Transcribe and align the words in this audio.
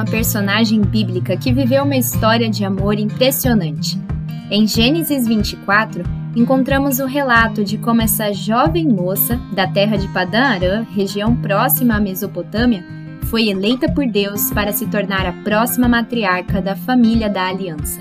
uma 0.00 0.06
personagem 0.06 0.80
bíblica 0.80 1.36
que 1.36 1.52
viveu 1.52 1.84
uma 1.84 1.96
história 1.96 2.48
de 2.48 2.64
amor 2.64 2.98
impressionante. 2.98 4.00
Em 4.50 4.66
Gênesis 4.66 5.26
24, 5.26 6.02
encontramos 6.34 7.00
o 7.00 7.06
relato 7.06 7.62
de 7.62 7.76
como 7.76 8.00
essa 8.00 8.32
jovem 8.32 8.88
moça 8.88 9.38
da 9.52 9.66
terra 9.66 9.98
de 9.98 10.08
Padã 10.08 10.40
Arã, 10.40 10.86
região 10.96 11.36
próxima 11.36 11.96
à 11.96 12.00
Mesopotâmia, 12.00 12.82
foi 13.24 13.50
eleita 13.50 13.92
por 13.92 14.06
Deus 14.06 14.50
para 14.50 14.72
se 14.72 14.86
tornar 14.86 15.26
a 15.26 15.34
próxima 15.44 15.86
matriarca 15.86 16.62
da 16.62 16.74
família 16.74 17.28
da 17.28 17.48
aliança. 17.48 18.00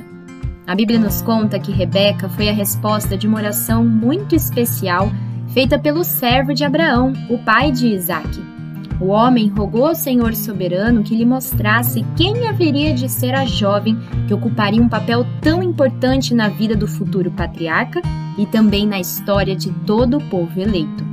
A 0.66 0.74
Bíblia 0.76 1.00
nos 1.00 1.22
conta 1.22 1.60
que 1.60 1.74
Rebeca 1.74 2.30
foi 2.30 2.48
a 2.48 2.54
resposta 2.54 3.18
de 3.18 3.28
uma 3.28 3.40
oração 3.40 3.84
muito 3.84 4.34
especial 4.34 5.12
feita 5.54 5.78
pelo 5.78 6.06
servo 6.06 6.54
de 6.54 6.64
Abraão, 6.64 7.12
o 7.30 7.38
pai 7.40 7.74
de 7.74 7.88
Isaque. 7.88 8.59
O 9.00 9.08
homem 9.08 9.48
rogou 9.48 9.88
ao 9.88 9.96
Senhor 9.96 10.36
soberano 10.36 11.04
que 11.04 11.16
lhe 11.16 11.26
mostrasse 11.26 12.06
quem 12.18 12.50
haveria 12.50 12.94
de 12.94 13.08
ser 13.08 13.34
a 13.34 13.46
jovem 13.46 13.98
que 14.28 14.34
ocuparia 14.34 14.82
um 14.82 14.90
papel 14.90 15.26
tão 15.42 15.64
importante 15.64 16.34
na 16.34 16.50
vida 16.50 16.76
do 16.76 16.86
futuro 16.86 17.32
patriarca 17.32 18.02
e 18.38 18.46
também 18.46 18.86
na 18.86 19.00
história 19.00 19.56
de 19.56 19.72
todo 19.86 20.18
o 20.18 20.30
povo 20.30 20.60
eleito. 20.60 21.06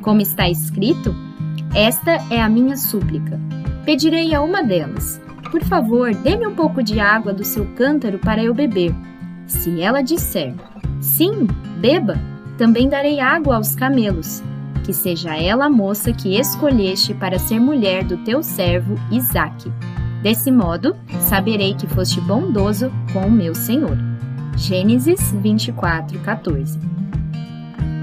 Como 0.00 0.22
está 0.22 0.48
escrito, 0.48 1.14
esta 1.74 2.12
é 2.30 2.40
a 2.40 2.48
minha 2.48 2.78
súplica. 2.78 3.38
Pedirei 3.84 4.34
a 4.34 4.40
uma 4.40 4.62
delas: 4.62 5.20
Por 5.50 5.62
favor, 5.64 6.14
dê-me 6.14 6.46
um 6.46 6.54
pouco 6.54 6.82
de 6.82 6.98
água 6.98 7.34
do 7.34 7.44
seu 7.44 7.66
cântaro 7.74 8.18
para 8.18 8.42
eu 8.42 8.54
beber. 8.54 8.94
Se 9.46 9.82
ela 9.82 10.00
disser: 10.00 10.54
Sim, 10.98 11.46
beba, 11.78 12.18
também 12.56 12.88
darei 12.88 13.20
água 13.20 13.56
aos 13.56 13.74
camelos 13.74 14.42
que 14.84 14.92
seja 14.92 15.34
ela 15.34 15.64
a 15.64 15.70
moça 15.70 16.12
que 16.12 16.38
escolheste 16.38 17.14
para 17.14 17.38
ser 17.38 17.58
mulher 17.58 18.04
do 18.04 18.18
teu 18.18 18.42
servo 18.42 18.94
Isaque. 19.10 19.72
Desse 20.22 20.50
modo, 20.50 20.94
saberei 21.20 21.74
que 21.74 21.86
foste 21.86 22.20
bondoso 22.20 22.92
com 23.12 23.26
o 23.26 23.30
meu 23.30 23.54
senhor. 23.54 23.98
Gênesis 24.56 25.32
24, 25.32 26.18
14. 26.20 26.78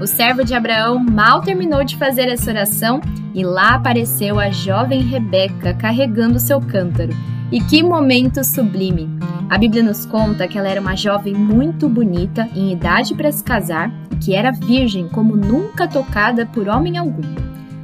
O 0.00 0.06
servo 0.06 0.44
de 0.44 0.54
Abraão 0.54 0.98
mal 0.98 1.40
terminou 1.40 1.84
de 1.84 1.96
fazer 1.96 2.28
essa 2.28 2.50
oração 2.50 3.00
e 3.34 3.44
lá 3.44 3.76
apareceu 3.76 4.38
a 4.38 4.50
jovem 4.50 5.00
Rebeca 5.02 5.74
carregando 5.74 6.38
seu 6.38 6.60
cântaro. 6.60 7.12
E 7.52 7.60
que 7.60 7.82
momento 7.82 8.42
sublime! 8.42 9.10
A 9.50 9.58
Bíblia 9.58 9.82
nos 9.82 10.06
conta 10.06 10.48
que 10.48 10.56
ela 10.58 10.70
era 10.70 10.80
uma 10.80 10.96
jovem 10.96 11.34
muito 11.34 11.86
bonita, 11.86 12.48
em 12.56 12.72
idade 12.72 13.14
para 13.14 13.30
se 13.30 13.44
casar, 13.44 13.92
que 14.24 14.34
era 14.34 14.50
virgem 14.50 15.06
como 15.06 15.36
nunca 15.36 15.86
tocada 15.86 16.46
por 16.46 16.66
homem 16.66 16.96
algum. 16.96 17.20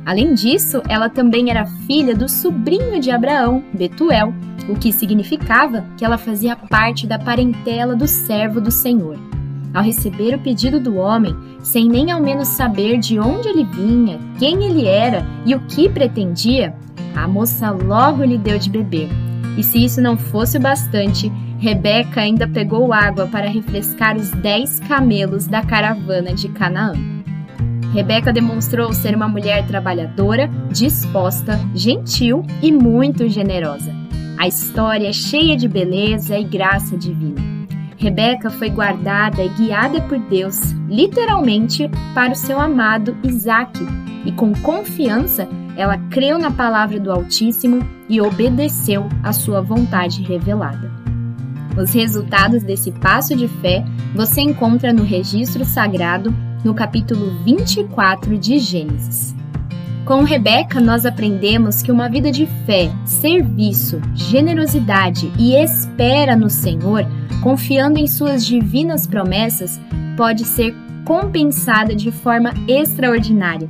Além 0.06 0.32
disso, 0.32 0.80
ela 0.88 1.10
também 1.10 1.50
era 1.50 1.66
filha 1.86 2.16
do 2.16 2.30
sobrinho 2.30 2.98
de 2.98 3.10
Abraão, 3.10 3.62
Betuel, 3.74 4.32
o 4.70 4.74
que 4.74 4.90
significava 4.90 5.84
que 5.98 6.04
ela 6.04 6.16
fazia 6.16 6.56
parte 6.56 7.06
da 7.06 7.18
parentela 7.18 7.94
do 7.94 8.08
servo 8.08 8.62
do 8.62 8.70
Senhor. 8.70 9.18
Ao 9.74 9.82
receber 9.82 10.34
o 10.34 10.38
pedido 10.38 10.80
do 10.80 10.96
homem, 10.96 11.36
sem 11.62 11.86
nem 11.86 12.10
ao 12.10 12.22
menos 12.22 12.48
saber 12.48 12.96
de 12.96 13.20
onde 13.20 13.48
ele 13.48 13.64
vinha, 13.64 14.18
quem 14.38 14.64
ele 14.64 14.86
era 14.86 15.26
e 15.44 15.54
o 15.54 15.60
que 15.60 15.90
pretendia, 15.90 16.74
a 17.14 17.28
moça 17.28 17.70
logo 17.70 18.24
lhe 18.24 18.38
deu 18.38 18.58
de 18.58 18.70
beber. 18.70 19.27
E 19.58 19.62
se 19.64 19.84
isso 19.84 20.00
não 20.00 20.16
fosse 20.16 20.56
o 20.56 20.60
bastante, 20.60 21.32
Rebeca 21.58 22.20
ainda 22.20 22.46
pegou 22.46 22.92
água 22.92 23.26
para 23.26 23.48
refrescar 23.48 24.16
os 24.16 24.30
dez 24.30 24.78
camelos 24.78 25.48
da 25.48 25.62
caravana 25.62 26.32
de 26.32 26.48
Canaã. 26.50 26.92
Rebeca 27.92 28.32
demonstrou 28.32 28.92
ser 28.92 29.16
uma 29.16 29.26
mulher 29.26 29.66
trabalhadora, 29.66 30.48
disposta, 30.70 31.58
gentil 31.74 32.46
e 32.62 32.70
muito 32.70 33.28
generosa. 33.28 33.92
A 34.38 34.46
história 34.46 35.08
é 35.08 35.12
cheia 35.12 35.56
de 35.56 35.66
beleza 35.66 36.38
e 36.38 36.44
graça 36.44 36.96
divina. 36.96 37.42
Rebeca 37.96 38.50
foi 38.50 38.70
guardada 38.70 39.42
e 39.42 39.48
guiada 39.48 40.00
por 40.02 40.20
Deus, 40.20 40.60
literalmente, 40.88 41.90
para 42.14 42.30
o 42.30 42.36
seu 42.36 42.60
amado 42.60 43.16
Isaque, 43.24 43.84
e 44.24 44.30
com 44.30 44.52
confiança 44.52 45.48
ela 45.78 45.96
creu 46.10 46.40
na 46.40 46.50
palavra 46.50 46.98
do 46.98 47.12
Altíssimo 47.12 47.88
e 48.08 48.20
obedeceu 48.20 49.08
à 49.22 49.32
sua 49.32 49.62
vontade 49.62 50.24
revelada. 50.24 50.90
Os 51.80 51.92
resultados 51.92 52.64
desse 52.64 52.90
passo 52.90 53.36
de 53.36 53.46
fé 53.46 53.84
você 54.12 54.40
encontra 54.40 54.92
no 54.92 55.04
registro 55.04 55.64
sagrado, 55.64 56.34
no 56.64 56.74
capítulo 56.74 57.30
24 57.44 58.36
de 58.36 58.58
Gênesis. 58.58 59.36
Com 60.04 60.24
Rebeca, 60.24 60.80
nós 60.80 61.06
aprendemos 61.06 61.80
que 61.80 61.92
uma 61.92 62.08
vida 62.08 62.32
de 62.32 62.46
fé, 62.66 62.90
serviço, 63.04 64.00
generosidade 64.14 65.30
e 65.38 65.54
espera 65.54 66.34
no 66.34 66.50
Senhor, 66.50 67.06
confiando 67.40 68.00
em 68.00 68.08
suas 68.08 68.44
divinas 68.44 69.06
promessas, 69.06 69.80
pode 70.16 70.44
ser 70.44 70.74
compensada 71.04 71.94
de 71.94 72.10
forma 72.10 72.52
extraordinária. 72.66 73.68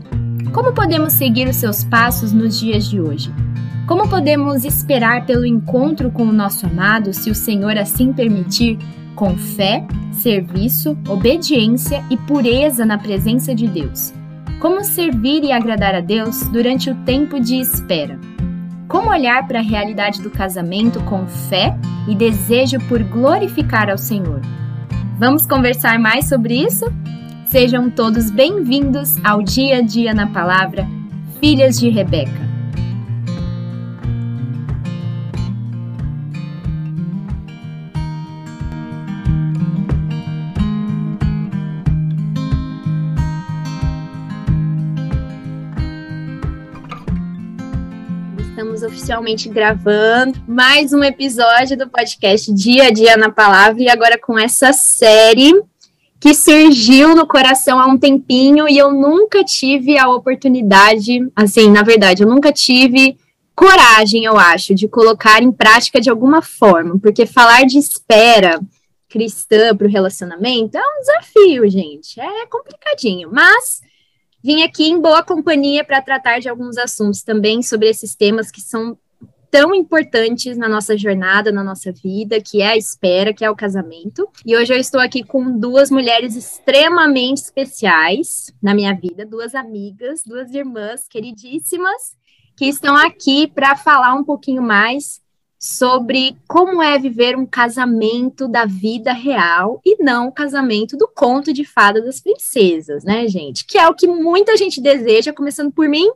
Como 0.52 0.72
podemos 0.72 1.12
seguir 1.12 1.46
os 1.46 1.56
seus 1.56 1.84
passos 1.84 2.32
nos 2.32 2.58
dias 2.58 2.88
de 2.88 3.00
hoje? 3.00 3.32
Como 3.86 4.08
podemos 4.08 4.64
esperar 4.64 5.26
pelo 5.26 5.44
encontro 5.44 6.10
com 6.10 6.24
o 6.24 6.32
nosso 6.32 6.66
amado, 6.66 7.12
se 7.12 7.30
o 7.30 7.34
Senhor 7.34 7.76
assim 7.76 8.12
permitir, 8.12 8.78
com 9.14 9.36
fé, 9.36 9.86
serviço, 10.12 10.96
obediência 11.06 12.02
e 12.10 12.16
pureza 12.16 12.86
na 12.86 12.96
presença 12.96 13.54
de 13.54 13.68
Deus? 13.68 14.12
Como 14.58 14.82
servir 14.82 15.44
e 15.44 15.52
agradar 15.52 15.94
a 15.94 16.00
Deus 16.00 16.42
durante 16.48 16.90
o 16.90 16.94
tempo 17.04 17.38
de 17.38 17.60
espera? 17.60 18.18
Como 18.88 19.10
olhar 19.10 19.46
para 19.46 19.58
a 19.58 19.62
realidade 19.62 20.22
do 20.22 20.30
casamento 20.30 20.98
com 21.04 21.26
fé 21.26 21.76
e 22.08 22.14
desejo 22.14 22.78
por 22.88 23.02
glorificar 23.04 23.90
ao 23.90 23.98
Senhor? 23.98 24.40
Vamos 25.18 25.46
conversar 25.46 25.98
mais 25.98 26.26
sobre 26.26 26.54
isso? 26.54 26.86
Sejam 27.50 27.88
todos 27.88 28.30
bem-vindos 28.30 29.16
ao 29.24 29.42
Dia 29.42 29.78
a 29.78 29.80
Dia 29.80 30.12
na 30.12 30.26
Palavra, 30.26 30.86
Filhas 31.40 31.78
de 31.78 31.88
Rebeca. 31.88 32.46
oficialmente 48.80 49.48
gravando 49.48 50.38
mais 50.46 50.92
um 50.92 51.02
episódio 51.02 51.76
do 51.76 51.88
podcast 51.88 52.52
Dia 52.54 52.88
a 52.88 52.90
Dia 52.90 53.16
na 53.16 53.30
Palavra 53.30 53.82
e 53.82 53.88
agora 53.88 54.18
com 54.18 54.38
essa 54.38 54.72
série 54.72 55.52
que 56.20 56.34
surgiu 56.34 57.14
no 57.14 57.26
coração 57.26 57.78
há 57.78 57.86
um 57.86 57.98
tempinho 57.98 58.68
e 58.68 58.76
eu 58.76 58.92
nunca 58.92 59.44
tive 59.44 59.96
a 59.98 60.08
oportunidade, 60.08 61.20
assim, 61.34 61.70
na 61.70 61.82
verdade, 61.82 62.22
eu 62.22 62.28
nunca 62.28 62.52
tive 62.52 63.16
coragem, 63.54 64.24
eu 64.24 64.36
acho, 64.36 64.74
de 64.74 64.88
colocar 64.88 65.42
em 65.42 65.52
prática 65.52 66.00
de 66.00 66.10
alguma 66.10 66.42
forma, 66.42 66.98
porque 66.98 67.26
falar 67.26 67.64
de 67.64 67.78
espera 67.78 68.60
cristã 69.08 69.74
para 69.76 69.86
o 69.86 69.90
relacionamento 69.90 70.76
é 70.76 70.80
um 70.80 71.00
desafio, 71.00 71.68
gente, 71.68 72.20
é 72.20 72.46
complicadinho, 72.46 73.30
mas 73.32 73.80
Vim 74.42 74.62
aqui 74.62 74.88
em 74.88 75.00
boa 75.00 75.22
companhia 75.22 75.84
para 75.84 76.00
tratar 76.00 76.38
de 76.38 76.48
alguns 76.48 76.78
assuntos 76.78 77.22
também 77.22 77.62
sobre 77.62 77.88
esses 77.88 78.14
temas 78.14 78.50
que 78.50 78.60
são 78.60 78.96
tão 79.50 79.74
importantes 79.74 80.56
na 80.56 80.68
nossa 80.68 80.96
jornada, 80.96 81.50
na 81.50 81.64
nossa 81.64 81.92
vida, 81.92 82.40
que 82.40 82.60
é 82.62 82.68
a 82.68 82.76
espera, 82.76 83.32
que 83.32 83.44
é 83.44 83.50
o 83.50 83.56
casamento. 83.56 84.28
E 84.44 84.56
hoje 84.56 84.72
eu 84.72 84.78
estou 84.78 85.00
aqui 85.00 85.22
com 85.22 85.58
duas 85.58 85.90
mulheres 85.90 86.36
extremamente 86.36 87.38
especiais 87.38 88.52
na 88.62 88.74
minha 88.74 88.94
vida, 88.94 89.24
duas 89.24 89.54
amigas, 89.54 90.22
duas 90.24 90.52
irmãs 90.52 91.06
queridíssimas, 91.08 92.16
que 92.56 92.66
estão 92.66 92.96
aqui 92.96 93.46
para 93.46 93.76
falar 93.76 94.14
um 94.14 94.24
pouquinho 94.24 94.62
mais 94.62 95.20
sobre 95.58 96.36
como 96.46 96.80
é 96.80 96.98
viver 96.98 97.36
um 97.36 97.44
casamento 97.44 98.46
da 98.46 98.64
vida 98.64 99.12
real 99.12 99.80
e 99.84 100.02
não 100.02 100.28
o 100.28 100.32
casamento 100.32 100.96
do 100.96 101.08
conto 101.08 101.52
de 101.52 101.64
fada 101.64 102.00
das 102.00 102.20
princesas, 102.20 103.02
né, 103.02 103.26
gente? 103.26 103.64
Que 103.64 103.76
é 103.76 103.88
o 103.88 103.94
que 103.94 104.06
muita 104.06 104.56
gente 104.56 104.80
deseja, 104.80 105.32
começando 105.32 105.72
por 105.72 105.88
mim, 105.88 106.08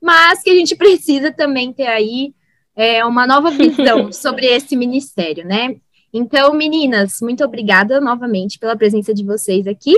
mas 0.00 0.42
que 0.42 0.50
a 0.50 0.54
gente 0.54 0.76
precisa 0.76 1.32
também 1.32 1.72
ter 1.72 1.88
aí 1.88 2.34
é, 2.78 3.04
uma 3.04 3.26
nova 3.26 3.50
visão 3.50 4.10
sobre 4.14 4.46
esse 4.46 4.76
ministério, 4.76 5.44
né? 5.44 5.74
Então, 6.14 6.54
meninas, 6.54 7.18
muito 7.20 7.44
obrigada 7.44 8.00
novamente 8.00 8.56
pela 8.56 8.76
presença 8.76 9.12
de 9.12 9.24
vocês 9.24 9.66
aqui. 9.66 9.96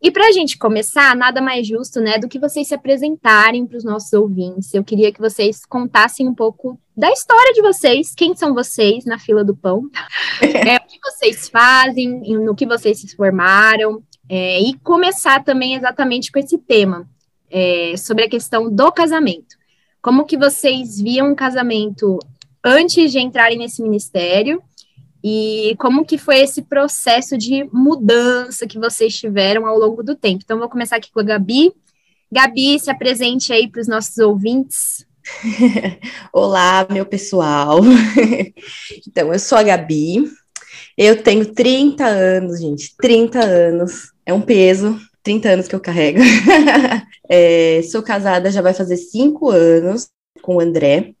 E 0.00 0.10
para 0.10 0.26
a 0.28 0.32
gente 0.32 0.58
começar, 0.58 1.14
nada 1.14 1.40
mais 1.40 1.66
justo, 1.66 2.00
né, 2.00 2.18
do 2.18 2.28
que 2.28 2.38
vocês 2.38 2.68
se 2.68 2.74
apresentarem 2.74 3.66
para 3.66 3.76
os 3.76 3.84
nossos 3.84 4.12
ouvintes. 4.12 4.72
Eu 4.74 4.82
queria 4.82 5.12
que 5.12 5.20
vocês 5.20 5.64
contassem 5.64 6.26
um 6.26 6.34
pouco 6.34 6.78
da 6.96 7.10
história 7.10 7.52
de 7.52 7.62
vocês, 7.62 8.14
quem 8.14 8.34
são 8.34 8.54
vocês 8.54 9.04
na 9.04 9.18
fila 9.18 9.44
do 9.44 9.54
pão, 9.54 9.88
é, 10.42 10.76
o 10.76 10.86
que 10.86 10.98
vocês 11.02 11.48
fazem, 11.48 12.20
no 12.38 12.54
que 12.54 12.66
vocês 12.66 13.00
se 13.00 13.14
formaram, 13.14 14.02
é, 14.28 14.60
e 14.60 14.74
começar 14.78 15.42
também 15.44 15.74
exatamente 15.74 16.32
com 16.32 16.38
esse 16.38 16.58
tema, 16.58 17.08
é, 17.50 17.94
sobre 17.96 18.24
a 18.24 18.28
questão 18.28 18.70
do 18.70 18.92
casamento. 18.92 19.56
Como 20.04 20.26
que 20.26 20.36
vocês 20.36 21.00
viam 21.00 21.30
um 21.30 21.34
casamento 21.34 22.18
antes 22.62 23.10
de 23.10 23.18
entrarem 23.18 23.56
nesse 23.56 23.82
ministério 23.82 24.62
e 25.24 25.74
como 25.78 26.04
que 26.04 26.18
foi 26.18 26.40
esse 26.40 26.60
processo 26.60 27.38
de 27.38 27.64
mudança 27.72 28.66
que 28.66 28.78
vocês 28.78 29.16
tiveram 29.16 29.66
ao 29.66 29.78
longo 29.78 30.02
do 30.02 30.14
tempo. 30.14 30.42
Então, 30.44 30.58
vou 30.58 30.68
começar 30.68 30.96
aqui 30.96 31.10
com 31.10 31.20
a 31.20 31.22
Gabi. 31.22 31.72
Gabi, 32.30 32.78
se 32.78 32.90
apresente 32.90 33.50
aí 33.50 33.66
para 33.66 33.80
os 33.80 33.88
nossos 33.88 34.18
ouvintes. 34.18 35.06
Olá, 36.30 36.86
meu 36.90 37.06
pessoal. 37.06 37.80
então, 39.08 39.32
eu 39.32 39.38
sou 39.38 39.56
a 39.56 39.62
Gabi, 39.62 40.30
eu 40.98 41.22
tenho 41.22 41.54
30 41.54 42.04
anos, 42.04 42.60
gente, 42.60 42.94
30 42.98 43.42
anos. 43.42 44.12
É 44.26 44.34
um 44.34 44.42
peso, 44.42 45.00
30 45.24 45.48
anos 45.48 45.66
que 45.66 45.74
eu 45.74 45.80
carrego. 45.80 46.20
é, 47.28 47.82
sou 47.90 48.02
casada, 48.02 48.52
já 48.52 48.62
vai 48.62 48.74
fazer 48.74 48.96
5 48.96 49.50
anos 49.50 50.08
com 50.42 50.56
o 50.56 50.60
André. 50.60 51.14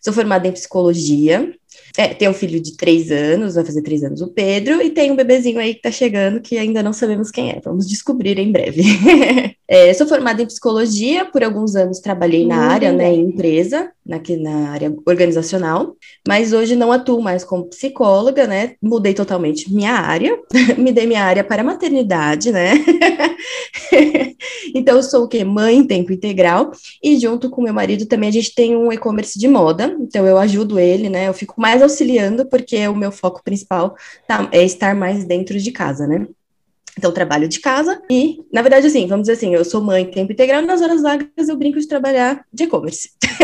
Sou 0.00 0.12
formada 0.12 0.46
em 0.46 0.52
psicologia. 0.52 1.52
É, 1.96 2.08
tem 2.08 2.28
um 2.28 2.34
filho 2.34 2.60
de 2.60 2.76
três 2.76 3.10
anos, 3.10 3.54
vai 3.54 3.64
fazer 3.64 3.82
três 3.82 4.02
anos 4.02 4.20
o 4.20 4.28
Pedro, 4.28 4.82
e 4.82 4.90
tem 4.90 5.10
um 5.10 5.16
bebezinho 5.16 5.58
aí 5.58 5.74
que 5.74 5.82
tá 5.82 5.90
chegando 5.90 6.40
que 6.40 6.58
ainda 6.58 6.82
não 6.82 6.92
sabemos 6.92 7.30
quem 7.30 7.50
é. 7.50 7.60
Vamos 7.64 7.88
descobrir 7.88 8.38
em 8.38 8.52
breve. 8.52 8.82
é, 9.68 9.92
sou 9.94 10.06
formada 10.06 10.42
em 10.42 10.46
psicologia, 10.46 11.24
por 11.24 11.42
alguns 11.42 11.74
anos 11.74 12.00
trabalhei 12.00 12.46
na 12.46 12.58
área, 12.58 12.92
né, 12.92 13.12
em 13.12 13.20
empresa, 13.20 13.90
na, 14.06 14.20
na 14.38 14.70
área 14.70 14.94
organizacional, 15.04 15.96
mas 16.26 16.52
hoje 16.52 16.76
não 16.76 16.92
atuo 16.92 17.20
mais 17.20 17.42
como 17.44 17.68
psicóloga, 17.68 18.46
né? 18.46 18.74
Mudei 18.80 19.12
totalmente 19.12 19.72
minha 19.72 19.92
área, 19.92 20.38
me 20.78 20.92
dei 20.92 21.06
minha 21.06 21.24
área 21.24 21.42
para 21.42 21.64
maternidade, 21.64 22.52
né? 22.52 22.74
então 24.74 24.96
eu 24.96 25.02
sou 25.02 25.24
o 25.24 25.28
quê? 25.28 25.44
Mãe 25.44 25.78
em 25.78 25.86
tempo 25.86 26.12
integral, 26.12 26.70
e 27.02 27.18
junto 27.18 27.50
com 27.50 27.62
meu 27.62 27.74
marido 27.74 28.06
também 28.06 28.28
a 28.28 28.32
gente 28.32 28.54
tem 28.54 28.76
um 28.76 28.92
e-commerce 28.92 29.38
de 29.38 29.48
moda, 29.48 29.96
então 30.00 30.24
eu 30.26 30.38
ajudo 30.38 30.78
ele, 30.78 31.08
né? 31.08 31.28
Eu 31.28 31.34
fico 31.34 31.54
mais 31.66 31.82
auxiliando, 31.82 32.46
porque 32.46 32.86
o 32.86 32.94
meu 32.94 33.10
foco 33.10 33.42
principal 33.42 33.96
tá, 34.24 34.48
é 34.52 34.62
estar 34.62 34.94
mais 34.94 35.24
dentro 35.24 35.58
de 35.58 35.72
casa, 35.72 36.06
né? 36.06 36.28
Então, 36.96 37.12
trabalho 37.12 37.48
de 37.48 37.58
casa 37.58 38.00
e, 38.08 38.38
na 38.52 38.62
verdade, 38.62 38.86
assim, 38.86 39.06
vamos 39.06 39.26
dizer 39.26 39.32
assim, 39.32 39.52
eu 39.52 39.64
sou 39.64 39.82
mãe 39.82 40.06
tempo 40.06 40.32
integral, 40.32 40.62
nas 40.62 40.80
horas 40.80 41.02
vagas 41.02 41.48
eu 41.48 41.56
brinco 41.56 41.80
de 41.80 41.88
trabalhar 41.88 42.42
de 42.52 42.64
e-commerce. 42.64 43.10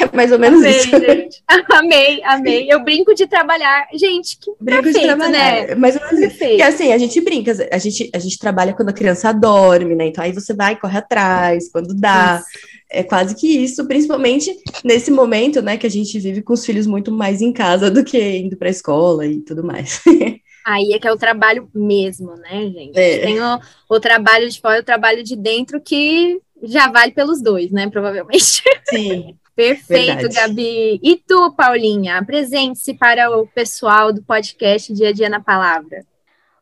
é 0.00 0.16
mais 0.16 0.30
ou 0.30 0.38
menos 0.38 0.60
amei, 0.60 0.76
isso. 0.76 0.90
Gente. 0.90 1.42
Amei, 1.68 2.22
amei. 2.24 2.72
Eu 2.72 2.82
brinco 2.84 3.12
de 3.14 3.26
trabalhar. 3.26 3.88
Gente, 3.92 4.38
que 4.38 4.52
brinco 4.60 4.84
perfeito, 4.84 5.00
de 5.00 5.06
trabalhar. 5.06 5.66
né? 5.66 5.74
Mais 5.74 5.96
ou 5.96 6.02
menos 6.02 6.20
perfeito. 6.20 6.50
Porque, 6.50 6.62
assim, 6.62 6.92
a 6.92 6.98
gente 6.98 7.20
brinca, 7.20 7.52
a 7.72 7.78
gente, 7.78 8.10
a 8.14 8.18
gente 8.18 8.38
trabalha 8.38 8.72
quando 8.72 8.90
a 8.90 8.94
criança 8.94 9.32
dorme, 9.32 9.94
né? 9.96 10.06
Então, 10.06 10.22
aí 10.22 10.32
você 10.32 10.54
vai, 10.54 10.76
corre 10.76 10.98
atrás, 10.98 11.68
quando 11.70 11.92
dá. 11.92 12.40
Isso. 12.40 12.71
É 12.92 13.02
quase 13.02 13.34
que 13.34 13.46
isso, 13.46 13.86
principalmente 13.86 14.54
nesse 14.84 15.10
momento, 15.10 15.62
né, 15.62 15.78
que 15.78 15.86
a 15.86 15.90
gente 15.90 16.18
vive 16.18 16.42
com 16.42 16.52
os 16.52 16.64
filhos 16.64 16.86
muito 16.86 17.10
mais 17.10 17.40
em 17.40 17.52
casa 17.52 17.90
do 17.90 18.04
que 18.04 18.18
indo 18.36 18.56
para 18.56 18.68
a 18.68 18.70
escola 18.70 19.26
e 19.26 19.40
tudo 19.40 19.64
mais. 19.64 20.02
Aí 20.64 20.92
é 20.92 20.98
que 20.98 21.08
é 21.08 21.12
o 21.12 21.16
trabalho 21.16 21.68
mesmo, 21.74 22.36
né, 22.36 22.70
gente? 22.70 22.96
É. 22.96 23.18
Tem 23.18 23.40
o, 23.40 23.58
o, 23.88 23.98
trabalho 23.98 24.48
de 24.48 24.60
fora 24.60 24.76
e 24.76 24.80
o 24.80 24.84
trabalho 24.84 25.24
de 25.24 25.34
dentro 25.34 25.80
que 25.80 26.40
já 26.62 26.88
vale 26.88 27.12
pelos 27.12 27.42
dois, 27.42 27.72
né? 27.72 27.88
Provavelmente. 27.90 28.62
Sim. 28.88 29.36
Perfeito, 29.54 30.22
verdade. 30.22 30.34
Gabi. 30.34 31.00
E 31.02 31.16
tu, 31.16 31.52
Paulinha, 31.52 32.18
apresente-se 32.18 32.94
para 32.94 33.30
o 33.36 33.46
pessoal 33.46 34.12
do 34.12 34.22
podcast 34.22 34.92
Dia 34.92 35.08
a 35.08 35.12
Dia 35.12 35.28
na 35.28 35.40
Palavra. 35.40 36.04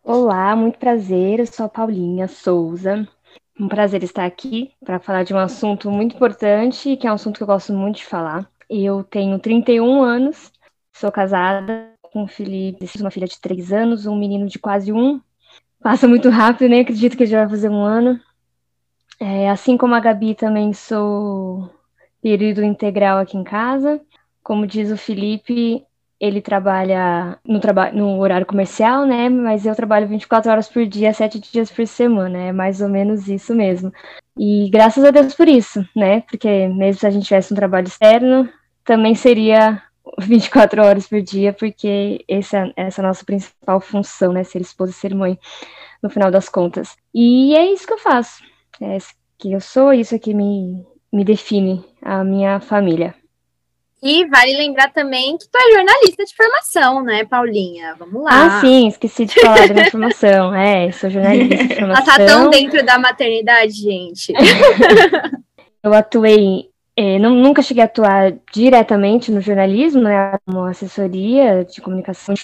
Olá, 0.02 0.56
muito 0.56 0.78
prazer. 0.78 1.38
Eu 1.38 1.46
sou 1.46 1.66
a 1.66 1.68
Paulinha 1.68 2.26
Souza. 2.26 3.06
Um 3.60 3.68
prazer 3.68 4.02
estar 4.02 4.24
aqui 4.24 4.72
para 4.82 4.98
falar 4.98 5.22
de 5.22 5.34
um 5.34 5.38
assunto 5.38 5.90
muito 5.90 6.16
importante, 6.16 6.96
que 6.96 7.06
é 7.06 7.10
um 7.10 7.14
assunto 7.14 7.36
que 7.36 7.42
eu 7.42 7.46
gosto 7.46 7.74
muito 7.74 7.96
de 7.96 8.06
falar. 8.06 8.50
Eu 8.70 9.04
tenho 9.04 9.38
31 9.38 10.02
anos, 10.02 10.50
sou 10.94 11.12
casada 11.12 11.90
com 12.00 12.22
o 12.22 12.26
Felipe, 12.26 12.88
uma 12.98 13.10
filha 13.10 13.26
de 13.26 13.38
três 13.38 13.70
anos, 13.70 14.06
um 14.06 14.18
menino 14.18 14.46
de 14.46 14.58
quase 14.58 14.90
um. 14.90 15.20
Passa 15.82 16.08
muito 16.08 16.30
rápido, 16.30 16.70
nem 16.70 16.80
acredito 16.80 17.18
que 17.18 17.26
já 17.26 17.40
vai 17.40 17.50
fazer 17.50 17.68
um 17.68 17.84
ano. 17.84 18.18
É, 19.20 19.50
assim 19.50 19.76
como 19.76 19.94
a 19.94 20.00
Gabi, 20.00 20.34
também 20.34 20.72
sou 20.72 21.68
período 22.22 22.64
integral 22.64 23.18
aqui 23.18 23.36
em 23.36 23.44
casa. 23.44 24.00
Como 24.42 24.66
diz 24.66 24.90
o 24.90 24.96
Felipe, 24.96 25.84
ele 26.20 26.42
trabalha 26.42 27.38
no, 27.44 27.58
traba 27.60 27.90
no 27.90 28.18
horário 28.20 28.46
comercial, 28.46 29.06
né? 29.06 29.28
Mas 29.30 29.64
eu 29.64 29.74
trabalho 29.74 30.06
24 30.06 30.50
horas 30.50 30.68
por 30.68 30.86
dia, 30.86 31.14
7 31.14 31.40
dias 31.40 31.70
por 31.70 31.86
semana. 31.86 32.38
É 32.38 32.52
mais 32.52 32.82
ou 32.82 32.88
menos 32.88 33.26
isso 33.26 33.54
mesmo. 33.54 33.90
E 34.38 34.68
graças 34.70 35.02
a 35.04 35.10
Deus 35.10 35.34
por 35.34 35.48
isso, 35.48 35.82
né? 35.96 36.20
Porque 36.22 36.68
mesmo 36.68 37.00
se 37.00 37.06
a 37.06 37.10
gente 37.10 37.26
tivesse 37.26 37.52
um 37.52 37.56
trabalho 37.56 37.86
externo, 37.86 38.48
também 38.84 39.14
seria 39.14 39.82
24 40.18 40.82
horas 40.82 41.08
por 41.08 41.22
dia, 41.22 41.52
porque 41.54 42.22
essa, 42.28 42.70
essa 42.76 43.00
é 43.00 43.04
a 43.04 43.08
nossa 43.08 43.24
principal 43.24 43.80
função, 43.80 44.32
né? 44.32 44.44
Ser 44.44 44.60
esposa 44.60 44.92
e 44.92 44.94
ser 44.94 45.14
mãe, 45.14 45.38
no 46.02 46.10
final 46.10 46.30
das 46.30 46.48
contas. 46.48 46.96
E 47.14 47.54
é 47.56 47.72
isso 47.72 47.86
que 47.86 47.94
eu 47.94 47.98
faço. 47.98 48.42
É 48.80 48.96
isso 48.96 49.14
que 49.38 49.52
eu 49.52 49.60
sou, 49.60 49.92
isso 49.92 50.18
que 50.18 50.34
me, 50.34 50.84
me 51.10 51.24
define 51.24 51.82
a 52.02 52.22
minha 52.22 52.60
família. 52.60 53.14
E 54.02 54.26
vale 54.26 54.56
lembrar 54.56 54.90
também 54.92 55.36
que 55.36 55.46
tu 55.46 55.58
é 55.58 55.74
jornalista 55.74 56.24
de 56.24 56.34
formação, 56.34 57.02
né, 57.02 57.24
Paulinha? 57.24 57.94
Vamos 57.98 58.22
lá. 58.24 58.30
Ah, 58.58 58.60
sim, 58.60 58.88
esqueci 58.88 59.26
de 59.26 59.38
falar 59.40 59.68
da 59.68 59.74
minha 59.74 59.90
formação. 59.90 60.54
É, 60.54 60.90
sou 60.92 61.10
jornalista 61.10 61.56
de 61.56 61.74
formação. 61.74 62.04
Ela 62.16 62.26
tá 62.26 62.26
tão 62.26 62.48
dentro 62.48 62.84
da 62.84 62.98
maternidade, 62.98 63.72
gente. 63.72 64.32
eu 65.84 65.92
atuei 65.92 66.70
é, 66.96 67.18
não, 67.18 67.34
nunca 67.34 67.62
cheguei 67.62 67.82
a 67.82 67.86
atuar 67.86 68.34
diretamente 68.52 69.32
no 69.32 69.40
jornalismo, 69.40 70.02
né, 70.02 70.36
como 70.44 70.64
assessoria 70.64 71.64
de 71.64 71.80
comunicação, 71.80 72.34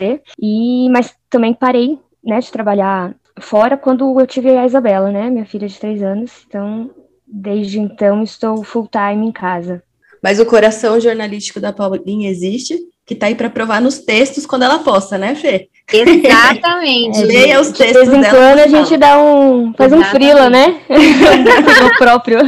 e, 0.41 0.89
mas 0.89 1.15
também 1.29 1.53
parei 1.53 1.99
né, 2.25 2.41
de 2.41 2.51
trabalhar 2.51 3.15
fora 3.39 3.77
quando 3.77 4.19
eu 4.19 4.27
tive 4.27 4.57
a 4.57 4.65
Isabela, 4.65 5.11
né, 5.11 5.29
minha 5.29 5.45
filha 5.45 5.69
de 5.69 5.79
três 5.79 6.03
anos. 6.03 6.45
Então, 6.49 6.91
desde 7.27 7.79
então, 7.79 8.23
estou 8.23 8.65
full 8.65 8.89
time 8.89 9.27
em 9.27 9.33
casa. 9.33 9.83
Mas 10.27 10.41
o 10.41 10.45
coração 10.45 10.99
jornalístico 10.99 11.61
da 11.61 11.73
Paulinha 11.73 12.29
existe, 12.29 12.77
que 13.07 13.15
tá 13.15 13.27
aí 13.27 13.37
para 13.37 13.49
provar 13.49 13.81
nos 13.81 14.01
textos 14.01 14.45
quando 14.45 14.65
ela 14.65 14.81
posta, 14.81 15.17
né, 15.17 15.37
Fê? 15.37 15.69
Exatamente. 15.93 17.21
É, 17.21 17.23
Leia 17.23 17.61
os 17.61 17.69
textos 17.71 18.09
De 18.09 18.11
vez 18.11 18.27
em 18.27 18.31
quando 18.31 18.59
a 18.59 18.67
gente 18.67 18.97
dá 18.97 19.23
um. 19.23 19.73
faz 19.79 19.93
Exatamente. 19.93 20.17
um 20.17 20.29
frila, 20.29 20.51
né? 20.51 20.81
o 21.87 21.97
próprio. 21.97 22.41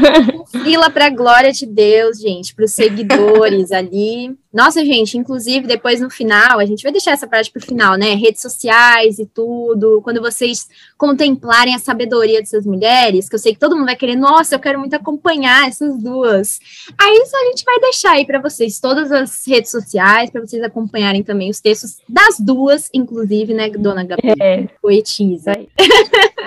Frila 0.51 0.91
pra 0.91 1.09
glória 1.09 1.53
de 1.53 1.67
Deus, 1.67 2.19
gente, 2.19 2.53
para 2.53 2.65
os 2.65 2.73
seguidores 2.73 3.71
ali. 3.71 4.37
Nossa, 4.53 4.85
gente, 4.85 5.19
inclusive, 5.19 5.67
depois 5.67 6.01
no 6.01 6.09
final, 6.09 6.59
a 6.59 6.65
gente 6.65 6.83
vai 6.83 6.91
deixar 6.91 7.13
essa 7.13 7.27
parte 7.27 7.51
pro 7.51 7.61
final, 7.61 7.97
né? 7.97 8.15
Redes 8.15 8.41
sociais 8.41 9.19
e 9.19 9.27
tudo. 9.27 10.01
Quando 10.03 10.21
vocês 10.23 10.69
contemplarem 10.97 11.75
a 11.75 11.79
sabedoria 11.79 12.41
dessas 12.41 12.65
mulheres, 12.65 13.29
que 13.29 13.35
eu 13.35 13.39
sei 13.39 13.53
que 13.53 13.59
todo 13.59 13.77
mundo 13.77 13.87
vai 13.87 13.97
querer, 13.97 14.17
nossa, 14.17 14.55
eu 14.55 14.59
quero 14.59 14.79
muito 14.79 14.95
acompanhar 14.95 15.69
essas 15.69 16.03
duas. 16.03 16.59
Aí 16.99 17.15
isso 17.19 17.37
a 17.37 17.45
gente 17.51 17.65
vai 17.65 17.79
deixar 17.81 18.13
aí 18.13 18.25
para 18.25 18.41
vocês 18.41 18.81
todas 18.81 19.13
as 19.13 19.47
redes 19.47 19.71
sociais, 19.71 20.31
para 20.31 20.41
vocês 20.41 20.63
acompanharem 20.63 21.23
também 21.23 21.51
os 21.51 21.61
textos 21.61 21.99
das 22.09 22.41
duas, 22.41 22.89
inclusive, 22.95 23.53
né, 23.53 23.69
dona 23.69 24.05
Gabi? 24.05 24.33
É. 24.41 24.67
Poetisa. 24.81 25.53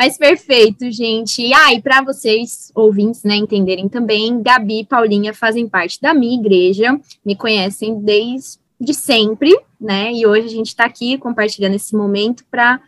Mas 0.00 0.16
perfeito, 0.16 0.90
gente. 0.90 1.42
E 1.42 1.52
ah, 1.52 1.78
para 1.82 2.00
vocês, 2.00 2.72
ouvintes, 2.74 3.22
né, 3.22 3.36
entenderem 3.36 3.86
também, 3.86 4.40
Gabi 4.40 4.80
e 4.80 4.86
Paulinha 4.86 5.34
fazem 5.34 5.68
parte 5.68 6.00
da 6.00 6.14
minha 6.14 6.40
igreja, 6.40 6.98
me 7.22 7.36
conhecem 7.36 8.00
desde 8.00 8.94
sempre, 8.94 9.54
né? 9.78 10.10
E 10.10 10.26
hoje 10.26 10.46
a 10.46 10.50
gente 10.50 10.68
está 10.68 10.86
aqui 10.86 11.18
compartilhando 11.18 11.74
esse 11.74 11.94
momento 11.94 12.46
para 12.50 12.80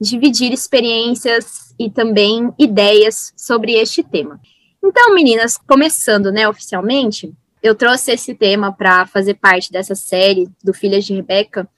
dividir 0.00 0.52
experiências 0.52 1.72
e 1.78 1.88
também 1.88 2.52
ideias 2.58 3.32
sobre 3.36 3.74
este 3.74 4.02
tema. 4.02 4.40
Então, 4.84 5.14
meninas, 5.14 5.56
começando, 5.56 6.32
né, 6.32 6.48
oficialmente, 6.48 7.32
eu 7.62 7.76
trouxe 7.76 8.10
esse 8.10 8.34
tema 8.34 8.72
para 8.72 9.06
fazer 9.06 9.34
parte 9.34 9.70
dessa 9.70 9.94
série 9.94 10.48
do 10.64 10.74
Filhas 10.74 11.04
de 11.04 11.14
Rebeca, 11.14 11.68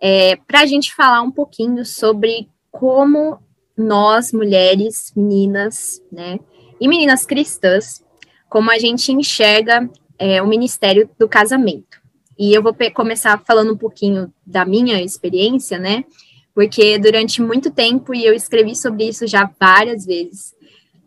é, 0.00 0.36
para 0.36 0.62
a 0.62 0.66
gente 0.66 0.94
falar 0.94 1.20
um 1.20 1.30
pouquinho 1.30 1.84
sobre 1.84 2.48
como 2.70 3.38
nós, 3.76 4.32
mulheres, 4.32 5.12
meninas, 5.16 6.02
né, 6.10 6.38
e 6.80 6.88
meninas 6.88 7.24
cristãs, 7.24 8.02
como 8.48 8.70
a 8.70 8.78
gente 8.78 9.12
enxerga 9.12 9.88
é, 10.18 10.42
o 10.42 10.46
ministério 10.46 11.08
do 11.18 11.28
casamento. 11.28 12.00
E 12.38 12.52
eu 12.52 12.62
vou 12.62 12.74
começar 12.94 13.42
falando 13.46 13.72
um 13.72 13.76
pouquinho 13.76 14.32
da 14.46 14.64
minha 14.64 15.02
experiência, 15.02 15.78
né, 15.78 16.04
porque 16.54 16.98
durante 16.98 17.40
muito 17.40 17.70
tempo, 17.70 18.14
e 18.14 18.24
eu 18.24 18.34
escrevi 18.34 18.76
sobre 18.76 19.08
isso 19.08 19.26
já 19.26 19.50
várias 19.58 20.04
vezes, 20.04 20.54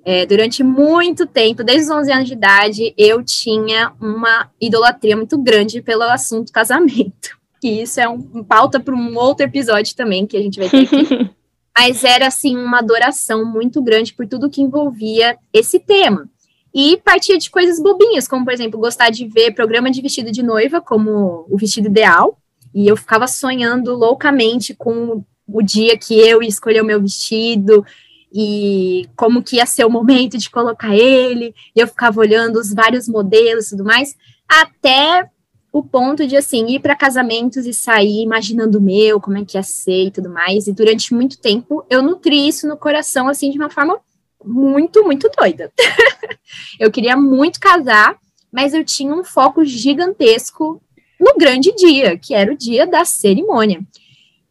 é, 0.06 0.24
durante 0.24 0.64
muito 0.64 1.26
tempo, 1.26 1.64
desde 1.64 1.92
os 1.92 1.98
11 1.98 2.12
anos 2.12 2.28
de 2.28 2.34
idade, 2.34 2.94
eu 2.96 3.24
tinha 3.24 3.92
uma 4.00 4.52
idolatria 4.62 5.18
muito 5.18 5.36
grande 5.36 5.82
pelo 5.82 6.04
assunto 6.04 6.54
casamento. 6.54 7.36
E 7.64 7.82
isso 7.82 8.00
é 8.00 8.08
um, 8.08 8.30
um 8.32 8.44
pauta 8.44 8.80
para 8.80 8.94
um 8.94 9.18
outro 9.18 9.44
episódio 9.44 9.96
também, 9.96 10.28
que 10.28 10.38
a 10.38 10.40
gente 10.40 10.60
vai 10.60 10.70
ter 10.70 10.84
aqui. 10.84 11.32
mas 11.78 12.04
era 12.04 12.28
assim 12.28 12.56
uma 12.56 12.80
adoração 12.80 13.46
muito 13.46 13.82
grande 13.82 14.14
por 14.14 14.28
tudo 14.28 14.50
que 14.50 14.62
envolvia 14.62 15.38
esse 15.54 15.80
tema. 15.80 16.30
E 16.74 16.98
partia 16.98 17.38
de 17.38 17.50
coisas 17.50 17.82
bobinhas, 17.82 18.28
como, 18.28 18.44
por 18.44 18.54
exemplo, 18.54 18.80
gostar 18.80 19.10
de 19.10 19.28
ver 19.28 19.54
programa 19.54 19.92
de 19.92 20.02
vestido 20.02 20.32
de 20.32 20.44
noiva 20.44 20.82
como 20.82 21.46
o 21.50 21.58
vestido 21.58 21.88
ideal. 21.88 22.38
E 22.74 22.88
eu 22.88 22.98
ficava 22.98 23.28
sonhando 23.28 23.96
loucamente 23.96 24.74
com 24.74 25.24
o 25.48 25.62
dia 25.62 25.98
que 25.98 26.20
eu 26.20 26.42
ia 26.42 26.50
escolher 26.50 26.82
o 26.82 26.86
meu 26.86 27.02
vestido 27.02 27.86
e 28.34 29.08
como 29.16 29.42
que 29.42 29.56
ia 29.56 29.66
ser 29.66 29.86
o 29.86 29.90
momento 29.90 30.38
de 30.38 30.50
colocar 30.50 30.94
ele. 30.94 31.54
E 31.74 31.80
eu 31.80 31.88
ficava 31.88 32.20
olhando 32.20 32.60
os 32.60 32.74
vários 32.74 33.08
modelos 33.08 33.68
e 33.68 33.70
tudo 33.72 33.86
mais, 33.86 34.16
até 34.48 35.30
o 35.76 35.84
ponto 35.84 36.26
de, 36.26 36.38
assim, 36.38 36.66
ir 36.68 36.80
para 36.80 36.96
casamentos 36.96 37.66
e 37.66 37.74
sair 37.74 38.24
imaginando 38.24 38.78
o 38.78 38.82
meu, 38.82 39.20
como 39.20 39.38
é 39.38 39.44
que 39.44 39.58
ia 39.58 39.62
ser 39.62 40.06
e 40.06 40.12
tudo 40.12 40.30
mais. 40.30 40.68
E 40.68 40.72
durante 40.72 41.14
muito 41.14 41.38
tempo 41.38 41.86
eu 41.90 42.02
nutri 42.02 42.48
isso 42.48 42.66
no 42.66 42.78
coração, 42.78 43.28
assim, 43.28 43.52
de 43.52 43.58
uma 43.58 43.70
forma 43.70 44.00
muito, 44.42 45.04
muito 45.04 45.30
doida. 45.38 45.70
eu 46.80 46.90
queria 46.90 47.18
muito 47.18 47.60
casar, 47.60 48.16
mas 48.50 48.74
eu 48.74 48.86
tinha 48.86 49.14
um 49.14 49.22
foco 49.22 49.66
gigantesco 49.66 50.82
no 51.20 51.36
grande 51.38 51.76
dia, 51.76 52.18
que 52.18 52.34
era 52.34 52.54
o 52.54 52.58
dia 52.58 52.88
da 52.88 53.04
cerimônia. 53.04 53.82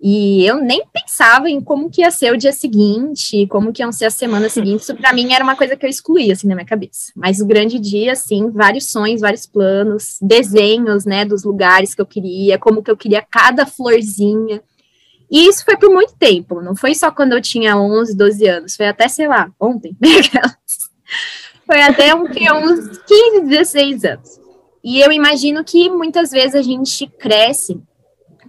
E 0.06 0.44
eu 0.44 0.58
nem 0.58 0.84
pensava 0.92 1.48
em 1.48 1.62
como 1.62 1.88
que 1.88 2.02
ia 2.02 2.10
ser 2.10 2.30
o 2.30 2.36
dia 2.36 2.52
seguinte, 2.52 3.46
como 3.46 3.72
que 3.72 3.80
iam 3.82 3.90
ser 3.90 4.04
as 4.04 4.12
semanas 4.12 4.52
seguintes. 4.52 4.86
Isso 4.86 4.94
para 4.94 5.14
mim 5.14 5.32
era 5.32 5.42
uma 5.42 5.56
coisa 5.56 5.76
que 5.76 5.86
eu 5.86 5.88
excluía 5.88 6.34
assim 6.34 6.46
na 6.46 6.54
minha 6.54 6.66
cabeça. 6.66 7.10
Mas 7.16 7.40
o 7.40 7.46
grande 7.46 7.78
dia, 7.78 8.12
assim, 8.12 8.50
vários 8.50 8.84
sonhos, 8.90 9.22
vários 9.22 9.46
planos, 9.46 10.18
desenhos, 10.20 11.06
né, 11.06 11.24
dos 11.24 11.42
lugares 11.42 11.94
que 11.94 12.02
eu 12.02 12.04
queria, 12.04 12.58
como 12.58 12.82
que 12.82 12.90
eu 12.90 12.98
queria 12.98 13.22
cada 13.22 13.64
florzinha. 13.64 14.62
E 15.30 15.48
isso 15.48 15.64
foi 15.64 15.78
por 15.78 15.88
muito 15.88 16.14
tempo, 16.18 16.60
não 16.60 16.76
foi 16.76 16.94
só 16.94 17.10
quando 17.10 17.32
eu 17.32 17.40
tinha 17.40 17.74
11, 17.74 18.14
12 18.14 18.46
anos, 18.46 18.76
foi 18.76 18.86
até, 18.86 19.08
sei 19.08 19.26
lá, 19.26 19.50
ontem, 19.58 19.96
foi 21.64 21.80
até 21.80 22.14
uns 22.14 22.98
15, 22.98 23.40
16 23.48 24.04
anos. 24.04 24.40
E 24.84 25.00
eu 25.00 25.10
imagino 25.10 25.64
que 25.64 25.88
muitas 25.88 26.30
vezes 26.30 26.54
a 26.54 26.60
gente 26.60 27.06
cresce 27.06 27.80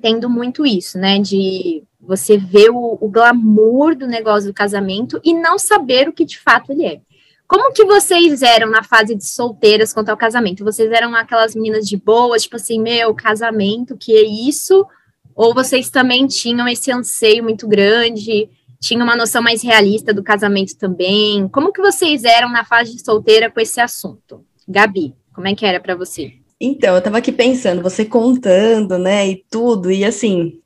tendo 0.05 0.29
muito 0.29 0.67
isso, 0.67 0.99
né? 0.99 1.17
De 1.17 1.81
você 1.99 2.37
ver 2.37 2.69
o, 2.69 2.95
o 3.01 3.09
glamour 3.09 3.95
do 3.95 4.05
negócio 4.05 4.51
do 4.51 4.53
casamento 4.53 5.19
e 5.23 5.33
não 5.33 5.57
saber 5.57 6.07
o 6.07 6.13
que 6.13 6.23
de 6.23 6.37
fato 6.37 6.71
ele 6.71 6.85
é. 6.85 7.01
Como 7.47 7.73
que 7.73 7.83
vocês 7.83 8.43
eram 8.43 8.69
na 8.69 8.83
fase 8.83 9.15
de 9.15 9.25
solteiras 9.25 9.91
quanto 9.91 10.09
ao 10.09 10.17
casamento? 10.17 10.63
Vocês 10.63 10.91
eram 10.91 11.15
aquelas 11.15 11.55
meninas 11.55 11.87
de 11.87 11.97
boa, 11.97 12.37
tipo 12.37 12.55
assim, 12.55 12.79
meu, 12.79 13.15
casamento, 13.15 13.97
que 13.97 14.15
é 14.15 14.21
isso? 14.21 14.85
Ou 15.33 15.55
vocês 15.55 15.89
também 15.89 16.27
tinham 16.27 16.67
esse 16.67 16.91
anseio 16.91 17.43
muito 17.43 17.67
grande, 17.67 18.47
tinham 18.79 19.03
uma 19.03 19.15
noção 19.15 19.41
mais 19.41 19.63
realista 19.63 20.13
do 20.13 20.21
casamento 20.21 20.77
também? 20.77 21.47
Como 21.47 21.73
que 21.73 21.81
vocês 21.81 22.25
eram 22.25 22.49
na 22.49 22.63
fase 22.63 22.95
de 22.95 23.03
solteira 23.03 23.49
com 23.49 23.59
esse 23.59 23.81
assunto? 23.81 24.45
Gabi, 24.67 25.15
como 25.33 25.47
é 25.47 25.55
que 25.55 25.65
era 25.65 25.79
para 25.79 25.95
você? 25.95 26.44
Então, 26.59 26.95
eu 26.95 27.01
tava 27.01 27.17
aqui 27.17 27.31
pensando, 27.31 27.81
você 27.81 28.05
contando, 28.05 28.97
né, 28.97 29.27
e 29.27 29.43
tudo, 29.49 29.91
e 29.91 30.05
assim, 30.05 30.59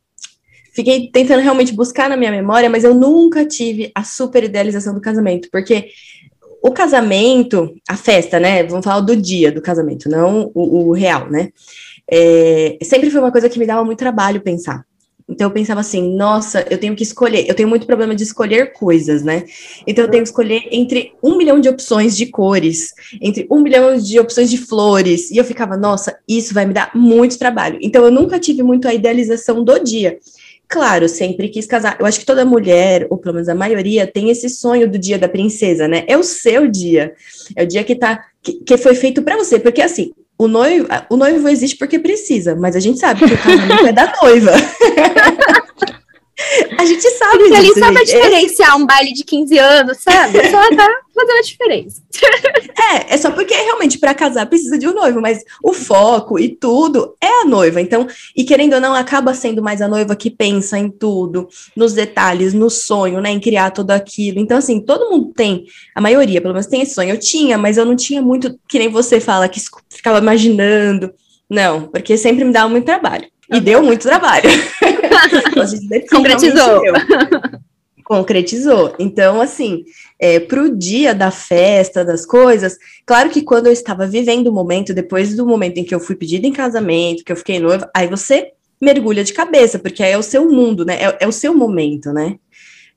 fiquei 0.74 1.10
tentando 1.12 1.42
realmente 1.42 1.74
buscar 1.74 2.10
na 2.10 2.16
minha 2.16 2.32
memória, 2.32 2.70
mas 2.70 2.84
eu 2.84 2.94
nunca 2.94 3.46
tive 3.46 3.92
a 3.96 4.04
super 4.04 4.44
idealização 4.44 4.94
do 4.94 5.02
casamento, 5.02 5.50
porque 5.52 5.90
o 6.62 6.72
casamento, 6.72 7.74
a 7.88 7.98
festa, 7.98 8.40
né, 8.40 8.64
vamos 8.64 8.86
falar 8.86 9.02
do 9.02 9.16
dia 9.16 9.52
do 9.52 9.62
casamento, 9.62 10.08
não 10.08 10.52
o, 10.54 10.90
o 10.90 10.92
real, 10.92 11.30
né, 11.30 11.50
é, 12.12 12.78
sempre 12.84 13.10
foi 13.10 13.20
uma 13.20 13.32
coisa 13.32 13.50
que 13.50 13.60
me 13.60 13.66
dava 13.66 13.84
muito 13.84 14.00
trabalho 14.00 14.42
pensar. 14.42 14.86
Então 15.30 15.48
eu 15.48 15.52
pensava 15.52 15.80
assim, 15.82 16.16
nossa, 16.16 16.66
eu 16.70 16.78
tenho 16.78 16.96
que 16.96 17.04
escolher. 17.04 17.46
Eu 17.48 17.54
tenho 17.54 17.70
muito 17.70 17.86
problema 17.86 18.16
de 18.16 18.24
escolher 18.24 18.74
coisas, 18.74 19.24
né? 19.24 19.44
Então 19.86 20.06
eu 20.06 20.10
tenho 20.10 20.24
que 20.24 20.30
escolher 20.30 20.64
entre 20.72 21.14
um 21.22 21.38
milhão 21.38 21.60
de 21.60 21.70
opções 21.70 22.18
de 22.18 22.26
cores, 22.26 22.94
entre 23.22 23.46
um 23.50 23.60
milhão 23.60 23.96
de 23.98 24.20
opções 24.20 24.50
de 24.50 24.58
flores. 24.58 25.30
E 25.30 25.38
eu 25.38 25.44
ficava, 25.44 25.78
nossa, 25.78 26.18
isso 26.28 26.54
vai 26.54 26.66
me 26.66 26.74
dar 26.74 26.92
muito 26.96 27.38
trabalho. 27.38 27.78
Então 27.82 28.04
eu 28.04 28.12
nunca 28.12 28.40
tive 28.40 28.64
muito 28.64 28.88
a 28.88 28.94
idealização 28.94 29.64
do 29.64 29.78
dia. 29.80 30.18
Claro, 30.68 31.10
sempre 31.10 31.50
quis 31.50 31.66
casar. 31.66 31.98
Eu 32.00 32.06
acho 32.06 32.20
que 32.20 32.26
toda 32.26 32.46
mulher, 32.46 33.08
ou 33.10 33.18
pelo 33.18 33.34
menos 33.34 33.50
a 33.50 33.56
maioria, 33.56 34.06
tem 34.06 34.30
esse 34.30 34.48
sonho 34.50 34.90
do 34.90 35.00
dia 35.00 35.18
da 35.18 35.28
princesa, 35.28 35.88
né? 35.88 36.04
É 36.08 36.16
o 36.18 36.24
seu 36.24 36.68
dia. 36.68 37.14
É 37.56 37.64
o 37.64 37.68
dia 37.68 37.84
que 37.84 37.96
tá 37.96 38.24
que, 38.42 38.54
que 38.54 38.78
foi 38.78 38.96
feito 38.96 39.22
para 39.22 39.38
você, 39.38 39.60
porque 39.60 39.82
assim, 39.82 40.12
o 40.40 40.48
noivo, 40.48 40.88
o 41.10 41.18
noivo 41.18 41.50
existe 41.50 41.78
porque 41.78 42.00
precisa, 42.00 42.56
mas 42.56 42.74
a 42.74 42.80
gente 42.80 42.98
sabe 42.98 43.28
que 43.28 43.34
o 43.34 43.38
casamento 43.38 43.88
é 43.88 43.92
da 43.92 44.14
noiva. 44.22 44.54
a 46.78 46.86
gente 46.86 47.10
sabe 47.12 47.38
Porque 47.40 47.62
disso. 47.62 47.84
ali 47.84 47.98
só 47.98 48.04
diferenciar 48.04 48.78
um 48.78 48.86
baile 48.86 49.14
de 49.14 49.24
15 49.24 49.58
anos, 49.58 49.98
sabe? 49.98 50.40
Só 50.50 50.76
tá 50.76 50.90
fazendo 51.14 51.38
a 51.38 51.42
diferença. 51.42 52.02
é, 52.94 53.14
é 53.14 53.18
só 53.18 53.30
porque 53.32 53.54
realmente 53.54 53.98
para 53.98 54.14
casar 54.14 54.46
precisa 54.46 54.78
de 54.78 54.88
um 54.88 54.94
noivo, 54.94 55.20
mas 55.20 55.44
o 55.62 55.74
foco 55.74 56.40
e 56.40 56.48
tudo 56.48 57.14
é 57.22 57.42
a 57.42 57.46
noiva. 57.46 57.82
Então, 57.82 58.08
e 58.36 58.44
querendo 58.46 58.74
ou 58.74 58.82
não, 58.82 58.96
acaba 58.96 59.34
sendo 59.34 59.62
mais 59.62 59.82
a 59.82 59.88
noiva 59.88 60.16
que 60.16 60.30
pensa 60.30 60.78
em 60.78 60.90
tudo, 60.90 61.50
nos 61.76 61.94
detalhes, 61.94 62.54
no 62.54 62.70
sonho, 62.70 63.20
né, 63.20 63.32
em 63.32 63.40
criar 63.40 63.72
tudo 63.72 63.92
aquilo. 63.92 64.40
Então, 64.40 64.58
assim, 64.58 64.80
todo 64.80 65.10
mundo 65.10 65.34
tem, 65.36 65.66
a 65.94 66.00
maioria, 66.00 66.42
pelo 66.42 66.54
menos 66.54 66.68
tem 66.68 66.82
esse 66.82 66.94
sonho. 66.94 67.10
Eu 67.10 67.20
tinha, 67.20 67.58
mas 67.58 67.78
eu 67.78 67.86
não 67.86 67.96
tinha 67.96 68.22
muito, 68.22 68.58
que 68.68 68.80
nem 68.80 68.90
você 68.90 69.20
fala, 69.20 69.50
que 69.50 69.60
ficava 69.90 70.20
imaginando. 70.20 71.12
Não, 71.50 71.84
porque 71.84 72.16
sempre 72.16 72.46
me 72.46 72.54
dava 72.54 72.70
muito 72.70 72.86
trabalho. 72.86 73.28
E 73.52 73.60
deu 73.60 73.82
muito 73.82 74.04
trabalho. 74.04 74.48
Concretizou. 76.10 76.82
Concretizou. 78.04 78.96
Então, 78.98 79.40
assim, 79.40 79.84
é, 80.20 80.40
para 80.40 80.64
o 80.64 80.76
dia 80.76 81.14
da 81.14 81.30
festa, 81.30 82.04
das 82.04 82.26
coisas, 82.26 82.76
claro 83.06 83.30
que 83.30 83.44
quando 83.44 83.68
eu 83.68 83.72
estava 83.72 84.08
vivendo 84.08 84.48
o 84.48 84.52
momento, 84.52 84.96
depois 84.96 85.36
do 85.36 85.46
momento 85.46 85.78
em 85.78 85.84
que 85.84 85.94
eu 85.94 86.00
fui 86.00 86.16
pedida 86.16 86.48
em 86.48 86.52
casamento, 86.52 87.24
que 87.24 87.32
eu 87.32 87.36
fiquei 87.36 87.60
noiva, 87.60 87.88
aí 87.96 88.08
você 88.08 88.54
mergulha 88.82 89.24
de 89.24 89.34
cabeça, 89.34 89.78
porque 89.78 90.02
aí 90.02 90.12
é 90.12 90.18
o 90.18 90.24
seu 90.24 90.50
mundo, 90.50 90.86
né? 90.86 90.96
É, 90.96 91.18
é 91.22 91.28
o 91.28 91.32
seu 91.32 91.56
momento, 91.56 92.12
né? 92.12 92.38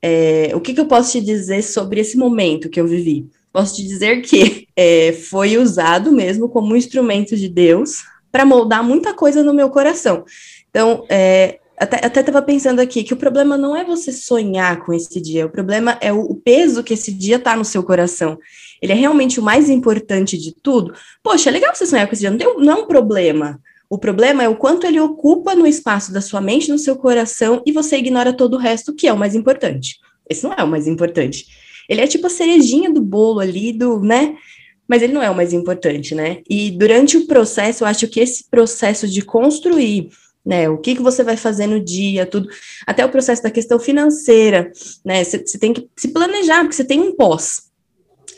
É, 0.00 0.50
o 0.54 0.60
que, 0.60 0.72
que, 0.74 0.80
eu 0.80 0.86
posso 0.86 1.12
te 1.12 1.20
dizer 1.20 1.62
sobre 1.62 2.00
esse 2.00 2.16
momento 2.16 2.70
que 2.70 2.80
eu 2.80 2.86
vivi? 2.86 3.26
Posso 3.52 3.76
te 3.76 3.86
dizer 3.86 4.22
que 4.22 4.66
é, 4.74 5.12
foi 5.12 5.58
usado 5.58 6.10
mesmo 6.10 6.48
como 6.48 6.72
um 6.72 6.76
instrumento 6.76 7.36
de 7.36 7.48
Deus 7.48 8.02
para 8.30 8.46
moldar 8.46 8.82
muita 8.82 9.12
coisa 9.12 9.42
no 9.42 9.52
meu 9.52 9.68
coração. 9.68 10.24
Então, 10.70 11.04
é, 11.08 11.58
até 11.82 12.20
estava 12.20 12.42
pensando 12.42 12.80
aqui 12.80 13.02
que 13.02 13.14
o 13.14 13.16
problema 13.16 13.56
não 13.56 13.76
é 13.76 13.84
você 13.84 14.12
sonhar 14.12 14.84
com 14.84 14.92
esse 14.92 15.20
dia, 15.20 15.46
o 15.46 15.50
problema 15.50 15.98
é 16.00 16.12
o, 16.12 16.20
o 16.20 16.34
peso 16.34 16.82
que 16.82 16.94
esse 16.94 17.12
dia 17.12 17.36
está 17.36 17.56
no 17.56 17.64
seu 17.64 17.82
coração. 17.82 18.38
Ele 18.80 18.92
é 18.92 18.96
realmente 18.96 19.38
o 19.38 19.42
mais 19.42 19.68
importante 19.70 20.36
de 20.36 20.54
tudo. 20.54 20.92
Poxa, 21.22 21.50
é 21.50 21.52
legal 21.52 21.74
você 21.74 21.86
sonhar 21.86 22.06
com 22.06 22.12
esse 22.12 22.20
dia, 22.20 22.30
não, 22.30 22.38
tem, 22.38 22.56
não 22.58 22.72
é 22.72 22.76
um 22.76 22.86
problema. 22.86 23.60
O 23.88 23.98
problema 23.98 24.42
é 24.42 24.48
o 24.48 24.56
quanto 24.56 24.86
ele 24.86 24.98
ocupa 24.98 25.54
no 25.54 25.66
espaço 25.66 26.12
da 26.12 26.20
sua 26.20 26.40
mente, 26.40 26.70
no 26.70 26.78
seu 26.78 26.96
coração, 26.96 27.62
e 27.66 27.72
você 27.72 27.98
ignora 27.98 28.32
todo 28.32 28.54
o 28.54 28.58
resto, 28.58 28.94
que 28.94 29.06
é 29.06 29.12
o 29.12 29.18
mais 29.18 29.34
importante. 29.34 29.98
Esse 30.28 30.44
não 30.44 30.54
é 30.54 30.64
o 30.64 30.68
mais 30.68 30.86
importante. 30.86 31.46
Ele 31.88 32.00
é 32.00 32.06
tipo 32.06 32.26
a 32.26 32.30
cerejinha 32.30 32.90
do 32.90 33.02
bolo 33.02 33.40
ali, 33.40 33.72
do, 33.72 34.00
né? 34.00 34.34
Mas 34.88 35.02
ele 35.02 35.12
não 35.12 35.22
é 35.22 35.30
o 35.30 35.34
mais 35.34 35.52
importante, 35.52 36.14
né? 36.14 36.40
E 36.48 36.70
durante 36.70 37.16
o 37.16 37.26
processo, 37.26 37.84
eu 37.84 37.88
acho 37.88 38.08
que 38.08 38.20
esse 38.20 38.48
processo 38.48 39.06
de 39.06 39.22
construir 39.22 40.08
né? 40.44 40.68
O 40.68 40.78
que, 40.78 40.96
que 40.96 41.02
você 41.02 41.22
vai 41.22 41.36
fazer 41.36 41.66
no 41.66 41.80
dia, 41.80 42.26
tudo, 42.26 42.48
até 42.86 43.04
o 43.04 43.08
processo 43.08 43.42
da 43.42 43.50
questão 43.50 43.78
financeira, 43.78 44.72
né? 45.04 45.22
Você 45.24 45.58
tem 45.58 45.72
que 45.72 45.88
se 45.96 46.08
planejar, 46.08 46.60
porque 46.60 46.76
você 46.76 46.84
tem 46.84 47.00
um 47.00 47.14
pós. 47.14 47.70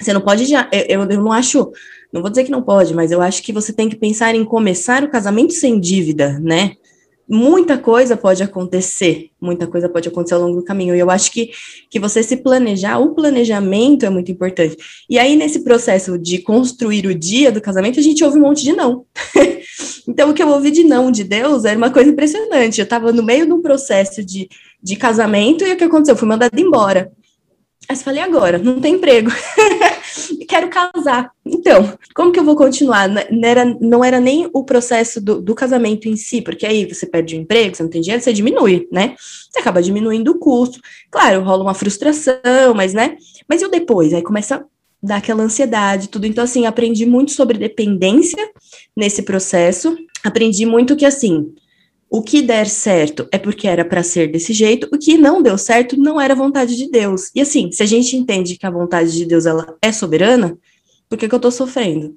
Você 0.01 0.13
não 0.13 0.21
pode 0.21 0.45
já, 0.45 0.69
eu, 0.73 1.03
eu 1.03 1.23
não 1.23 1.33
acho, 1.33 1.71
não 2.13 2.21
vou 2.21 2.31
dizer 2.31 2.45
que 2.45 2.51
não 2.51 2.63
pode, 2.63 2.95
mas 2.95 3.11
eu 3.11 3.23
acho 3.23 3.43
que 3.43 3.53
você 3.53 3.73
tem 3.73 3.89
que 3.89 3.97
pensar 3.97 4.35
em 4.35 4.45
começar 4.45 5.05
o 5.05 5.11
casamento 5.11 5.53
sem 5.53 5.79
dívida, 5.79 6.39
né? 6.41 6.77
Muita 7.29 7.79
coisa 7.79 8.17
pode 8.17 8.43
acontecer, 8.43 9.31
muita 9.41 9.67
coisa 9.67 9.89
pode 9.89 10.09
acontecer 10.09 10.35
ao 10.35 10.43
longo 10.43 10.57
do 10.57 10.65
caminho. 10.65 10.95
E 10.95 10.99
eu 10.99 11.11
acho 11.11 11.31
que, 11.33 11.51
que 11.91 11.99
você 11.99 12.23
se 12.23 12.37
planejar, 12.37 12.99
o 12.99 13.15
planejamento 13.15 14.05
é 14.05 14.11
muito 14.11 14.31
importante. 14.31 14.77
E 15.09 15.19
aí, 15.19 15.37
nesse 15.37 15.65
processo 15.65 16.19
de 16.19 16.39
construir 16.39 17.07
o 17.07 17.15
dia 17.15 17.51
do 17.51 17.61
casamento, 17.61 17.99
a 17.99 18.03
gente 18.03 18.23
ouve 18.23 18.39
um 18.39 18.43
monte 18.43 18.63
de 18.63 18.73
não. 18.73 19.05
então, 20.07 20.31
o 20.31 20.35
que 20.35 20.43
eu 20.43 20.49
ouvi 20.49 20.71
de 20.71 20.85
não 20.85 21.11
de 21.11 21.25
Deus 21.25 21.65
era 21.65 21.79
uma 21.79 21.91
coisa 21.91 22.11
impressionante. 22.11 22.79
Eu 22.81 22.85
estava 22.85 23.13
no 23.13 23.23
meio 23.23 23.47
de 23.47 23.53
um 23.53 23.63
processo 23.63 24.25
de, 24.25 24.49
de 24.83 24.97
casamento 24.97 25.65
e 25.65 25.73
o 25.73 25.77
que 25.77 25.85
aconteceu? 25.85 26.15
Eu 26.15 26.19
fui 26.19 26.29
mandada 26.29 26.61
embora. 26.61 27.11
Eu 27.89 27.97
falei, 27.97 28.23
agora, 28.23 28.59
não 28.59 28.81
tem 28.81 28.95
emprego. 28.95 29.31
Quero 30.49 30.69
casar. 30.69 31.31
Então, 31.45 31.99
como 32.15 32.33
que 32.33 32.39
eu 32.39 32.45
vou 32.45 32.57
continuar? 32.57 33.09
Não 33.09 33.49
era, 33.49 33.65
não 33.81 34.05
era 34.05 34.21
nem 34.21 34.49
o 34.53 34.65
processo 34.65 35.21
do, 35.21 35.41
do, 35.41 35.55
casamento 35.55 36.09
em 36.09 36.17
si, 36.17 36.41
porque 36.41 36.67
aí 36.67 36.87
você 36.87 37.07
perde 37.07 37.37
o 37.37 37.41
emprego, 37.41 37.75
você 37.75 37.83
não 37.83 37.91
tem 37.91 38.01
dinheiro, 38.01 38.23
você 38.23 38.33
diminui, 38.33 38.89
né? 38.91 39.15
Você 39.19 39.59
acaba 39.59 39.83
diminuindo 39.83 40.31
o 40.31 40.39
custo. 40.39 40.81
Claro, 41.11 41.43
rola 41.43 41.63
uma 41.63 41.75
frustração, 41.75 42.75
mas, 42.75 42.95
né? 42.95 43.17
Mas 43.49 43.61
e 43.61 43.67
o 43.67 43.71
depois? 43.71 44.15
Aí 44.15 44.23
começa 44.23 44.57
a 44.57 44.65
dar 45.03 45.17
aquela 45.17 45.43
ansiedade, 45.43 46.09
tudo. 46.09 46.27
Então, 46.27 46.45
assim, 46.45 46.65
aprendi 46.67 47.05
muito 47.05 47.33
sobre 47.33 47.59
dependência 47.59 48.51
nesse 48.97 49.23
processo. 49.23 49.97
Aprendi 50.25 50.65
muito 50.65 50.97
que, 50.97 51.05
assim, 51.05 51.55
o 52.15 52.23
que 52.23 52.41
der 52.41 52.69
certo 52.69 53.27
é 53.33 53.39
porque 53.39 53.67
era 53.67 53.85
para 53.85 54.01
ser 54.05 54.31
desse 54.31 54.53
jeito, 54.53 54.89
o 54.93 54.97
que 54.97 55.19
não 55.19 55.43
deu 55.43 55.59
certo 55.59 55.97
não 55.97 56.21
era 56.21 56.33
vontade 56.33 56.77
de 56.77 56.89
Deus. 56.89 57.29
E 57.35 57.41
assim, 57.41 57.73
se 57.73 57.83
a 57.83 57.87
gente 57.87 58.17
entende 58.17 58.57
que 58.57 58.65
a 58.65 58.71
vontade 58.71 59.11
de 59.13 59.27
Deus 59.27 59.47
ela 59.47 59.75
é 59.83 59.91
soberana, 59.91 60.57
por 61.09 61.19
que, 61.19 61.29
que 61.29 61.35
eu 61.35 61.41
tô 61.41 61.51
sofrendo? 61.51 62.17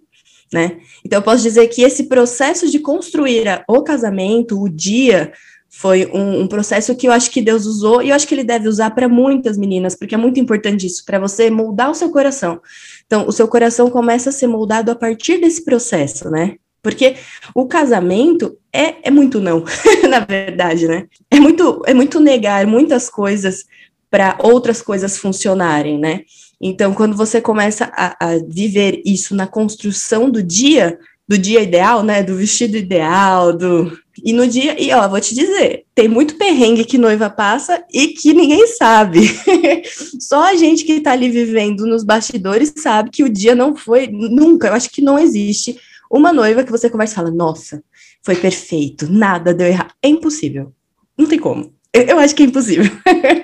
Né? 0.53 0.77
Então, 1.03 1.17
eu 1.17 1.23
posso 1.23 1.41
dizer 1.41 1.65
que 1.69 1.81
esse 1.81 2.03
processo 2.03 2.69
de 2.69 2.77
construir 2.77 3.47
a, 3.47 3.63
o 3.67 3.81
casamento, 3.81 4.61
o 4.61 4.69
dia, 4.69 5.33
foi 5.67 6.05
um, 6.13 6.41
um, 6.41 6.47
processo 6.47 6.95
que 6.95 7.07
eu 7.07 7.11
acho 7.11 7.31
que 7.31 7.41
Deus 7.41 7.65
usou 7.65 8.03
e 8.03 8.09
eu 8.09 8.15
acho 8.15 8.27
que 8.27 8.35
Ele 8.35 8.43
deve 8.43 8.69
usar 8.69 8.91
para 8.91 9.09
muitas 9.09 9.57
meninas, 9.57 9.95
porque 9.95 10.13
é 10.13 10.17
muito 10.17 10.39
importante 10.39 10.85
isso, 10.85 11.03
para 11.05 11.17
você 11.17 11.49
moldar 11.49 11.89
o 11.89 11.95
seu 11.95 12.11
coração. 12.11 12.61
Então, 13.07 13.27
o 13.27 13.31
seu 13.31 13.47
coração 13.47 13.89
começa 13.89 14.29
a 14.29 14.33
ser 14.33 14.45
moldado 14.45 14.91
a 14.91 14.95
partir 14.95 15.41
desse 15.41 15.65
processo, 15.65 16.29
né? 16.29 16.57
Porque 16.81 17.15
o 17.53 17.67
casamento 17.67 18.57
é, 18.71 18.95
é 19.07 19.11
muito 19.11 19.41
não, 19.41 19.63
na 20.09 20.19
verdade, 20.19 20.87
né? 20.87 21.07
É 21.29 21.39
muito, 21.39 21.81
é 21.85 21.93
muito 21.93 22.19
negar 22.19 22.65
muitas 22.67 23.09
coisas 23.09 23.65
para 24.09 24.37
outras 24.41 24.81
coisas 24.81 25.17
funcionarem, 25.17 25.99
né? 25.99 26.21
Então, 26.61 26.93
quando 26.93 27.15
você 27.15 27.39
começa 27.39 27.91
a, 27.93 28.15
a, 28.19 28.37
viver 28.47 29.01
isso 29.05 29.35
na 29.35 29.45
construção 29.45 30.29
do 30.29 30.41
dia, 30.41 30.97
do 31.27 31.37
dia 31.37 31.61
ideal, 31.61 32.03
né? 32.03 32.23
Do 32.23 32.35
vestido 32.35 32.77
ideal, 32.77 33.53
do. 33.53 33.97
E 34.23 34.33
no 34.33 34.47
dia, 34.47 34.81
e 34.81 34.91
ó, 34.91 35.07
vou 35.07 35.21
te 35.21 35.35
dizer, 35.35 35.83
tem 35.93 36.07
muito 36.07 36.37
perrengue 36.37 36.85
que 36.85 36.97
noiva 36.97 37.29
passa 37.29 37.83
e 37.93 38.07
que 38.07 38.33
ninguém 38.33 38.65
sabe. 38.65 39.29
Só 40.19 40.43
a 40.43 40.55
gente 40.55 40.83
que 40.83 40.99
tá 40.99 41.11
ali 41.11 41.29
vivendo 41.29 41.85
nos 41.85 42.03
bastidores 42.03 42.73
sabe 42.77 43.11
que 43.11 43.23
o 43.23 43.29
dia 43.29 43.53
não 43.53 43.75
foi, 43.75 44.07
nunca, 44.07 44.69
eu 44.69 44.73
acho 44.73 44.89
que 44.89 45.01
não 45.01 45.19
existe 45.19 45.77
uma 46.09 46.31
noiva 46.33 46.63
que 46.63 46.71
você 46.71 46.89
conversa 46.89 47.13
e 47.13 47.15
fala, 47.15 47.31
nossa, 47.31 47.83
foi 48.23 48.35
perfeito, 48.35 49.11
nada 49.11 49.53
deu 49.53 49.67
errado. 49.67 49.93
É 50.01 50.07
impossível. 50.07 50.73
Não 51.17 51.27
tem 51.27 51.39
como. 51.39 51.73
Eu, 51.93 52.03
eu 52.03 52.19
acho 52.19 52.35
que 52.35 52.43
é 52.43 52.45
impossível. 52.45 52.85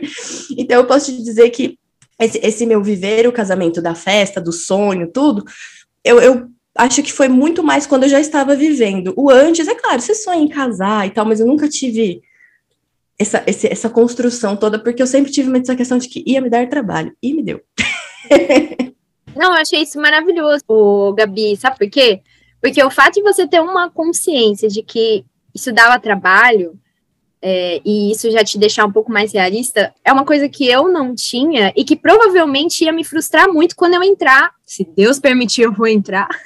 então, 0.58 0.78
eu 0.78 0.86
posso 0.86 1.12
te 1.12 1.24
dizer 1.24 1.50
que 1.50 1.78
esse, 2.20 2.40
esse, 2.44 2.66
meu 2.66 2.84
viver, 2.84 3.28
o 3.28 3.32
casamento 3.32 3.82
da 3.82 3.96
festa, 3.96 4.40
do 4.40 4.52
sonho, 4.52 5.12
tudo, 5.12 5.44
eu, 6.04 6.20
eu 6.20 6.48
acho 6.78 7.02
que 7.02 7.12
foi 7.12 7.28
muito 7.28 7.64
mais 7.64 7.88
quando 7.88 8.04
eu 8.04 8.10
já 8.10 8.20
estava 8.20 8.56
vivendo. 8.56 9.14
O 9.18 9.30
antes, 9.30 9.68
é 9.68 9.76
claro, 9.76 10.02
você 10.02 10.14
sonha 10.14 10.42
em 10.42 10.48
casar 10.48 11.08
e 11.08 11.12
tal, 11.12 11.26
mas 11.26 11.40
eu 11.40 11.48
nunca 11.48 11.68
tive 11.68 12.22
essa, 13.18 13.44
essa 13.46 13.90
construção 13.90 14.56
toda, 14.56 14.80
porque 14.80 15.02
eu 15.02 15.08
sempre 15.08 15.32
tive 15.32 15.58
essa 15.58 15.76
questão 15.76 15.98
de 15.98 16.08
que 16.08 16.24
ia 16.26 16.42
me 16.42 16.50
dar 16.50 16.68
trabalho, 16.70 17.16
e 17.22 17.34
me 17.34 17.44
deu. 17.44 17.62
Não, 19.36 19.52
eu 19.54 19.62
achei 19.62 19.82
isso 19.82 20.00
maravilhoso, 20.00 21.14
Gabi, 21.18 21.56
sabe 21.58 21.78
por 21.78 21.90
quê? 21.90 22.22
Porque 22.64 22.82
o 22.82 22.90
fato 22.90 23.16
de 23.16 23.22
você 23.22 23.46
ter 23.46 23.60
uma 23.60 23.90
consciência 23.90 24.70
de 24.70 24.82
que 24.82 25.26
isso 25.54 25.74
dava 25.74 26.00
trabalho, 26.00 26.80
é, 27.42 27.82
e 27.84 28.10
isso 28.10 28.32
já 28.32 28.42
te 28.42 28.58
deixar 28.58 28.86
um 28.86 28.92
pouco 28.92 29.12
mais 29.12 29.34
realista, 29.34 29.94
é 30.02 30.14
uma 30.14 30.24
coisa 30.24 30.48
que 30.48 30.66
eu 30.66 30.88
não 30.88 31.14
tinha 31.14 31.74
e 31.76 31.84
que 31.84 31.94
provavelmente 31.94 32.86
ia 32.86 32.94
me 32.94 33.04
frustrar 33.04 33.52
muito 33.52 33.76
quando 33.76 33.96
eu 33.96 34.02
entrar. 34.02 34.52
Se 34.66 34.88
Deus 34.96 35.20
permitir, 35.20 35.64
eu 35.64 35.74
vou 35.74 35.88
entrar. 35.88 36.26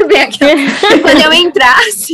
quando 1.03 1.21
eu 1.21 1.33
entrasse, 1.33 2.13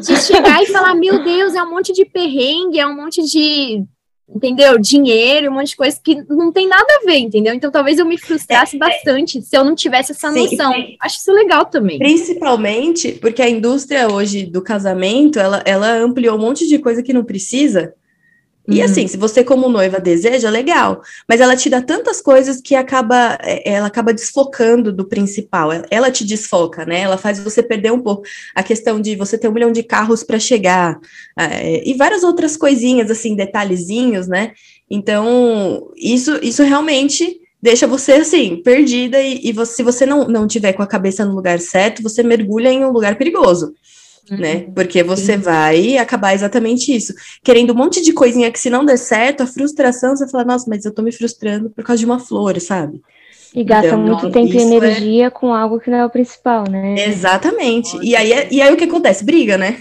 de 0.00 0.16
chegar 0.22 0.62
e 0.62 0.66
falar: 0.66 0.94
Meu 0.94 1.24
Deus, 1.24 1.54
é 1.54 1.62
um 1.64 1.70
monte 1.70 1.92
de 1.92 2.04
perrengue, 2.04 2.78
é 2.78 2.86
um 2.86 2.94
monte 2.94 3.20
de 3.20 3.84
entendeu? 4.28 4.78
Dinheiro, 4.78 5.50
um 5.50 5.54
monte 5.54 5.70
de 5.70 5.76
coisa 5.76 5.98
que 6.02 6.14
não 6.28 6.52
tem 6.52 6.66
nada 6.66 6.86
a 6.88 7.06
ver, 7.06 7.18
entendeu? 7.18 7.54
Então 7.54 7.70
talvez 7.70 7.98
eu 7.98 8.06
me 8.06 8.18
frustrasse 8.18 8.76
é, 8.76 8.76
é. 8.76 8.80
bastante 8.80 9.42
se 9.42 9.56
eu 9.56 9.64
não 9.64 9.74
tivesse 9.74 10.12
essa 10.12 10.32
sim, 10.32 10.42
noção. 10.42 10.72
Sim. 10.72 10.96
Acho 11.00 11.18
isso 11.18 11.32
legal 11.32 11.66
também. 11.66 11.98
Principalmente 11.98 13.12
porque 13.12 13.42
a 13.42 13.48
indústria 13.48 14.08
hoje 14.08 14.46
do 14.46 14.62
casamento, 14.62 15.38
ela, 15.38 15.62
ela 15.64 15.92
ampliou 15.92 16.36
um 16.36 16.40
monte 16.40 16.66
de 16.66 16.78
coisa 16.78 17.02
que 17.02 17.12
não 17.12 17.24
precisa. 17.24 17.94
E 18.66 18.78
uhum. 18.78 18.84
assim, 18.84 19.06
se 19.06 19.16
você 19.16 19.44
como 19.44 19.68
noiva 19.68 20.00
deseja, 20.00 20.48
legal. 20.48 21.02
Mas 21.28 21.40
ela 21.40 21.54
te 21.54 21.68
dá 21.68 21.82
tantas 21.82 22.20
coisas 22.20 22.60
que 22.60 22.74
acaba, 22.74 23.38
é, 23.42 23.74
ela 23.74 23.88
acaba 23.88 24.12
desfocando 24.12 24.90
do 24.90 25.04
principal. 25.04 25.70
Ela 25.90 26.10
te 26.10 26.24
desfoca, 26.24 26.86
né? 26.86 27.00
Ela 27.00 27.18
faz 27.18 27.38
você 27.38 27.62
perder 27.62 27.92
um 27.92 28.00
pouco 28.00 28.22
a 28.54 28.62
questão 28.62 29.00
de 29.00 29.16
você 29.16 29.36
ter 29.36 29.48
um 29.48 29.52
milhão 29.52 29.70
de 29.70 29.82
carros 29.82 30.22
para 30.22 30.38
chegar 30.38 30.98
é, 31.38 31.86
e 31.88 31.94
várias 31.94 32.22
outras 32.22 32.56
coisinhas 32.56 33.10
assim, 33.10 33.36
detalhezinhos, 33.36 34.26
né? 34.26 34.52
Então 34.90 35.90
isso, 35.96 36.38
isso 36.42 36.62
realmente 36.62 37.40
deixa 37.60 37.86
você 37.86 38.12
assim 38.12 38.62
perdida 38.62 39.20
e, 39.20 39.40
e 39.42 39.52
você, 39.52 39.76
se 39.76 39.82
você 39.82 40.06
não 40.06 40.28
não 40.28 40.46
tiver 40.46 40.74
com 40.74 40.82
a 40.82 40.86
cabeça 40.86 41.24
no 41.24 41.34
lugar 41.34 41.58
certo, 41.60 42.02
você 42.02 42.22
mergulha 42.22 42.70
em 42.70 42.84
um 42.84 42.90
lugar 42.90 43.16
perigoso 43.16 43.74
né? 44.30 44.64
Uhum. 44.66 44.72
Porque 44.72 45.02
você 45.02 45.34
Sim. 45.34 45.38
vai 45.38 45.98
acabar 45.98 46.34
exatamente 46.34 46.94
isso. 46.94 47.14
Querendo 47.42 47.72
um 47.72 47.76
monte 47.76 48.02
de 48.02 48.12
coisinha 48.12 48.50
que 48.50 48.58
se 48.58 48.70
não 48.70 48.84
der 48.84 48.96
certo, 48.96 49.42
a 49.42 49.46
frustração, 49.46 50.16
você 50.16 50.28
fala, 50.28 50.44
nossa, 50.44 50.68
mas 50.68 50.84
eu 50.84 50.94
tô 50.94 51.02
me 51.02 51.12
frustrando 51.12 51.70
por 51.70 51.84
causa 51.84 52.00
de 52.00 52.06
uma 52.06 52.18
flor, 52.18 52.58
sabe? 52.60 53.00
E 53.54 53.62
gasta 53.62 53.86
então, 53.86 54.00
muito 54.00 54.30
tempo 54.30 54.52
e 54.52 54.58
é 54.58 54.62
energia 54.62 55.26
é... 55.26 55.30
com 55.30 55.54
algo 55.54 55.78
que 55.78 55.88
não 55.88 55.98
é 55.98 56.04
o 56.04 56.10
principal, 56.10 56.64
né? 56.68 56.96
Exatamente. 57.06 57.96
E 58.02 58.16
aí, 58.16 58.32
é, 58.32 58.48
e 58.50 58.60
aí 58.60 58.72
o 58.72 58.76
que 58.76 58.84
acontece? 58.84 59.24
Briga, 59.24 59.56
né? 59.56 59.78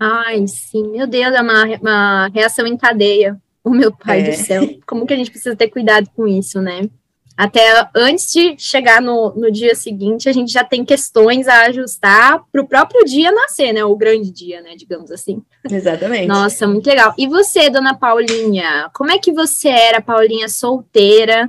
Ai, 0.00 0.46
sim, 0.46 0.88
meu 0.92 1.06
Deus, 1.06 1.34
é 1.34 1.42
uma, 1.42 1.64
uma 1.80 2.28
reação 2.28 2.66
em 2.66 2.76
cadeia. 2.76 3.36
O 3.62 3.70
meu 3.70 3.92
pai 3.92 4.20
é. 4.20 4.30
do 4.30 4.36
céu. 4.36 4.66
Como 4.86 5.06
que 5.06 5.12
a 5.12 5.16
gente 5.16 5.30
precisa 5.30 5.54
ter 5.54 5.68
cuidado 5.68 6.08
com 6.16 6.26
isso, 6.26 6.62
né? 6.62 6.88
Até 7.38 7.88
antes 7.94 8.32
de 8.32 8.56
chegar 8.58 9.00
no, 9.00 9.32
no 9.36 9.48
dia 9.48 9.72
seguinte, 9.76 10.28
a 10.28 10.32
gente 10.32 10.52
já 10.52 10.64
tem 10.64 10.84
questões 10.84 11.46
a 11.46 11.66
ajustar 11.66 12.42
para 12.50 12.60
o 12.60 12.66
próprio 12.66 13.04
dia 13.04 13.30
nascer, 13.30 13.72
né? 13.72 13.84
O 13.84 13.94
grande 13.94 14.28
dia, 14.32 14.60
né? 14.60 14.74
Digamos 14.76 15.08
assim. 15.12 15.40
Exatamente. 15.70 16.26
Nossa, 16.26 16.66
muito 16.66 16.88
legal. 16.88 17.14
E 17.16 17.28
você, 17.28 17.70
dona 17.70 17.94
Paulinha? 17.94 18.90
Como 18.92 19.12
é 19.12 19.18
que 19.18 19.32
você 19.32 19.68
era, 19.68 20.00
Paulinha, 20.00 20.48
solteira? 20.48 21.48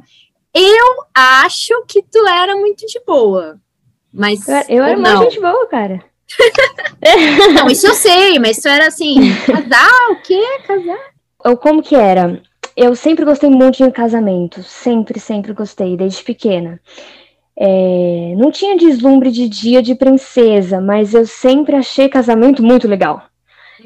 Eu 0.54 1.06
acho 1.12 1.74
que 1.88 2.04
tu 2.04 2.24
era 2.28 2.56
muito 2.56 2.86
de 2.86 3.02
boa. 3.04 3.60
Mas. 4.14 4.48
Eu 4.70 4.84
era 4.84 4.96
muito 4.96 5.32
de 5.32 5.40
boa, 5.40 5.68
cara. 5.68 6.06
não, 7.56 7.68
isso 7.68 7.88
eu 7.88 7.96
sei, 7.96 8.38
mas 8.38 8.60
tu 8.60 8.68
era 8.68 8.86
assim, 8.86 9.16
casar, 9.48 10.12
o 10.12 10.22
quê? 10.22 10.44
Casar? 10.68 11.00
Ou 11.46 11.58
como 11.58 11.82
que 11.82 11.96
era? 11.96 12.40
Eu 12.80 12.96
sempre 12.96 13.26
gostei 13.26 13.50
muito 13.50 13.84
de 13.84 13.92
casamento, 13.92 14.64
sempre, 14.64 15.20
sempre 15.20 15.52
gostei, 15.52 15.98
desde 15.98 16.24
pequena. 16.24 16.80
É, 17.58 18.34
não 18.38 18.50
tinha 18.52 18.78
deslumbre 18.78 19.32
de 19.32 19.50
dia 19.50 19.82
de 19.82 19.94
princesa, 19.96 20.80
mas 20.80 21.14
eu 21.14 21.26
sempre 21.26 21.76
achei 21.76 22.08
casamento 22.08 22.64
muito 22.64 22.88
legal. 22.88 23.24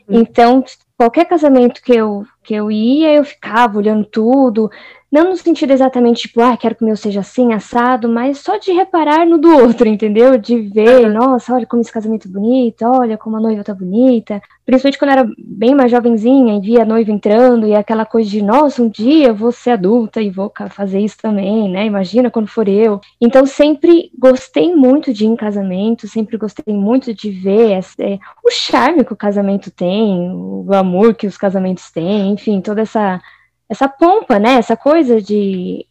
Uhum. 0.07 0.19
Então, 0.21 0.63
qualquer 0.95 1.25
casamento 1.25 1.81
que 1.81 1.91
eu, 1.91 2.23
que 2.43 2.53
eu 2.53 2.69
ia, 2.69 3.11
eu 3.13 3.25
ficava 3.25 3.79
olhando 3.79 4.05
tudo, 4.05 4.69
não 5.13 5.29
no 5.29 5.37
sentido 5.37 5.69
exatamente, 5.69 6.23
tipo, 6.23 6.41
ah, 6.41 6.57
quero 6.57 6.73
que 6.73 6.83
o 6.83 6.87
meu 6.87 6.97
seja 6.97 7.19
assim, 7.19 7.53
assado, 7.53 8.09
mas 8.09 8.39
só 8.39 8.57
de 8.57 8.71
reparar 8.71 9.27
no 9.27 9.37
do 9.37 9.47
outro, 9.47 9.85
entendeu? 9.87 10.39
De 10.39 10.59
ver, 10.59 11.07
nossa, 11.07 11.53
olha 11.53 11.67
como 11.67 11.83
esse 11.83 11.91
casamento 11.91 12.27
é 12.27 12.31
bonito, 12.31 12.83
olha 12.83 13.15
como 13.15 13.37
a 13.37 13.39
noiva 13.39 13.63
tá 13.63 13.75
bonita. 13.75 14.41
Principalmente 14.65 14.97
quando 14.97 15.11
eu 15.11 15.19
era 15.19 15.29
bem 15.37 15.75
mais 15.75 15.91
jovenzinha 15.91 16.57
e 16.57 16.61
via 16.61 16.81
a 16.81 16.85
noiva 16.85 17.11
entrando 17.11 17.67
e 17.67 17.75
aquela 17.75 18.07
coisa 18.07 18.27
de, 18.27 18.41
nossa, 18.41 18.81
um 18.81 18.89
dia 18.89 19.27
eu 19.27 19.35
vou 19.35 19.51
ser 19.51 19.71
adulta 19.71 20.19
e 20.19 20.31
vou 20.31 20.51
fazer 20.71 20.99
isso 20.99 21.17
também, 21.21 21.69
né? 21.69 21.85
Imagina 21.85 22.31
quando 22.31 22.47
for 22.47 22.67
eu. 22.67 22.99
Então, 23.21 23.45
sempre 23.45 24.09
gostei 24.17 24.73
muito 24.73 25.13
de 25.13 25.25
ir 25.25 25.27
em 25.27 25.35
casamento, 25.35 26.07
sempre 26.07 26.37
gostei 26.37 26.73
muito 26.73 27.13
de 27.13 27.29
ver 27.29 27.79
é, 27.99 28.17
o 28.43 28.49
charme 28.49 29.05
que 29.05 29.13
o 29.13 29.17
casamento 29.17 29.69
tem, 29.69 30.31
o 30.31 30.73
amor 30.73 31.13
que 31.13 31.27
os 31.27 31.37
casamentos 31.37 31.91
têm, 31.91 32.31
enfim, 32.31 32.61
toda 32.61 32.81
essa 32.81 33.21
essa 33.73 33.89
pompa, 33.89 34.39
né? 34.39 34.53
Essa 34.53 34.77
coisa 34.77 35.21
de 35.21 35.85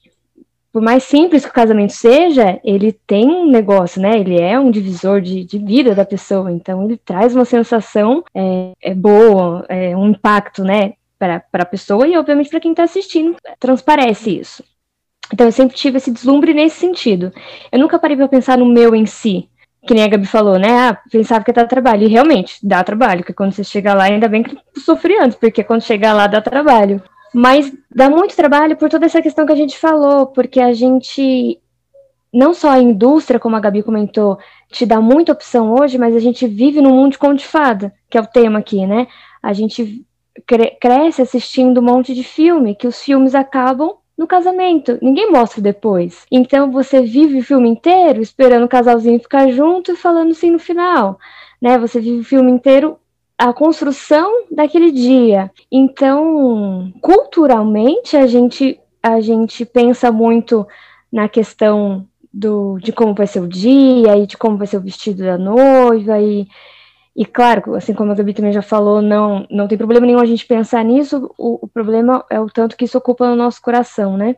por 0.73 0.81
mais 0.81 1.05
simples 1.05 1.45
que 1.45 1.51
o 1.51 1.55
casamento 1.55 1.92
seja, 1.92 2.59
ele 2.64 2.92
tem 3.07 3.29
um 3.29 3.51
negócio, 3.51 4.01
né? 4.01 4.18
Ele 4.18 4.40
é 4.40 4.59
um 4.59 4.71
divisor 4.71 5.21
de, 5.21 5.45
de 5.45 5.59
vida 5.59 5.95
da 5.95 6.05
pessoa, 6.05 6.51
então 6.51 6.85
ele 6.85 6.97
traz 6.97 7.37
uma 7.37 7.45
sensação 7.45 8.25
é, 8.35 8.73
é 8.81 8.95
boa, 8.95 9.66
é 9.68 9.95
um 9.95 10.09
impacto, 10.09 10.64
né? 10.64 10.95
Para 11.18 11.45
a 11.53 11.66
pessoa 11.66 12.09
e, 12.09 12.16
obviamente, 12.16 12.51
para 12.51 12.59
quem 12.59 12.73
está 12.73 12.83
assistindo, 12.83 13.37
transparece 13.61 14.40
isso. 14.40 14.64
Então, 15.33 15.47
eu 15.47 15.53
sempre 15.53 15.77
tive 15.77 15.99
esse 15.99 16.11
deslumbre 16.11 16.53
nesse 16.53 16.81
sentido. 16.81 17.33
Eu 17.71 17.79
nunca 17.79 17.99
parei 17.99 18.16
para 18.16 18.27
pensar 18.27 18.59
no 18.59 18.66
meu 18.66 18.92
em 18.92 19.07
si, 19.07 19.49
que 19.87 19.95
nem 19.95 20.03
a 20.03 20.09
Gabi 20.09 20.27
falou, 20.27 20.59
né? 20.59 20.88
Ah, 20.88 20.99
pensava 21.11 21.45
que 21.45 21.53
dá 21.53 21.64
trabalho. 21.64 22.05
E 22.05 22.09
realmente, 22.09 22.59
dá 22.62 22.83
trabalho, 22.83 23.21
porque 23.21 23.33
quando 23.33 23.53
você 23.53 23.62
chega 23.62 23.95
lá, 23.95 24.05
ainda 24.05 24.27
bem 24.27 24.42
que 24.42 24.59
sofri 24.81 25.16
antes, 25.18 25.37
porque 25.37 25.62
quando 25.62 25.83
chega 25.83 26.12
lá 26.12 26.27
dá 26.27 26.40
trabalho. 26.40 27.01
Mas 27.33 27.73
dá 27.90 28.11
muito 28.11 28.37
trabalho 28.37 28.77
por 28.77 28.90
toda 28.90 29.07
essa 29.07 29.23
questão 29.23 29.47
que 29.47 29.53
a 29.53 29.57
gente 29.57 29.79
falou, 29.79 30.27
porque 30.27 30.61
a 30.61 30.73
gente, 30.73 31.59
não 32.33 32.53
só 32.53 32.71
a 32.71 32.79
indústria, 32.79 33.40
como 33.40 33.57
a 33.57 33.61
Gabi 33.61 33.83
comentou, 33.83 34.38
te 34.71 34.85
dá 34.85 35.01
muita 35.01 35.33
opção 35.33 35.73
hoje, 35.73 35.97
mas 35.97 36.14
a 36.14 36.21
gente 36.21 36.47
vive 36.47 36.81
num 36.81 36.95
mundo 36.95 37.12
de 37.12 37.18
conto 37.18 37.38
de 37.38 37.47
fada, 37.47 37.92
que 38.11 38.18
é 38.18 38.21
o 38.21 38.27
tema 38.27 38.59
aqui, 38.59 38.87
né? 38.87 39.07
A 39.42 39.53
gente 39.53 40.05
cre 40.47 40.77
cresce 40.81 41.23
assistindo 41.23 41.81
um 41.81 41.85
monte 41.85 42.14
de 42.14 42.23
filme, 42.23 42.75
que 42.75 42.87
os 42.87 43.03
filmes 43.03 43.35
acabam 43.35 43.97
no 44.16 44.27
casamento, 44.27 44.99
ninguém 45.03 45.31
mostra 45.31 45.61
depois. 45.61 46.27
Então 46.31 46.71
você 46.71 47.03
vive 47.03 47.38
o 47.38 47.45
filme 47.45 47.68
inteiro 47.68 48.21
esperando 48.21 48.64
o 48.64 48.68
casalzinho 48.68 49.18
ficar 49.18 49.51
junto 49.51 49.92
e 49.92 49.97
falando 49.97 50.35
sim 50.35 50.51
no 50.51 50.59
final, 50.59 51.18
né? 51.61 51.79
Você 51.79 52.01
vive 52.01 52.21
o 52.21 52.25
filme 52.25 52.51
inteiro 52.51 52.99
a 53.38 53.53
construção 53.53 54.47
daquele 54.51 54.90
dia. 54.90 55.51
Então, 55.71 56.92
culturalmente, 57.01 58.16
a 58.16 58.27
gente, 58.27 58.79
a 59.03 59.21
gente 59.21 59.64
pensa 59.64 60.12
muito 60.12 60.66
na 61.11 61.29
questão 61.29 62.07
do, 62.33 62.79
de 62.79 62.92
como 62.92 63.14
vai 63.14 63.27
ser 63.27 63.40
o 63.40 63.49
dia 63.49 64.16
e 64.16 64.27
de 64.27 64.37
como 64.37 64.57
vai 64.57 64.66
ser 64.66 64.79
o 64.79 64.83
vestido 64.83 65.23
da 65.23 65.37
noiva 65.37 66.21
e 66.21 66.47
e 67.14 67.27
claro, 67.27 67.75
assim 67.75 67.92
como 67.92 68.11
a 68.11 68.14
Gabi 68.14 68.33
também 68.33 68.53
já 68.53 68.62
falou, 68.62 69.03
não, 69.03 69.47
não 69.51 69.68
tem 69.68 69.77
problema 69.77 70.07
nenhum 70.07 70.18
a 70.18 70.25
gente 70.25 70.47
pensar 70.47 70.83
nisso, 70.83 71.31
o, 71.37 71.59
o 71.66 71.68
problema 71.68 72.25
é 72.31 72.40
o 72.40 72.47
tanto 72.47 72.75
que 72.75 72.87
isso 72.87 72.97
ocupa 72.97 73.29
no 73.29 73.37
nosso 73.37 73.61
coração, 73.61 74.16
né? 74.16 74.35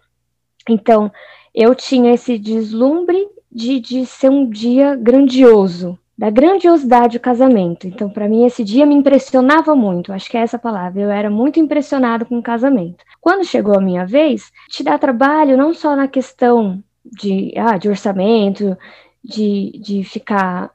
Então, 0.69 1.11
eu 1.55 1.73
tinha 1.75 2.13
esse 2.13 2.37
deslumbre 2.37 3.29
de, 3.51 3.79
de 3.79 4.05
ser 4.05 4.29
um 4.29 4.51
dia 4.51 4.97
grandioso, 4.97 5.97
da 6.17 6.31
grandiosidade 6.31 7.19
do 7.19 7.23
casamento. 7.23 7.87
Então, 7.87 8.09
para 8.09 8.29
mim, 8.29 8.45
esse 8.45 8.63
dia 8.63 8.87
me 8.87 8.95
impressionava 8.95 9.75
muito, 9.75 10.13
acho 10.13 10.31
que 10.31 10.37
é 10.37 10.41
essa 10.41 10.59
palavra, 10.59 11.03
eu 11.03 11.11
era 11.11 11.29
muito 11.29 11.59
impressionado 11.59 12.25
com 12.25 12.39
o 12.39 12.43
casamento. 12.43 13.05
Quando 13.21 13.45
chegou 13.45 13.77
a 13.77 13.81
minha 13.81 14.07
vez, 14.07 14.53
te 14.69 14.83
dá 14.85 14.97
trabalho 14.97 15.57
não 15.57 15.75
só 15.75 15.97
na 15.97 16.07
questão 16.07 16.83
de, 17.05 17.53
ah, 17.57 17.77
de 17.77 17.89
orçamento, 17.89 18.77
de, 19.23 19.73
de 19.83 20.05
ficar 20.05 20.71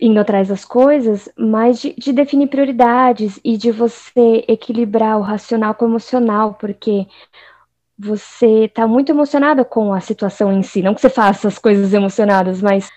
indo 0.00 0.20
atrás 0.20 0.48
das 0.48 0.64
coisas, 0.64 1.28
mas 1.36 1.80
de, 1.80 1.94
de, 1.98 2.12
definir 2.12 2.48
prioridades 2.48 3.40
e 3.44 3.56
de 3.56 3.72
você 3.72 4.44
equilibrar 4.46 5.18
o 5.18 5.22
racional 5.22 5.74
com 5.74 5.84
o 5.84 5.88
emocional, 5.88 6.54
porque 6.54 7.06
você 7.98 8.66
está 8.66 8.86
muito 8.86 9.10
emocionada 9.10 9.64
com 9.64 9.92
a 9.92 10.00
situação 10.00 10.52
em 10.52 10.62
si. 10.62 10.82
Não 10.82 10.94
que 10.94 11.00
você 11.00 11.10
faça 11.10 11.48
as 11.48 11.58
coisas 11.58 11.92
emocionadas, 11.92 12.62
mas 12.62 12.88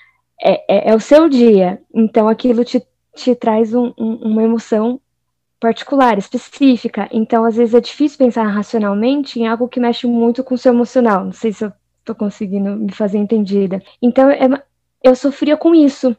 é, 0.44 0.64
é, 0.68 0.92
é 0.92 0.96
o 0.96 1.00
seu 1.00 1.30
dia. 1.30 1.82
Então 1.94 2.28
aquilo 2.28 2.64
te, 2.66 2.82
te 3.16 3.36
traz 3.36 3.74
um, 3.74 3.94
um, 3.98 4.16
uma 4.24 4.44
emoção 4.44 5.00
particular, 5.62 6.18
específica. 6.18 7.08
Então, 7.12 7.46
às 7.46 7.56
vezes, 7.56 7.76
é 7.76 7.80
difícil 7.80 8.18
pensar 8.18 8.48
racionalmente 8.48 9.40
em 9.40 9.48
algo 9.48 9.70
que 9.70 9.80
mexe 9.80 10.08
muito 10.08 10.44
com 10.44 10.56
o 10.56 10.58
seu 10.58 10.74
emocional. 10.74 11.24
Não 11.24 11.32
sei 11.32 11.54
se 11.54 11.64
eu 11.64 11.72
estou 12.00 12.16
conseguindo 12.16 12.76
me 12.76 12.92
fazer 12.92 13.20
entendida. 13.20 13.80
Então, 14.02 14.30
é, 14.32 14.50
eu 15.04 15.16
sofria 15.16 15.56
com 15.56 15.76
isso. 15.76 16.18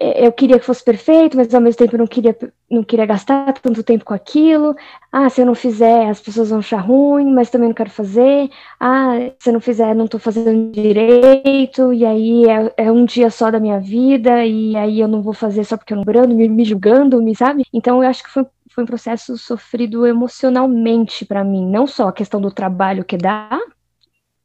É, 0.00 0.24
eu 0.26 0.32
queria 0.32 0.58
que 0.60 0.64
fosse 0.64 0.84
perfeito, 0.84 1.36
mas 1.36 1.52
ao 1.52 1.60
mesmo 1.60 1.78
tempo 1.78 1.96
eu 1.96 1.98
não 1.98 2.06
queria, 2.06 2.36
não 2.70 2.84
queria 2.84 3.04
gastar 3.04 3.52
tanto 3.54 3.82
tempo 3.82 4.04
com 4.04 4.14
aquilo. 4.14 4.76
Ah, 5.10 5.28
se 5.28 5.40
eu 5.40 5.46
não 5.46 5.54
fizer, 5.56 6.08
as 6.08 6.20
pessoas 6.20 6.50
vão 6.50 6.60
achar 6.60 6.78
ruim, 6.78 7.32
mas 7.32 7.50
também 7.50 7.68
não 7.68 7.74
quero 7.74 7.90
fazer. 7.90 8.48
Ah, 8.78 9.14
se 9.40 9.48
eu 9.50 9.54
não 9.54 9.60
fizer, 9.60 9.94
não 9.96 10.04
estou 10.04 10.20
fazendo 10.20 10.70
direito, 10.70 11.92
e 11.92 12.04
aí 12.04 12.44
é, 12.48 12.74
é, 12.76 12.92
um 12.92 13.04
dia 13.04 13.28
só 13.30 13.50
da 13.50 13.58
minha 13.58 13.80
vida, 13.80 14.44
e 14.46 14.76
aí 14.76 15.00
eu 15.00 15.08
não 15.08 15.20
vou 15.20 15.32
fazer 15.32 15.64
só 15.64 15.76
porque 15.76 15.92
eu 15.92 15.96
não 15.96 16.04
brando, 16.04 16.34
me, 16.34 16.48
me 16.48 16.64
julgando, 16.64 17.20
me 17.20 17.34
sabe? 17.34 17.64
Então 17.72 18.02
eu 18.02 18.08
acho 18.08 18.22
que 18.22 18.30
foi, 18.30 18.46
foi 18.70 18.84
um 18.84 18.86
processo 18.86 19.36
sofrido 19.36 20.06
emocionalmente 20.06 21.24
para 21.24 21.42
mim, 21.42 21.66
não 21.68 21.86
só 21.88 22.08
a 22.08 22.12
questão 22.12 22.40
do 22.40 22.52
trabalho 22.52 23.04
que 23.04 23.16
dá, 23.16 23.58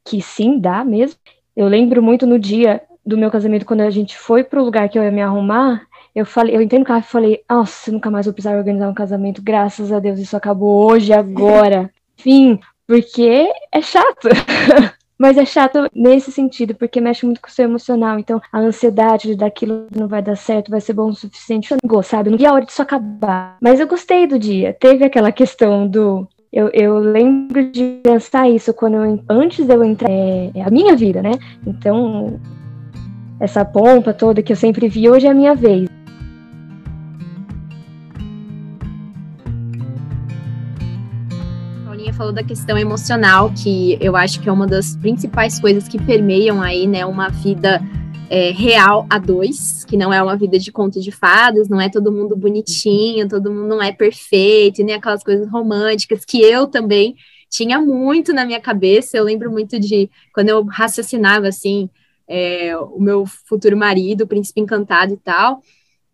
que 0.04 0.20
sim, 0.20 0.58
dá 0.58 0.84
mesmo. 0.84 1.18
Eu 1.56 1.68
lembro 1.68 2.02
muito 2.02 2.26
no 2.26 2.38
dia 2.38 2.82
do 3.06 3.18
meu 3.18 3.30
casamento, 3.30 3.66
quando 3.66 3.82
a 3.82 3.90
gente 3.90 4.16
foi 4.16 4.42
pro 4.42 4.64
lugar 4.64 4.88
que 4.88 4.98
eu 4.98 5.02
ia 5.02 5.10
me 5.10 5.22
arrumar, 5.22 5.86
eu 6.14 6.24
falei, 6.24 6.56
eu 6.56 6.62
entrei 6.62 6.78
no 6.78 6.86
carro 6.86 7.00
e 7.00 7.10
falei, 7.10 7.40
nossa, 7.50 7.90
nunca 7.90 8.10
mais 8.10 8.26
vou 8.26 8.32
precisar 8.32 8.56
organizar 8.56 8.88
um 8.88 8.94
casamento, 8.94 9.42
graças 9.42 9.92
a 9.92 9.98
Deus, 9.98 10.18
isso 10.18 10.36
acabou 10.36 10.90
hoje, 10.90 11.12
agora. 11.12 11.90
Fim, 12.16 12.58
porque 12.86 13.50
é 13.72 13.82
chato. 13.82 14.28
Mas 15.18 15.38
é 15.38 15.44
chato 15.44 15.88
nesse 15.94 16.32
sentido, 16.32 16.74
porque 16.74 17.00
mexe 17.00 17.24
muito 17.24 17.40
com 17.40 17.48
o 17.48 17.50
seu 17.50 17.64
emocional. 17.64 18.18
Então, 18.18 18.40
a 18.52 18.58
ansiedade 18.58 19.28
de 19.28 19.36
daquilo 19.36 19.86
não 19.94 20.08
vai 20.08 20.20
dar 20.20 20.36
certo, 20.36 20.70
vai 20.70 20.80
ser 20.80 20.92
bom 20.92 21.08
o 21.08 21.14
suficiente. 21.14 21.70
Eu 21.70 21.78
não 21.82 22.02
sabe? 22.02 22.30
Não 22.30 22.38
vi 22.38 22.44
a 22.44 22.52
hora 22.52 22.64
disso 22.64 22.82
acabar. 22.82 23.56
Mas 23.60 23.78
eu 23.78 23.86
gostei 23.86 24.26
do 24.26 24.38
dia. 24.38 24.76
Teve 24.78 25.04
aquela 25.04 25.30
questão 25.30 25.86
do. 25.86 26.26
Eu, 26.52 26.68
eu 26.72 26.98
lembro 26.98 27.70
de 27.70 28.00
pensar 28.02 28.48
isso 28.48 28.74
quando 28.74 28.94
eu, 28.96 29.24
antes 29.28 29.64
de 29.64 29.72
eu 29.72 29.84
entrar. 29.84 30.10
É 30.10 30.62
a 30.64 30.70
minha 30.70 30.96
vida, 30.96 31.22
né? 31.22 31.32
Então, 31.64 32.40
essa 33.40 33.64
pompa 33.64 34.12
toda 34.12 34.42
que 34.42 34.52
eu 34.52 34.56
sempre 34.56 34.88
vi, 34.88 35.08
hoje 35.08 35.26
é 35.26 35.30
a 35.30 35.34
minha 35.34 35.54
vez. 35.54 35.88
Falou 42.16 42.32
da 42.32 42.44
questão 42.44 42.78
emocional, 42.78 43.52
que 43.52 43.98
eu 44.00 44.14
acho 44.14 44.40
que 44.40 44.48
é 44.48 44.52
uma 44.52 44.68
das 44.68 44.96
principais 44.96 45.58
coisas 45.58 45.88
que 45.88 46.00
permeiam 46.00 46.62
aí, 46.62 46.86
né, 46.86 47.04
uma 47.04 47.28
vida 47.28 47.82
é, 48.30 48.52
real 48.52 49.04
a 49.10 49.18
dois, 49.18 49.84
que 49.84 49.96
não 49.96 50.12
é 50.12 50.22
uma 50.22 50.36
vida 50.36 50.56
de 50.56 50.70
conto 50.70 51.00
de 51.00 51.10
fadas, 51.10 51.68
não 51.68 51.80
é 51.80 51.88
todo 51.88 52.12
mundo 52.12 52.36
bonitinho, 52.36 53.28
todo 53.28 53.50
mundo 53.50 53.66
não 53.66 53.82
é 53.82 53.90
perfeito, 53.90 54.84
nem 54.84 54.94
aquelas 54.94 55.24
coisas 55.24 55.50
românticas 55.50 56.24
que 56.24 56.40
eu 56.40 56.68
também 56.68 57.16
tinha 57.50 57.80
muito 57.80 58.32
na 58.32 58.44
minha 58.44 58.60
cabeça. 58.60 59.16
Eu 59.16 59.24
lembro 59.24 59.50
muito 59.50 59.80
de 59.80 60.08
quando 60.32 60.50
eu 60.50 60.64
raciocinava 60.64 61.48
assim, 61.48 61.90
é, 62.28 62.76
o 62.76 63.00
meu 63.00 63.24
futuro 63.26 63.76
marido, 63.76 64.24
o 64.24 64.26
príncipe 64.26 64.60
encantado 64.60 65.12
e 65.12 65.16
tal. 65.16 65.60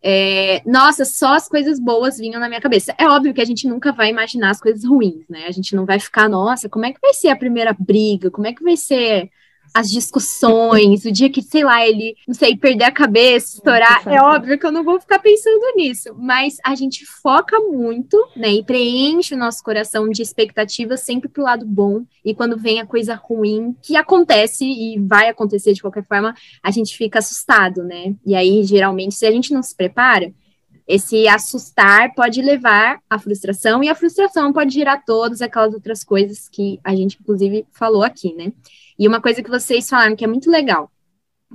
É, 0.03 0.63
nossa, 0.65 1.05
só 1.05 1.35
as 1.35 1.47
coisas 1.47 1.79
boas 1.79 2.19
vinham 2.19 2.41
na 2.41 2.49
minha 2.49 2.61
cabeça. 2.61 2.95
É 2.99 3.07
óbvio 3.07 3.35
que 3.35 3.41
a 3.41 3.45
gente 3.45 3.69
nunca 3.69 3.93
vai 3.93 4.09
imaginar 4.09 4.51
as 4.51 4.61
coisas 4.61 4.85
ruins, 4.85 5.29
né? 5.29 5.47
A 5.47 5.51
gente 5.51 5.77
não 5.77 5.85
vai 5.85 6.01
ficar, 6.01 6.29
nossa, 6.29 6.69
como 6.69 6.87
é 6.87 6.93
que 6.93 7.01
vai 7.01 7.13
ser 7.13 7.29
a 7.29 7.37
primeira 7.37 7.77
briga? 7.79 8.31
Como 8.31 8.47
é 8.47 8.55
que 8.55 8.63
vai 8.63 8.77
ser 8.77 9.31
as 9.75 9.91
discussões, 9.91 11.05
o 11.05 11.13
dia 11.13 11.31
que, 11.31 11.43
sei 11.43 11.65
lá, 11.65 11.87
ele, 11.87 12.17
não 12.27 12.35
sei, 12.35 12.57
perder 12.57 12.85
a 12.85 12.93
cabeça, 12.93 13.57
estourar, 13.57 14.03
é 14.07 14.21
óbvio 14.21 14.59
que 14.59 14.67
eu 14.67 14.73
não 14.73 14.85
vou 14.85 15.01
ficar 15.01 15.19
pensando 15.19 15.75
nisso, 15.77 16.15
mas 16.19 16.57
a 16.65 16.75
gente 16.75 17.05
foca 17.07 17.59
muito, 17.61 18.17
né, 18.37 18.51
e 18.53 18.65
preenche 18.65 19.35
o 19.35 19.39
nosso 19.39 19.63
coração 19.63 20.09
de 20.09 20.23
expectativas 20.23 21.01
sempre 21.01 21.29
pro 21.29 21.43
lado 21.43 21.65
bom, 21.67 22.05
e 22.25 22.35
quando 22.35 22.57
vem 22.57 22.81
a 22.81 22.87
coisa 22.87 23.15
ruim, 23.15 23.77
que 23.83 23.97
acontece 23.97 24.65
e 24.65 24.99
vai 24.99 25.29
acontecer 25.29 25.73
de 25.73 25.83
qualquer 25.83 26.05
forma, 26.05 26.35
a 26.63 26.71
gente 26.71 26.97
fica 26.97 27.19
assustado, 27.19 27.83
né, 27.85 28.15
e 28.27 28.35
aí, 28.35 28.65
geralmente, 28.65 29.15
se 29.15 29.27
a 29.27 29.31
gente 29.31 29.53
não 29.53 29.63
se 29.63 29.77
prepara, 29.77 30.33
esse 30.89 31.29
assustar 31.29 32.13
pode 32.17 32.43
levar 32.43 32.99
à 33.09 33.17
frustração, 33.17 33.85
e 33.85 33.89
a 33.89 33.95
frustração 33.95 34.53
pode 34.53 34.75
gerar 34.75 35.05
todas 35.05 35.41
aquelas 35.41 35.73
outras 35.73 36.03
coisas 36.03 36.49
que 36.49 36.81
a 36.83 36.97
gente, 36.97 37.17
inclusive, 37.21 37.65
falou 37.71 38.03
aqui, 38.03 38.35
né? 38.35 38.53
E 39.01 39.09
uma 39.09 39.19
coisa 39.19 39.43
que 39.43 39.49
vocês 39.49 39.89
falaram 39.89 40.15
que 40.15 40.23
é 40.23 40.29
muito 40.29 40.51
legal, 40.51 40.93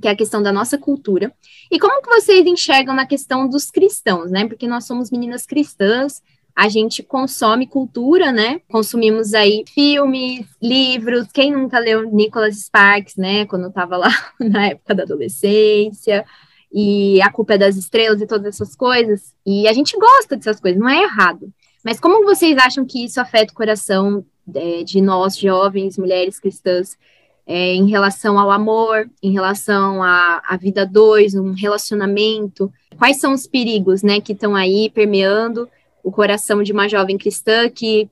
que 0.02 0.08
é 0.08 0.12
a 0.12 0.16
questão 0.16 0.42
da 0.42 0.52
nossa 0.52 0.80
cultura. 0.80 1.32
E 1.72 1.78
como 1.78 2.02
que 2.02 2.10
vocês 2.10 2.44
enxergam 2.44 2.96
na 2.96 3.06
questão 3.06 3.48
dos 3.48 3.70
cristãos, 3.70 4.32
né? 4.32 4.48
Porque 4.48 4.68
nós 4.68 4.86
somos 4.86 5.12
meninas 5.12 5.46
cristãs, 5.46 6.24
a 6.56 6.68
gente 6.68 7.04
consome 7.04 7.68
cultura, 7.68 8.32
né? 8.32 8.62
Consumimos 8.68 9.36
aí 9.36 9.64
filmes, 9.72 10.48
livros. 10.60 11.28
Quem 11.32 11.52
nunca 11.52 11.78
leu 11.78 12.12
Nicholas 12.12 12.56
Sparks, 12.64 13.16
né? 13.16 13.46
Quando 13.46 13.68
estava 13.68 13.96
lá 13.96 14.10
na 14.42 14.70
época 14.70 14.96
da 14.96 15.04
adolescência. 15.04 16.26
E 16.74 17.22
a 17.22 17.32
culpa 17.32 17.54
é 17.54 17.58
das 17.60 17.76
estrelas 17.76 18.22
e 18.22 18.26
todas 18.26 18.56
essas 18.56 18.76
coisas. 18.76 19.36
E 19.46 19.68
a 19.68 19.74
gente 19.74 19.96
gosta 19.96 20.36
dessas 20.36 20.60
coisas, 20.60 20.82
não 20.82 20.90
é 20.90 21.04
errado. 21.04 21.54
Mas 21.84 22.00
como 22.00 22.26
vocês 22.26 22.58
acham 22.58 22.84
que 22.86 23.06
isso 23.06 23.22
afeta 23.22 23.54
o 23.54 23.56
coração 23.56 24.26
é, 24.54 24.84
de 24.84 25.00
nós, 25.00 25.38
jovens, 25.38 25.96
mulheres 25.96 26.40
cristãs, 26.40 26.98
é, 27.46 27.74
em 27.74 27.88
relação 27.88 28.40
ao 28.40 28.50
amor, 28.50 29.10
em 29.22 29.32
relação 29.32 30.02
à, 30.02 30.42
à 30.48 30.58
vida 30.58 30.86
dois, 30.86 31.36
um 31.36 31.54
relacionamento. 31.54 32.72
Quais 32.98 33.20
são 33.20 33.34
os 33.34 33.46
perigos, 33.46 34.02
né, 34.02 34.20
que 34.20 34.34
estão 34.34 34.56
aí 34.56 34.90
permeando 34.90 35.70
o 36.04 36.12
coração 36.12 36.64
de 36.64 36.72
uma 36.72 36.88
jovem 36.88 37.18
cristã 37.18 37.70
que 37.70 38.10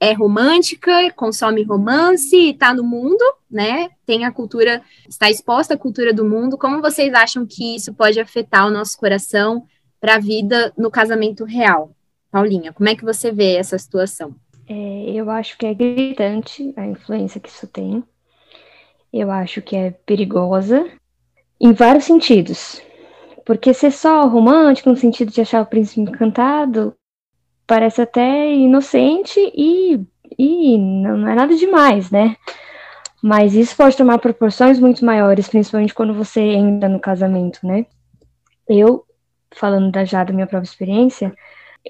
é 0.00 0.12
romântica, 0.12 1.10
consome 1.16 1.62
romance 1.64 2.36
e 2.36 2.50
está 2.50 2.72
no 2.72 2.84
mundo, 2.84 3.24
né? 3.50 3.90
Tem 4.06 4.24
a 4.24 4.30
cultura, 4.30 4.80
está 5.08 5.28
exposta 5.28 5.74
à 5.74 5.76
cultura 5.76 6.12
do 6.12 6.24
mundo. 6.24 6.56
Como 6.56 6.80
vocês 6.80 7.12
acham 7.12 7.44
que 7.44 7.74
isso 7.74 7.92
pode 7.92 8.20
afetar 8.20 8.66
o 8.66 8.70
nosso 8.70 8.96
coração 8.96 9.66
para 10.00 10.14
a 10.14 10.18
vida 10.20 10.72
no 10.78 10.88
casamento 10.88 11.44
real? 11.44 11.90
Paulinha, 12.30 12.72
como 12.72 12.88
é 12.88 12.94
que 12.94 13.04
você 13.04 13.32
vê 13.32 13.56
essa 13.56 13.76
situação? 13.76 14.36
É, 14.68 15.10
eu 15.10 15.28
acho 15.30 15.58
que 15.58 15.66
é 15.66 15.74
gritante 15.74 16.72
a 16.76 16.86
influência 16.86 17.40
que 17.40 17.48
isso 17.48 17.66
tem 17.66 18.04
eu 19.12 19.30
acho 19.30 19.62
que 19.62 19.76
é 19.76 19.90
perigosa 19.90 20.86
em 21.60 21.72
vários 21.72 22.04
sentidos. 22.04 22.80
Porque 23.44 23.72
ser 23.72 23.90
só 23.90 24.26
romântico, 24.26 24.90
no 24.90 24.96
sentido 24.96 25.32
de 25.32 25.40
achar 25.40 25.62
o 25.62 25.66
príncipe 25.66 26.00
encantado, 26.02 26.94
parece 27.66 28.02
até 28.02 28.52
inocente 28.52 29.40
e, 29.54 30.00
e 30.38 30.78
não 30.78 31.26
é 31.28 31.34
nada 31.34 31.54
demais, 31.54 32.10
né? 32.10 32.36
Mas 33.22 33.54
isso 33.54 33.76
pode 33.76 33.96
tomar 33.96 34.18
proporções 34.18 34.78
muito 34.78 35.04
maiores, 35.04 35.48
principalmente 35.48 35.94
quando 35.94 36.14
você 36.14 36.40
entra 36.40 36.88
no 36.88 37.00
casamento, 37.00 37.66
né? 37.66 37.86
Eu, 38.68 39.04
falando 39.54 39.90
da, 39.90 40.04
já 40.04 40.22
da 40.22 40.32
minha 40.32 40.46
própria 40.46 40.68
experiência, 40.68 41.34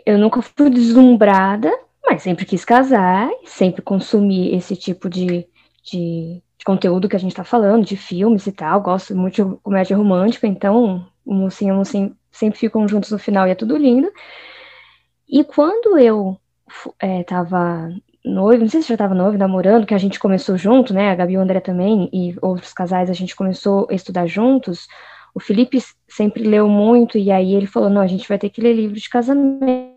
eu 0.06 0.16
nunca 0.16 0.40
fui 0.40 0.70
deslumbrada, 0.70 1.70
mas 2.04 2.22
sempre 2.22 2.44
quis 2.44 2.64
casar, 2.64 3.28
sempre 3.44 3.82
consumi 3.82 4.54
esse 4.54 4.76
tipo 4.76 5.10
de, 5.10 5.46
de 5.82 6.42
de 6.58 6.64
conteúdo 6.64 7.08
que 7.08 7.16
a 7.16 7.20
gente 7.20 7.30
está 7.30 7.44
falando, 7.44 7.84
de 7.84 7.96
filmes 7.96 8.46
e 8.46 8.52
tal. 8.52 8.80
Gosto 8.80 9.14
muito 9.14 9.44
de 9.44 9.56
comédia 9.62 9.96
romântica, 9.96 10.46
então 10.46 11.06
o 11.24 11.34
mocinho 11.34 11.70
e 11.70 11.72
a 11.72 11.76
mocinha 11.76 12.12
sempre 12.32 12.58
ficam 12.58 12.86
juntos 12.88 13.10
no 13.10 13.18
final 13.18 13.46
e 13.46 13.50
é 13.50 13.54
tudo 13.54 13.76
lindo. 13.76 14.10
E 15.28 15.44
quando 15.44 15.98
eu 15.98 16.36
estava 17.20 17.90
noivo, 18.24 18.62
não 18.62 18.68
sei 18.68 18.82
se 18.82 18.88
já 18.88 18.94
estava 18.94 19.14
noivo, 19.14 19.38
namorando, 19.38 19.86
que 19.86 19.94
a 19.94 19.98
gente 19.98 20.18
começou 20.18 20.56
junto, 20.56 20.92
né? 20.92 21.10
A 21.10 21.14
Gabi 21.14 21.34
e 21.34 21.38
o 21.38 21.40
André 21.40 21.60
também, 21.60 22.08
e 22.12 22.34
outros 22.42 22.72
casais, 22.72 23.08
a 23.10 23.14
gente 23.14 23.36
começou 23.36 23.86
a 23.90 23.94
estudar 23.94 24.26
juntos. 24.26 24.88
O 25.34 25.40
Felipe 25.40 25.78
sempre 26.08 26.42
leu 26.42 26.68
muito, 26.68 27.18
e 27.18 27.30
aí 27.30 27.54
ele 27.54 27.66
falou: 27.66 27.90
não, 27.90 28.00
a 28.00 28.06
gente 28.06 28.28
vai 28.28 28.38
ter 28.38 28.50
que 28.50 28.60
ler 28.60 28.74
livro 28.74 28.98
de 28.98 29.08
casamento. 29.08 29.94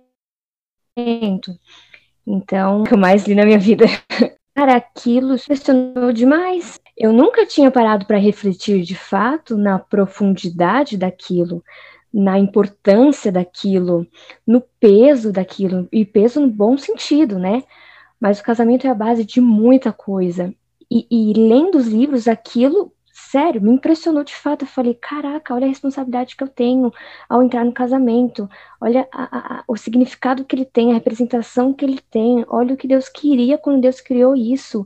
Então, 2.26 2.82
o 2.82 2.84
que 2.84 2.93
eu 2.93 2.97
mais 2.97 3.26
li 3.26 3.36
na 3.36 3.45
minha 3.45 3.60
vida. 3.60 3.86
Cara, 4.54 4.76
aquilo 4.76 5.36
impressionou 5.36 6.12
demais. 6.12 6.80
Eu 6.98 7.14
nunca 7.14 7.46
tinha 7.46 7.72
parado 7.72 8.06
para 8.06 8.18
refletir 8.18 8.84
de 8.84 8.96
fato 8.96 9.58
na 9.58 9.80
profundidade 9.80 10.98
daquilo, 10.98 11.64
na 12.14 12.38
importância 12.38 13.32
daquilo, 13.32 14.06
no 14.46 14.62
peso 14.80 15.32
daquilo, 15.32 15.88
e 15.92 16.06
peso 16.06 16.42
no 16.42 16.50
bom 16.50 16.78
sentido, 16.78 17.40
né? 17.40 17.64
Mas 18.20 18.40
o 18.40 18.44
casamento 18.44 18.86
é 18.86 18.90
a 18.90 18.96
base 18.96 19.26
de 19.26 19.40
muita 19.40 19.94
coisa. 19.94 20.54
E, 20.90 21.08
e 21.10 21.34
lendo 21.34 21.78
os 21.78 21.88
livros, 21.88 22.28
aquilo, 22.28 22.94
sério, 23.32 23.62
me 23.62 23.72
impressionou 23.72 24.24
de 24.24 24.36
fato. 24.36 24.63
Eu 24.63 24.67
falei, 24.67 24.94
caraca, 24.94 25.54
olha 25.54 25.65
a 25.65 25.70
responsabilidade 25.70 26.36
que 26.36 26.44
eu 26.44 26.48
tenho 26.48 26.91
ao 27.30 27.41
entrar 27.41 27.63
no 27.63 27.72
casamento, 27.72 28.50
olha 28.80 29.08
a, 29.12 29.60
a, 29.60 29.63
o 29.67 29.78
significado 29.78 30.44
que 30.44 30.56
ele 30.56 30.65
tem, 30.65 30.91
a 30.91 30.96
representação 30.96 31.74
que 31.74 31.86
ele 31.86 32.00
tem, 32.10 32.46
olha 32.50 32.74
o 32.74 32.78
que 32.78 32.88
Deus 32.88 33.08
queria 33.08 33.58
quando 33.58 33.82
Deus 33.82 34.02
criou 34.02 34.36
isso. 34.36 34.86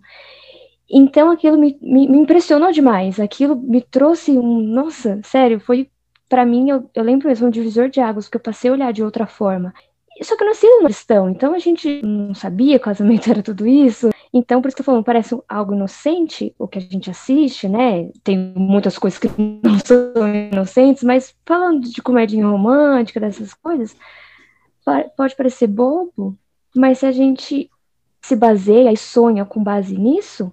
Então 0.89 1.31
aquilo 1.31 1.57
me, 1.57 1.77
me, 1.81 2.07
me 2.07 2.17
impressionou 2.19 2.71
demais, 2.71 3.19
aquilo 3.19 3.55
me 3.55 3.81
trouxe 3.81 4.31
um, 4.37 4.61
nossa, 4.61 5.19
sério, 5.23 5.59
foi 5.59 5.89
para 6.29 6.45
mim, 6.45 6.69
eu, 6.69 6.89
eu 6.93 7.03
lembro 7.03 7.27
mesmo 7.27 7.47
um 7.47 7.51
divisor 7.51 7.89
de 7.89 7.99
águas, 7.99 8.27
que 8.27 8.37
eu 8.37 8.41
passei 8.41 8.69
a 8.69 8.73
olhar 8.73 8.93
de 8.93 9.03
outra 9.03 9.25
forma. 9.25 9.73
Só 10.21 10.37
que 10.37 10.43
eu 10.43 10.47
nasci 10.47 10.65
numa 10.65 10.85
cristão, 10.85 11.29
então 11.29 11.53
a 11.53 11.59
gente 11.59 12.01
não 12.01 12.33
sabia 12.33 12.79
que 12.79 12.85
casamento 12.85 13.27
era 13.29 13.43
tudo 13.43 13.67
isso. 13.67 14.09
Então, 14.33 14.61
por 14.61 14.67
isso 14.67 14.75
que 14.75 14.81
eu 14.81 14.85
falo, 14.85 15.03
parece 15.03 15.37
algo 15.47 15.73
inocente 15.73 16.53
o 16.57 16.67
que 16.67 16.77
a 16.77 16.81
gente 16.81 17.09
assiste, 17.09 17.67
né? 17.67 18.09
Tem 18.23 18.37
muitas 18.55 18.97
coisas 18.97 19.19
que 19.19 19.29
não 19.37 19.79
são 19.83 20.27
inocentes, 20.51 21.03
mas 21.03 21.35
falando 21.45 21.89
de 21.89 22.01
comédia 22.01 22.45
romântica, 22.45 23.19
dessas 23.19 23.53
coisas, 23.53 23.95
pode 25.17 25.35
parecer 25.35 25.67
bobo, 25.67 26.37
mas 26.75 26.99
se 26.99 27.05
a 27.05 27.11
gente 27.11 27.69
se 28.21 28.35
baseia 28.35 28.91
e 28.91 28.97
sonha 28.97 29.45
com 29.45 29.63
base 29.63 29.97
nisso, 29.97 30.51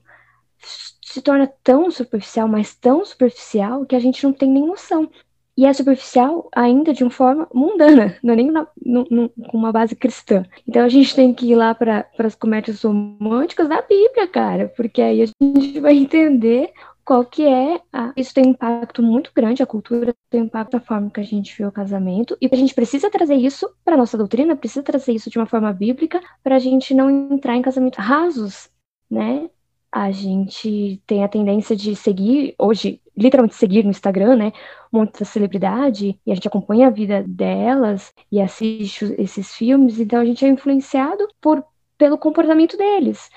se 1.02 1.20
torna 1.20 1.50
tão 1.62 1.90
superficial, 1.90 2.48
mas 2.48 2.74
tão 2.74 3.04
superficial, 3.04 3.84
que 3.84 3.96
a 3.96 3.98
gente 4.00 4.22
não 4.24 4.32
tem 4.32 4.50
nem 4.50 4.66
noção. 4.66 5.10
E 5.56 5.66
é 5.66 5.72
superficial 5.72 6.48
ainda 6.54 6.92
de 6.92 7.02
uma 7.02 7.10
forma 7.10 7.46
mundana, 7.52 8.16
não 8.22 8.32
é 8.32 8.36
nem 8.36 8.52
com 8.52 9.58
uma 9.58 9.72
base 9.72 9.94
cristã. 9.94 10.44
Então 10.66 10.82
a 10.82 10.88
gente 10.88 11.14
tem 11.14 11.34
que 11.34 11.50
ir 11.50 11.56
lá 11.56 11.74
para 11.74 12.06
as 12.18 12.34
comédias 12.34 12.82
românticas 12.82 13.68
da 13.68 13.82
Bíblia, 13.82 14.26
cara, 14.26 14.72
porque 14.76 15.02
aí 15.02 15.22
a 15.22 15.26
gente 15.26 15.80
vai 15.80 15.94
entender 15.94 16.72
qual 17.04 17.24
que 17.24 17.44
é 17.44 17.80
a... 17.92 18.12
isso 18.16 18.32
tem 18.32 18.46
um 18.46 18.50
impacto 18.50 19.02
muito 19.02 19.32
grande 19.34 19.62
a 19.62 19.66
cultura 19.66 20.14
tem 20.30 20.42
um 20.42 20.44
impacto 20.44 20.74
na 20.74 20.80
forma 20.80 21.10
que 21.10 21.20
a 21.20 21.24
gente 21.24 21.56
vê 21.56 21.66
o 21.66 21.72
casamento 21.72 22.36
e 22.40 22.48
a 22.50 22.56
gente 22.56 22.74
precisa 22.74 23.10
trazer 23.10 23.34
isso 23.34 23.68
para 23.84 23.96
nossa 23.96 24.16
doutrina 24.16 24.54
precisa 24.54 24.82
trazer 24.84 25.12
isso 25.12 25.28
de 25.28 25.38
uma 25.38 25.46
forma 25.46 25.72
bíblica 25.72 26.20
para 26.42 26.56
a 26.56 26.58
gente 26.58 26.94
não 26.94 27.10
entrar 27.32 27.56
em 27.56 27.62
casamentos 27.62 27.98
rasos 27.98 28.70
né 29.10 29.50
a 29.92 30.10
gente 30.10 31.02
tem 31.06 31.22
a 31.22 31.28
tendência 31.28 31.76
de 31.76 31.94
seguir, 31.94 32.54
hoje, 32.58 32.98
literalmente 33.14 33.54
seguir 33.54 33.84
no 33.84 33.90
Instagram, 33.90 34.36
né, 34.36 34.52
muita 34.90 35.22
celebridade, 35.24 36.18
e 36.24 36.32
a 36.32 36.34
gente 36.34 36.48
acompanha 36.48 36.86
a 36.86 36.90
vida 36.90 37.22
delas 37.28 38.12
e 38.30 38.40
assiste 38.40 39.14
esses 39.18 39.54
filmes, 39.54 40.00
então 40.00 40.20
a 40.20 40.24
gente 40.24 40.44
é 40.44 40.48
influenciado 40.48 41.28
por, 41.40 41.62
pelo 41.98 42.16
comportamento 42.16 42.76
deles. 42.76 43.28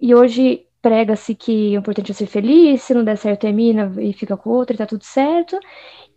E 0.00 0.12
hoje 0.12 0.66
prega-se 0.82 1.36
que 1.36 1.76
o 1.76 1.78
importante 1.78 2.10
é 2.10 2.14
ser 2.14 2.26
feliz, 2.26 2.82
se 2.82 2.92
não 2.92 3.04
der 3.04 3.16
certo 3.16 3.42
termina 3.42 3.94
e 4.02 4.12
fica 4.12 4.36
com 4.36 4.50
outro 4.50 4.74
e 4.74 4.78
tá 4.78 4.86
tudo 4.86 5.04
certo, 5.04 5.56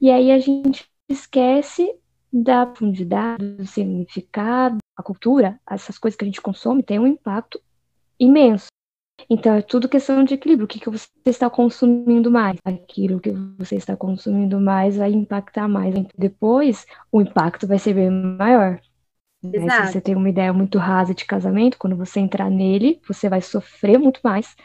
e 0.01 0.09
aí 0.09 0.31
a 0.31 0.39
gente 0.39 0.89
esquece 1.07 1.95
da 2.33 2.65
profundidade, 2.65 3.45
do 3.55 3.67
significado, 3.67 4.79
a 4.97 5.03
cultura, 5.03 5.59
essas 5.69 5.99
coisas 5.99 6.17
que 6.17 6.25
a 6.25 6.27
gente 6.27 6.41
consome 6.41 6.81
tem 6.81 6.97
um 6.97 7.05
impacto 7.05 7.61
imenso. 8.19 8.67
Então, 9.29 9.55
é 9.55 9.61
tudo 9.61 9.89
questão 9.89 10.23
de 10.23 10.33
equilíbrio. 10.35 10.65
O 10.65 10.67
que, 10.67 10.79
que 10.79 10.89
você 10.89 11.09
está 11.25 11.49
consumindo 11.49 12.29
mais? 12.29 12.57
Aquilo 12.63 13.19
que 13.19 13.31
você 13.57 13.75
está 13.75 13.95
consumindo 13.95 14.59
mais 14.59 14.97
vai 14.97 15.11
impactar 15.11 15.67
mais. 15.67 15.95
Depois, 16.17 16.85
o 17.11 17.21
impacto 17.21 17.67
vai 17.67 17.79
ser 17.79 17.93
bem 17.95 18.09
maior. 18.11 18.79
Né? 19.43 19.69
Se 19.69 19.81
você 19.81 20.01
tem 20.01 20.15
uma 20.15 20.29
ideia 20.29 20.53
muito 20.53 20.77
rasa 20.77 21.13
de 21.13 21.25
casamento, 21.25 21.77
quando 21.77 21.95
você 21.95 22.19
entrar 22.19 22.49
nele, 22.49 23.01
você 23.07 23.29
vai 23.29 23.41
sofrer 23.41 23.97
muito 23.99 24.19
mais 24.23 24.55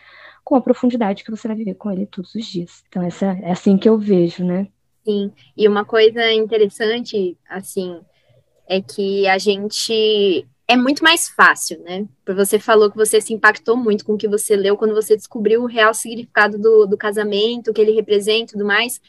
com 0.44 0.56
a 0.56 0.60
profundidade 0.62 1.24
que 1.24 1.30
você 1.30 1.48
vai 1.48 1.56
viver 1.56 1.74
com 1.74 1.90
ele 1.90 2.06
todos 2.06 2.34
os 2.34 2.46
dias. 2.46 2.84
Então, 2.88 3.02
essa, 3.02 3.26
é 3.42 3.52
assim 3.52 3.78
que 3.78 3.88
eu 3.88 3.98
vejo, 3.98 4.44
né? 4.44 4.68
Sim, 5.04 5.32
e 5.56 5.66
uma 5.66 5.84
coisa 5.84 6.30
interessante, 6.32 7.36
assim, 7.48 8.00
é 8.68 8.80
que 8.82 9.26
a 9.28 9.38
gente 9.38 10.46
é 10.70 10.76
muito 10.76 11.02
mais 11.02 11.28
fácil, 11.28 11.80
né? 11.80 12.06
Porque 12.24 12.44
você 12.44 12.56
falou 12.56 12.88
que 12.88 12.96
você 12.96 13.20
se 13.20 13.34
impactou 13.34 13.76
muito 13.76 14.04
com 14.04 14.14
o 14.14 14.16
que 14.16 14.28
você 14.28 14.54
leu 14.54 14.76
quando 14.76 14.94
você 14.94 15.16
descobriu 15.16 15.62
o 15.62 15.66
real 15.66 15.92
significado 15.92 16.56
do, 16.56 16.86
do 16.86 16.96
casamento, 16.96 17.70
o 17.70 17.74
que 17.74 17.80
ele 17.80 17.90
representa 17.90 18.52
e 18.52 18.52
tudo 18.52 18.64
mais. 18.64 19.00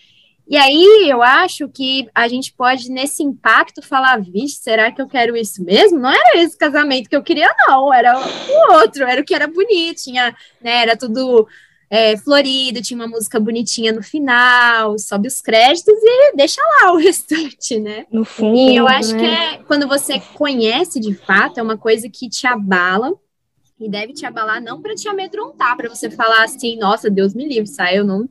E 0.47 0.57
aí 0.57 1.07
eu 1.07 1.21
acho 1.21 1.69
que 1.69 2.09
a 2.15 2.27
gente 2.27 2.51
pode, 2.51 2.89
nesse 2.89 3.21
impacto, 3.21 3.79
falar: 3.79 4.19
vixe, 4.19 4.55
será 4.55 4.91
que 4.91 4.99
eu 4.99 5.07
quero 5.07 5.37
isso 5.37 5.63
mesmo? 5.63 5.99
Não 5.99 6.09
era 6.09 6.39
esse 6.39 6.57
casamento 6.57 7.07
que 7.07 7.15
eu 7.15 7.21
queria, 7.21 7.53
não, 7.67 7.93
era 7.93 8.19
o 8.19 8.73
outro, 8.73 9.03
era 9.03 9.21
o 9.21 9.23
que 9.23 9.35
era 9.35 9.45
bonito, 9.45 10.01
tinha, 10.01 10.35
né, 10.59 10.81
era 10.81 10.97
tudo 10.97 11.47
é, 11.93 12.15
florido, 12.15 12.81
tinha 12.81 12.97
uma 12.97 13.07
música 13.07 13.37
bonitinha 13.37 13.91
no 13.91 14.01
final, 14.01 14.97
sobe 14.97 15.27
os 15.27 15.41
créditos 15.41 15.93
e 16.01 16.33
deixa 16.37 16.61
lá 16.61 16.93
o 16.93 16.95
restante, 16.97 17.77
né? 17.77 18.05
No 18.09 18.23
fundo. 18.23 18.57
E 18.57 18.77
eu 18.77 18.87
acho 18.87 19.13
né? 19.13 19.19
que 19.19 19.25
é 19.25 19.63
quando 19.65 19.89
você 19.89 20.17
conhece 20.33 21.01
de 21.01 21.13
fato, 21.13 21.59
é 21.59 21.61
uma 21.61 21.77
coisa 21.77 22.09
que 22.09 22.29
te 22.29 22.47
abala 22.47 23.11
e 23.77 23.89
deve 23.89 24.13
te 24.13 24.25
abalar 24.25 24.61
não 24.61 24.81
para 24.81 24.95
te 24.95 25.09
amedrontar, 25.09 25.75
para 25.75 25.89
você 25.89 26.09
falar 26.09 26.45
assim, 26.45 26.77
nossa, 26.77 27.09
Deus 27.09 27.33
me 27.33 27.45
livre, 27.45 27.67
sai, 27.67 27.99
eu 27.99 28.05
não 28.05 28.29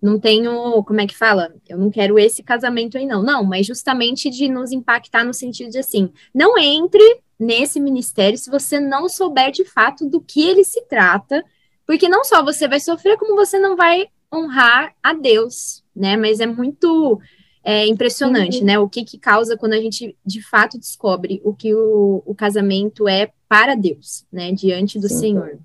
não 0.00 0.18
tenho, 0.18 0.82
como 0.84 0.98
é 0.98 1.06
que 1.06 1.14
fala? 1.14 1.52
Eu 1.68 1.76
não 1.76 1.90
quero 1.90 2.18
esse 2.18 2.42
casamento 2.42 2.96
aí 2.96 3.04
não. 3.04 3.22
Não, 3.22 3.44
mas 3.44 3.66
justamente 3.66 4.30
de 4.30 4.48
nos 4.48 4.72
impactar 4.72 5.24
no 5.24 5.34
sentido 5.34 5.68
de 5.68 5.78
assim, 5.78 6.10
não 6.34 6.56
entre 6.56 7.02
nesse 7.38 7.78
ministério 7.78 8.38
se 8.38 8.48
você 8.48 8.80
não 8.80 9.10
souber 9.10 9.50
de 9.50 9.62
fato 9.64 10.08
do 10.08 10.18
que 10.18 10.40
ele 10.40 10.64
se 10.64 10.80
trata 10.86 11.44
porque 11.90 12.08
não 12.08 12.22
só 12.22 12.40
você 12.40 12.68
vai 12.68 12.78
sofrer, 12.78 13.18
como 13.18 13.34
você 13.34 13.58
não 13.58 13.74
vai 13.74 14.06
honrar 14.32 14.94
a 15.02 15.12
Deus, 15.12 15.82
né? 15.94 16.16
Mas 16.16 16.38
é 16.38 16.46
muito 16.46 17.20
é, 17.64 17.84
impressionante, 17.84 18.60
uhum. 18.60 18.64
né? 18.64 18.78
O 18.78 18.88
que, 18.88 19.04
que 19.04 19.18
causa 19.18 19.56
quando 19.56 19.72
a 19.72 19.80
gente 19.80 20.16
de 20.24 20.40
fato 20.40 20.78
descobre 20.78 21.40
o 21.42 21.52
que 21.52 21.74
o, 21.74 22.22
o 22.24 22.32
casamento 22.32 23.08
é 23.08 23.32
para 23.48 23.74
Deus, 23.74 24.24
né? 24.30 24.52
Diante 24.52 25.00
do 25.00 25.08
Sim. 25.08 25.18
Senhor. 25.18 25.58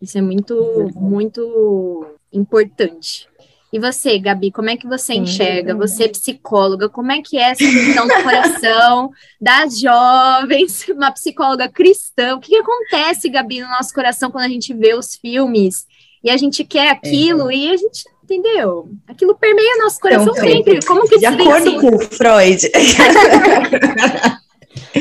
Isso 0.00 0.16
é 0.16 0.22
muito, 0.22 0.92
muito 0.94 2.06
importante. 2.32 3.28
E 3.74 3.78
você, 3.80 4.20
Gabi, 4.20 4.52
como 4.52 4.70
é 4.70 4.76
que 4.76 4.86
você 4.86 5.14
enxerga? 5.14 5.74
Você 5.74 6.04
é 6.04 6.08
psicóloga, 6.08 6.88
como 6.88 7.10
é 7.10 7.20
que 7.20 7.36
é 7.36 7.50
essa 7.50 7.64
visão 7.64 8.06
do 8.06 8.14
coração 8.22 9.10
das 9.42 9.80
jovens, 9.80 10.86
uma 10.90 11.10
psicóloga 11.10 11.68
cristã? 11.68 12.36
O 12.36 12.40
que, 12.40 12.50
que, 12.50 12.56
acontece, 12.56 13.28
Gabi, 13.28 13.62
no 13.62 13.68
nosso 13.70 13.92
coração 13.92 14.30
quando 14.30 14.44
a 14.44 14.48
gente 14.48 14.72
vê 14.72 14.94
os 14.94 15.16
filmes 15.16 15.86
e 16.22 16.30
a 16.30 16.36
gente 16.36 16.62
quer 16.62 16.88
aquilo 16.88 17.50
é. 17.50 17.56
e 17.56 17.72
a 17.72 17.76
gente 17.76 18.04
entendeu? 18.22 18.90
Aquilo 19.08 19.34
permeia 19.34 19.82
nosso 19.82 19.98
coração 19.98 20.32
então, 20.32 20.44
sempre. 20.44 20.78
Como 20.86 21.08
que 21.08 21.18
de 21.18 21.26
acordo 21.26 21.52
assim? 21.52 21.80
com 21.80 21.98
Freud. 21.98 22.70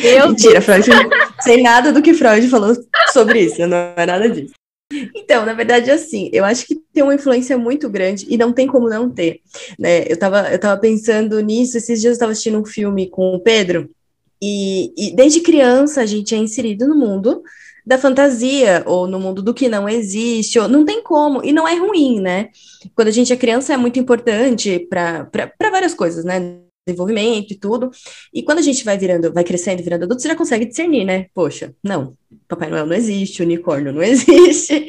Eu 0.03 0.29
Mentira, 0.29 0.61
Freud 0.61 0.87
sei 1.41 1.61
nada 1.61 1.93
do 1.93 2.01
que 2.01 2.15
Freud 2.15 2.47
falou 2.47 2.75
sobre 3.11 3.41
isso, 3.41 3.67
não 3.67 3.93
é 3.95 4.05
nada 4.07 4.27
disso. 4.27 4.51
Então, 5.15 5.45
na 5.45 5.53
verdade, 5.53 5.89
assim, 5.89 6.29
eu 6.33 6.43
acho 6.45 6.65
que 6.65 6.75
tem 6.93 7.03
uma 7.03 7.15
influência 7.15 7.57
muito 7.57 7.89
grande 7.89 8.25
e 8.29 8.37
não 8.37 8.51
tem 8.51 8.67
como 8.67 8.89
não 8.89 9.09
ter, 9.09 9.41
né? 9.77 10.05
Eu 10.07 10.17
tava, 10.17 10.51
eu 10.51 10.59
tava 10.59 10.79
pensando 10.79 11.39
nisso, 11.39 11.77
esses 11.77 11.99
dias 11.99 12.11
eu 12.11 12.13
estava 12.13 12.31
assistindo 12.31 12.59
um 12.59 12.65
filme 12.65 13.09
com 13.09 13.33
o 13.33 13.39
Pedro, 13.39 13.89
e, 14.41 14.91
e 14.97 15.15
desde 15.15 15.39
criança 15.39 16.01
a 16.01 16.05
gente 16.05 16.35
é 16.35 16.37
inserido 16.37 16.85
no 16.85 16.95
mundo 16.95 17.41
da 17.85 17.97
fantasia, 17.97 18.83
ou 18.85 19.07
no 19.07 19.19
mundo 19.19 19.41
do 19.41 19.53
que 19.53 19.69
não 19.69 19.87
existe, 19.87 20.59
ou 20.59 20.67
não 20.67 20.85
tem 20.85 21.01
como, 21.01 21.43
e 21.43 21.51
não 21.51 21.67
é 21.67 21.75
ruim, 21.75 22.19
né? 22.19 22.49
Quando 22.95 23.09
a 23.09 23.11
gente 23.11 23.31
é 23.31 23.37
criança 23.37 23.73
é 23.73 23.77
muito 23.77 23.99
importante 23.99 24.79
para 24.89 25.29
várias 25.71 25.93
coisas, 25.93 26.23
né? 26.23 26.59
Desenvolvimento 26.85 27.51
e 27.51 27.55
tudo. 27.57 27.89
E 28.33 28.43
quando 28.43 28.59
a 28.59 28.61
gente 28.61 28.83
vai 28.83 28.97
virando, 28.97 29.31
vai 29.31 29.43
crescendo, 29.43 29.81
virando 29.81 30.03
adulto, 30.03 30.21
você 30.21 30.27
já 30.27 30.35
consegue 30.35 30.65
discernir, 30.65 31.05
né? 31.05 31.27
Poxa, 31.33 31.73
não, 31.83 32.15
Papai 32.47 32.69
Noel 32.69 32.85
não 32.85 32.95
existe, 32.95 33.41
unicórnio 33.41 33.93
não 33.93 34.03
existe, 34.03 34.87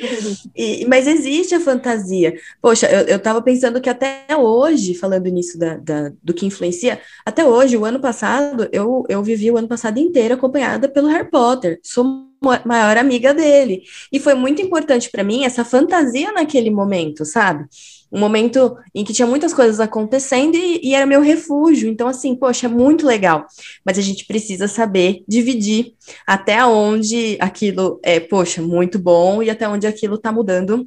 e, 0.55 0.85
mas 0.87 1.07
existe 1.07 1.55
a 1.55 1.61
fantasia. 1.61 2.35
Poxa, 2.61 2.87
eu, 2.91 3.07
eu 3.07 3.19
tava 3.19 3.41
pensando 3.41 3.81
que 3.81 3.89
até 3.89 4.27
hoje, 4.37 4.95
falando 4.95 5.27
nisso 5.29 5.59
da, 5.59 5.77
da, 5.77 6.13
do 6.23 6.35
que 6.35 6.47
influencia, 6.47 7.01
até 7.25 7.45
hoje, 7.45 7.77
o 7.77 7.85
ano 7.85 8.01
passado, 8.01 8.69
eu, 8.73 9.05
eu 9.09 9.23
vivi 9.23 9.51
o 9.51 9.57
ano 9.57 9.69
passado 9.69 9.99
inteiro 9.99 10.35
acompanhada 10.35 10.89
pelo 10.89 11.09
Harry 11.09 11.31
Potter. 11.31 11.79
Sou 11.83 12.25
maior 12.65 12.99
amiga 12.99 13.33
dele. 13.33 13.83
E 14.13 14.21
foi 14.21 14.35
muito 14.35 14.61
importante 14.61 15.11
para 15.11 15.25
mim 15.25 15.45
essa 15.45 15.65
fantasia 15.65 16.31
naquele 16.33 16.71
momento, 16.71 17.25
sabe? 17.25 17.65
Um 18.15 18.21
momento 18.21 18.77
em 18.95 19.03
que 19.03 19.13
tinha 19.13 19.27
muitas 19.27 19.53
coisas 19.53 19.81
acontecendo 19.81 20.55
e, 20.55 20.81
e, 20.83 20.95
era 20.95 21.05
meu 21.05 21.21
refúgio. 21.21 21.89
Então, 21.89 22.07
assim, 22.07 22.37
poxa, 22.37 22.67
é 22.67 22.69
muito 22.69 23.05
legal. 23.05 23.45
Mas 23.85 23.99
a 23.99 24.03
gente 24.03 24.25
precisa 24.25 24.69
saber 24.69 25.25
dividir 25.27 25.95
até 26.25 26.65
onde 26.65 27.37
aquilo 27.41 27.99
é, 28.05 28.21
poxa, 28.21 28.63
muito 28.63 28.99
bom 29.01 29.43
e 29.43 29.51
até 29.51 29.69
onde 29.69 29.87
aquilo 29.87 30.17
tá 30.17 30.31
mudando 30.31 30.87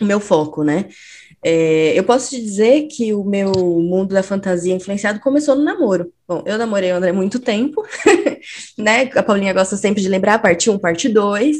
o 0.00 0.04
meu 0.04 0.20
foco, 0.20 0.62
né? 0.62 0.86
É, 1.42 1.96
eu 1.96 2.02
posso 2.04 2.30
te 2.30 2.40
dizer 2.40 2.88
que 2.88 3.14
o 3.14 3.22
meu 3.22 3.52
mundo 3.52 4.14
da 4.14 4.22
fantasia 4.22 4.74
influenciado 4.74 5.20
começou 5.20 5.54
no 5.54 5.62
namoro. 5.62 6.12
Bom, 6.26 6.42
eu 6.44 6.58
namorei 6.58 6.92
o 6.92 6.96
André 6.96 7.10
há 7.10 7.14
muito 7.14 7.38
tempo, 7.38 7.84
né? 8.76 9.08
A 9.14 9.22
Paulinha 9.22 9.52
gosta 9.52 9.76
sempre 9.76 10.02
de 10.02 10.08
lembrar 10.08 10.40
parte 10.40 10.68
1, 10.68 10.78
parte 10.78 11.08
2. 11.08 11.56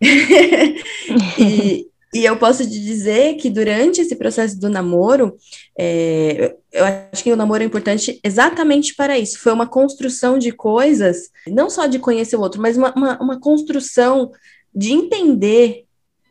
e, 1.38 1.88
e 2.12 2.24
eu 2.24 2.36
posso 2.36 2.64
te 2.64 2.80
dizer 2.80 3.34
que 3.36 3.50
durante 3.50 4.00
esse 4.00 4.16
processo 4.16 4.58
do 4.58 4.70
namoro, 4.70 5.36
é, 5.78 6.56
eu 6.72 6.84
acho 6.84 7.22
que 7.22 7.32
o 7.32 7.36
namoro 7.36 7.62
é 7.62 7.66
importante 7.66 8.18
exatamente 8.24 8.94
para 8.94 9.18
isso. 9.18 9.38
Foi 9.38 9.52
uma 9.52 9.66
construção 9.66 10.38
de 10.38 10.50
coisas, 10.50 11.30
não 11.46 11.68
só 11.68 11.86
de 11.86 11.98
conhecer 11.98 12.36
o 12.36 12.40
outro, 12.40 12.62
mas 12.62 12.78
uma, 12.78 12.94
uma, 12.94 13.18
uma 13.20 13.40
construção 13.40 14.32
de 14.74 14.92
entender 14.92 15.84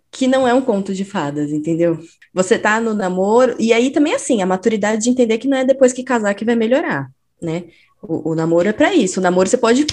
que 0.09 0.27
não 0.27 0.47
é 0.47 0.53
um 0.53 0.61
conto 0.61 0.95
de 0.95 1.05
fadas, 1.05 1.51
entendeu? 1.51 1.99
Você 2.33 2.57
tá 2.57 2.79
no 2.81 2.93
namoro, 2.95 3.55
e 3.59 3.71
aí 3.71 3.91
também 3.91 4.15
assim, 4.15 4.41
a 4.41 4.47
maturidade 4.47 5.03
de 5.03 5.09
entender 5.09 5.37
que 5.37 5.47
não 5.47 5.57
é 5.57 5.65
depois 5.65 5.93
que 5.93 6.03
casar 6.03 6.33
que 6.33 6.45
vai 6.45 6.55
melhorar, 6.55 7.07
né? 7.39 7.65
O, 8.01 8.31
o 8.31 8.35
namoro 8.35 8.67
é 8.69 8.73
para 8.73 8.95
isso. 8.95 9.19
O 9.19 9.23
namoro 9.23 9.47
você 9.47 9.57
pode 9.57 9.85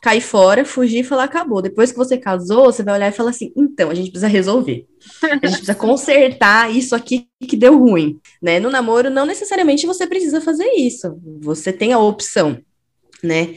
cair 0.00 0.20
fora, 0.20 0.64
fugir 0.64 1.00
e 1.00 1.04
falar 1.04 1.24
acabou. 1.24 1.60
Depois 1.60 1.92
que 1.92 1.98
você 1.98 2.16
casou, 2.16 2.66
você 2.66 2.82
vai 2.82 2.94
olhar 2.94 3.08
e 3.08 3.16
falar 3.16 3.30
assim: 3.30 3.52
então, 3.56 3.90
a 3.90 3.94
gente 3.94 4.10
precisa 4.10 4.28
resolver. 4.28 4.86
A 5.22 5.28
gente 5.28 5.40
precisa 5.40 5.74
consertar 5.76 6.74
isso 6.74 6.94
aqui 6.94 7.28
que 7.46 7.56
deu 7.56 7.78
ruim, 7.78 8.18
né? 8.42 8.58
No 8.58 8.70
namoro, 8.70 9.10
não 9.10 9.26
necessariamente 9.26 9.86
você 9.86 10.06
precisa 10.06 10.40
fazer 10.40 10.68
isso. 10.72 11.18
Você 11.40 11.72
tem 11.72 11.92
a 11.92 11.98
opção, 11.98 12.58
né? 13.22 13.56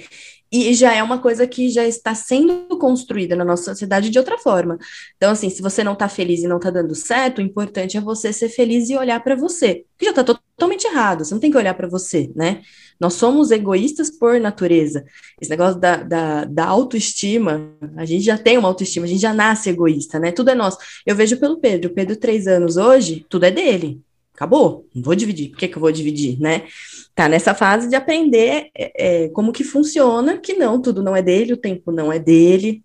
E 0.54 0.72
já 0.76 0.94
é 0.94 1.02
uma 1.02 1.18
coisa 1.18 1.48
que 1.48 1.68
já 1.68 1.84
está 1.84 2.14
sendo 2.14 2.78
construída 2.78 3.36
na 3.36 3.44
nossa 3.44 3.64
sociedade 3.64 4.12
de 4.12 4.20
outra 4.20 4.38
forma. 4.38 4.78
Então, 5.18 5.32
assim, 5.32 5.50
se 5.50 5.64
você 5.64 5.84
não 5.84 5.94
está 5.94 6.08
feliz 6.08 6.44
e 6.44 6.48
não 6.48 6.58
está 6.58 6.70
dando 6.70 6.94
certo, 6.94 7.40
o 7.40 7.42
importante 7.42 7.98
é 7.98 8.02
você 8.02 8.32
ser 8.32 8.50
feliz 8.50 8.88
e 8.88 8.96
olhar 8.96 9.20
para 9.24 9.36
você. 9.36 9.84
Que 9.98 10.06
já 10.06 10.12
está 10.12 10.24
totalmente 10.24 10.86
errado, 10.86 11.26
você 11.26 11.34
não 11.34 11.42
tem 11.42 11.50
que 11.50 11.58
olhar 11.58 11.74
para 11.74 11.88
você, 11.88 12.32
né? 12.36 12.62
Nós 13.00 13.16
somos 13.16 13.50
egoístas 13.50 14.12
por 14.12 14.40
natureza. 14.40 15.04
Esse 15.42 15.50
negócio 15.50 15.80
da, 15.80 15.98
da, 15.98 16.46
da, 16.46 16.66
autoestima, 16.66 17.72
a 17.98 18.06
gente 18.06 18.24
já 18.24 18.38
tem 18.38 18.56
uma 18.56 18.68
autoestima, 18.68 19.08
a 19.08 19.10
gente 19.10 19.22
já 19.22 19.34
nasce 19.34 19.72
egoísta, 19.72 20.20
né? 20.20 20.32
Tudo 20.32 20.52
é 20.52 20.56
nosso. 20.56 20.78
Eu 21.04 21.16
vejo 21.16 21.38
pelo 21.38 21.58
Pedro, 21.58 21.90
o 21.90 21.94
Pedro, 21.96 22.16
três 22.16 22.46
anos 22.46 22.78
hoje, 22.78 23.26
tudo 23.28 23.46
é 23.46 23.52
dele. 23.52 24.00
Acabou, 24.36 24.88
não 24.94 25.02
vou 25.02 25.16
dividir. 25.16 25.50
Por 25.50 25.58
que, 25.58 25.68
que 25.68 25.78
eu 25.78 25.82
vou 25.82 25.92
dividir, 25.92 26.40
né? 26.40 26.68
Tá 27.16 27.30
nessa 27.30 27.54
fase 27.54 27.88
de 27.88 27.96
aprender 27.96 28.70
é, 28.76 29.26
é, 29.26 29.30
como 29.30 29.52
que 29.52 29.64
funciona, 29.64 30.38
que 30.38 30.54
não, 30.54 30.82
tudo 30.82 31.04
não 31.04 31.16
é 31.16 31.22
dele, 31.22 31.54
o 31.54 31.58
tempo 31.58 31.92
não 31.92 32.12
é 32.12 32.18
dele, 32.18 32.84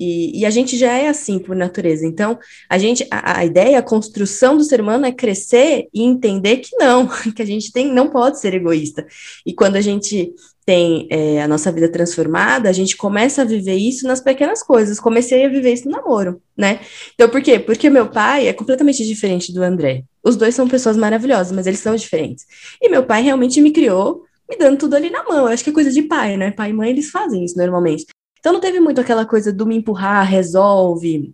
e, 0.00 0.40
e, 0.40 0.46
a 0.46 0.50
gente 0.50 0.78
já 0.78 0.96
é 0.96 1.08
assim 1.08 1.38
por 1.38 1.54
natureza. 1.54 2.06
Então, 2.06 2.38
a 2.70 2.78
gente, 2.78 3.06
a, 3.10 3.40
a, 3.40 3.44
ideia, 3.44 3.78
a 3.78 3.82
construção 3.82 4.56
do 4.56 4.64
ser 4.64 4.80
humano 4.80 5.04
é 5.04 5.12
crescer 5.12 5.88
e 5.92 6.02
entender 6.02 6.56
que 6.56 6.74
não, 6.78 7.06
que 7.36 7.42
a 7.42 7.44
gente 7.44 7.70
tem, 7.70 7.92
não 7.92 8.08
pode 8.08 8.40
ser 8.40 8.54
egoísta. 8.54 9.06
E 9.44 9.52
quando 9.52 9.76
a 9.76 9.80
gente 9.82 10.32
tem 10.70 11.08
é, 11.10 11.42
a 11.42 11.48
nossa 11.48 11.72
vida 11.72 11.90
transformada, 11.90 12.68
a 12.68 12.72
gente 12.72 12.96
começa 12.96 13.42
a 13.42 13.44
viver 13.44 13.74
isso 13.74 14.06
nas 14.06 14.20
pequenas 14.20 14.62
coisas. 14.62 15.00
Comecei 15.00 15.44
a 15.44 15.48
viver 15.48 15.72
isso 15.72 15.90
no 15.90 15.96
namoro, 15.96 16.40
né? 16.56 16.78
Então, 17.12 17.28
por 17.28 17.42
quê? 17.42 17.58
Porque 17.58 17.90
meu 17.90 18.08
pai 18.08 18.46
é 18.46 18.52
completamente 18.52 19.04
diferente 19.04 19.52
do 19.52 19.64
André. 19.64 20.04
Os 20.22 20.36
dois 20.36 20.54
são 20.54 20.68
pessoas 20.68 20.96
maravilhosas, 20.96 21.50
mas 21.50 21.66
eles 21.66 21.80
são 21.80 21.96
diferentes. 21.96 22.46
E 22.80 22.88
meu 22.88 23.02
pai 23.02 23.20
realmente 23.20 23.60
me 23.60 23.72
criou 23.72 24.22
me 24.48 24.56
dando 24.56 24.78
tudo 24.78 24.94
ali 24.94 25.10
na 25.10 25.24
mão. 25.24 25.38
Eu 25.38 25.46
acho 25.48 25.64
que 25.64 25.70
é 25.70 25.72
coisa 25.72 25.90
de 25.90 26.02
pai, 26.02 26.36
né? 26.36 26.52
Pai 26.52 26.70
e 26.70 26.72
mãe, 26.72 26.90
eles 26.90 27.10
fazem 27.10 27.44
isso 27.44 27.58
normalmente. 27.58 28.06
Então 28.38 28.52
não 28.52 28.60
teve 28.60 28.78
muito 28.78 29.00
aquela 29.00 29.26
coisa 29.26 29.52
do 29.52 29.66
me 29.66 29.74
empurrar, 29.74 30.24
resolve. 30.24 31.32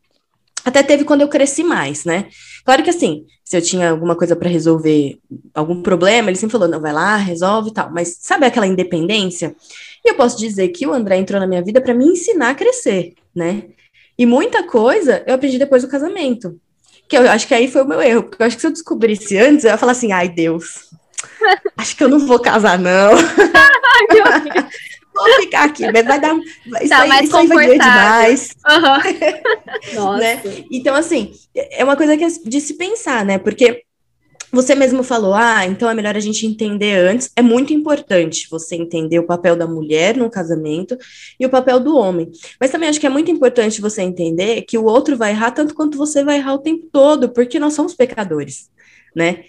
Até 0.65 0.83
teve 0.83 1.05
quando 1.05 1.21
eu 1.21 1.29
cresci 1.29 1.63
mais, 1.63 2.07
né? 2.07 2.29
Claro 2.67 2.83
que 2.83 2.91
assim, 2.91 3.25
se 3.45 3.57
eu 3.57 3.63
tinha 3.63 3.91
alguma 3.91 4.17
coisa 4.17 4.35
para 4.35 4.49
resolver, 4.49 5.21
algum 5.55 5.83
problema, 5.83 6.29
ele 6.29 6.37
sempre 6.37 6.51
falou, 6.51 6.67
não, 6.67 6.81
vai 6.81 6.93
lá, 6.93 7.15
resolve 7.15 7.71
e 7.71 7.73
tal. 7.73 7.93
Mas 7.93 8.19
sabe 8.21 8.45
aquela 8.45 8.67
independência? 8.67 9.55
E 10.05 10.11
eu 10.11 10.17
posso 10.17 10.37
dizer 10.37 10.69
que 10.71 10.85
o 10.85 10.93
André 10.93 11.17
entrou 11.17 11.39
na 11.39 11.47
minha 11.47 11.63
vida 11.63 11.81
para 11.81 11.95
me 11.95 12.05
ensinar 12.05 12.51
a 12.51 12.55
crescer, 12.57 13.15
né? 13.33 13.63
E 14.19 14.27
muita 14.27 14.65
coisa 14.65 15.23
eu 15.29 15.37
aprendi 15.37 15.59
depois 15.59 15.83
do 15.83 15.89
casamento. 15.89 16.59
Que 17.09 17.17
eu 17.17 17.31
acho 17.31 17.47
que 17.47 17.55
aí 17.55 17.71
foi 17.71 17.83
o 17.83 17.87
meu 17.87 18.03
erro, 18.03 18.25
porque 18.25 18.43
eu 18.43 18.47
acho 18.49 18.57
que 18.57 18.63
se 18.63 18.67
eu 18.67 18.73
descobrisse 18.73 19.39
antes, 19.39 19.65
eu 19.65 19.71
ia 19.71 19.79
falar 19.79 19.93
assim, 19.93 20.11
ai 20.11 20.29
Deus, 20.29 20.91
acho 21.77 21.97
que 21.97 22.03
eu 22.03 22.09
não 22.09 22.19
vou 22.19 22.41
casar, 22.41 22.77
não. 22.77 23.13
vou 25.25 25.41
ficar 25.41 25.65
aqui, 25.65 25.91
mas 25.91 26.05
vai 26.05 26.21
dar. 26.21 26.37
Isso 26.37 26.89
tá 26.89 27.03
aí, 27.03 27.09
mais 27.09 27.27
isso 27.27 27.37
aí 27.37 27.47
vai 27.47 27.57
doer 27.57 27.79
demais. 27.79 28.51
Uhum. 28.69 29.95
Nossa. 29.95 30.19
Né? 30.19 30.43
Então, 30.71 30.95
assim, 30.95 31.33
é 31.55 31.83
uma 31.85 31.97
coisa 31.97 32.17
que 32.17 32.25
é 32.25 32.29
de 32.29 32.61
se 32.61 32.75
pensar, 32.75 33.25
né? 33.25 33.39
Porque 33.39 33.83
você 34.53 34.75
mesmo 34.75 35.03
falou, 35.03 35.35
ah, 35.35 35.67
então 35.67 35.91
é 35.91 35.95
melhor 35.95 36.17
a 36.17 36.21
gente 36.21 36.47
entender 36.47 36.95
antes. 36.97 37.31
É 37.37 37.43
muito 37.43 37.73
importante 37.73 38.49
você 38.51 38.77
entender 38.77 39.19
o 39.19 39.27
papel 39.27 39.57
da 39.57 39.67
mulher 39.67 40.17
no 40.17 40.31
casamento 40.31 40.97
e 41.39 41.45
o 41.45 41.51
papel 41.51 41.81
do 41.81 41.97
homem. 41.97 42.31
Mas 42.61 42.71
também 42.71 42.89
acho 42.89 43.01
que 43.01 43.07
é 43.07 43.11
muito 43.11 43.31
importante 43.31 43.81
você 43.81 44.03
entender 44.03 44.63
que 44.63 44.79
o 44.79 44.85
outro 44.85 45.17
vai 45.17 45.33
errar 45.33 45.51
tanto 45.51 45.75
quanto 45.75 45.99
você 45.99 46.25
vai 46.25 46.37
errar 46.37 46.55
o 46.55 46.59
tempo 46.59 46.87
todo, 46.91 47.29
porque 47.31 47.59
nós 47.59 47.75
somos 47.75 47.95
pecadores, 47.95 48.71
né? 49.15 49.45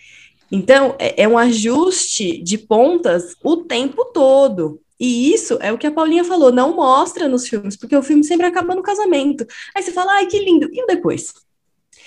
Então, 0.51 0.95
é, 0.97 1.23
é 1.23 1.27
um 1.27 1.37
ajuste 1.37 2.41
de 2.41 2.57
pontas 2.57 3.35
o 3.43 3.57
tempo 3.57 4.05
todo. 4.13 4.81
E 4.99 5.33
isso 5.33 5.57
é 5.61 5.71
o 5.71 5.77
que 5.77 5.87
a 5.87 5.91
Paulinha 5.91 6.23
falou, 6.23 6.51
não 6.51 6.75
mostra 6.75 7.27
nos 7.27 7.47
filmes, 7.47 7.77
porque 7.77 7.95
o 7.95 8.03
filme 8.03 8.23
sempre 8.23 8.47
acaba 8.47 8.73
no 8.73 8.81
casamento. 8.81 9.45
Aí 9.75 9.83
você 9.83 9.91
fala, 9.91 10.13
ai, 10.13 10.27
que 10.27 10.39
lindo. 10.39 10.69
E 10.71 10.83
o 10.83 10.87
depois? 10.87 11.33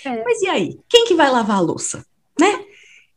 É. 0.03 0.23
Mas 0.23 0.41
e 0.41 0.47
aí? 0.47 0.79
Quem 0.89 1.05
que 1.05 1.15
vai 1.15 1.29
lavar 1.29 1.57
a 1.57 1.61
louça? 1.61 2.05
Né? 2.39 2.65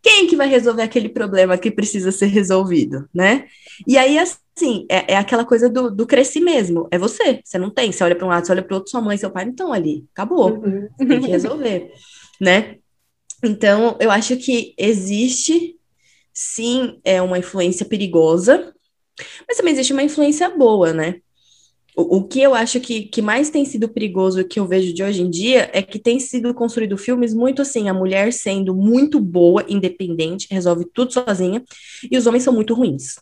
Quem 0.02 0.26
que 0.26 0.36
vai 0.36 0.48
resolver 0.48 0.82
aquele 0.82 1.08
problema 1.08 1.56
que 1.56 1.70
precisa 1.70 2.12
ser 2.12 2.26
resolvido, 2.26 3.08
né? 3.12 3.46
E 3.86 3.96
aí, 3.96 4.18
assim, 4.18 4.86
é, 4.90 5.14
é 5.14 5.16
aquela 5.16 5.46
coisa 5.46 5.68
do, 5.68 5.90
do 5.90 6.06
crescer 6.06 6.40
mesmo. 6.40 6.86
É 6.90 6.98
você. 6.98 7.40
Você 7.42 7.58
não 7.58 7.70
tem. 7.70 7.90
Você 7.90 8.04
olha 8.04 8.14
para 8.14 8.26
um 8.26 8.28
lado, 8.28 8.46
você 8.46 8.52
olha 8.52 8.62
para 8.62 8.74
o 8.74 8.76
outro, 8.76 8.90
sua 8.90 9.00
mãe, 9.00 9.16
seu 9.16 9.30
pai 9.30 9.46
não 9.46 9.52
estão 9.52 9.72
ali. 9.72 10.04
Acabou. 10.12 10.58
Uhum. 10.58 10.88
Tem 10.98 11.20
que 11.20 11.28
resolver, 11.28 11.90
né? 12.38 12.76
Então, 13.42 13.96
eu 13.98 14.10
acho 14.10 14.36
que 14.36 14.74
existe, 14.76 15.76
sim, 16.32 17.00
é 17.02 17.22
uma 17.22 17.38
influência 17.38 17.86
perigosa, 17.86 18.73
mas 19.46 19.56
também 19.56 19.72
existe 19.72 19.92
uma 19.92 20.02
influência 20.02 20.48
boa, 20.50 20.92
né? 20.92 21.16
O, 21.96 22.16
o 22.18 22.28
que 22.28 22.40
eu 22.40 22.54
acho 22.54 22.80
que, 22.80 23.02
que 23.02 23.22
mais 23.22 23.50
tem 23.50 23.64
sido 23.64 23.88
perigoso 23.88 24.44
que 24.44 24.58
eu 24.58 24.66
vejo 24.66 24.92
de 24.92 25.02
hoje 25.02 25.22
em 25.22 25.30
dia 25.30 25.70
é 25.72 25.80
que 25.80 25.98
tem 25.98 26.18
sido 26.18 26.52
construído 26.52 26.98
filmes 26.98 27.32
muito 27.32 27.62
assim, 27.62 27.88
a 27.88 27.94
mulher 27.94 28.32
sendo 28.32 28.74
muito 28.74 29.20
boa, 29.20 29.64
independente, 29.68 30.48
resolve 30.50 30.86
tudo 30.92 31.12
sozinha, 31.12 31.62
e 32.10 32.18
os 32.18 32.26
homens 32.26 32.42
são 32.42 32.52
muito 32.52 32.74
ruins. 32.74 33.16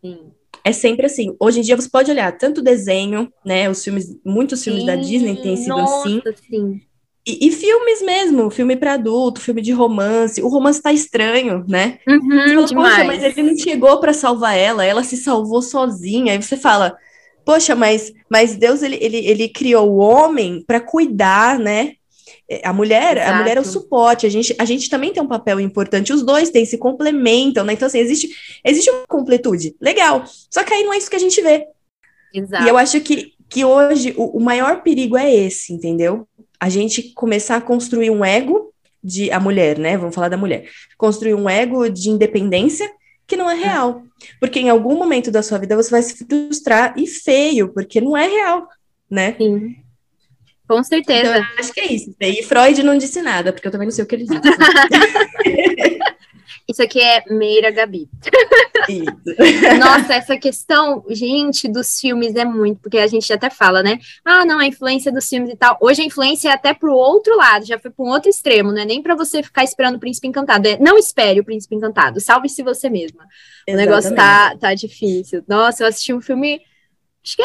Sim. 0.00 0.30
É 0.64 0.72
sempre 0.72 1.06
assim. 1.06 1.34
Hoje 1.40 1.60
em 1.60 1.62
dia 1.62 1.76
você 1.76 1.88
pode 1.88 2.10
olhar 2.10 2.30
tanto 2.36 2.62
desenho, 2.62 3.32
né? 3.44 3.68
Os 3.70 3.82
filmes, 3.82 4.16
muitos 4.24 4.62
filmes 4.62 4.82
sim, 4.82 4.86
da 4.86 4.96
Disney 4.96 5.36
têm 5.40 5.56
sido 5.56 5.78
assim. 5.78 6.16
nossa, 6.16 6.30
assim. 6.30 6.42
Sim. 6.48 6.80
E, 7.28 7.46
e, 7.46 7.52
filmes 7.52 8.00
mesmo, 8.00 8.48
filme 8.48 8.74
para 8.74 8.94
adulto, 8.94 9.42
filme 9.42 9.60
de 9.60 9.70
romance. 9.70 10.40
O 10.40 10.48
romance 10.48 10.80
tá 10.80 10.90
estranho, 10.94 11.62
né? 11.68 11.98
Uhum, 12.08 12.62
você 12.62 12.74
fala, 12.74 12.88
Poxa, 12.88 13.04
mas 13.04 13.22
ele 13.22 13.42
não 13.42 13.58
chegou 13.58 14.00
para 14.00 14.14
salvar 14.14 14.56
ela, 14.56 14.82
ela 14.82 15.04
se 15.04 15.14
salvou 15.18 15.60
sozinha. 15.60 16.32
Aí 16.32 16.42
você 16.42 16.56
fala, 16.56 16.96
poxa, 17.44 17.74
mas, 17.74 18.14
mas 18.30 18.56
Deus 18.56 18.82
ele, 18.82 18.96
ele, 18.98 19.18
ele 19.18 19.48
criou 19.50 19.90
o 19.90 19.98
homem 19.98 20.64
para 20.66 20.80
cuidar, 20.80 21.58
né? 21.58 21.96
É, 22.48 22.66
a 22.66 22.72
mulher, 22.72 23.18
Exato. 23.18 23.30
a 23.30 23.38
mulher 23.38 23.56
é 23.58 23.60
o 23.60 23.64
suporte, 23.64 24.24
a 24.24 24.30
gente, 24.30 24.56
a 24.58 24.64
gente 24.64 24.88
também 24.88 25.12
tem 25.12 25.22
um 25.22 25.28
papel 25.28 25.60
importante, 25.60 26.14
os 26.14 26.22
dois 26.22 26.48
têm, 26.48 26.64
se 26.64 26.78
complementam, 26.78 27.62
né? 27.62 27.74
Então, 27.74 27.88
assim, 27.88 27.98
existe, 27.98 28.30
existe 28.64 28.90
uma 28.90 29.06
completude. 29.06 29.76
Legal. 29.78 30.24
Só 30.50 30.64
que 30.64 30.72
aí 30.72 30.82
não 30.82 30.94
é 30.94 30.96
isso 30.96 31.10
que 31.10 31.16
a 31.16 31.20
gente 31.20 31.42
vê. 31.42 31.66
Exato. 32.32 32.64
E 32.64 32.68
eu 32.68 32.78
acho 32.78 32.98
que, 33.02 33.34
que 33.50 33.66
hoje 33.66 34.14
o, 34.16 34.38
o 34.38 34.40
maior 34.40 34.82
perigo 34.82 35.14
é 35.14 35.30
esse, 35.30 35.74
entendeu? 35.74 36.26
A 36.60 36.68
gente 36.68 37.12
começar 37.14 37.56
a 37.56 37.60
construir 37.60 38.10
um 38.10 38.24
ego 38.24 38.72
de 39.02 39.30
a 39.30 39.38
mulher, 39.38 39.78
né? 39.78 39.96
Vamos 39.96 40.14
falar 40.14 40.28
da 40.28 40.36
mulher. 40.36 40.68
Construir 40.96 41.34
um 41.34 41.48
ego 41.48 41.88
de 41.88 42.10
independência 42.10 42.90
que 43.26 43.36
não 43.36 43.50
é 43.50 43.54
real. 43.54 44.02
Porque 44.40 44.58
em 44.58 44.68
algum 44.68 44.96
momento 44.96 45.30
da 45.30 45.42
sua 45.42 45.58
vida 45.58 45.76
você 45.76 45.90
vai 45.90 46.02
se 46.02 46.16
frustrar 46.26 46.94
e 46.96 47.06
feio, 47.06 47.72
porque 47.72 48.00
não 48.00 48.16
é 48.16 48.26
real, 48.26 48.66
né? 49.10 49.34
Sim. 49.36 49.76
Com 50.66 50.82
certeza. 50.82 51.38
Então, 51.38 51.58
acho 51.58 51.72
que 51.72 51.80
é 51.80 51.92
isso. 51.92 52.14
E 52.20 52.42
Freud 52.42 52.82
não 52.82 52.98
disse 52.98 53.22
nada, 53.22 53.52
porque 53.52 53.66
eu 53.66 53.72
também 53.72 53.86
não 53.86 53.92
sei 53.92 54.04
o 54.04 54.06
que 54.06 54.16
ele 54.16 54.24
disse. 54.24 54.40
Isso 56.68 56.82
aqui 56.82 57.00
é 57.00 57.24
Meira 57.30 57.70
Gabi. 57.70 58.10
Nossa, 59.80 60.14
essa 60.14 60.36
questão, 60.36 61.02
gente, 61.08 61.66
dos 61.66 61.98
filmes 61.98 62.34
é 62.34 62.44
muito, 62.44 62.80
porque 62.82 62.98
a 62.98 63.06
gente 63.06 63.32
até 63.32 63.48
fala, 63.48 63.82
né? 63.82 63.98
Ah, 64.22 64.44
não, 64.44 64.58
a 64.58 64.66
influência 64.66 65.10
dos 65.10 65.26
filmes 65.26 65.50
e 65.50 65.56
tal. 65.56 65.78
Hoje 65.80 66.02
a 66.02 66.04
influência 66.04 66.50
é 66.50 66.52
até 66.52 66.74
pro 66.74 66.92
outro 66.92 67.34
lado, 67.38 67.64
já 67.64 67.78
foi 67.78 67.90
para 67.90 68.04
um 68.04 68.10
outro 68.10 68.28
extremo, 68.28 68.70
não 68.70 68.82
é 68.82 68.84
nem 68.84 69.02
para 69.02 69.14
você 69.14 69.42
ficar 69.42 69.64
esperando 69.64 69.96
o 69.96 69.98
Príncipe 69.98 70.28
Encantado. 70.28 70.68
É, 70.68 70.78
não 70.78 70.98
espere 70.98 71.40
o 71.40 71.44
Príncipe 71.44 71.74
Encantado, 71.74 72.20
salve-se 72.20 72.62
você 72.62 72.90
mesma. 72.90 73.26
Exatamente. 73.66 73.72
O 73.72 73.76
negócio 73.76 74.14
tá, 74.14 74.54
tá 74.56 74.74
difícil. 74.74 75.42
Nossa, 75.48 75.84
eu 75.84 75.88
assisti 75.88 76.12
um 76.12 76.20
filme, 76.20 76.60
acho 77.24 77.34
que 77.34 77.42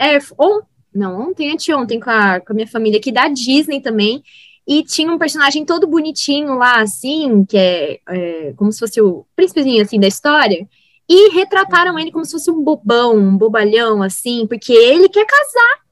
é, 0.00 0.16
é 0.16 0.18
on, 0.36 0.62
não, 0.92 1.28
ontem, 1.28 1.52
anteontem, 1.52 2.00
com 2.00 2.10
a, 2.10 2.40
com 2.40 2.52
a 2.52 2.56
minha 2.56 2.66
família 2.66 2.98
aqui 2.98 3.12
da 3.12 3.28
Disney 3.28 3.80
também, 3.80 4.24
e 4.66 4.82
tinha 4.82 5.12
um 5.12 5.18
personagem 5.18 5.64
todo 5.64 5.86
bonitinho 5.86 6.56
lá, 6.56 6.80
assim, 6.80 7.44
que 7.44 7.56
é, 7.56 8.00
é, 8.08 8.52
como 8.56 8.72
se 8.72 8.80
fosse 8.80 9.00
o 9.00 9.24
príncipezinho, 9.36 9.82
assim, 9.82 10.00
da 10.00 10.08
história. 10.08 10.66
E 11.08 11.30
retrataram 11.30 11.96
ele 11.96 12.10
como 12.10 12.24
se 12.24 12.32
fosse 12.32 12.50
um 12.50 12.62
bobão, 12.62 13.16
um 13.16 13.36
bobalhão, 13.36 14.02
assim, 14.02 14.44
porque 14.48 14.72
ele 14.72 15.08
quer 15.08 15.24
casar. 15.24 15.86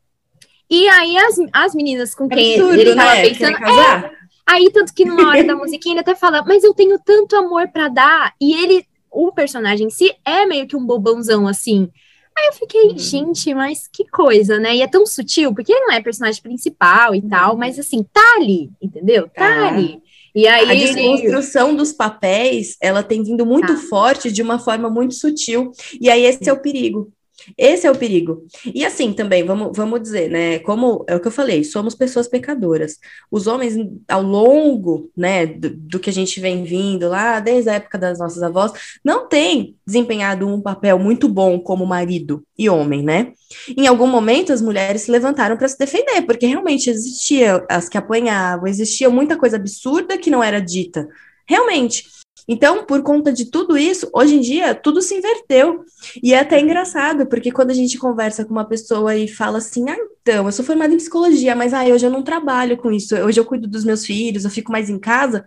E 0.69 0.89
aí 0.89 1.17
as, 1.17 1.37
as 1.53 1.75
meninas 1.75 2.17
com 2.17 2.29
quem 2.29 2.55
Absurdo, 2.55 2.81
ele 2.81 2.95
tava 2.97 3.15
né? 3.15 3.29
pensando. 3.29 3.57
É, 3.65 4.11
aí, 4.45 4.71
tanto 4.73 4.93
que 4.93 5.05
numa 5.05 5.29
hora 5.29 5.45
da 5.45 5.55
musiquinha 5.55 5.93
ele 5.93 6.01
até 6.01 6.17
fala, 6.17 6.43
mas 6.43 6.65
eu 6.65 6.75
tenho 6.75 6.99
tanto 6.99 7.37
amor 7.37 7.69
para 7.69 7.87
dar. 7.87 8.35
E 8.41 8.55
ele, 8.55 8.85
o 9.09 9.31
personagem 9.31 9.87
em 9.87 9.91
si, 9.91 10.13
é 10.25 10.45
meio 10.47 10.67
que 10.67 10.77
um 10.77 10.85
bobãozão, 10.85 11.47
assim. 11.47 11.89
Aí 12.37 12.47
eu 12.49 12.53
fiquei, 12.53 12.89
uhum. 12.89 12.99
gente, 12.99 13.55
mas 13.55 13.89
que 13.91 14.05
coisa, 14.09 14.59
né? 14.59 14.77
E 14.77 14.83
é 14.83 14.89
tão 14.89 15.07
sutil, 15.07 15.55
porque 15.55 15.73
ele 15.73 15.87
não 15.87 15.93
é 15.93 16.03
personagem 16.03 16.43
principal 16.43 17.15
e 17.15 17.21
uhum. 17.21 17.29
tal, 17.29 17.57
mas 17.57 17.79
assim, 17.79 18.05
tá 18.13 18.35
ali, 18.37 18.71
entendeu? 18.83 19.29
Tá 19.29 19.47
ah. 19.47 19.69
ali. 19.69 20.03
E 20.35 20.49
aí, 20.49 20.69
a 20.69 20.75
desconstrução 20.75 21.77
dos 21.77 21.93
papéis, 21.93 22.77
ela 22.81 23.05
tem 23.05 23.23
vindo 23.23 23.47
muito 23.47 23.73
tá. 23.73 23.81
forte 23.89 24.33
de 24.33 24.43
uma 24.43 24.59
forma 24.59 24.91
muito 24.91 25.15
sutil, 25.15 25.71
e 26.01 26.11
aí 26.11 26.25
esse 26.25 26.49
é 26.49 26.53
o 26.53 26.61
perigo. 26.61 27.13
Esse 27.57 27.87
é 27.87 27.91
o 27.91 27.97
perigo. 27.97 28.47
E 28.75 28.85
assim 28.85 29.13
também, 29.13 29.45
vamos, 29.45 29.77
vamos 29.77 30.03
dizer, 30.03 30.31
né? 30.31 30.59
Como 30.61 31.05
é 31.09 31.15
o 31.15 31.21
que 31.21 31.29
eu 31.29 31.33
falei, 31.33 31.65
somos 31.65 31.95
pessoas 31.95 32.29
pecadoras. 32.29 32.99
Os 33.31 33.47
homens, 33.47 33.75
ao 34.09 34.23
longo, 34.23 35.11
né, 35.17 35.47
do, 35.47 35.71
do, 35.71 36.01
que 36.01 36.11
a 36.11 36.13
gente 36.13 36.41
vem 36.41 36.65
vindo 36.65 37.09
lá, 37.09 37.41
desde 37.41 37.71
a 37.71 37.75
época 37.75 37.99
das 37.99 38.19
nossas 38.19 38.43
avós, 38.43 38.73
não 39.05 39.29
têm 39.29 39.77
desempenhado 39.87 40.47
um 40.47 40.61
papel 40.61 40.99
muito 40.99 41.29
bom 41.29 41.59
como 41.59 41.87
marido 41.87 42.45
e 42.59 42.69
homem, 42.69 43.03
né? 43.03 43.33
Em 43.77 43.87
algum 43.87 44.07
momento, 44.07 44.53
as 44.53 44.63
mulheres 44.63 45.03
se 45.03 45.11
levantaram 45.11 45.57
para 45.57 45.69
se 45.69 45.79
defender, 45.79 46.23
porque 46.23 46.47
realmente 46.47 46.91
existia 46.91 47.65
as 47.69 47.89
que 47.89 47.99
apanhavam, 47.99 48.67
existia 48.67 49.11
muita 49.11 49.37
coisa 49.37 49.57
absurda 49.57 50.19
que 50.19 50.31
não 50.31 50.43
era 50.43 50.61
dita. 50.61 51.09
Realmente. 51.47 52.15
Então, 52.47 52.85
por 52.85 53.03
conta 53.03 53.33
de 53.33 53.47
tudo 53.47 53.77
isso, 53.77 54.09
hoje 54.13 54.37
em 54.37 54.41
dia, 54.41 54.75
tudo 54.75 55.01
se 55.01 55.15
inverteu. 55.15 55.85
E 56.23 56.35
é 56.35 56.41
até 56.41 56.61
engraçado, 56.61 57.27
porque 57.27 57.51
quando 57.51 57.71
a 57.71 57.75
gente 57.75 57.99
conversa 57.99 58.45
com 58.45 58.53
uma 58.53 58.67
pessoa 58.67 59.17
e 59.17 59.27
fala 59.27 59.59
assim, 59.59 59.89
ah, 59.89 59.97
então, 60.21 60.47
eu 60.47 60.53
sou 60.53 60.65
formada 60.65 60.93
em 60.93 60.99
psicologia, 60.99 61.57
mas 61.57 61.73
ah, 61.73 61.85
hoje 61.85 62.05
eu 62.05 62.11
não 62.11 62.23
trabalho 62.23 62.77
com 62.77 62.93
isso, 62.93 63.17
hoje 63.17 63.41
eu 63.41 63.45
cuido 63.45 63.67
dos 63.67 63.85
meus 63.85 64.05
filhos, 64.05 64.45
eu 64.45 64.51
fico 64.51 64.71
mais 64.71 64.91
em 64.91 64.99
casa, 64.99 65.45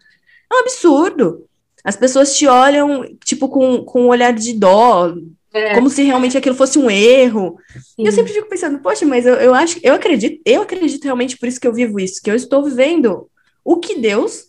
é 0.52 0.56
um 0.56 0.60
absurdo. 0.60 1.46
As 1.84 1.96
pessoas 1.96 2.36
te 2.36 2.48
olham, 2.48 3.06
tipo, 3.24 3.48
com, 3.48 3.84
com 3.84 4.04
um 4.04 4.08
olhar 4.08 4.34
de 4.34 4.54
dó, 4.54 5.14
é. 5.54 5.76
como 5.76 5.90
se 5.90 6.04
realmente 6.04 6.38
aquilo 6.38 6.56
fosse 6.56 6.80
um 6.80 6.90
erro. 6.90 7.58
Sim. 7.74 8.04
E 8.04 8.08
eu 8.08 8.12
sempre 8.12 8.34
fico 8.34 8.50
pensando, 8.50 8.80
poxa, 8.80 9.06
mas 9.06 9.26
eu, 9.26 9.36
eu 9.36 9.54
acho, 9.54 9.80
eu 9.84 9.94
acredito, 9.94 10.42
eu 10.46 10.64
acredito 10.64 11.04
realmente 11.04 11.38
por 11.38 11.48
isso 11.48 11.60
que 11.60 11.68
eu 11.68 11.74
vivo 11.74 12.00
isso, 12.00 12.22
que 12.22 12.30
eu 12.30 12.36
estou 12.36 12.64
vivendo 12.64 13.30
o 13.64 13.78
que 13.78 14.00
Deus 14.00 14.47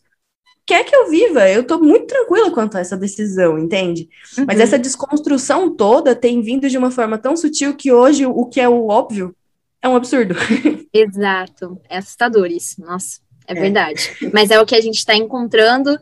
quer 0.69 0.85
que 0.85 0.95
eu 0.95 1.09
viva. 1.09 1.49
Eu 1.49 1.65
tô 1.65 1.79
muito 1.79 2.07
tranquila 2.07 2.51
quanto 2.51 2.77
a 2.77 2.81
essa 2.81 2.95
decisão, 2.95 3.59
entende? 3.59 4.07
Uhum. 4.37 4.45
Mas 4.47 4.61
essa 4.61 4.79
desconstrução 4.79 5.75
toda 5.75 6.15
tem 6.15 6.43
vindo 6.43 6.69
de 6.69 6.77
uma 6.77 6.91
forma 6.91 7.17
tão 7.17 7.35
sutil 7.35 7.75
que 7.75 7.91
hoje 7.91 8.27
o 8.27 8.45
que 8.45 8.61
é 8.61 8.69
o 8.69 8.89
óbvio 8.89 9.35
é 9.81 9.89
um 9.89 9.97
absurdo. 9.97 10.35
Exato. 10.93 11.81
É 11.89 11.97
assustador 11.97 12.49
isso. 12.49 12.83
Nossa, 12.83 13.19
é, 13.47 13.57
é. 13.57 13.61
verdade. 13.61 14.15
Mas 14.31 14.51
é 14.51 14.61
o 14.61 14.67
que 14.67 14.75
a 14.75 14.81
gente 14.81 14.99
está 14.99 15.17
encontrando 15.17 15.99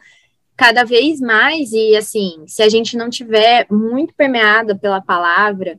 cada 0.57 0.83
vez 0.85 1.21
mais, 1.21 1.71
e 1.73 1.95
assim, 1.95 2.43
se 2.49 2.63
a 2.63 2.69
gente 2.69 2.97
não 2.97 3.09
tiver 3.09 3.67
muito 3.71 4.15
permeada 4.15 4.75
pela 4.75 5.03
palavra, 5.03 5.79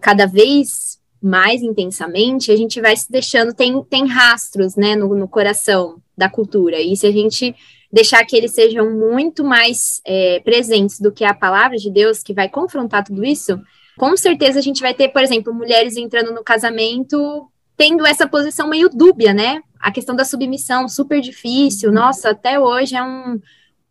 cada 0.00 0.26
vez 0.26 1.00
mais 1.20 1.62
intensamente, 1.62 2.52
a 2.52 2.56
gente 2.56 2.78
vai 2.80 2.94
se 2.94 3.10
deixando, 3.10 3.54
tem, 3.54 3.82
tem 3.84 4.06
rastros, 4.06 4.76
né, 4.76 4.94
no, 4.94 5.14
no 5.14 5.26
coração 5.26 5.96
da 6.16 6.28
cultura, 6.28 6.78
e 6.78 6.94
se 6.94 7.06
a 7.06 7.10
gente 7.10 7.54
deixar 7.92 8.24
que 8.24 8.36
eles 8.36 8.52
sejam 8.52 8.90
muito 8.90 9.44
mais 9.44 10.00
é, 10.06 10.40
presentes 10.40 10.98
do 10.98 11.12
que 11.12 11.24
a 11.24 11.34
palavra 11.34 11.76
de 11.76 11.90
Deus, 11.90 12.22
que 12.22 12.32
vai 12.32 12.48
confrontar 12.48 13.04
tudo 13.04 13.24
isso, 13.24 13.60
com 13.98 14.16
certeza 14.16 14.58
a 14.58 14.62
gente 14.62 14.80
vai 14.80 14.94
ter, 14.94 15.08
por 15.08 15.22
exemplo, 15.22 15.52
mulheres 15.52 15.96
entrando 15.96 16.32
no 16.32 16.42
casamento 16.42 17.48
tendo 17.76 18.06
essa 18.06 18.28
posição 18.28 18.68
meio 18.68 18.88
dúbia, 18.88 19.34
né? 19.34 19.62
A 19.80 19.90
questão 19.90 20.14
da 20.14 20.24
submissão, 20.24 20.88
super 20.88 21.20
difícil. 21.20 21.90
Nossa, 21.90 22.30
até 22.30 22.58
hoje 22.58 22.94
é 22.94 23.02
um, 23.02 23.40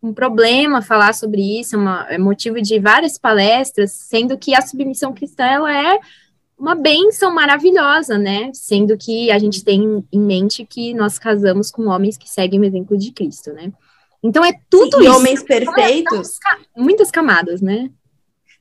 um 0.02 0.14
problema 0.14 0.80
falar 0.80 1.12
sobre 1.12 1.60
isso, 1.60 1.76
uma, 1.76 2.06
é 2.08 2.16
motivo 2.16 2.60
de 2.60 2.78
várias 2.78 3.18
palestras, 3.18 3.92
sendo 3.92 4.38
que 4.38 4.54
a 4.54 4.62
submissão 4.62 5.12
cristã 5.12 5.44
ela 5.44 5.76
é 5.76 5.98
uma 6.58 6.74
bênção 6.74 7.34
maravilhosa, 7.34 8.16
né? 8.16 8.50
Sendo 8.54 8.96
que 8.96 9.30
a 9.30 9.38
gente 9.38 9.64
tem 9.64 10.02
em 10.12 10.20
mente 10.20 10.64
que 10.64 10.94
nós 10.94 11.18
casamos 11.18 11.70
com 11.70 11.88
homens 11.88 12.16
que 12.16 12.30
seguem 12.30 12.60
o 12.60 12.64
exemplo 12.64 12.96
de 12.96 13.12
Cristo, 13.12 13.52
né? 13.52 13.72
Então 14.22 14.44
é 14.44 14.52
tudo 14.70 14.98
Sim, 14.98 15.02
isso. 15.02 15.12
E 15.12 15.16
homens 15.16 15.42
perfeitos. 15.42 16.38
Muitas 16.76 17.10
camadas, 17.10 17.60
né? 17.60 17.90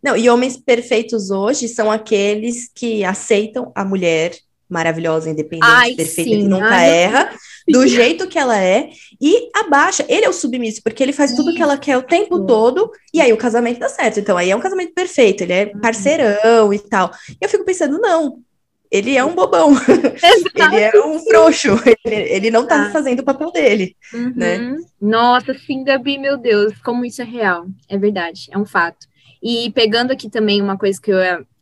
Não, 0.02 0.18
e 0.18 0.28
homens 0.30 0.58
perfeitos 0.58 1.30
hoje 1.30 1.68
são 1.68 1.92
aqueles 1.92 2.70
que 2.74 3.04
aceitam 3.04 3.72
a 3.76 3.86
mulher 3.86 4.36
maravilhosa, 4.68 5.30
independente, 5.30 5.70
Ai, 5.70 5.94
perfeita, 5.94 6.32
sim. 6.32 6.42
que 6.42 6.48
nunca 6.48 6.74
Ai, 6.74 6.90
erra, 6.90 7.36
do 7.68 7.86
jeito 7.86 8.26
que 8.28 8.40
ela 8.40 8.58
é, 8.58 8.90
e 9.20 9.50
abaixa. 9.54 10.06
Ele 10.08 10.26
é 10.26 10.30
o 10.30 10.34
submisso, 10.34 10.82
porque 10.82 11.04
ele 11.04 11.12
faz 11.12 11.36
tudo 11.36 11.54
que 11.54 11.62
ela 11.62 11.78
quer 11.78 11.98
o 11.98 12.04
tempo 12.04 12.46
todo, 12.46 12.90
e 13.14 13.20
aí 13.20 13.34
o 13.34 13.38
casamento 13.38 13.80
dá 13.80 13.90
certo. 13.90 14.22
Então, 14.22 14.38
aí 14.38 14.50
é 14.50 14.56
um 14.56 14.62
casamento 14.62 14.94
perfeito, 14.94 15.44
ele 15.44 15.54
é 15.54 15.72
uhum. 15.74 15.82
parceirão 15.82 16.74
e 16.74 16.80
tal. 16.80 17.12
E 17.30 17.38
eu 17.42 17.50
fico 17.50 17.66
pensando, 17.66 18.00
não, 18.00 18.40
ele 18.92 19.16
é 19.16 19.24
um 19.24 19.34
bobão, 19.34 19.72
ele 20.54 20.78
é 20.78 20.92
um 21.06 21.18
frouxo, 21.20 21.70
ele, 22.04 22.16
ele 22.16 22.52
não 22.52 22.68
tá 22.68 22.88
ah. 22.88 22.92
fazendo 22.92 23.22
o 23.22 23.24
papel 23.24 23.50
dele, 23.52 23.96
uhum. 24.14 24.34
né? 24.36 24.76
Nossa, 25.02 25.54
sim, 25.54 25.84
Gabi, 25.84 26.18
meu 26.18 26.38
Deus, 26.38 26.74
como 26.84 27.06
isso 27.06 27.22
é 27.22 27.26
real, 27.26 27.66
é 27.88 27.98
verdade, 27.98 28.50
é 28.52 28.58
um 28.58 28.66
fato. 28.66 29.08
E 29.42 29.72
pegando 29.72 30.12
aqui 30.12 30.30
também 30.30 30.62
uma 30.62 30.78
coisa 30.78 31.02
que 31.02 31.10
eu, 31.10 31.18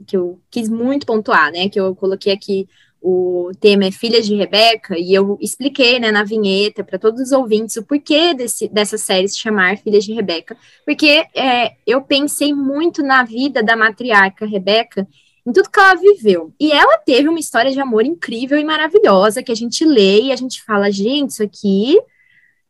que 0.08 0.18
eu 0.18 0.40
quis 0.50 0.68
muito 0.68 1.06
pontuar, 1.06 1.52
né, 1.52 1.70
que 1.70 1.80
eu 1.80 1.96
coloquei 1.96 2.34
aqui, 2.34 2.68
o 3.02 3.52
tema 3.62 3.86
é 3.86 3.92
Filhas 3.92 4.26
de 4.26 4.36
Rebeca, 4.36 4.98
e 4.98 5.14
eu 5.14 5.38
expliquei, 5.40 6.00
né, 6.00 6.12
na 6.12 6.24
vinheta, 6.24 6.84
para 6.84 7.00
todos 7.00 7.22
os 7.22 7.32
ouvintes, 7.32 7.78
o 7.78 7.84
porquê 7.84 8.34
desse, 8.34 8.68
dessa 8.68 8.98
série 8.98 9.30
se 9.30 9.38
chamar 9.38 9.78
Filhas 9.78 10.04
de 10.04 10.14
Rebeca, 10.14 10.58
porque 10.84 11.26
é, 11.34 11.76
eu 11.88 12.02
pensei 12.02 12.54
muito 12.54 13.02
na 13.04 13.24
vida 13.24 13.64
da 13.64 13.78
matriarca 13.78 14.46
Rebeca, 14.46 15.08
em 15.46 15.52
tudo 15.52 15.70
que 15.70 15.80
ela 15.80 15.96
viveu. 15.96 16.54
E 16.60 16.72
ela 16.72 16.98
teve 17.00 17.28
uma 17.28 17.40
história 17.40 17.72
de 17.72 17.80
amor 17.80 18.06
incrível 18.06 18.58
e 18.58 18.64
maravilhosa 18.64 19.44
que 19.44 19.52
a 19.52 19.56
gente 19.56 19.86
lê 19.86 20.24
e 20.24 20.32
a 20.32 20.36
gente 20.36 20.64
fala, 20.64 20.92
gente, 20.92 21.32
isso 21.32 21.44
aqui 21.44 21.98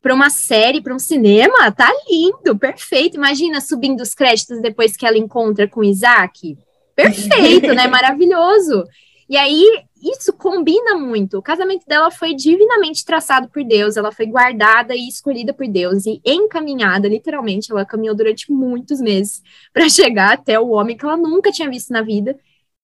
para 0.01 0.13
uma 0.13 0.30
série, 0.30 0.82
para 0.82 0.95
um 0.95 0.99
cinema, 0.99 1.72
tá 1.72 1.91
lindo, 2.09 2.57
perfeito. 2.57 3.17
Imagina 3.17 3.59
subindo 3.59 4.01
os 4.01 4.13
créditos 4.13 4.61
depois 4.61 4.95
que 4.95 5.05
ela 5.05 5.17
encontra 5.17 5.67
com 5.67 5.84
Isaac. 5.84 6.57
Perfeito, 6.95 7.74
né? 7.74 7.88
Maravilhoso. 7.88 8.86
E 9.28 9.38
aí, 9.38 9.63
isso 10.01 10.34
combina 10.34 10.95
muito. 10.95 11.38
O 11.38 11.41
casamento 11.41 11.86
dela 11.86 12.09
foi 12.09 12.34
divinamente 12.34 13.05
traçado 13.05 13.49
por 13.49 13.63
Deus, 13.63 13.95
ela 13.95 14.11
foi 14.11 14.26
guardada 14.26 14.95
e 14.95 15.07
escolhida 15.07 15.53
por 15.53 15.67
Deus 15.67 16.05
e 16.05 16.22
encaminhada, 16.26 17.07
literalmente. 17.07 17.72
Ela 17.72 17.86
caminhou 17.86 18.15
durante 18.15 18.51
muitos 18.51 18.99
meses 19.01 19.43
para 19.74 19.88
chegar 19.89 20.34
até 20.34 20.59
o 20.59 20.70
homem 20.70 20.97
que 20.97 21.05
ela 21.05 21.17
nunca 21.17 21.51
tinha 21.51 21.70
visto 21.70 21.91
na 21.91 22.01
vida 22.01 22.38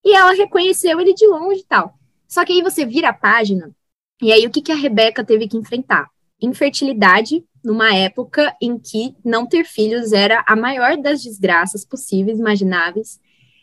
e 0.05 0.13
ela 0.13 0.33
reconheceu 0.33 1.01
ele 1.01 1.15
de 1.15 1.25
longe 1.25 1.61
e 1.61 1.65
tal. 1.65 1.97
Só 2.27 2.45
que 2.45 2.53
aí 2.53 2.61
você 2.61 2.85
vira 2.85 3.09
a 3.09 3.13
página, 3.13 3.75
e 4.21 4.31
aí 4.31 4.45
o 4.45 4.49
que, 4.51 4.61
que 4.61 4.71
a 4.71 4.75
Rebeca 4.75 5.23
teve 5.23 5.47
que 5.47 5.57
enfrentar? 5.57 6.07
Infertilidade, 6.41 7.43
numa 7.63 7.93
época 7.95 8.55
em 8.61 8.77
que 8.77 9.15
não 9.25 9.45
ter 9.45 9.65
filhos 9.65 10.13
era 10.13 10.43
a 10.47 10.55
maior 10.55 10.95
das 10.97 11.23
desgraças 11.23 11.83
possíveis, 11.83 12.39
imagináveis. 12.39 13.19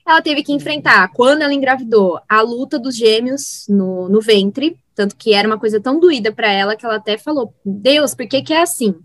Ela 0.07 0.21
teve 0.21 0.43
que 0.43 0.53
enfrentar, 0.53 1.13
quando 1.13 1.43
ela 1.43 1.55
engravidou, 1.55 2.21
a 2.29 2.41
luta 2.41 2.79
dos 2.79 2.97
gêmeos 2.97 3.67
no, 3.69 4.09
no 4.09 4.21
ventre, 4.21 4.77
tanto 4.95 5.17
que 5.17 5.33
era 5.33 5.47
uma 5.47 5.59
coisa 5.59 5.81
tão 5.81 6.01
doída 6.01 6.33
para 6.33 6.51
ela 6.51 6.77
que 6.77 6.85
ela 6.85 6.97
até 6.97 7.17
falou: 7.17 7.55
Deus, 7.65 8.15
por 8.15 8.27
que, 8.27 8.43
que 8.43 8.53
é 8.53 8.63
assim? 8.63 8.97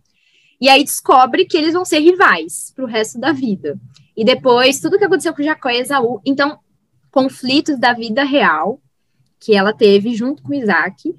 E 0.59 0.67
aí 0.67 0.83
descobre 0.83 1.45
que 1.45 1.55
eles 1.55 1.73
vão 1.73 1.85
ser 1.85 1.99
rivais 1.99 2.73
para 2.75 2.83
o 2.83 2.87
resto 2.87 3.19
da 3.19 3.31
vida. 3.31 3.79
E 4.15 4.25
depois, 4.25 4.79
tudo 4.79 4.97
que 4.97 5.05
aconteceu 5.05 5.33
com 5.35 5.43
Jacó 5.43 5.69
e 5.69 5.81
Esaú. 5.81 6.19
Então, 6.25 6.59
conflitos 7.17 7.79
da 7.79 7.93
vida 7.93 8.23
real 8.23 8.79
que 9.39 9.55
ela 9.55 9.73
teve 9.73 10.13
junto 10.13 10.43
com 10.43 10.53
Isaac. 10.53 11.15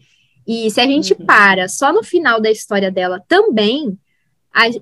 E 0.47 0.71
se 0.71 0.81
a 0.81 0.87
gente 0.87 1.13
uhum. 1.13 1.27
para 1.27 1.69
só 1.69 1.93
no 1.93 2.05
final 2.05 2.41
da 2.41 2.49
história 2.49 2.89
dela 2.89 3.21
também, 3.27 3.99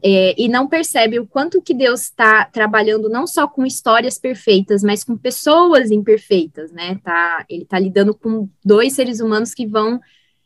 é, 0.02 0.34
e 0.38 0.46
não 0.46 0.68
percebe 0.68 1.18
o 1.18 1.26
quanto 1.26 1.62
que 1.62 1.72
Deus 1.72 2.02
está 2.02 2.44
trabalhando 2.44 3.08
não 3.08 3.26
só 3.26 3.48
com 3.48 3.64
histórias 3.64 4.18
perfeitas, 4.18 4.82
mas 4.82 5.02
com 5.02 5.16
pessoas 5.16 5.90
imperfeitas, 5.90 6.70
né? 6.70 7.00
Tá, 7.02 7.46
ele 7.48 7.62
está 7.62 7.78
lidando 7.78 8.14
com 8.14 8.46
dois 8.62 8.92
seres 8.92 9.18
humanos 9.18 9.54
que 9.54 9.66
vão 9.66 9.98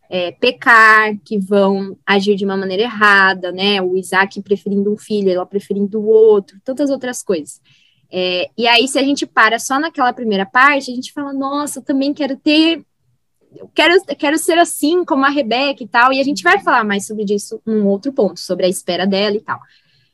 é, 0.08 0.30
pecar, 0.30 1.18
que 1.24 1.36
vão 1.36 1.98
agir 2.06 2.36
de 2.36 2.44
uma 2.44 2.56
maneira 2.56 2.84
errada, 2.84 3.50
né? 3.50 3.82
O 3.82 3.96
Isaac 3.96 4.40
preferindo 4.40 4.92
um 4.92 4.96
filho, 4.96 5.30
ela 5.30 5.44
preferindo 5.44 6.00
o 6.00 6.06
outro, 6.06 6.60
tantas 6.64 6.90
outras 6.90 7.24
coisas. 7.24 7.60
É, 8.12 8.50
e 8.56 8.66
aí, 8.66 8.88
se 8.88 8.98
a 8.98 9.02
gente 9.02 9.26
para 9.26 9.58
só 9.58 9.78
naquela 9.78 10.12
primeira 10.12 10.44
parte, 10.44 10.90
a 10.90 10.94
gente 10.94 11.12
fala, 11.12 11.32
nossa, 11.32 11.78
eu 11.78 11.82
também 11.82 12.12
quero 12.12 12.36
ter 12.36 12.84
eu 13.56 13.68
quero, 13.74 13.94
quero 14.16 14.38
ser 14.38 14.58
assim 14.58 15.04
como 15.04 15.24
a 15.24 15.28
Rebeca 15.28 15.82
e 15.82 15.88
tal, 15.88 16.12
e 16.12 16.20
a 16.20 16.24
gente 16.24 16.42
vai 16.42 16.61
falar 16.61 16.84
mais 16.84 17.06
sobre 17.06 17.24
isso 17.34 17.61
num 17.66 17.86
outro 17.86 18.12
ponto, 18.12 18.38
sobre 18.38 18.66
a 18.66 18.68
espera 18.68 19.06
dela 19.06 19.36
e 19.36 19.40
tal. 19.40 19.58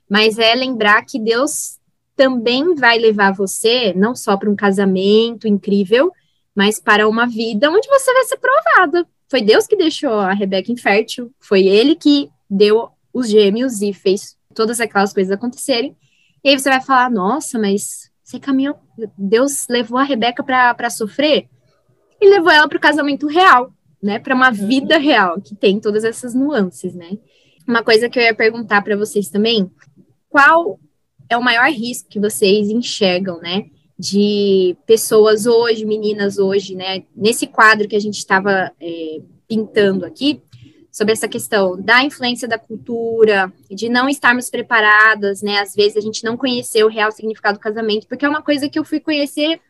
Mas 0.08 0.38
é 0.38 0.54
lembrar 0.54 1.04
que 1.04 1.18
Deus 1.18 1.78
também 2.14 2.74
vai 2.74 2.98
levar 2.98 3.32
você, 3.32 3.92
não 3.94 4.14
só 4.14 4.36
para 4.36 4.50
um 4.50 4.56
casamento 4.56 5.46
incrível, 5.46 6.10
mas 6.54 6.80
para 6.80 7.08
uma 7.08 7.26
vida 7.26 7.70
onde 7.70 7.86
você 7.88 8.12
vai 8.12 8.24
ser 8.24 8.38
provada. 8.38 9.06
Foi 9.28 9.42
Deus 9.42 9.66
que 9.66 9.76
deixou 9.76 10.14
a 10.14 10.32
Rebeca 10.32 10.72
infértil, 10.72 11.30
foi 11.38 11.66
ele 11.66 11.94
que 11.94 12.30
deu 12.48 12.88
os 13.12 13.28
gêmeos 13.28 13.82
e 13.82 13.92
fez 13.92 14.36
todas 14.54 14.80
aquelas 14.80 15.12
coisas 15.12 15.32
acontecerem. 15.32 15.94
E 16.46 16.50
aí 16.50 16.58
você 16.58 16.70
vai 16.70 16.80
falar: 16.80 17.10
nossa, 17.10 17.58
mas 17.58 18.08
você 18.22 18.38
caminhou, 18.38 18.78
Deus 19.18 19.66
levou 19.68 19.98
a 19.98 20.04
Rebeca 20.04 20.44
para 20.44 20.88
sofrer? 20.88 21.48
e 22.20 22.28
levou 22.28 22.50
ela 22.50 22.68
para 22.68 22.78
o 22.78 22.80
casamento 22.80 23.26
real, 23.26 23.72
né? 24.02 24.18
Para 24.18 24.34
uma 24.34 24.50
vida 24.50 24.98
real, 24.98 25.40
que 25.40 25.54
tem 25.54 25.80
todas 25.80 26.04
essas 26.04 26.34
nuances, 26.34 26.94
né? 26.94 27.18
Uma 27.66 27.82
coisa 27.82 28.08
que 28.08 28.18
eu 28.18 28.22
ia 28.22 28.34
perguntar 28.34 28.82
para 28.82 28.96
vocês 28.96 29.28
também: 29.28 29.70
qual 30.28 30.78
é 31.28 31.36
o 31.36 31.42
maior 31.42 31.68
risco 31.70 32.08
que 32.08 32.20
vocês 32.20 32.68
enxergam, 32.68 33.38
né? 33.40 33.66
De 33.98 34.76
pessoas 34.86 35.46
hoje, 35.46 35.84
meninas 35.84 36.38
hoje, 36.38 36.74
né? 36.74 37.04
Nesse 37.14 37.46
quadro 37.46 37.88
que 37.88 37.96
a 37.96 38.00
gente 38.00 38.18
estava 38.18 38.72
é, 38.80 39.20
pintando 39.48 40.04
aqui, 40.04 40.42
sobre 40.96 41.12
essa 41.12 41.28
questão 41.28 41.78
da 41.78 42.02
influência 42.02 42.48
da 42.48 42.58
cultura, 42.58 43.52
de 43.70 43.86
não 43.86 44.08
estarmos 44.08 44.48
preparadas, 44.48 45.42
né? 45.42 45.58
Às 45.58 45.74
vezes 45.74 45.98
a 45.98 46.00
gente 46.00 46.24
não 46.24 46.38
conheceu 46.38 46.86
o 46.86 46.90
real 46.90 47.12
significado 47.12 47.58
do 47.58 47.60
casamento, 47.60 48.06
porque 48.06 48.24
é 48.24 48.28
uma 48.28 48.40
coisa 48.40 48.66
que 48.66 48.78
eu 48.78 48.84
fui 48.84 48.98
conhecer 48.98 49.60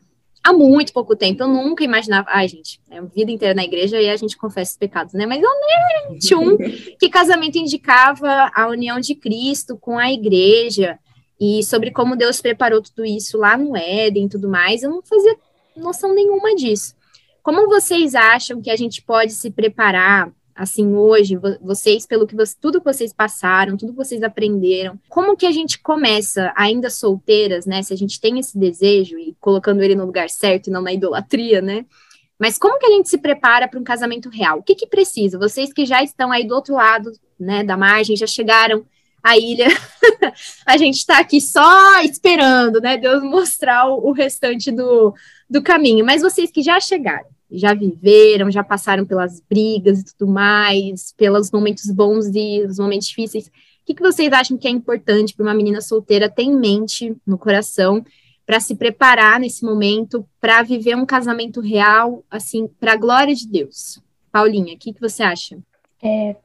há 0.41 0.53
muito 0.53 0.93
pouco 0.93 1.17
tempo. 1.17 1.43
Eu 1.43 1.49
nunca 1.49 1.83
imaginava. 1.83 2.29
Ai, 2.31 2.47
gente, 2.47 2.81
é 2.89 2.99
a 2.99 3.03
vida 3.03 3.33
inteira 3.33 3.55
na 3.55 3.65
igreja 3.65 4.01
e 4.01 4.09
a 4.09 4.15
gente 4.15 4.37
confessa 4.37 4.71
os 4.71 4.77
pecados, 4.77 5.15
né? 5.15 5.27
Mas 5.27 5.43
eu 5.43 5.51
nem 5.51 6.17
tinha 6.21 6.39
um 6.39 6.57
que 6.97 7.09
casamento 7.09 7.59
indicava 7.59 8.49
a 8.55 8.69
união 8.69 9.01
de 9.01 9.17
Cristo 9.17 9.77
com 9.77 9.99
a 9.99 10.13
igreja 10.13 10.97
e 11.41 11.61
sobre 11.65 11.91
como 11.91 12.15
Deus 12.15 12.41
preparou 12.41 12.81
tudo 12.81 13.05
isso 13.05 13.37
lá 13.37 13.57
no 13.57 13.77
Éden 13.77 14.27
e 14.27 14.29
tudo 14.29 14.49
mais. 14.49 14.85
Eu 14.85 14.91
não 14.91 15.03
fazia 15.03 15.37
noção 15.77 16.15
nenhuma 16.15 16.55
disso. 16.55 16.95
Como 17.43 17.67
vocês 17.67 18.15
acham 18.15 18.63
que 18.63 18.71
a 18.71 18.77
gente 18.77 19.03
pode 19.03 19.33
se 19.33 19.51
preparar 19.51 20.31
assim 20.57 20.95
hoje, 20.95 21.39
vocês 21.61 22.07
pelo 22.07 22.27
que 22.27 22.35
tudo 22.61 22.81
que 22.81 22.93
vocês 22.93 23.13
passaram, 23.13 23.77
tudo 23.77 23.93
que 23.93 23.99
vocês 23.99 24.23
aprenderam, 24.23 24.99
como 25.09 25.37
que 25.37 25.47
a 25.47 25.53
gente 25.53 25.79
começa 25.79 26.53
ainda 26.57 26.89
solteiras, 26.89 27.67
né? 27.67 27.83
Se 27.83 27.93
a 27.93 27.97
gente 27.97 28.19
tem 28.19 28.39
esse 28.39 28.59
desejo 28.59 29.19
e 29.19 29.37
colocando 29.39 29.83
ele 29.83 29.95
no 29.95 30.07
lugar 30.07 30.31
certo 30.31 30.69
e 30.69 30.71
não 30.71 30.81
na 30.81 30.93
idolatria, 30.93 31.61
né? 31.61 31.85
Mas 32.39 32.59
como 32.59 32.79
que 32.79 32.87
a 32.87 32.91
gente 32.91 33.09
se 33.09 33.19
prepara 33.19 33.69
para 33.69 33.79
um 33.79 33.85
casamento 33.85 34.29
real? 34.29 34.59
O 34.59 34.63
que 34.63 34.75
que 34.75 34.87
precisa? 34.87 35.39
Vocês 35.39 35.73
que 35.73 35.85
já 35.85 36.03
estão 36.03 36.33
aí 36.33 36.47
do 36.47 36.55
outro 36.55 36.75
lado, 36.75 37.13
né, 37.39 37.63
da 37.63 37.77
margem, 37.77 38.17
já 38.17 38.27
chegaram 38.27 38.85
à 39.23 39.37
ilha, 39.37 39.69
a 40.65 40.77
gente 40.77 40.97
está 40.97 41.19
aqui 41.19 41.41
só 41.41 42.01
esperando, 42.03 42.81
né, 42.81 42.97
Deus 42.97 43.23
mostrar 43.23 43.89
o, 43.89 44.09
o 44.09 44.13
restante 44.13 44.71
do, 44.71 45.15
do 45.49 45.63
caminho. 45.63 46.05
Mas 46.05 46.23
vocês 46.23 46.51
que 46.51 46.63
já 46.63 46.79
chegaram, 46.79 47.27
já 47.51 47.75
viveram, 47.75 48.51
já 48.51 48.65
passaram 48.65 49.05
pelas 49.05 49.41
brigas 49.41 50.01
e 50.01 50.05
tudo 50.05 50.31
mais, 50.31 51.13
pelos 51.17 51.51
momentos 51.51 51.91
bons 51.91 52.27
e 52.35 52.65
os 52.65 52.79
momentos 52.79 53.09
difíceis. 53.09 53.47
O 53.47 53.51
que, 53.87 53.95
que 53.95 54.03
vocês 54.03 54.33
acham 54.33 54.57
que 54.57 54.67
é 54.67 54.71
importante 54.71 55.35
para 55.35 55.45
uma 55.45 55.55
menina 55.55 55.81
solteira 55.81 56.29
ter 56.29 56.43
em 56.43 56.57
mente, 56.57 57.17
no 57.27 57.39
coração, 57.39 58.05
para 58.45 58.61
se 58.61 58.75
preparar 58.75 59.41
nesse 59.41 59.65
momento, 59.65 60.27
para 60.41 60.63
viver 60.63 60.97
um 60.97 61.07
casamento 61.07 61.61
real, 61.61 62.25
assim, 62.31 62.67
para 62.81 62.93
a 62.93 62.97
glória 62.97 63.35
de 63.35 63.47
Deus? 63.49 64.01
Paulinha, 64.31 64.75
o 64.75 64.79
que, 64.79 64.93
que 64.93 65.01
você 65.01 65.23
acha? 65.23 65.59
É, 66.03 66.37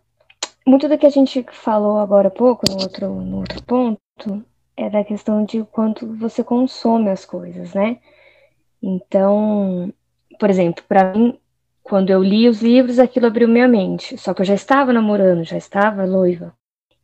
muito 0.66 0.88
do 0.88 0.98
que 0.98 1.06
a 1.06 1.12
gente 1.12 1.46
falou 1.52 1.98
agora 1.98 2.28
há 2.28 2.32
pouco, 2.32 2.66
no 2.70 2.82
outro, 2.82 3.10
no 3.22 3.38
outro 3.38 3.64
ponto, 3.64 4.46
é 4.78 4.90
da 4.90 5.04
questão 5.04 5.44
de 5.44 5.64
quanto 5.66 6.08
você 6.16 6.44
consome 6.44 7.10
as 7.10 7.26
coisas, 7.26 7.74
né? 7.74 8.00
Então, 8.82 9.94
por 10.42 10.50
exemplo, 10.50 10.84
para 10.88 11.14
mim, 11.14 11.38
quando 11.84 12.10
eu 12.10 12.24
li 12.24 12.50
os 12.50 12.64
livros, 12.64 12.98
aquilo 12.98 13.28
abriu 13.28 13.48
minha 13.48 13.68
mente. 13.68 14.18
Só 14.18 14.34
que 14.34 14.42
eu 14.42 14.46
já 14.46 14.56
estava 14.56 14.92
namorando, 14.92 15.44
já 15.44 15.56
estava 15.56 16.08
noiva. 16.08 16.52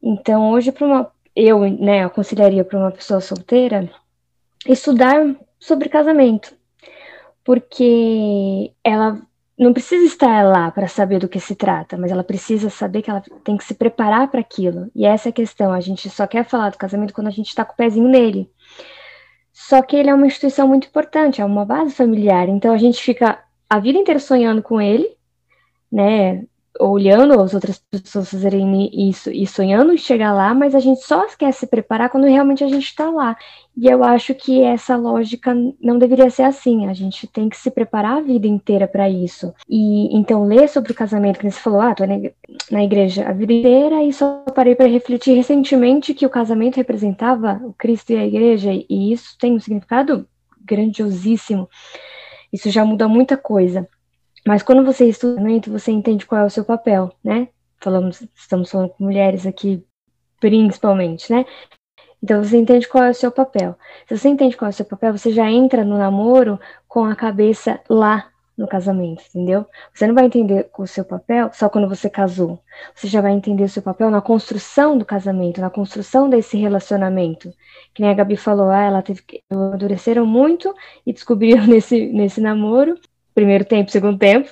Então, 0.01 0.49
hoje, 0.49 0.71
para 0.71 0.87
uma, 0.87 1.11
eu 1.35 1.59
né, 1.59 2.03
aconselharia 2.03 2.65
para 2.65 2.79
uma 2.79 2.89
pessoa 2.89 3.21
solteira 3.21 3.87
estudar 4.67 5.35
sobre 5.59 5.87
casamento, 5.87 6.51
porque 7.43 8.71
ela 8.83 9.21
não 9.57 9.71
precisa 9.71 10.03
estar 10.07 10.43
lá 10.43 10.71
para 10.71 10.87
saber 10.87 11.19
do 11.19 11.29
que 11.29 11.39
se 11.39 11.55
trata, 11.55 11.95
mas 11.95 12.11
ela 12.11 12.23
precisa 12.23 12.71
saber 12.71 13.03
que 13.03 13.11
ela 13.11 13.21
tem 13.43 13.55
que 13.55 13.63
se 13.63 13.75
preparar 13.75 14.31
para 14.31 14.39
aquilo. 14.39 14.89
E 14.95 15.05
essa 15.05 15.29
é 15.29 15.31
a 15.31 15.33
questão. 15.33 15.71
A 15.71 15.79
gente 15.79 16.09
só 16.09 16.25
quer 16.25 16.43
falar 16.43 16.71
do 16.71 16.77
casamento 16.77 17.13
quando 17.13 17.27
a 17.27 17.31
gente 17.31 17.49
está 17.49 17.63
com 17.63 17.73
o 17.73 17.77
pezinho 17.77 18.09
nele. 18.09 18.49
Só 19.59 19.81
que 19.81 19.95
ele 19.95 20.09
é 20.09 20.13
uma 20.13 20.27
instituição 20.27 20.67
muito 20.67 20.87
importante, 20.87 21.41
é 21.41 21.45
uma 21.45 21.65
base 21.65 21.91
familiar. 21.91 22.47
Então 22.47 22.71
a 22.73 22.77
gente 22.77 23.01
fica 23.01 23.43
a 23.67 23.79
vida 23.79 23.97
inteira 23.97 24.19
sonhando 24.19 24.61
com 24.61 24.79
ele, 24.79 25.17
né? 25.91 26.45
Olhando 26.79 27.39
as 27.41 27.53
outras 27.53 27.79
pessoas 27.89 28.29
fazerem 28.29 28.89
isso 29.09 29.31
e 29.31 29.47
sonhando 29.47 29.93
em 29.93 29.97
chegar 29.97 30.33
lá, 30.33 30.53
mas 30.53 30.75
a 30.75 30.79
gente 30.79 31.01
só 31.01 31.25
quer 31.37 31.51
se 31.51 31.65
preparar 31.67 32.09
quando 32.09 32.27
realmente 32.27 32.63
a 32.63 32.67
gente 32.67 32.85
está 32.85 33.09
lá. 33.09 33.35
E 33.75 33.87
eu 33.87 34.03
acho 34.03 34.33
que 34.35 34.61
essa 34.61 34.95
lógica 34.95 35.55
não 35.81 35.97
deveria 35.99 36.29
ser 36.29 36.43
assim. 36.43 36.87
A 36.87 36.93
gente 36.93 37.27
tem 37.27 37.49
que 37.49 37.57
se 37.57 37.69
preparar 37.69 38.17
a 38.17 38.21
vida 38.21 38.47
inteira 38.47 38.87
para 38.87 39.09
isso. 39.09 39.53
E 39.69 40.15
então 40.15 40.45
ler 40.45 40.67
sobre 40.67 40.91
o 40.91 40.95
casamento, 40.95 41.39
que 41.39 41.49
você 41.49 41.59
falou, 41.59 41.81
ah, 41.81 41.95
tô 41.95 42.03
na 42.71 42.83
igreja 42.83 43.27
a 43.27 43.33
vida 43.33 43.53
inteira 43.53 44.03
e 44.03 44.11
só 44.11 44.43
parei 44.55 44.75
para 44.75 44.87
refletir 44.87 45.35
recentemente 45.35 46.13
que 46.13 46.25
o 46.25 46.29
casamento 46.29 46.77
representava 46.77 47.61
o 47.63 47.73
Cristo 47.73 48.11
e 48.11 48.17
a 48.17 48.25
igreja 48.25 48.71
e 48.71 49.11
isso 49.11 49.37
tem 49.39 49.53
um 49.53 49.59
significado 49.59 50.27
grandiosíssimo. 50.65 51.69
Isso 52.51 52.69
já 52.69 52.83
muda 52.85 53.07
muita 53.07 53.37
coisa. 53.37 53.87
Mas 54.47 54.63
quando 54.63 54.85
você 54.85 55.09
estuda, 55.09 55.41
você 55.67 55.91
entende 55.91 56.25
qual 56.25 56.41
é 56.41 56.45
o 56.45 56.49
seu 56.49 56.63
papel, 56.63 57.11
né? 57.21 57.49
Falamos, 57.81 58.25
estamos 58.33 58.71
falando 58.71 58.91
com 58.91 59.03
mulheres 59.03 59.45
aqui, 59.45 59.85
principalmente, 60.39 61.29
né? 61.29 61.45
Então 62.23 62.41
você 62.41 62.57
entende 62.57 62.87
qual 62.87 63.03
é 63.03 63.09
o 63.09 63.13
seu 63.13 63.29
papel. 63.29 63.77
Se 64.07 64.17
você 64.17 64.29
entende 64.29 64.55
qual 64.55 64.67
é 64.67 64.69
o 64.69 64.73
seu 64.73 64.85
papel, 64.85 65.17
você 65.17 65.33
já 65.33 65.51
entra 65.51 65.83
no 65.83 65.97
namoro 65.97 66.57
com 66.87 67.03
a 67.03 67.13
cabeça 67.13 67.81
lá 67.89 68.29
no 68.57 68.67
casamento, 68.67 69.21
entendeu? 69.29 69.65
Você 69.93 70.07
não 70.07 70.15
vai 70.15 70.25
entender 70.25 70.69
o 70.77 70.87
seu 70.87 71.03
papel 71.03 71.49
só 71.53 71.67
quando 71.67 71.89
você 71.89 72.09
casou. 72.09 72.57
Você 72.95 73.07
já 73.07 73.19
vai 73.19 73.33
entender 73.33 73.65
o 73.65 73.69
seu 73.69 73.83
papel 73.83 74.09
na 74.09 74.21
construção 74.21 74.97
do 74.97 75.03
casamento, 75.03 75.59
na 75.59 75.69
construção 75.69 76.29
desse 76.29 76.55
relacionamento. 76.57 77.53
Que 77.93 78.01
nem 78.01 78.11
a 78.11 78.15
Gabi 78.15 78.37
falou, 78.37 78.69
ah, 78.69 78.81
ela 78.81 79.01
teve 79.01 79.21
que 79.23 79.43
amadureceram 79.49 80.25
muito 80.25 80.73
e 81.05 81.11
descobriram 81.11 81.67
nesse, 81.67 82.07
nesse 82.07 82.39
namoro, 82.39 82.97
primeiro 83.37 83.63
tempo, 83.63 83.91
segundo 83.91 84.17
tempo, 84.17 84.49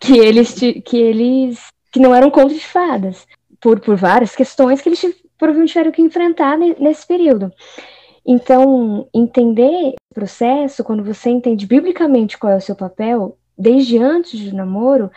que 0.00 0.16
eles 0.16 0.54
que 0.84 0.96
eles 0.96 1.58
que 1.90 1.98
não 1.98 2.14
eram 2.14 2.30
contos 2.30 2.54
de 2.54 2.64
fadas, 2.64 3.26
por, 3.60 3.80
por 3.80 3.96
várias 3.96 4.36
questões 4.36 4.80
que 4.80 4.88
eles 4.88 5.04
provavelmente 5.36 5.72
tiveram 5.72 5.90
que 5.90 6.00
enfrentar 6.00 6.56
nesse 6.56 7.04
período. 7.04 7.52
Então, 8.24 9.08
entender 9.12 9.94
o 10.12 10.14
processo, 10.14 10.84
quando 10.84 11.02
você 11.02 11.30
entende 11.30 11.66
biblicamente 11.66 12.38
qual 12.38 12.52
é 12.52 12.56
o 12.56 12.60
seu 12.60 12.76
papel, 12.76 13.36
desde 13.58 13.98
antes 13.98 14.48
do 14.48 14.54
namoro, 14.54 15.10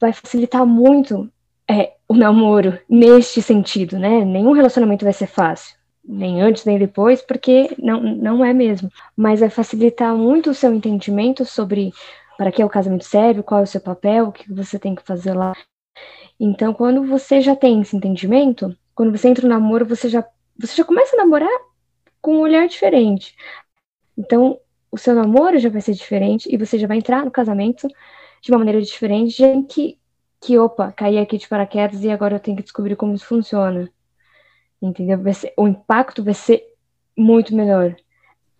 vai 0.00 0.12
facilitar 0.12 0.64
muito 0.64 1.28
é, 1.68 1.94
o 2.06 2.14
namoro 2.14 2.78
neste 2.88 3.42
sentido, 3.42 3.98
né? 3.98 4.24
Nenhum 4.24 4.52
relacionamento 4.52 5.04
vai 5.04 5.12
ser 5.12 5.26
fácil, 5.26 5.74
nem 6.04 6.40
antes 6.40 6.64
nem 6.64 6.78
depois, 6.78 7.20
porque 7.20 7.74
não, 7.78 8.00
não 8.00 8.44
é 8.44 8.52
mesmo. 8.52 8.88
Mas 9.16 9.40
vai 9.40 9.50
facilitar 9.50 10.14
muito 10.14 10.50
o 10.50 10.54
seu 10.54 10.72
entendimento 10.72 11.44
sobre 11.44 11.90
para 12.40 12.50
que 12.50 12.62
é 12.62 12.64
o 12.64 12.70
casamento 12.70 13.04
serve, 13.04 13.42
qual 13.42 13.60
é 13.60 13.64
o 13.64 13.66
seu 13.66 13.82
papel, 13.82 14.28
o 14.28 14.32
que 14.32 14.50
você 14.50 14.78
tem 14.78 14.94
que 14.94 15.02
fazer 15.02 15.34
lá. 15.34 15.54
Então, 16.40 16.72
quando 16.72 17.04
você 17.04 17.38
já 17.42 17.54
tem 17.54 17.82
esse 17.82 17.94
entendimento, 17.94 18.74
quando 18.94 19.14
você 19.14 19.28
entra 19.28 19.46
no 19.46 19.52
namoro, 19.52 19.84
você 19.84 20.08
já, 20.08 20.26
você 20.58 20.74
já 20.74 20.82
começa 20.82 21.14
a 21.14 21.18
namorar 21.18 21.50
com 22.18 22.36
um 22.36 22.40
olhar 22.40 22.66
diferente. 22.66 23.36
Então, 24.16 24.58
o 24.90 24.96
seu 24.96 25.14
namoro 25.14 25.58
já 25.58 25.68
vai 25.68 25.82
ser 25.82 25.92
diferente 25.92 26.48
e 26.50 26.56
você 26.56 26.78
já 26.78 26.86
vai 26.86 26.96
entrar 26.96 27.26
no 27.26 27.30
casamento 27.30 27.86
de 28.40 28.50
uma 28.50 28.60
maneira 28.60 28.80
diferente, 28.80 29.42
que, 29.68 29.98
que 30.40 30.58
opa, 30.58 30.92
caí 30.92 31.18
aqui 31.18 31.36
de 31.36 31.46
paraquedas 31.46 32.02
e 32.04 32.10
agora 32.10 32.36
eu 32.36 32.40
tenho 32.40 32.56
que 32.56 32.62
descobrir 32.62 32.96
como 32.96 33.12
isso 33.12 33.26
funciona. 33.26 33.86
entendeu? 34.80 35.18
Ser, 35.34 35.52
o 35.58 35.68
impacto 35.68 36.24
vai 36.24 36.32
ser 36.32 36.64
muito 37.14 37.54
melhor. 37.54 37.94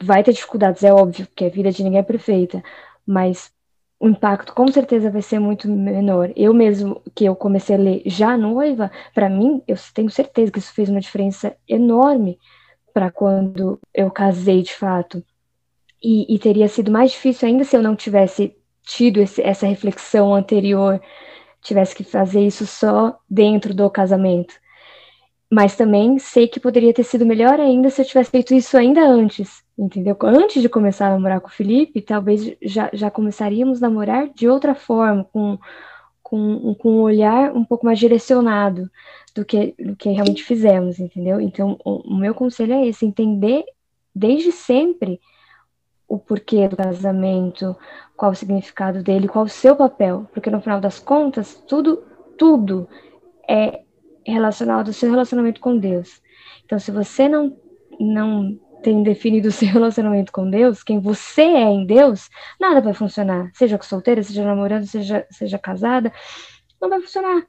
Vai 0.02 0.22
ter 0.22 0.34
dificuldades, 0.34 0.84
é 0.84 0.92
óbvio, 0.92 1.26
porque 1.28 1.46
a 1.46 1.48
vida 1.48 1.72
de 1.72 1.82
ninguém 1.82 2.00
é 2.00 2.02
perfeita, 2.02 2.62
mas 3.06 3.50
o 4.00 4.08
impacto 4.08 4.54
com 4.54 4.66
certeza 4.68 5.10
vai 5.10 5.20
ser 5.20 5.38
muito 5.38 5.68
menor. 5.68 6.32
Eu 6.34 6.54
mesmo, 6.54 7.02
que 7.14 7.26
eu 7.26 7.36
comecei 7.36 7.76
a 7.76 7.78
ler 7.78 8.02
já 8.06 8.34
noiva, 8.34 8.90
para 9.14 9.28
mim, 9.28 9.62
eu 9.68 9.76
tenho 9.92 10.08
certeza 10.08 10.50
que 10.50 10.58
isso 10.58 10.72
fez 10.72 10.88
uma 10.88 11.02
diferença 11.02 11.54
enorme 11.68 12.38
para 12.94 13.10
quando 13.10 13.78
eu 13.92 14.10
casei 14.10 14.62
de 14.62 14.74
fato. 14.74 15.22
E, 16.02 16.34
e, 16.34 16.38
teria 16.38 16.66
sido 16.66 16.90
mais 16.90 17.10
difícil 17.10 17.46
ainda 17.46 17.62
se 17.62 17.76
eu 17.76 17.82
não 17.82 17.94
tivesse 17.94 18.56
tido 18.82 19.20
esse, 19.20 19.42
essa 19.42 19.66
reflexão 19.66 20.34
anterior, 20.34 20.98
tivesse 21.60 21.94
que 21.94 22.02
fazer 22.02 22.40
isso 22.40 22.66
só 22.66 23.18
dentro 23.28 23.74
do 23.74 23.90
casamento. 23.90 24.54
Mas 25.50 25.76
também 25.76 26.16
sei 26.18 26.46
que 26.46 26.60
poderia 26.60 26.94
ter 26.94 27.02
sido 27.02 27.26
melhor 27.26 27.58
ainda 27.58 27.90
se 27.90 28.00
eu 28.00 28.04
tivesse 28.04 28.30
feito 28.30 28.54
isso 28.54 28.76
ainda 28.76 29.04
antes, 29.04 29.64
entendeu? 29.76 30.16
Antes 30.22 30.62
de 30.62 30.68
começar 30.68 31.08
a 31.08 31.10
namorar 31.10 31.40
com 31.40 31.48
o 31.48 31.52
Felipe, 31.52 32.00
talvez 32.00 32.56
já, 32.62 32.88
já 32.92 33.10
começaríamos 33.10 33.82
a 33.82 33.88
namorar 33.88 34.28
de 34.28 34.48
outra 34.48 34.76
forma, 34.76 35.24
com, 35.32 35.58
com, 36.22 36.74
com 36.76 36.92
um 36.92 37.00
olhar 37.00 37.52
um 37.52 37.64
pouco 37.64 37.84
mais 37.84 37.98
direcionado 37.98 38.88
do 39.34 39.44
que, 39.44 39.74
do 39.76 39.96
que 39.96 40.10
realmente 40.10 40.44
fizemos, 40.44 41.00
entendeu? 41.00 41.40
Então, 41.40 41.76
o, 41.84 42.12
o 42.12 42.16
meu 42.16 42.32
conselho 42.32 42.74
é 42.74 42.86
esse, 42.86 43.04
entender 43.04 43.64
desde 44.14 44.52
sempre 44.52 45.20
o 46.06 46.18
porquê 46.18 46.68
do 46.68 46.76
casamento, 46.76 47.76
qual 48.16 48.32
o 48.32 48.34
significado 48.34 49.02
dele, 49.02 49.28
qual 49.28 49.44
o 49.44 49.48
seu 49.48 49.74
papel, 49.74 50.28
porque 50.32 50.50
no 50.50 50.60
final 50.60 50.80
das 50.80 50.98
contas, 50.98 51.54
tudo, 51.66 52.04
tudo 52.36 52.88
é 53.48 53.82
relacionado 54.30 54.88
ao 54.88 54.92
seu 54.92 55.10
relacionamento 55.10 55.60
com 55.60 55.76
Deus. 55.76 56.22
Então, 56.64 56.78
se 56.78 56.90
você 56.90 57.28
não, 57.28 57.56
não 57.98 58.58
tem 58.82 59.02
definido 59.02 59.48
o 59.48 59.52
seu 59.52 59.68
relacionamento 59.68 60.32
com 60.32 60.48
Deus, 60.48 60.82
quem 60.82 61.00
você 61.00 61.42
é 61.42 61.70
em 61.70 61.86
Deus, 61.86 62.28
nada 62.58 62.80
vai 62.80 62.94
funcionar. 62.94 63.50
Seja 63.54 63.80
solteira, 63.82 64.22
seja 64.22 64.44
namorando, 64.44 64.86
seja, 64.86 65.26
seja 65.30 65.58
casada, 65.58 66.12
não 66.80 66.88
vai 66.88 67.00
funcionar. 67.00 67.46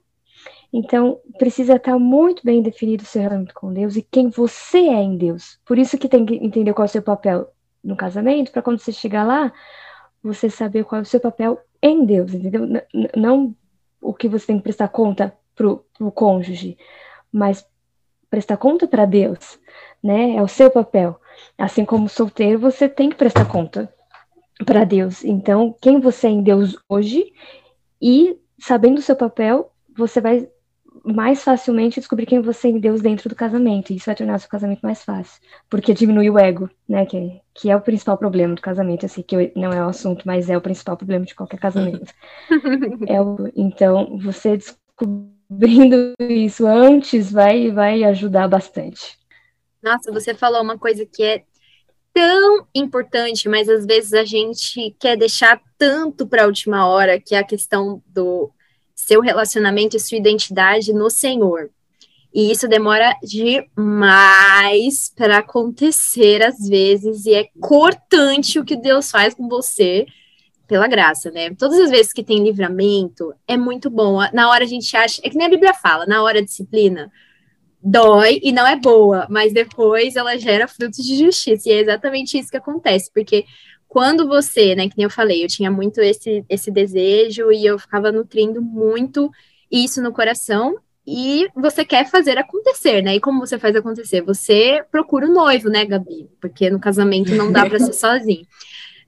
Então, 0.73 1.19
precisa 1.37 1.75
estar 1.75 1.99
muito 1.99 2.43
bem 2.45 2.61
definido 2.61 3.03
o 3.03 3.05
seu 3.05 3.21
relacionamento 3.21 3.53
com 3.53 3.73
Deus 3.73 3.95
e 3.97 4.01
quem 4.01 4.29
você 4.29 4.79
é 4.79 5.03
em 5.03 5.17
Deus. 5.17 5.59
Por 5.65 5.77
isso 5.77 5.97
que 5.97 6.07
tem 6.07 6.25
que 6.25 6.35
entender 6.35 6.73
qual 6.73 6.85
é 6.85 6.89
o 6.89 6.91
seu 6.91 7.01
papel 7.01 7.51
no 7.83 7.95
casamento, 7.95 8.51
para 8.51 8.61
quando 8.61 8.79
você 8.79 8.91
chegar 8.91 9.23
lá, 9.25 9.51
você 10.23 10.49
saber 10.49 10.85
qual 10.85 10.99
é 10.99 11.01
o 11.01 11.05
seu 11.05 11.19
papel 11.19 11.59
em 11.81 12.05
Deus, 12.05 12.33
entendeu? 12.33 12.67
Não 13.17 13.55
o 14.01 14.13
que 14.13 14.29
você 14.29 14.47
tem 14.47 14.57
que 14.57 14.63
prestar 14.63 14.87
conta 14.87 15.35
pro, 15.61 15.85
pro 15.95 16.11
cônjuge, 16.11 16.75
mas 17.31 17.65
prestar 18.29 18.57
conta 18.57 18.87
para 18.87 19.05
Deus, 19.05 19.59
né? 20.01 20.35
É 20.35 20.41
o 20.41 20.47
seu 20.47 20.71
papel. 20.71 21.19
Assim 21.57 21.85
como 21.85 22.09
solteiro, 22.09 22.57
você 22.57 22.89
tem 22.89 23.09
que 23.09 23.15
prestar 23.15 23.45
conta 23.45 23.93
para 24.65 24.83
Deus. 24.83 25.23
Então, 25.23 25.75
quem 25.79 25.99
você 25.99 26.27
é 26.27 26.31
em 26.31 26.41
Deus 26.41 26.75
hoje 26.89 27.31
e 28.01 28.37
sabendo 28.59 28.97
o 28.97 29.01
seu 29.01 29.15
papel, 29.15 29.71
você 29.95 30.19
vai 30.19 30.47
mais 31.03 31.43
facilmente 31.43 31.99
descobrir 31.99 32.25
quem 32.25 32.41
você 32.41 32.67
é 32.67 32.71
em 32.71 32.79
Deus 32.79 33.01
dentro 33.01 33.27
do 33.27 33.35
casamento. 33.35 33.91
E 33.91 33.97
isso 33.97 34.05
vai 34.05 34.15
tornar 34.15 34.35
o 34.35 34.39
seu 34.39 34.49
casamento 34.49 34.81
mais 34.81 35.03
fácil. 35.03 35.41
Porque 35.69 35.93
diminui 35.93 36.29
o 36.29 36.39
ego, 36.39 36.69
né? 36.87 37.05
Que, 37.05 37.41
que 37.53 37.69
é 37.69 37.75
o 37.75 37.81
principal 37.81 38.17
problema 38.17 38.55
do 38.55 38.61
casamento. 38.61 39.03
Eu 39.03 39.09
sei 39.09 39.23
que 39.23 39.51
não 39.55 39.71
é 39.71 39.83
o 39.83 39.89
assunto, 39.89 40.23
mas 40.25 40.49
é 40.49 40.57
o 40.57 40.61
principal 40.61 40.97
problema 40.97 41.25
de 41.25 41.35
qualquer 41.35 41.59
casamento. 41.59 42.13
é 43.07 43.21
o, 43.21 43.51
então, 43.55 44.17
você 44.19 44.57
descobrindo 45.51 46.13
isso 46.19 46.65
antes 46.65 47.31
vai, 47.31 47.69
vai 47.71 48.03
ajudar 48.05 48.47
bastante. 48.47 49.19
Nossa, 49.83 50.11
você 50.11 50.33
falou 50.33 50.61
uma 50.61 50.77
coisa 50.77 51.05
que 51.05 51.21
é 51.21 51.43
tão 52.13 52.65
importante, 52.73 53.49
mas 53.49 53.67
às 53.67 53.85
vezes 53.85 54.13
a 54.13 54.23
gente 54.23 54.95
quer 54.99 55.17
deixar 55.17 55.61
tanto 55.77 56.25
para 56.25 56.43
a 56.43 56.47
última 56.47 56.87
hora, 56.87 57.19
que 57.19 57.35
é 57.35 57.39
a 57.39 57.43
questão 57.43 58.01
do 58.07 58.51
seu 58.95 59.19
relacionamento 59.19 59.97
e 59.97 59.99
sua 59.99 60.17
identidade 60.17 60.93
no 60.93 61.09
Senhor. 61.09 61.69
E 62.33 62.49
isso 62.49 62.67
demora 62.67 63.13
demais 63.21 65.11
para 65.13 65.39
acontecer 65.39 66.41
às 66.41 66.65
vezes, 66.67 67.25
e 67.25 67.33
é 67.33 67.49
cortante 67.59 68.57
o 68.57 68.63
que 68.63 68.77
Deus 68.77 69.11
faz 69.11 69.33
com 69.33 69.49
você 69.49 70.05
pela 70.71 70.87
graça, 70.87 71.29
né? 71.31 71.53
Todas 71.53 71.77
as 71.81 71.89
vezes 71.89 72.13
que 72.13 72.23
tem 72.23 72.41
livramento, 72.41 73.33
é 73.45 73.57
muito 73.57 73.89
bom. 73.89 74.19
Na 74.31 74.49
hora 74.49 74.63
a 74.63 74.67
gente 74.67 74.95
acha, 74.95 75.21
é 75.21 75.29
que 75.29 75.35
nem 75.35 75.47
a 75.47 75.49
Bíblia 75.49 75.73
fala, 75.73 76.05
na 76.05 76.23
hora 76.23 76.39
a 76.39 76.41
disciplina, 76.41 77.11
dói 77.83 78.39
e 78.41 78.53
não 78.53 78.65
é 78.65 78.77
boa, 78.77 79.27
mas 79.29 79.51
depois 79.51 80.15
ela 80.15 80.37
gera 80.37 80.69
frutos 80.69 81.03
de 81.05 81.17
justiça. 81.17 81.67
E 81.67 81.73
é 81.73 81.81
exatamente 81.81 82.39
isso 82.39 82.49
que 82.49 82.55
acontece, 82.55 83.11
porque 83.13 83.43
quando 83.85 84.25
você, 84.29 84.73
né, 84.73 84.87
que 84.87 84.95
nem 84.97 85.03
eu 85.03 85.09
falei, 85.09 85.43
eu 85.43 85.49
tinha 85.49 85.69
muito 85.69 85.99
esse, 85.99 86.45
esse 86.47 86.71
desejo 86.71 87.51
e 87.51 87.65
eu 87.65 87.77
ficava 87.77 88.09
nutrindo 88.09 88.61
muito 88.61 89.29
isso 89.69 90.01
no 90.01 90.13
coração, 90.13 90.77
e 91.05 91.49
você 91.53 91.83
quer 91.83 92.09
fazer 92.09 92.37
acontecer, 92.37 93.01
né? 93.01 93.15
E 93.15 93.19
como 93.19 93.39
você 93.39 93.57
faz 93.57 93.75
acontecer? 93.75 94.21
Você 94.21 94.85
procura 94.91 95.25
o 95.25 95.31
um 95.31 95.33
noivo, 95.33 95.67
né, 95.67 95.83
Gabi? 95.83 96.29
Porque 96.39 96.69
no 96.69 96.79
casamento 96.79 97.35
não 97.35 97.51
dá 97.51 97.65
para 97.65 97.79
ser 97.79 97.93
sozinho. 97.93 98.45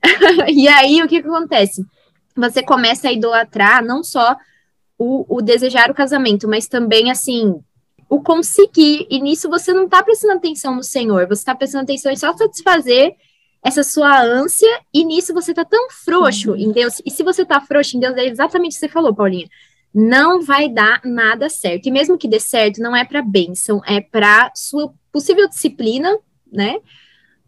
e 0.48 0.68
aí, 0.68 1.02
o 1.02 1.08
que, 1.08 1.22
que 1.22 1.28
acontece? 1.28 1.84
Você 2.36 2.62
começa 2.62 3.08
a 3.08 3.12
idolatrar 3.12 3.84
não 3.84 4.02
só 4.02 4.36
o, 4.98 5.36
o 5.36 5.42
desejar 5.42 5.90
o 5.90 5.94
casamento, 5.94 6.48
mas 6.48 6.66
também, 6.66 7.10
assim, 7.10 7.60
o 8.08 8.20
conseguir. 8.22 9.06
E 9.10 9.20
nisso 9.20 9.48
você 9.48 9.72
não 9.72 9.84
está 9.84 10.02
prestando 10.02 10.34
atenção 10.34 10.74
no 10.74 10.82
Senhor, 10.82 11.26
você 11.26 11.40
está 11.40 11.54
prestando 11.54 11.84
atenção 11.84 12.12
em 12.12 12.16
só 12.16 12.36
satisfazer 12.36 13.14
essa 13.62 13.82
sua 13.82 14.20
ânsia, 14.22 14.68
e 14.92 15.04
nisso 15.04 15.32
você 15.32 15.52
está 15.52 15.64
tão 15.64 15.88
frouxo 15.90 16.50
uhum. 16.50 16.56
em 16.56 16.70
Deus. 16.70 17.00
E 17.04 17.10
se 17.10 17.22
você 17.22 17.42
está 17.42 17.60
frouxo 17.62 17.96
em 17.96 18.00
Deus, 18.00 18.14
é 18.14 18.26
exatamente 18.26 18.72
o 18.72 18.74
que 18.74 18.80
você 18.80 18.88
falou, 18.88 19.14
Paulinha. 19.14 19.48
Não 19.92 20.42
vai 20.42 20.68
dar 20.68 21.00
nada 21.02 21.48
certo. 21.48 21.86
E 21.86 21.90
mesmo 21.90 22.18
que 22.18 22.28
dê 22.28 22.38
certo, 22.38 22.82
não 22.82 22.94
é 22.94 23.04
para 23.04 23.22
bênção, 23.22 23.80
é 23.86 24.02
para 24.02 24.50
sua 24.54 24.92
possível 25.10 25.48
disciplina, 25.48 26.14
né? 26.52 26.76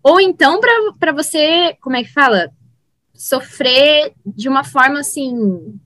Ou 0.06 0.20
então 0.20 0.60
para 1.00 1.10
você, 1.10 1.76
como 1.80 1.96
é 1.96 2.04
que 2.04 2.12
fala? 2.12 2.52
Sofrer 3.12 4.12
de 4.24 4.48
uma 4.48 4.62
forma 4.62 5.00
assim 5.00 5.76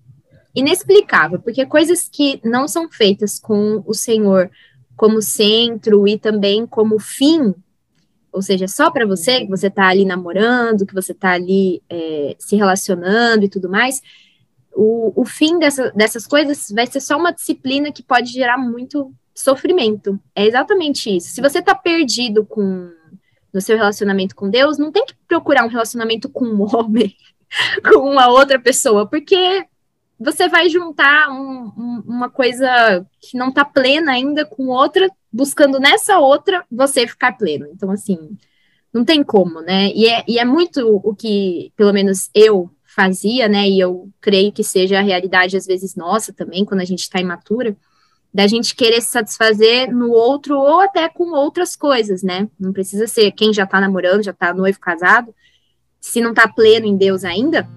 inexplicável, 0.54 1.40
porque 1.40 1.64
coisas 1.64 2.06
que 2.06 2.38
não 2.44 2.68
são 2.68 2.90
feitas 2.90 3.38
com 3.38 3.82
o 3.86 3.94
Senhor 3.94 4.50
como 4.94 5.22
centro 5.22 6.06
e 6.06 6.18
também 6.18 6.66
como 6.66 6.98
fim, 6.98 7.54
ou 8.30 8.42
seja, 8.42 8.68
só 8.68 8.90
para 8.90 9.06
você, 9.06 9.40
que 9.40 9.48
você 9.48 9.68
está 9.68 9.88
ali 9.88 10.04
namorando, 10.04 10.84
que 10.84 10.92
você 10.92 11.12
está 11.12 11.30
ali 11.30 11.82
é, 11.88 12.36
se 12.38 12.56
relacionando 12.56 13.46
e 13.46 13.48
tudo 13.48 13.70
mais, 13.70 14.02
o, 14.74 15.18
o 15.18 15.24
fim 15.24 15.58
dessa, 15.58 15.92
dessas 15.92 16.26
coisas 16.26 16.70
vai 16.70 16.86
ser 16.86 17.00
só 17.00 17.16
uma 17.16 17.32
disciplina 17.32 17.90
que 17.90 18.02
pode 18.02 18.30
gerar 18.30 18.58
muito 18.58 19.14
sofrimento. 19.34 20.20
É 20.36 20.44
exatamente 20.46 21.08
isso. 21.08 21.30
Se 21.30 21.40
você 21.40 21.60
está 21.60 21.74
perdido 21.74 22.44
com 22.44 22.99
no 23.52 23.60
seu 23.60 23.76
relacionamento 23.76 24.34
com 24.34 24.48
Deus, 24.48 24.78
não 24.78 24.92
tem 24.92 25.04
que 25.06 25.14
procurar 25.26 25.64
um 25.64 25.68
relacionamento 25.68 26.28
com 26.28 26.44
um 26.44 26.62
homem, 26.62 27.14
com 27.88 28.10
uma 28.10 28.28
outra 28.28 28.58
pessoa, 28.58 29.06
porque 29.06 29.66
você 30.18 30.48
vai 30.48 30.68
juntar 30.68 31.30
um, 31.30 31.72
um, 31.76 32.02
uma 32.06 32.28
coisa 32.28 33.06
que 33.20 33.38
não 33.38 33.48
está 33.48 33.64
plena 33.64 34.12
ainda 34.12 34.44
com 34.44 34.66
outra, 34.66 35.10
buscando 35.32 35.80
nessa 35.80 36.18
outra 36.18 36.64
você 36.70 37.06
ficar 37.06 37.32
pleno. 37.32 37.66
Então, 37.72 37.90
assim, 37.90 38.36
não 38.92 39.02
tem 39.02 39.24
como, 39.24 39.62
né? 39.62 39.90
E 39.94 40.06
é, 40.06 40.22
e 40.28 40.38
é 40.38 40.44
muito 40.44 41.00
o 41.02 41.14
que, 41.14 41.72
pelo 41.74 41.92
menos, 41.92 42.28
eu 42.34 42.70
fazia, 42.84 43.48
né? 43.48 43.66
E 43.68 43.80
eu 43.80 44.10
creio 44.20 44.52
que 44.52 44.62
seja 44.62 44.98
a 44.98 45.02
realidade, 45.02 45.56
às 45.56 45.66
vezes, 45.66 45.94
nossa 45.94 46.32
também, 46.34 46.66
quando 46.66 46.80
a 46.80 46.84
gente 46.84 47.00
está 47.00 47.18
imatura, 47.18 47.74
da 48.32 48.46
gente 48.46 48.74
querer 48.74 49.00
se 49.00 49.10
satisfazer 49.10 49.92
no 49.92 50.10
outro 50.10 50.58
ou 50.58 50.80
até 50.80 51.08
com 51.08 51.32
outras 51.32 51.74
coisas, 51.74 52.22
né? 52.22 52.48
Não 52.58 52.72
precisa 52.72 53.06
ser 53.06 53.32
quem 53.32 53.52
já 53.52 53.64
está 53.64 53.80
namorando, 53.80 54.22
já 54.22 54.30
está 54.30 54.54
noivo, 54.54 54.78
casado, 54.78 55.34
se 56.00 56.20
não 56.20 56.30
está 56.30 56.46
pleno 56.48 56.86
em 56.86 56.96
Deus 56.96 57.24
ainda 57.24 57.68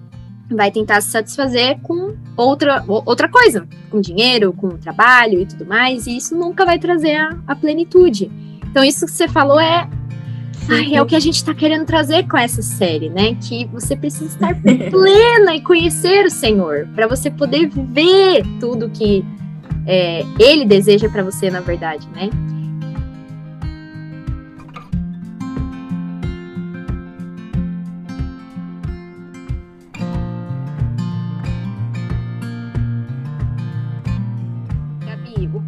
vai 0.50 0.70
tentar 0.70 1.00
se 1.00 1.10
satisfazer 1.10 1.78
com 1.82 2.14
outra, 2.36 2.84
outra 2.86 3.28
coisa, 3.28 3.66
com 3.90 4.00
dinheiro, 4.00 4.52
com 4.52 4.70
trabalho 4.70 5.40
e 5.40 5.46
tudo 5.46 5.64
mais, 5.64 6.06
e 6.06 6.16
isso 6.16 6.36
nunca 6.36 6.64
vai 6.64 6.78
trazer 6.78 7.16
a, 7.16 7.38
a 7.46 7.56
plenitude. 7.56 8.30
Então, 8.70 8.84
isso 8.84 9.06
que 9.06 9.12
você 9.12 9.28
falou 9.28 9.58
é, 9.58 9.88
ai, 10.68 10.94
é 10.94 11.02
o 11.02 11.06
que 11.06 11.16
a 11.16 11.20
gente 11.20 11.36
está 11.36 11.54
querendo 11.54 11.86
trazer 11.86 12.26
com 12.28 12.36
essa 12.36 12.60
série, 12.60 13.08
né? 13.08 13.36
Que 13.36 13.66
você 13.66 13.96
precisa 13.96 14.26
estar 14.26 14.54
plena 14.90 15.54
e 15.54 15.62
conhecer 15.62 16.26
o 16.26 16.30
Senhor, 16.30 16.88
para 16.94 17.06
você 17.06 17.30
poder 17.30 17.68
viver 17.68 18.44
tudo 18.60 18.90
que 18.90 19.24
é, 19.86 20.24
Ele 20.38 20.64
deseja 20.64 21.08
para 21.08 21.22
você, 21.22 21.50
na 21.50 21.60
verdade, 21.60 22.08
né? 22.14 22.30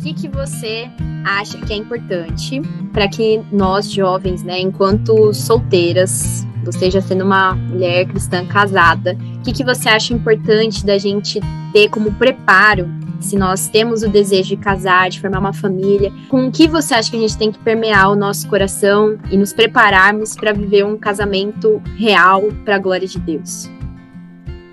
que, 0.06 0.14
que 0.14 0.28
você 0.28 0.88
acha 1.24 1.58
que 1.58 1.72
é 1.72 1.76
importante 1.76 2.62
para 2.92 3.08
que 3.08 3.42
nós 3.50 3.90
jovens, 3.90 4.44
né, 4.44 4.60
enquanto 4.60 5.34
solteiras, 5.34 6.46
você 6.64 6.90
já 6.90 7.00
sendo 7.00 7.24
uma 7.24 7.54
mulher 7.54 8.06
cristã 8.06 8.46
casada, 8.46 9.16
o 9.38 9.40
que, 9.42 9.52
que 9.52 9.64
você 9.64 9.88
acha 9.88 10.14
importante 10.14 10.86
da 10.86 10.96
gente 10.96 11.40
ter 11.72 11.88
como 11.88 12.12
preparo 12.12 12.88
se 13.20 13.36
nós 13.36 13.68
temos 13.68 14.02
o 14.02 14.08
desejo 14.08 14.50
de 14.50 14.56
casar, 14.56 15.08
de 15.10 15.20
formar 15.20 15.38
uma 15.38 15.52
família, 15.52 16.12
com 16.28 16.46
o 16.46 16.52
que 16.52 16.68
você 16.68 16.94
acha 16.94 17.10
que 17.10 17.16
a 17.16 17.20
gente 17.20 17.36
tem 17.36 17.52
que 17.52 17.58
permear 17.58 18.10
o 18.10 18.16
nosso 18.16 18.48
coração 18.48 19.18
e 19.30 19.36
nos 19.36 19.52
prepararmos 19.52 20.34
para 20.34 20.52
viver 20.52 20.84
um 20.84 20.96
casamento 20.96 21.82
real 21.96 22.44
para 22.64 22.76
a 22.76 22.78
glória 22.78 23.06
de 23.06 23.18
Deus? 23.18 23.70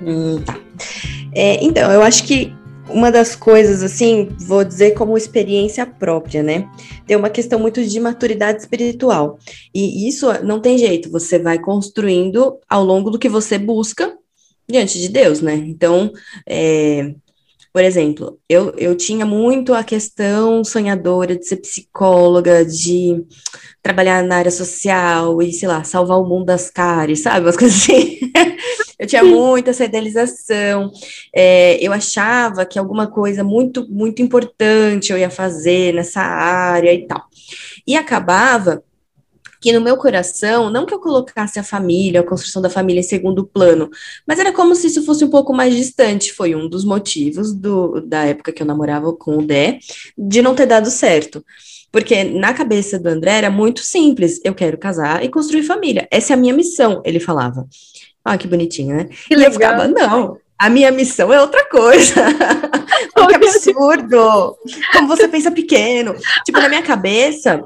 Hum, 0.02 0.42
tá. 0.46 0.58
É, 1.34 1.64
então, 1.64 1.92
eu 1.92 2.02
acho 2.02 2.24
que 2.26 2.54
uma 2.90 3.12
das 3.12 3.36
coisas, 3.36 3.82
assim, 3.82 4.30
vou 4.40 4.64
dizer 4.64 4.92
como 4.92 5.18
experiência 5.18 5.86
própria, 5.86 6.44
né? 6.44 6.70
Tem 7.08 7.16
uma 7.16 7.30
questão 7.30 7.60
muito 7.60 7.84
de 7.84 8.00
maturidade 8.00 8.60
espiritual. 8.60 9.40
E 9.74 10.08
isso 10.08 10.28
não 10.44 10.60
tem 10.60 10.78
jeito, 10.78 11.10
você 11.10 11.40
vai 11.40 11.60
construindo 11.60 12.60
ao 12.70 12.84
longo 12.84 13.10
do 13.10 13.20
que 13.20 13.30
você 13.30 13.58
busca 13.58 14.16
diante 14.70 15.00
de 15.00 15.10
Deus, 15.10 15.42
né? 15.42 15.56
Então, 15.56 16.12
é, 16.48 17.14
por 17.74 17.84
exemplo, 17.84 18.40
eu, 18.48 18.72
eu 18.78 18.96
tinha 18.96 19.26
muito 19.26 19.74
a 19.74 19.84
questão 19.84 20.64
sonhadora 20.64 21.36
de 21.36 21.48
ser 21.48 21.56
psicóloga, 21.58 22.64
de 22.64 23.26
trabalhar 23.82 24.24
na 24.24 24.38
área 24.38 24.52
social 24.52 25.42
e, 25.42 25.52
sei 25.52 25.68
lá, 25.68 25.84
salvar 25.84 26.20
o 26.20 26.26
mundo 26.26 26.46
das 26.46 26.70
caras, 26.70 27.22
sabe? 27.22 27.48
Umas 27.48 27.58
coisas 27.58 27.82
assim. 27.82 28.20
eu 29.00 29.08
tinha 29.08 29.24
muito 29.24 29.72
essa 29.72 29.86
idealização. 29.86 30.92
É, 31.36 31.84
eu 31.84 31.92
achava 31.92 32.64
que 32.64 32.78
alguma 32.78 33.08
coisa 33.08 33.44
muito, 33.44 33.90
muito 33.92 34.22
importante 34.22 35.12
eu 35.12 35.18
ia 35.18 35.32
fazer 35.32 35.96
nessa 35.96 36.22
área 36.22 36.94
e 36.94 37.08
tal. 37.08 37.24
E 37.88 37.96
acabava 37.96 38.84
que 39.64 39.72
no 39.72 39.80
meu 39.80 39.96
coração, 39.96 40.70
não 40.70 40.86
que 40.86 40.94
eu 40.94 41.00
colocasse 41.00 41.58
a 41.58 41.64
família, 41.64 42.20
a 42.20 42.24
construção 42.26 42.62
da 42.62 42.70
família 42.70 43.00
em 43.00 43.04
segundo 43.04 43.46
plano, 43.46 43.90
mas 44.28 44.38
era 44.38 44.52
como 44.52 44.76
se 44.76 44.88
isso 44.88 45.06
fosse 45.06 45.24
um 45.24 45.30
pouco 45.30 45.54
mais 45.54 45.74
distante. 45.74 46.34
Foi 46.34 46.54
um 46.54 46.68
dos 46.68 46.84
motivos 46.84 47.54
do, 47.54 48.02
da 48.02 48.26
época 48.26 48.52
que 48.52 48.62
eu 48.62 48.68
namorava 48.68 49.14
com 49.14 49.38
o 49.38 49.42
Dé, 49.42 49.80
de 50.18 50.42
não 50.42 50.54
ter 50.54 50.66
dado 50.66 50.92
certo. 50.92 51.46
Porque 51.94 52.26
na 52.26 52.54
cabeça 52.54 53.00
do 53.00 53.08
André 53.08 53.38
era 53.38 53.50
muito 53.50 53.80
simples: 53.80 54.42
eu 54.44 54.54
quero 54.54 54.78
casar 54.78 55.24
e 55.24 55.30
construir 55.30 55.64
família. 55.64 56.10
Essa 56.12 56.34
é 56.34 56.36
a 56.36 56.38
minha 56.38 56.54
missão, 56.54 57.02
ele 57.06 57.22
falava. 57.22 57.66
Ah, 58.26 58.38
que 58.38 58.48
bonitinho, 58.48 58.98
né? 58.98 59.06
Que 59.06 59.34
e 59.34 59.38
legal. 59.38 59.48
eu 59.48 59.54
ficava, 59.54 59.88
não, 59.88 60.38
a 60.60 60.70
minha 60.70 60.92
missão 60.92 61.32
é 61.32 61.40
outra 61.40 61.64
coisa. 61.70 62.16
que 63.16 63.36
absurdo! 63.36 64.58
Como 64.92 65.08
você 65.08 65.26
pensa 65.30 65.52
pequeno. 65.52 66.14
Tipo, 66.44 66.60
na 66.60 66.68
minha 66.68 66.82
cabeça, 66.82 67.64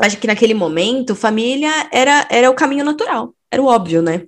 acho 0.00 0.18
que 0.18 0.26
naquele 0.26 0.54
momento, 0.54 1.14
família 1.14 1.88
era, 1.92 2.26
era 2.30 2.50
o 2.50 2.54
caminho 2.54 2.84
natural, 2.84 3.34
era 3.50 3.62
o 3.62 3.66
óbvio, 3.66 4.02
né? 4.02 4.22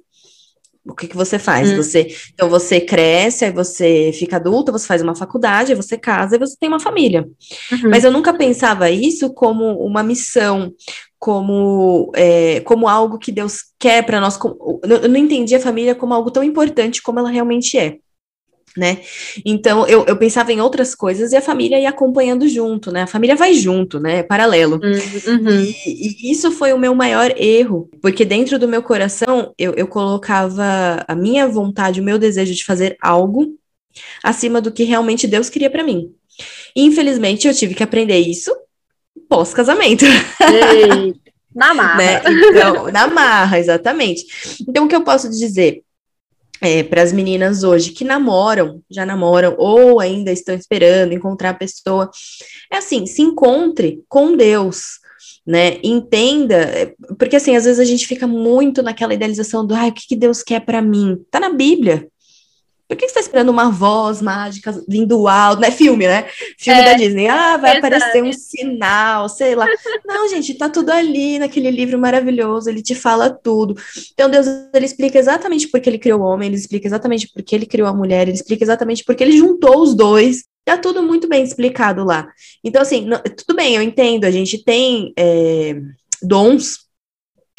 O 0.85 0.95
que, 0.95 1.07
que 1.07 1.17
você 1.17 1.39
faz? 1.39 1.71
Hum. 1.71 1.77
Você, 1.77 2.09
então 2.35 2.49
você 2.49 2.81
cresce, 2.81 3.45
aí 3.45 3.53
você 3.53 4.11
fica 4.13 4.37
adulta, 4.37 4.73
você 4.73 4.87
faz 4.87 5.01
uma 5.01 5.15
faculdade, 5.15 5.71
aí 5.71 5.77
você 5.77 5.97
casa 5.97 6.35
e 6.35 6.39
você 6.39 6.57
tem 6.59 6.69
uma 6.69 6.81
família. 6.81 7.29
Uhum. 7.71 7.91
Mas 7.91 8.03
eu 8.03 8.11
nunca 8.11 8.35
pensava 8.35 8.91
isso 8.91 9.33
como 9.33 9.79
uma 9.79 10.03
missão, 10.03 10.73
como, 11.21 12.11
é, 12.17 12.61
como 12.61 12.89
algo 12.89 13.17
que 13.17 13.31
Deus 13.31 13.61
quer 13.79 14.05
para 14.05 14.21
nós. 14.21 14.37
Eu 14.83 15.09
não 15.09 15.17
entendia 15.17 15.59
a 15.59 15.61
família 15.61 15.95
como 15.95 16.15
algo 16.15 16.33
tão 16.33 16.43
importante 16.43 17.01
como 17.01 17.21
ela 17.21 17.31
realmente 17.31 17.79
é 17.79 17.99
né? 18.77 19.01
Então 19.45 19.87
eu, 19.87 20.05
eu 20.07 20.17
pensava 20.17 20.53
em 20.53 20.61
outras 20.61 20.95
coisas 20.95 21.33
e 21.33 21.37
a 21.37 21.43
família 21.43 21.79
ia 21.79 21.89
acompanhando 21.89 22.49
junto, 22.49 22.91
né? 22.91 23.03
A 23.03 23.07
família 23.07 23.37
vai 23.37 23.55
junto, 23.55 24.01
né? 24.01 24.23
Paralelo. 24.23 24.81
Uhum. 24.83 25.35
uhum. 25.35 25.61
E, 25.61 25.75
e, 25.87 26.31
isso 26.31 26.51
foi 26.51 26.73
o 26.73 26.79
meu 26.79 26.95
maior 26.95 27.33
erro, 27.37 27.91
porque 28.01 28.25
dentro 28.25 28.59
do 28.59 28.69
meu 28.69 28.83
coração 28.83 29.53
eu, 29.59 29.75
eu 29.75 29.87
colocava 29.87 31.05
a 31.07 31.15
minha 31.15 31.47
vontade, 31.47 32.01
o 32.01 32.05
meu 32.05 32.19
desejo 32.19 32.55
de 32.55 32.65
fazer 32.65 32.97
algo 33.01 33.55
acima 34.23 34.61
do 34.61 34.73
que 34.73 34.85
realmente 34.85 35.27
Deus 35.27 35.51
queria 35.51 35.71
para 35.71 35.85
mim. 35.85 36.11
E, 36.75 36.83
infelizmente 36.83 37.47
eu 37.47 37.55
tive 37.55 37.75
que 37.75 37.83
aprender 37.83 38.19
isso 38.19 38.51
pós-casamento. 39.29 40.05
Na 41.55 41.73
marra. 41.75 41.97
né? 41.97 42.23
Então, 42.27 42.91
na 42.91 43.07
marra, 43.07 43.59
exatamente. 43.59 44.25
Então, 44.69 44.85
o 44.85 44.89
que 44.89 44.97
eu 44.97 45.03
posso 45.03 45.29
dizer? 45.29 45.83
É, 46.63 46.85
para 46.85 47.03
as 47.03 47.13
meninas 47.13 47.65
hoje 47.65 47.91
que 47.91 48.05
namoram, 48.05 48.81
já 48.89 49.05
namoram, 49.05 49.57
ou 49.59 49.99
ainda 49.99 50.31
estão 50.31 50.55
esperando 50.55 51.13
encontrar 51.13 51.51
a 51.51 51.55
pessoa, 51.55 52.09
é 52.73 52.77
assim, 52.77 53.05
se 53.05 53.21
encontre 53.21 54.01
com 54.09 54.37
Deus, 54.37 55.01
né? 55.45 55.79
Entenda, 55.83 56.55
é, 56.55 56.95
porque 57.19 57.35
assim, 57.35 57.57
às 57.57 57.65
vezes 57.65 57.81
a 57.81 57.85
gente 57.85 58.07
fica 58.07 58.29
muito 58.29 58.81
naquela 58.81 59.13
idealização 59.13 59.67
do, 59.67 59.75
ai, 59.75 59.91
o 59.91 59.93
que, 59.93 60.07
que 60.07 60.17
Deus 60.17 60.41
quer 60.41 60.61
para 60.61 60.81
mim? 60.81 61.19
Tá 61.31 61.41
na 61.41 61.51
Bíblia. 61.51 62.07
Por 62.93 62.97
que 62.99 63.09
você 63.09 63.13
está 63.13 63.21
esperando 63.21 63.49
uma 63.49 63.71
voz 63.71 64.21
mágica 64.21 64.79
vindo 64.87 65.27
alto? 65.27 65.63
Não 65.63 65.69
é 65.69 65.71
filme, 65.71 66.07
né? 66.07 66.27
Filme 66.59 66.79
é, 66.79 66.85
da 66.85 66.93
Disney. 66.93 67.27
Ah, 67.27 67.57
vai 67.57 67.79
aparecer 67.79 68.23
um 68.23 68.31
sinal, 68.35 69.31
sei 69.31 69.55
lá. 69.55 69.67
Não, 70.05 70.29
gente, 70.29 70.53
tá 70.53 70.69
tudo 70.69 70.91
ali 70.91 71.39
naquele 71.39 71.71
livro 71.71 71.99
maravilhoso, 71.99 72.69
ele 72.69 72.83
te 72.83 72.95
fala 72.95 73.31
tudo. 73.31 73.75
Então, 74.13 74.29
Deus, 74.29 74.47
ele 74.75 74.85
explica 74.85 75.19
exatamente 75.19 75.69
por 75.69 75.81
que 75.81 75.89
ele 75.89 75.99
criou 75.99 76.21
o 76.21 76.23
homem, 76.23 76.49
ele 76.49 76.57
explica 76.57 76.87
exatamente 76.87 77.33
por 77.33 77.43
que 77.43 77.55
ele 77.57 77.65
criou 77.65 77.89
a 77.89 77.95
mulher, 77.95 78.29
ele 78.29 78.37
explica 78.37 78.63
exatamente 78.63 79.03
por 79.05 79.15
que 79.15 79.25
ele 79.25 79.39
juntou 79.39 79.81
os 79.81 79.95
dois. 79.95 80.45
Tá 80.63 80.77
tudo 80.77 81.03
muito 81.03 81.27
bem 81.27 81.43
explicado 81.43 82.05
lá. 82.05 82.29
Então, 82.63 82.83
assim, 82.83 83.07
não, 83.07 83.19
tudo 83.23 83.57
bem, 83.57 83.75
eu 83.75 83.81
entendo, 83.81 84.27
a 84.27 84.31
gente 84.31 84.63
tem 84.63 85.15
é, 85.19 85.81
dons 86.23 86.92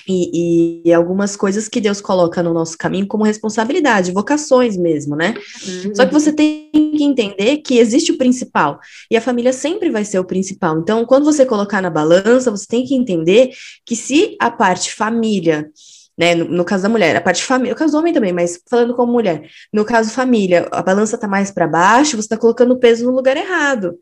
e, 0.08 0.82
e, 0.86 0.94
algumas 0.94 1.36
coisas 1.36 1.68
que 1.68 1.80
Deus 1.80 2.02
coloca 2.02 2.44
no 2.44 2.54
nosso 2.54 2.78
caminho 2.78 3.08
como 3.08 3.24
responsabilidade, 3.24 4.12
vocações 4.12 4.76
mesmo, 4.76 5.16
né? 5.16 5.34
Uhum. 5.66 5.96
Só 5.96 6.06
que 6.06 6.14
você 6.14 6.34
tem 6.34 6.70
que 6.74 7.04
entender 7.04 7.58
que 7.58 7.78
existe 7.78 8.12
o 8.12 8.18
principal, 8.18 8.80
e 9.10 9.16
a 9.16 9.22
família 9.22 9.54
sempre 9.54 9.90
vai 9.90 10.04
ser 10.04 10.20
o 10.20 10.26
principal. 10.26 10.80
Então, 10.80 11.06
quando 11.06 11.26
você 11.26 11.46
colocar 11.46 11.82
na 11.82 11.90
balança, 11.90 12.52
você 12.52 12.66
tem 12.68 12.86
que 12.86 12.96
entender 12.96 13.52
que 13.86 13.96
se 13.96 14.36
a 14.40 14.52
parte 14.52 14.94
família, 14.94 15.70
né, 16.18 16.36
no, 16.36 16.46
no 16.46 16.66
caso 16.66 16.84
da 16.84 16.90
mulher, 16.90 17.16
a 17.16 17.22
parte 17.22 17.44
família, 17.44 17.74
no 17.74 17.80
caso 17.80 17.94
do 17.94 18.00
homem 18.00 18.14
também, 18.14 18.34
mas 18.34 18.60
falando 18.70 18.96
como 18.96 19.12
mulher, 19.12 19.50
no 19.72 19.86
caso 19.86 20.12
família, 20.12 20.68
a 20.72 20.82
balança 20.82 21.18
tá 21.18 21.28
mais 21.28 21.50
para 21.50 21.68
baixo, 21.68 22.18
você 22.18 22.28
tá 22.28 22.38
colocando 22.38 22.74
o 22.74 22.80
peso 22.80 23.06
no 23.06 23.12
lugar 23.12 23.38
errado. 23.38 23.98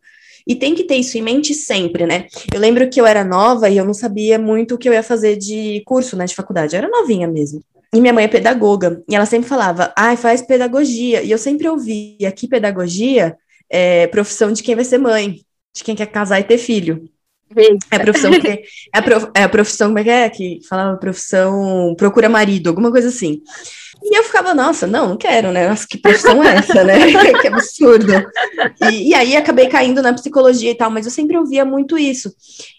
E 0.48 0.56
tem 0.56 0.74
que 0.76 0.84
ter 0.84 0.96
isso 0.96 1.18
em 1.18 1.22
mente 1.22 1.54
sempre, 1.54 2.06
né? 2.06 2.28
Eu 2.54 2.60
lembro 2.60 2.90
que 2.90 3.00
eu 3.00 3.06
era 3.06 3.24
nova 3.24 3.70
e 3.70 3.78
eu 3.78 3.86
não 3.86 3.94
sabia 3.94 4.40
muito 4.40 4.76
o 4.76 4.78
que 4.78 4.90
eu 4.90 4.94
ia 4.94 5.04
fazer 5.04 5.38
de 5.38 5.82
curso, 5.86 6.16
né, 6.16 6.26
de 6.26 6.36
faculdade. 6.36 6.76
Eu 6.76 6.80
era 6.80 6.90
novinha 6.90 7.28
mesmo. 7.28 7.64
E 7.94 8.00
minha 8.00 8.14
mãe 8.14 8.24
é 8.24 8.28
pedagoga, 8.30 9.04
e 9.10 9.16
ela 9.16 9.26
sempre 9.26 9.50
falava, 9.50 9.94
ai, 9.98 10.16
faz 10.16 10.42
pedagogia. 10.42 11.22
E 11.24 11.30
eu 11.30 11.38
sempre 11.38 11.68
ouvia 11.68 12.32
que 12.32 12.48
pedagogia 12.48 13.36
é 13.70 14.08
profissão 14.08 14.52
de 14.54 14.64
quem 14.64 14.76
vai 14.76 14.86
ser 14.86 14.98
mãe, 14.98 15.42
de 15.76 15.84
quem 15.84 15.96
quer 15.96 16.08
casar 16.08 16.40
e 16.40 16.44
ter 16.44 16.58
filho. 16.58 17.10
É 17.92 17.96
a 17.98 18.00
profissão 18.00 18.32
que 18.32 18.48
é 18.48 18.64
a, 18.94 19.02
prof, 19.02 19.28
é 19.36 19.44
a 19.44 19.50
profissão 19.50 19.88
como 19.90 20.00
é 20.00 20.04
que 20.04 20.10
é 20.10 20.30
que 20.30 20.60
falava 20.70 20.98
profissão 20.98 21.94
procura 21.98 22.30
marido, 22.30 22.70
alguma 22.70 22.92
coisa 22.92 23.10
assim. 23.10 23.42
E 24.04 24.18
eu 24.18 24.24
ficava, 24.24 24.54
nossa, 24.54 24.88
não, 24.88 25.10
não 25.10 25.18
quero, 25.18 25.52
né? 25.52 25.70
Nossa, 25.70 25.86
que 25.88 25.98
profissão 25.98 26.44
é 26.44 26.56
essa, 26.56 26.84
né? 26.84 26.98
que 27.40 27.48
absurdo. 27.48 28.12
E, 28.90 29.10
e, 29.10 29.14
aí 29.14 29.36
acabei 29.36 29.68
caindo 29.68 30.02
na 30.02 30.14
psicologia 30.14 30.72
e 30.72 30.76
tal, 30.76 30.90
mas 30.90 31.06
eu 31.06 31.12
sempre 31.12 31.38
ouvia 31.38 31.64
muito 31.64 31.98
isso. 31.98 32.34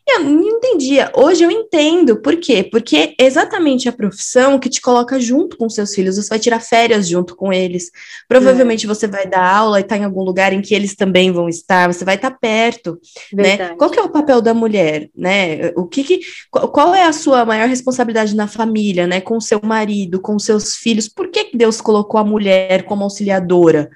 E 0.05 0.17
eu 0.17 0.25
não 0.25 0.43
entendia. 0.43 1.13
Hoje 1.15 1.45
eu 1.45 1.51
entendo. 1.51 2.17
Por 2.21 2.37
quê? 2.37 2.65
Porque 2.65 3.15
é 3.19 3.25
exatamente 3.25 3.89
a 3.89 3.93
profissão 3.93 4.59
que 4.59 4.69
te 4.69 4.81
coloca 4.81 5.21
junto 5.21 5.57
com 5.57 5.69
seus 5.69 5.95
filhos. 5.95 6.17
Você 6.17 6.29
vai 6.29 6.41
tirar 6.41 6.59
férias 6.59 7.07
junto 7.09 7.37
com 7.37 7.53
eles. 7.53 7.91
Provavelmente 8.27 8.85
é. 8.85 8.89
você 8.89 9.07
vai 9.07 9.27
dar 9.27 9.47
aula 9.47 9.79
e 9.79 9.83
estar 9.83 9.95
tá 9.95 10.03
em 10.03 10.05
algum 10.05 10.25
lugar 10.25 10.53
em 10.53 10.61
que 10.61 10.75
eles 10.75 10.97
também 10.97 11.31
vão 11.31 11.49
estar. 11.49 11.93
Você 11.93 12.05
vai 12.05 12.17
estar 12.17 12.33
tá 12.33 12.39
perto, 12.41 12.99
né? 13.33 13.43
Verdade. 13.43 13.71
né? 13.71 13.77
Qual 13.77 13.91
que 13.91 13.99
é 13.99 14.03
o 14.03 14.11
papel 14.11 14.41
da 14.41 14.53
mulher, 14.53 15.09
né? 15.17 15.73
O 15.77 15.87
que, 15.87 16.03
que 16.03 16.21
qual 16.51 16.93
é 16.95 17.05
a 17.05 17.13
sua 17.13 17.45
maior 17.45 17.69
responsabilidade 17.69 18.35
na 18.35 18.49
família, 18.49 19.07
né? 19.07 19.21
Com 19.21 19.41
seu 19.41 19.61
marido, 19.63 20.21
com 20.21 20.37
seus 20.37 20.75
filhos 20.75 21.12
por 21.13 21.29
que 21.29 21.57
Deus 21.57 21.81
colocou 21.81 22.19
a 22.19 22.25
mulher 22.25 22.85
como 22.85 23.05
auxiliadora? 23.05 23.91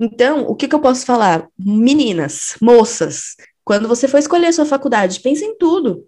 Então, 0.00 0.46
o 0.46 0.54
que, 0.54 0.68
que 0.68 0.74
eu 0.74 0.80
posso 0.80 1.04
falar? 1.04 1.48
Meninas, 1.58 2.56
moças, 2.60 3.36
quando 3.64 3.88
você 3.88 4.06
for 4.06 4.18
escolher 4.18 4.46
a 4.46 4.52
sua 4.52 4.64
faculdade, 4.64 5.20
pense 5.20 5.44
em 5.44 5.56
tudo. 5.56 6.06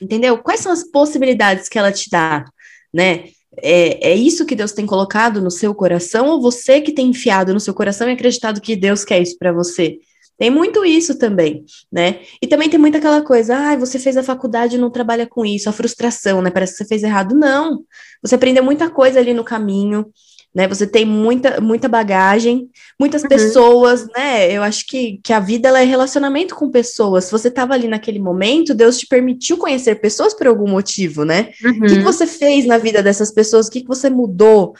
Entendeu? 0.00 0.38
Quais 0.38 0.60
são 0.60 0.72
as 0.72 0.84
possibilidades 0.84 1.68
que 1.68 1.78
ela 1.78 1.92
te 1.92 2.08
dá, 2.10 2.44
né? 2.92 3.24
É, 3.62 4.10
é 4.10 4.14
isso 4.14 4.46
que 4.46 4.56
Deus 4.56 4.72
tem 4.72 4.86
colocado 4.86 5.40
no 5.40 5.50
seu 5.50 5.74
coração 5.74 6.26
ou 6.28 6.40
você 6.40 6.80
que 6.80 6.92
tem 6.92 7.08
enfiado 7.08 7.52
no 7.54 7.60
seu 7.60 7.72
coração 7.72 8.08
e 8.08 8.12
acreditado 8.12 8.60
que 8.60 8.74
Deus 8.74 9.04
quer 9.04 9.20
isso 9.20 9.36
para 9.38 9.52
você? 9.52 9.98
Tem 10.36 10.50
muito 10.50 10.84
isso 10.84 11.16
também, 11.16 11.64
né? 11.90 12.20
E 12.42 12.46
também 12.46 12.68
tem 12.68 12.78
muita 12.78 12.98
aquela 12.98 13.22
coisa, 13.22 13.56
ah, 13.56 13.76
você 13.76 13.98
fez 13.98 14.16
a 14.16 14.22
faculdade 14.22 14.74
e 14.74 14.78
não 14.78 14.90
trabalha 14.90 15.26
com 15.26 15.44
isso, 15.44 15.68
a 15.68 15.72
frustração, 15.72 16.42
né? 16.42 16.50
Parece 16.50 16.72
que 16.72 16.78
você 16.78 16.88
fez 16.88 17.02
errado. 17.04 17.34
Não, 17.34 17.84
você 18.22 18.34
aprendeu 18.34 18.64
muita 18.64 18.90
coisa 18.90 19.20
ali 19.20 19.32
no 19.32 19.44
caminho, 19.44 20.06
né? 20.54 20.68
Você 20.68 20.86
tem 20.86 21.04
muita, 21.04 21.60
muita 21.60 21.88
bagagem, 21.88 22.68
muitas 22.98 23.22
uhum. 23.22 23.28
pessoas, 23.28 24.06
né? 24.16 24.50
Eu 24.50 24.62
acho 24.62 24.86
que, 24.86 25.18
que 25.22 25.32
a 25.32 25.40
vida 25.40 25.68
ela 25.68 25.80
é 25.80 25.84
relacionamento 25.84 26.54
com 26.54 26.70
pessoas. 26.70 27.24
Se 27.24 27.32
você 27.32 27.48
estava 27.48 27.74
ali 27.74 27.88
naquele 27.88 28.20
momento, 28.20 28.74
Deus 28.74 28.98
te 28.98 29.06
permitiu 29.06 29.56
conhecer 29.56 29.96
pessoas 29.96 30.32
por 30.32 30.46
algum 30.46 30.68
motivo, 30.68 31.24
né? 31.24 31.50
Uhum. 31.62 31.70
O 31.70 31.80
que, 31.80 31.86
que, 31.86 31.94
uhum. 31.94 32.02
você 32.02 32.26
fez 32.26 32.66
na 32.66 32.78
vida 32.78 33.02
dessas 33.02 33.32
pessoas? 33.32 33.66
O 33.66 33.70
que, 33.70 33.80
que 33.80 33.88
você 33.88 34.08
mudou? 34.08 34.74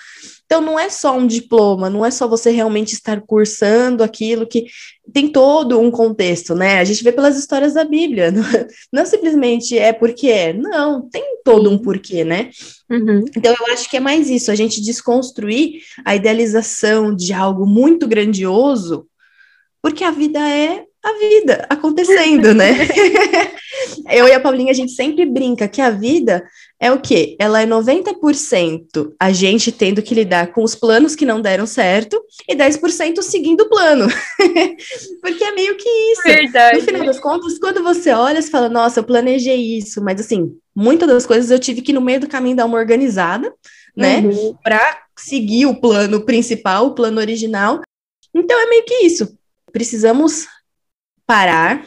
Então, 0.46 0.60
não 0.60 0.78
é 0.78 0.90
só 0.90 1.16
um 1.16 1.26
diploma, 1.26 1.88
não 1.88 2.04
é 2.04 2.10
só 2.10 2.28
você 2.28 2.50
realmente 2.50 2.92
estar 2.92 3.20
cursando 3.22 4.04
aquilo 4.04 4.46
que 4.46 4.66
tem 5.12 5.28
todo 5.28 5.80
um 5.80 5.90
contexto, 5.90 6.54
né? 6.54 6.78
A 6.78 6.84
gente 6.84 7.02
vê 7.02 7.10
pelas 7.10 7.38
histórias 7.38 7.74
da 7.74 7.84
Bíblia, 7.84 8.30
não, 8.32 8.44
não 8.92 9.06
simplesmente 9.06 9.78
é 9.78 9.92
porque 9.92 10.28
é, 10.28 10.52
não, 10.52 11.08
tem 11.08 11.38
todo 11.44 11.70
um 11.70 11.78
porquê, 11.78 12.24
né? 12.24 12.50
Uhum. 12.90 13.24
Então, 13.36 13.54
eu 13.58 13.72
acho 13.72 13.88
que 13.88 13.96
é 13.96 14.00
mais 14.00 14.28
isso, 14.28 14.50
a 14.50 14.54
gente 14.54 14.82
desconstruir 14.82 15.82
a 16.04 16.14
idealização 16.14 17.14
de 17.14 17.32
algo 17.32 17.66
muito 17.66 18.06
grandioso, 18.06 19.06
porque 19.82 20.04
a 20.04 20.10
vida 20.10 20.40
é 20.40 20.84
a 21.04 21.12
vida 21.18 21.66
acontecendo, 21.68 22.54
né? 22.54 22.72
eu 24.10 24.26
e 24.26 24.32
a 24.32 24.40
Paulinha, 24.40 24.70
a 24.70 24.74
gente 24.74 24.92
sempre 24.92 25.26
brinca 25.26 25.68
que 25.68 25.82
a 25.82 25.90
vida 25.90 26.42
é 26.80 26.90
o 26.90 27.00
quê? 27.00 27.36
Ela 27.38 27.60
é 27.60 27.66
90% 27.66 29.12
a 29.20 29.32
gente 29.32 29.70
tendo 29.70 30.02
que 30.02 30.14
lidar 30.14 30.52
com 30.52 30.62
os 30.62 30.74
planos 30.74 31.14
que 31.14 31.26
não 31.26 31.42
deram 31.42 31.66
certo 31.66 32.20
e 32.48 32.56
10% 32.56 33.20
seguindo 33.20 33.62
o 33.62 33.68
plano. 33.68 34.06
Porque 35.20 35.44
é 35.44 35.52
meio 35.52 35.76
que 35.76 35.88
isso. 35.88 36.22
Verdade. 36.22 36.78
No 36.78 36.84
final 36.84 37.04
das 37.04 37.20
contas, 37.20 37.58
quando 37.58 37.82
você 37.82 38.10
olha, 38.10 38.40
você 38.40 38.50
fala, 38.50 38.68
nossa, 38.70 39.00
eu 39.00 39.04
planejei 39.04 39.76
isso, 39.76 40.02
mas 40.02 40.20
assim, 40.20 40.56
muitas 40.74 41.08
das 41.08 41.26
coisas 41.26 41.50
eu 41.50 41.58
tive 41.58 41.82
que 41.82 41.92
no 41.92 42.00
meio 42.00 42.20
do 42.20 42.28
caminho 42.28 42.56
dar 42.56 42.64
uma 42.64 42.78
organizada, 42.78 43.52
né? 43.94 44.20
Uhum. 44.20 44.56
Para 44.62 45.04
seguir 45.16 45.66
o 45.66 45.78
plano 45.78 46.24
principal, 46.24 46.86
o 46.86 46.94
plano 46.94 47.20
original. 47.20 47.82
Então 48.34 48.58
é 48.58 48.66
meio 48.66 48.84
que 48.84 49.04
isso. 49.04 49.36
Precisamos 49.70 50.46
parar 51.26 51.84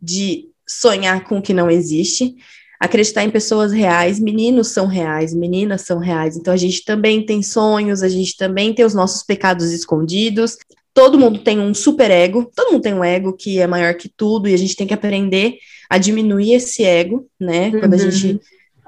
de 0.00 0.48
sonhar 0.66 1.24
com 1.24 1.38
o 1.38 1.42
que 1.42 1.52
não 1.52 1.70
existe, 1.70 2.36
acreditar 2.78 3.24
em 3.24 3.30
pessoas 3.30 3.72
reais, 3.72 4.18
meninos 4.18 4.68
são 4.68 4.86
reais, 4.86 5.34
meninas 5.34 5.82
são 5.82 5.98
reais, 5.98 6.36
então 6.36 6.54
a 6.54 6.56
gente 6.56 6.84
também 6.84 7.24
tem 7.24 7.42
sonhos, 7.42 8.02
a 8.02 8.08
gente 8.08 8.36
também 8.36 8.72
tem 8.72 8.84
os 8.84 8.94
nossos 8.94 9.22
pecados 9.22 9.70
escondidos. 9.70 10.56
Todo 10.94 11.18
mundo 11.18 11.38
tem 11.40 11.60
um 11.60 11.74
super 11.74 12.10
ego, 12.10 12.50
todo 12.54 12.72
mundo 12.72 12.82
tem 12.82 12.94
um 12.94 13.04
ego 13.04 13.32
que 13.34 13.60
é 13.60 13.66
maior 13.66 13.94
que 13.94 14.08
tudo, 14.08 14.48
e 14.48 14.54
a 14.54 14.56
gente 14.56 14.74
tem 14.74 14.86
que 14.86 14.94
aprender 14.94 15.58
a 15.88 15.98
diminuir 15.98 16.54
esse 16.54 16.82
ego, 16.82 17.28
né? 17.38 17.68
Uhum. 17.68 17.80
Quando 17.80 17.94
a 17.94 17.96
uhum. 17.96 18.10
gente 18.10 18.40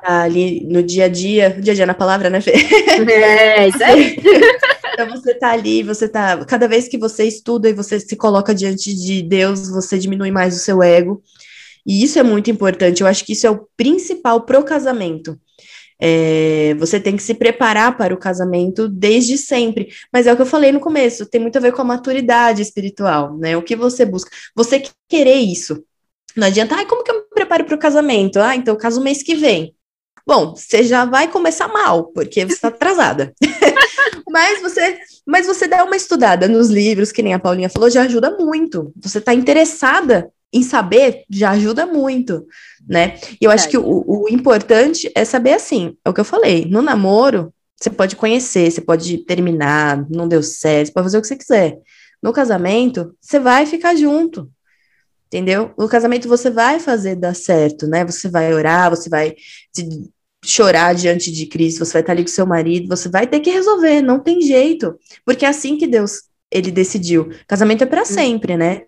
tá 0.03 0.22
ali 0.22 0.66
no 0.66 0.83
dia 0.83 1.05
a 1.05 1.09
dia, 1.09 1.51
dia 1.51 1.72
a 1.72 1.76
dia 1.76 1.87
na 1.87 1.95
palavra, 1.95 2.30
né, 2.30 2.41
Fê? 2.41 2.53
É, 3.09 3.68
isso 3.68 3.85
aí. 3.85 4.16
Então 5.03 5.17
você 5.17 5.35
tá 5.35 5.51
ali, 5.51 5.83
você 5.83 6.09
tá. 6.09 6.45
Cada 6.45 6.69
vez 6.69 6.89
que 6.89 6.99
você 6.99 7.25
estuda 7.25 7.69
e 7.69 7.73
você 7.73 7.99
se 7.99 8.17
coloca 8.17 8.55
diante 8.55 8.95
de 8.95 9.23
Deus, 9.23 9.69
você 9.69 9.99
diminui 9.99 10.31
mais 10.31 10.57
o 10.57 10.59
seu 10.59 10.83
ego. 10.83 11.23
E 11.87 12.03
isso 12.03 12.19
é 12.19 12.23
muito 12.23 12.51
importante. 12.51 13.03
Eu 13.03 13.07
acho 13.07 13.25
que 13.25 13.33
isso 13.33 13.47
é 13.47 13.51
o 13.51 13.67
principal 13.77 14.43
pro 14.43 14.65
casamento. 14.65 15.39
É, 16.01 16.75
você 16.79 16.99
tem 16.99 17.17
que 17.17 17.23
se 17.23 17.35
preparar 17.35 17.97
para 17.97 18.13
o 18.13 18.19
casamento 18.19 18.89
desde 18.89 19.39
sempre. 19.39 19.89
Mas 20.13 20.27
é 20.27 20.33
o 20.33 20.37
que 20.37 20.43
eu 20.43 20.47
falei 20.47 20.73
no 20.73 20.81
começo, 20.81 21.27
tem 21.27 21.41
muito 21.41 21.57
a 21.57 21.61
ver 21.61 21.73
com 21.73 21.83
a 21.83 21.85
maturidade 21.85 22.63
espiritual, 22.63 23.37
né? 23.39 23.57
O 23.57 23.63
que 23.63 23.77
você 23.77 24.05
busca. 24.05 24.31
Você 24.55 24.83
querer 25.09 25.37
isso. 25.37 25.85
Não 26.37 26.47
adianta, 26.47 26.75
ah, 26.77 26.87
como 26.87 27.05
que 27.05 27.11
eu 27.11 27.17
me 27.17 27.29
preparo 27.35 27.65
para 27.65 27.75
o 27.75 27.79
casamento? 27.79 28.41
Ah, 28.41 28.57
então 28.57 28.77
caso 28.77 29.03
mês 29.03 29.23
que 29.23 29.35
vem. 29.35 29.75
Bom, 30.27 30.55
você 30.55 30.85
já 30.85 31.05
vai 31.05 31.29
começar 31.29 31.69
mal, 31.69 32.05
porque 32.13 32.45
você 32.47 32.55
está 32.55 32.69
atrasada. 32.69 33.33
mas 34.29 34.61
você, 34.61 34.99
mas 35.27 35.47
você 35.47 35.67
dá 35.67 35.85
uma 35.85 35.97
estudada 35.97 36.49
nos 36.49 36.69
livros, 36.69 37.13
que 37.13 37.23
nem 37.23 37.35
a 37.35 37.39
Paulinha 37.39 37.69
falou, 37.69 37.91
já 37.91 38.03
ajuda 38.03 38.31
muito. 38.37 38.93
Você 39.01 39.19
está 39.19 39.35
interessada 39.35 40.31
em 40.53 40.63
saber, 40.63 41.25
já 41.31 41.51
ajuda 41.51 41.87
muito, 41.87 42.47
né? 42.87 43.19
E 43.41 43.45
eu 43.45 43.51
acho 43.51 43.69
que 43.69 43.79
o, 43.79 44.05
o 44.07 44.29
importante 44.29 45.11
é 45.15 45.25
saber 45.25 45.55
assim, 45.55 45.97
é 46.05 46.11
o 46.11 46.13
que 46.13 46.21
eu 46.21 46.25
falei, 46.25 46.67
no 46.67 46.83
namoro, 46.83 47.53
você 47.75 47.91
pode 47.91 48.17
conhecer, 48.17 48.71
você 48.71 48.81
pode 48.81 49.19
terminar, 49.25 50.07
não 50.11 50.29
deu 50.29 50.43
certo, 50.43 50.89
você 50.89 50.93
pode 50.93 51.05
fazer 51.07 51.19
o 51.19 51.21
que 51.23 51.27
você 51.27 51.37
quiser. 51.37 51.79
No 52.23 52.33
casamento, 52.33 53.17
você 53.21 53.41
vai 53.41 53.67
ficar 53.67 53.97
junto, 53.97 54.49
entendeu? 55.27 55.73
No 55.77 55.89
casamento 55.89 56.29
você 56.29 56.51
vai 56.51 56.79
fazer 56.79 57.17
dar 57.17 57.35
certo, 57.35 57.87
né? 57.87 58.05
Você 58.05 58.29
vai 58.29 58.53
orar, 58.53 58.91
você 58.91 59.09
vai 59.09 59.35
chorar 60.45 60.95
diante 60.95 61.30
de 61.30 61.47
Cristo, 61.47 61.84
você 61.84 61.93
vai 61.93 62.03
estar 62.03 62.12
ali 62.12 62.22
com 62.22 62.28
seu 62.28 62.47
marido, 62.47 62.88
você 62.88 63.09
vai 63.09 63.26
ter 63.26 63.40
que 63.40 63.51
resolver, 63.51 64.03
não 64.03 64.18
tem 64.18 64.40
jeito, 64.40 64.99
porque 65.24 65.45
é 65.45 65.49
assim 65.49 65.76
que 65.76 65.86
Deus 65.86 66.22
ele 66.51 66.70
decidiu. 66.70 67.30
Casamento 67.47 67.84
é 67.84 67.86
para 67.86 68.03
hum. 68.03 68.07
sempre, 68.07 68.57
né? 68.57 68.82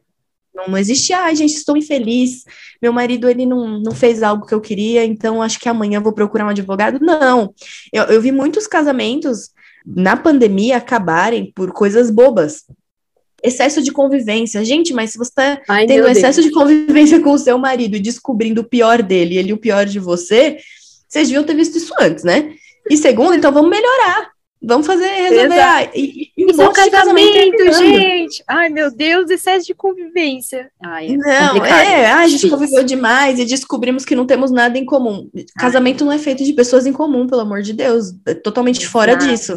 Não, 0.54 0.68
não 0.68 0.78
existe, 0.78 1.12
ai, 1.12 1.34
gente, 1.34 1.54
estou 1.54 1.76
infeliz, 1.76 2.44
meu 2.80 2.92
marido, 2.92 3.28
ele 3.28 3.44
não, 3.44 3.80
não 3.80 3.92
fez 3.92 4.22
algo 4.22 4.46
que 4.46 4.54
eu 4.54 4.60
queria, 4.60 5.04
então 5.04 5.42
acho 5.42 5.58
que 5.58 5.68
amanhã 5.68 6.00
vou 6.00 6.12
procurar 6.12 6.46
um 6.46 6.50
advogado. 6.50 7.00
Não, 7.00 7.52
eu, 7.92 8.04
eu 8.04 8.20
vi 8.20 8.30
muitos 8.30 8.66
casamentos 8.66 9.50
na 9.84 10.16
pandemia 10.16 10.76
acabarem 10.76 11.52
por 11.54 11.72
coisas 11.72 12.08
bobas, 12.10 12.64
excesso 13.42 13.82
de 13.82 13.92
convivência. 13.92 14.64
Gente, 14.64 14.94
mas 14.94 15.10
se 15.10 15.18
você 15.18 15.30
está 15.30 15.60
tendo 15.86 16.08
excesso 16.08 16.40
Deus. 16.40 16.46
de 16.46 16.52
convivência 16.52 17.20
com 17.20 17.32
o 17.32 17.38
seu 17.38 17.58
marido 17.58 17.96
e 17.96 18.00
descobrindo 18.00 18.62
o 18.62 18.68
pior 18.68 19.02
dele 19.02 19.34
e 19.34 19.38
ele 19.38 19.52
o 19.52 19.58
pior 19.58 19.84
de 19.84 19.98
você, 19.98 20.56
vocês 21.08 21.28
deviam 21.28 21.44
ter 21.44 21.54
visto 21.54 21.76
isso 21.76 21.92
antes, 22.00 22.24
né? 22.24 22.54
E 22.90 22.96
segundo, 22.96 23.34
então 23.34 23.52
vamos 23.52 23.70
melhorar. 23.70 24.34
Vamos 24.66 24.86
fazer, 24.86 25.06
resolver. 25.06 25.60
Ah, 25.60 25.90
e, 25.94 26.30
e 26.36 26.50
é 26.50 26.68
um 26.68 26.72
casamento, 26.72 27.72
gente. 27.74 28.42
Ai, 28.48 28.70
meu 28.70 28.90
Deus, 28.90 29.28
excesso 29.30 29.66
de 29.66 29.74
convivência. 29.74 30.70
Ai, 30.82 31.08
é 31.08 31.16
não, 31.16 31.64
é, 31.64 32.10
a 32.12 32.26
gente 32.26 32.48
conviveu 32.48 32.82
demais 32.82 33.38
e 33.38 33.44
descobrimos 33.44 34.06
que 34.06 34.16
não 34.16 34.26
temos 34.26 34.50
nada 34.50 34.78
em 34.78 34.84
comum. 34.84 35.28
Casamento 35.58 36.02
Ai. 36.02 36.06
não 36.06 36.12
é 36.12 36.18
feito 36.18 36.42
de 36.42 36.52
pessoas 36.54 36.86
em 36.86 36.92
comum, 36.92 37.26
pelo 37.26 37.42
amor 37.42 37.60
de 37.60 37.74
Deus. 37.74 38.14
É 38.26 38.32
totalmente 38.32 38.80
Exato. 38.80 38.92
fora 38.92 39.14
disso. 39.14 39.54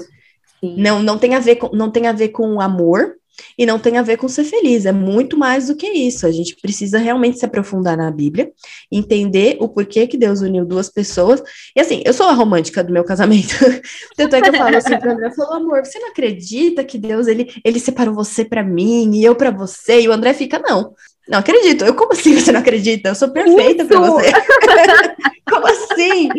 Sim. 0.59 0.75
Não, 0.77 1.01
não 1.01 1.17
tem 1.17 1.35
a 1.35 1.39
ver 1.39 1.55
com, 1.55 1.73
não 1.75 1.89
tem 1.89 2.07
a 2.07 2.11
ver 2.11 2.29
com 2.29 2.59
amor, 2.59 3.15
e 3.57 3.65
não 3.65 3.79
tem 3.79 3.97
a 3.97 4.01
ver 4.01 4.17
com 4.17 4.27
ser 4.27 4.43
feliz, 4.43 4.85
é 4.85 4.91
muito 4.91 5.37
mais 5.37 5.67
do 5.67 5.75
que 5.75 5.87
isso. 5.87 6.25
A 6.25 6.31
gente 6.31 6.55
precisa 6.55 6.97
realmente 6.97 7.39
se 7.39 7.45
aprofundar 7.45 7.97
na 7.97 8.09
Bíblia, 8.11 8.51
entender 8.91 9.57
o 9.59 9.69
porquê 9.69 10.07
que 10.07 10.17
Deus 10.17 10.41
uniu 10.41 10.65
duas 10.65 10.89
pessoas. 10.89 11.41
E 11.75 11.79
assim, 11.79 12.01
eu 12.05 12.13
sou 12.13 12.27
a 12.27 12.33
romântica 12.33 12.83
do 12.83 12.93
meu 12.93 13.03
casamento. 13.03 13.55
Tanto 14.15 14.35
é 14.35 14.41
que 14.41 14.49
eu 14.49 14.53
falo 14.53 14.75
assim 14.75 14.97
para 14.97 15.13
André, 15.13 15.31
falou, 15.31 15.53
amor, 15.53 15.85
você 15.85 15.99
não 15.99 16.09
acredita 16.09 16.83
que 16.83 16.97
Deus 16.97 17.27
ele, 17.27 17.51
ele 17.63 17.79
separou 17.79 18.13
você 18.13 18.43
para 18.43 18.63
mim 18.63 19.15
e 19.15 19.23
eu 19.23 19.35
para 19.35 19.51
você? 19.51 20.01
E 20.01 20.07
o 20.07 20.13
André 20.13 20.33
fica, 20.33 20.59
não. 20.59 20.93
Não 21.27 21.39
acredito. 21.39 21.83
Eu, 21.83 21.93
como 21.93 22.13
assim 22.13 22.35
você 22.35 22.51
não 22.51 22.61
acredita? 22.61 23.09
Eu 23.09 23.15
sou 23.15 23.29
perfeita 23.29 23.85
para 23.85 23.99
você. 23.99 24.31
como 25.49 25.67
assim? 25.67 26.29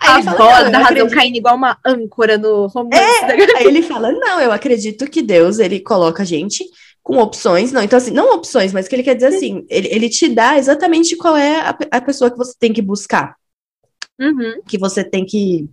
Aí 0.00 0.20
a 0.20 0.22
fala, 0.22 0.36
bola 0.36 0.70
da 0.70 0.78
razão 0.78 1.08
caindo 1.08 1.36
igual 1.36 1.56
uma 1.56 1.78
âncora 1.84 2.36
no 2.36 2.66
romance. 2.66 3.02
É, 3.02 3.56
aí 3.58 3.66
ele 3.66 3.82
fala, 3.82 4.12
não, 4.12 4.40
eu 4.40 4.52
acredito 4.52 5.08
que 5.10 5.22
Deus, 5.22 5.58
ele 5.58 5.80
coloca 5.80 6.22
a 6.22 6.26
gente 6.26 6.64
com 7.02 7.18
opções, 7.18 7.70
não, 7.70 7.82
então 7.82 7.96
assim, 7.96 8.10
não 8.10 8.34
opções, 8.34 8.72
mas 8.72 8.88
que 8.88 8.94
ele 8.96 9.04
quer 9.04 9.14
dizer 9.14 9.28
assim, 9.28 9.64
ele, 9.70 9.86
ele 9.92 10.08
te 10.08 10.28
dá 10.28 10.58
exatamente 10.58 11.16
qual 11.16 11.36
é 11.36 11.60
a, 11.60 11.78
a 11.92 12.00
pessoa 12.00 12.30
que 12.30 12.36
você 12.36 12.52
tem 12.58 12.72
que 12.72 12.82
buscar. 12.82 13.36
Uhum. 14.18 14.60
Que 14.66 14.76
você 14.76 15.04
tem 15.04 15.24
que 15.24 15.68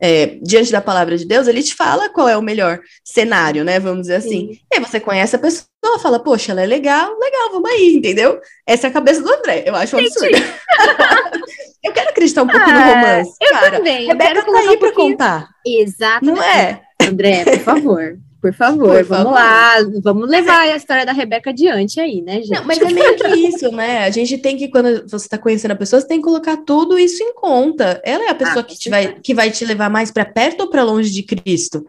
é, 0.00 0.38
diante 0.42 0.70
da 0.70 0.80
palavra 0.80 1.16
de 1.16 1.24
Deus, 1.24 1.48
ele 1.48 1.62
te 1.62 1.74
fala 1.74 2.10
qual 2.10 2.28
é 2.28 2.36
o 2.36 2.42
melhor 2.42 2.80
cenário, 3.02 3.64
né? 3.64 3.80
Vamos 3.80 4.02
dizer 4.02 4.16
assim. 4.16 4.52
Sim. 4.52 4.60
E 4.72 4.76
aí 4.76 4.80
você 4.80 5.00
conhece 5.00 5.36
a 5.36 5.38
pessoa, 5.38 5.66
fala, 5.98 6.18
poxa, 6.18 6.52
ela 6.52 6.62
é 6.62 6.66
legal, 6.66 7.16
legal, 7.18 7.50
vamos 7.52 7.70
aí, 7.70 7.94
entendeu? 7.96 8.40
Essa 8.66 8.86
é 8.86 8.90
a 8.90 8.92
cabeça 8.92 9.22
do 9.22 9.32
André, 9.32 9.64
eu 9.66 9.74
acho 9.74 9.96
um 9.96 10.00
absurdo. 10.00 10.36
eu 11.82 11.92
quero 11.92 12.10
acreditar 12.10 12.42
um 12.42 12.48
pouco 12.48 12.64
ah, 12.68 12.72
no 12.72 12.80
romance, 12.80 13.32
eu 13.40 13.50
cara. 13.50 13.76
Também, 13.78 14.06
Rebeca 14.06 14.42
tá 14.42 14.58
aí 14.58 14.68
um 14.68 14.78
pra 14.78 14.92
contar. 14.92 15.48
Exato. 15.66 16.24
Não 16.24 16.42
é? 16.42 16.82
André, 17.00 17.44
por 17.44 17.58
favor. 17.60 18.18
Por 18.46 18.52
favor, 18.52 18.98
Por 18.98 19.04
vamos 19.04 19.24
favor. 19.24 19.34
lá, 19.34 19.74
vamos 20.02 20.30
levar 20.30 20.60
a 20.60 20.76
história 20.76 21.04
da 21.04 21.10
Rebeca 21.10 21.50
adiante 21.50 21.98
aí, 21.98 22.22
né, 22.22 22.42
gente? 22.42 22.50
Não, 22.50 22.64
mas 22.64 22.80
é 22.80 22.92
meio 22.92 23.16
que 23.16 23.28
isso, 23.28 23.72
né? 23.72 24.04
A 24.04 24.10
gente 24.10 24.38
tem 24.38 24.56
que, 24.56 24.68
quando 24.68 25.08
você 25.08 25.26
está 25.26 25.36
conhecendo 25.36 25.72
a 25.72 25.76
pessoa, 25.76 26.00
você 26.00 26.06
tem 26.06 26.18
que 26.18 26.24
colocar 26.24 26.56
tudo 26.58 26.96
isso 26.96 27.22
em 27.24 27.34
conta. 27.34 28.00
Ela 28.04 28.26
é 28.26 28.28
a 28.28 28.34
pessoa 28.36 28.60
ah, 28.60 28.62
que, 28.62 28.78
te 28.78 28.88
vai, 28.88 29.14
que 29.20 29.34
vai 29.34 29.50
te 29.50 29.64
levar 29.64 29.90
mais 29.90 30.12
para 30.12 30.24
perto 30.24 30.60
ou 30.60 30.70
para 30.70 30.84
longe 30.84 31.10
de 31.10 31.24
Cristo, 31.24 31.86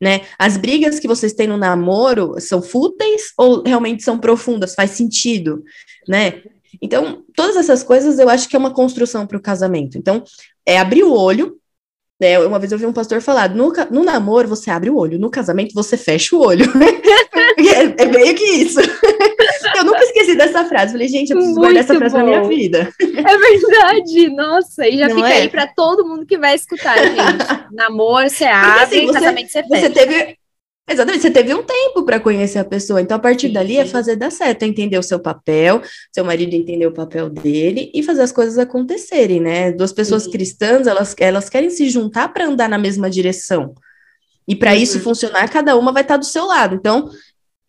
né? 0.00 0.22
As 0.38 0.56
brigas 0.56 0.98
que 0.98 1.08
vocês 1.08 1.32
têm 1.32 1.46
no 1.46 1.56
namoro 1.56 2.34
são 2.38 2.60
fúteis 2.62 3.32
ou 3.38 3.62
realmente 3.62 4.02
são 4.02 4.18
profundas? 4.18 4.74
Faz 4.74 4.92
sentido, 4.92 5.62
né? 6.08 6.42
Então, 6.80 7.24
todas 7.34 7.56
essas 7.56 7.82
coisas 7.82 8.18
eu 8.18 8.28
acho 8.28 8.48
que 8.48 8.56
é 8.56 8.58
uma 8.58 8.74
construção 8.74 9.26
para 9.26 9.36
o 9.36 9.42
casamento. 9.42 9.96
Então, 9.96 10.22
é 10.66 10.78
abrir 10.78 11.04
o 11.04 11.12
olho 11.12 11.58
né? 12.20 12.38
Uma 12.38 12.58
vez 12.58 12.72
eu 12.72 12.78
vi 12.78 12.86
um 12.86 12.92
pastor 12.92 13.20
falar: 13.20 13.54
no, 13.54 13.72
no 13.90 14.02
namoro 14.02 14.48
você 14.48 14.70
abre 14.70 14.88
o 14.90 14.96
olho, 14.96 15.18
no 15.18 15.30
casamento 15.30 15.74
você 15.74 15.96
fecha 15.96 16.34
o 16.34 16.40
olho. 16.40 16.64
é, 17.58 18.02
é 18.02 18.06
meio 18.06 18.34
que 18.34 18.44
isso. 18.44 18.80
Gostei 20.36 20.52
dessa 20.52 20.64
frase. 20.64 20.92
Falei, 20.92 21.08
gente, 21.08 21.30
eu 21.30 21.36
preciso 21.36 21.58
Muito 21.58 21.74
guardar 21.74 21.84
essa 21.84 21.94
frase 21.96 22.14
bom. 22.14 22.18
na 22.18 22.24
minha 22.24 22.44
vida. 22.44 22.92
É 23.00 23.38
verdade, 23.38 24.28
nossa. 24.30 24.86
E 24.88 24.98
já 24.98 25.08
Não 25.08 25.16
fica 25.16 25.28
é? 25.28 25.42
aí 25.42 25.48
para 25.48 25.66
todo 25.66 26.06
mundo 26.06 26.26
que 26.26 26.38
vai 26.38 26.54
escutar, 26.54 26.96
gente. 26.98 27.14
Namoro, 27.72 28.28
você 28.28 28.44
abre, 28.44 28.82
assim, 28.84 29.06
você, 29.06 29.12
casamento, 29.12 29.50
você. 29.50 29.62
Você 29.62 29.90
teve, 29.90 30.38
Exatamente, 30.88 31.22
você 31.22 31.30
teve 31.32 31.52
um 31.52 31.64
tempo 31.64 32.04
para 32.04 32.20
conhecer 32.20 32.60
a 32.60 32.64
pessoa, 32.64 33.00
então 33.00 33.16
a 33.16 33.20
partir 33.20 33.48
sim, 33.48 33.52
dali 33.52 33.76
é 33.76 33.82
sim. 33.82 33.88
é 33.88 33.92
fazer 33.92 34.14
dar 34.14 34.30
certo, 34.30 34.62
é 34.62 34.66
entender 34.66 34.96
o 34.96 35.02
seu 35.02 35.18
papel, 35.18 35.82
seu 36.12 36.24
marido 36.24 36.54
entender 36.54 36.86
o 36.86 36.92
papel 36.92 37.28
dele 37.28 37.90
e 37.92 38.04
fazer 38.04 38.22
as 38.22 38.30
coisas 38.30 38.56
acontecerem, 38.56 39.40
né? 39.40 39.72
Duas 39.72 39.92
pessoas 39.92 40.24
sim. 40.24 40.30
cristãs, 40.30 40.86
elas, 40.86 41.12
elas 41.18 41.48
querem 41.48 41.70
se 41.70 41.88
juntar 41.88 42.28
para 42.28 42.46
andar 42.46 42.68
na 42.68 42.78
mesma 42.78 43.10
direção. 43.10 43.74
E 44.46 44.54
para 44.54 44.70
uhum. 44.70 44.76
isso 44.76 45.00
funcionar, 45.00 45.50
cada 45.50 45.76
uma 45.76 45.90
vai 45.90 46.02
estar 46.02 46.14
tá 46.14 46.18
do 46.18 46.24
seu 46.24 46.44
lado. 46.44 46.76
Então, 46.76 47.10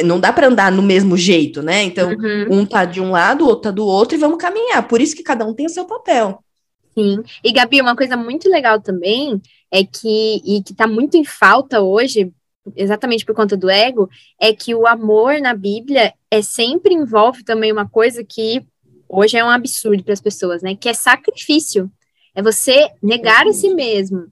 não 0.03 0.19
dá 0.19 0.31
para 0.31 0.47
andar 0.47 0.71
no 0.71 0.81
mesmo 0.81 1.17
jeito, 1.17 1.61
né? 1.61 1.83
Então, 1.83 2.09
uhum. 2.09 2.59
um 2.59 2.65
tá 2.65 2.85
de 2.85 3.01
um 3.01 3.11
lado, 3.11 3.43
o 3.43 3.47
outro 3.47 3.63
tá 3.63 3.71
do 3.71 3.85
outro 3.85 4.15
e 4.15 4.19
vamos 4.19 4.37
caminhar. 4.37 4.87
Por 4.87 5.01
isso 5.01 5.15
que 5.15 5.23
cada 5.23 5.45
um 5.45 5.53
tem 5.53 5.65
o 5.65 5.69
seu 5.69 5.85
papel. 5.85 6.43
Sim. 6.93 7.23
E 7.43 7.51
Gabi, 7.51 7.81
uma 7.81 7.95
coisa 7.95 8.15
muito 8.15 8.49
legal 8.49 8.79
também 8.79 9.41
é 9.71 9.83
que 9.83 10.41
e 10.45 10.61
que 10.63 10.73
tá 10.73 10.87
muito 10.87 11.17
em 11.17 11.23
falta 11.25 11.81
hoje, 11.81 12.31
exatamente 12.75 13.25
por 13.25 13.35
conta 13.35 13.57
do 13.57 13.69
ego, 13.69 14.09
é 14.39 14.53
que 14.53 14.73
o 14.73 14.87
amor 14.87 15.39
na 15.39 15.53
Bíblia 15.53 16.13
é 16.29 16.41
sempre 16.41 16.93
envolve 16.93 17.43
também 17.43 17.71
uma 17.71 17.87
coisa 17.87 18.23
que 18.23 18.63
hoje 19.09 19.37
é 19.37 19.43
um 19.43 19.49
absurdo 19.49 20.03
para 20.03 20.13
as 20.13 20.21
pessoas, 20.21 20.61
né? 20.61 20.75
Que 20.75 20.89
é 20.89 20.93
sacrifício. 20.93 21.89
É 22.35 22.41
você 22.41 22.89
negar 23.01 23.47
a 23.47 23.53
si 23.53 23.73
mesmo. 23.73 24.27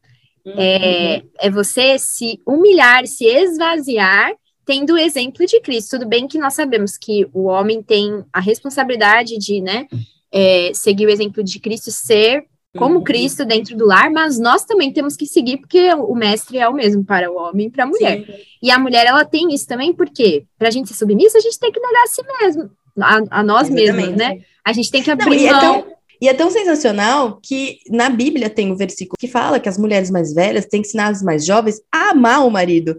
É, 0.46 1.24
é 1.40 1.50
você 1.50 1.98
se 1.98 2.40
humilhar, 2.46 3.08
se 3.08 3.26
esvaziar, 3.26 4.32
tendo 4.66 4.94
o 4.94 4.98
exemplo 4.98 5.46
de 5.46 5.60
Cristo. 5.62 5.98
Tudo 5.98 6.08
bem 6.08 6.28
que 6.28 6.38
nós 6.38 6.54
sabemos 6.54 6.98
que 6.98 7.28
o 7.34 7.46
homem 7.46 7.82
tem 7.82 8.24
a 8.34 8.40
responsabilidade 8.40 9.38
de, 9.38 9.62
né, 9.62 9.88
é, 10.32 10.72
seguir 10.74 11.06
o 11.06 11.10
exemplo 11.10 11.44
de 11.44 11.60
Cristo, 11.60 11.92
ser 11.92 12.46
como 12.76 12.96
uhum. 12.96 13.04
Cristo 13.04 13.46
dentro 13.46 13.76
do 13.78 13.86
lar, 13.86 14.12
mas 14.12 14.38
nós 14.38 14.66
também 14.66 14.92
temos 14.92 15.16
que 15.16 15.26
seguir, 15.26 15.58
porque 15.58 15.94
o 15.94 16.14
mestre 16.14 16.58
é 16.58 16.68
o 16.68 16.74
mesmo 16.74 17.04
para 17.04 17.32
o 17.32 17.36
homem 17.36 17.68
e 17.68 17.70
para 17.70 17.86
a 17.86 17.88
mulher. 17.88 18.26
Sim. 18.26 18.34
E 18.62 18.70
a 18.70 18.78
mulher, 18.78 19.06
ela 19.06 19.24
tem 19.24 19.54
isso 19.54 19.66
também, 19.66 19.94
porque 19.94 20.44
para 20.58 20.68
a 20.68 20.72
gente 20.72 20.90
ser 20.90 20.96
submissa, 20.96 21.38
a 21.38 21.42
gente 21.42 21.58
tem 21.58 21.72
que 21.72 21.80
negar 21.80 22.04
a 22.04 22.08
si 22.08 22.22
mesmo, 22.42 22.70
a, 23.00 23.40
a 23.40 23.44
nós 23.44 23.70
mesmos, 23.70 24.10
né? 24.10 24.42
A 24.64 24.74
gente 24.74 24.92
tem 24.92 25.02
que 25.02 25.10
abrir 25.10 25.30
Não, 25.30 25.36
e 25.36 25.50
mão. 25.50 25.58
É 25.58 25.62
tão, 25.62 25.86
e 26.22 26.30
é 26.30 26.34
tão 26.34 26.52
sensacional 26.52 27.40
que 27.42 27.80
na 27.90 28.10
Bíblia 28.10 28.50
tem 28.50 28.72
um 28.72 28.76
versículo 28.76 29.16
que 29.18 29.28
fala 29.28 29.60
que 29.60 29.70
as 29.70 29.78
mulheres 29.78 30.10
mais 30.10 30.34
velhas 30.34 30.66
têm 30.66 30.82
que 30.82 30.88
ensinar 30.88 31.08
as 31.08 31.22
mais 31.22 31.46
jovens 31.46 31.82
a 31.92 32.12
amar 32.12 32.46
o 32.46 32.52
marido. 32.52 32.98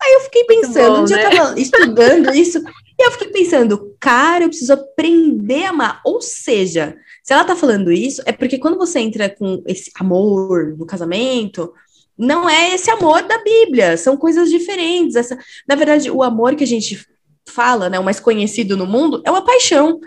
Aí 0.00 0.12
eu 0.14 0.20
fiquei 0.20 0.44
pensando, 0.44 0.96
bom, 0.96 1.02
um 1.02 1.04
dia 1.04 1.16
né? 1.16 1.24
eu 1.24 1.30
tava 1.30 1.58
estudando 1.60 2.34
isso, 2.34 2.58
e 2.98 3.06
eu 3.06 3.10
fiquei 3.12 3.28
pensando, 3.28 3.96
cara, 3.98 4.44
eu 4.44 4.48
preciso 4.48 4.72
aprender 4.72 5.64
a 5.64 5.70
amar. 5.70 6.00
Ou 6.04 6.20
seja, 6.20 6.96
se 7.22 7.32
ela 7.32 7.44
tá 7.44 7.54
falando 7.54 7.92
isso, 7.92 8.22
é 8.26 8.32
porque 8.32 8.58
quando 8.58 8.78
você 8.78 9.00
entra 9.00 9.28
com 9.28 9.62
esse 9.66 9.90
amor 9.98 10.76
no 10.76 10.86
casamento, 10.86 11.72
não 12.16 12.48
é 12.48 12.74
esse 12.74 12.90
amor 12.90 13.22
da 13.22 13.38
Bíblia, 13.38 13.96
são 13.96 14.16
coisas 14.16 14.50
diferentes. 14.50 15.14
Essa, 15.14 15.38
na 15.68 15.76
verdade, 15.76 16.10
o 16.10 16.22
amor 16.22 16.56
que 16.56 16.64
a 16.64 16.66
gente 16.66 17.06
fala, 17.48 17.88
né, 17.88 17.98
o 17.98 18.04
mais 18.04 18.18
conhecido 18.18 18.76
no 18.76 18.86
mundo, 18.86 19.22
é 19.24 19.30
uma 19.30 19.44
paixão. 19.44 20.00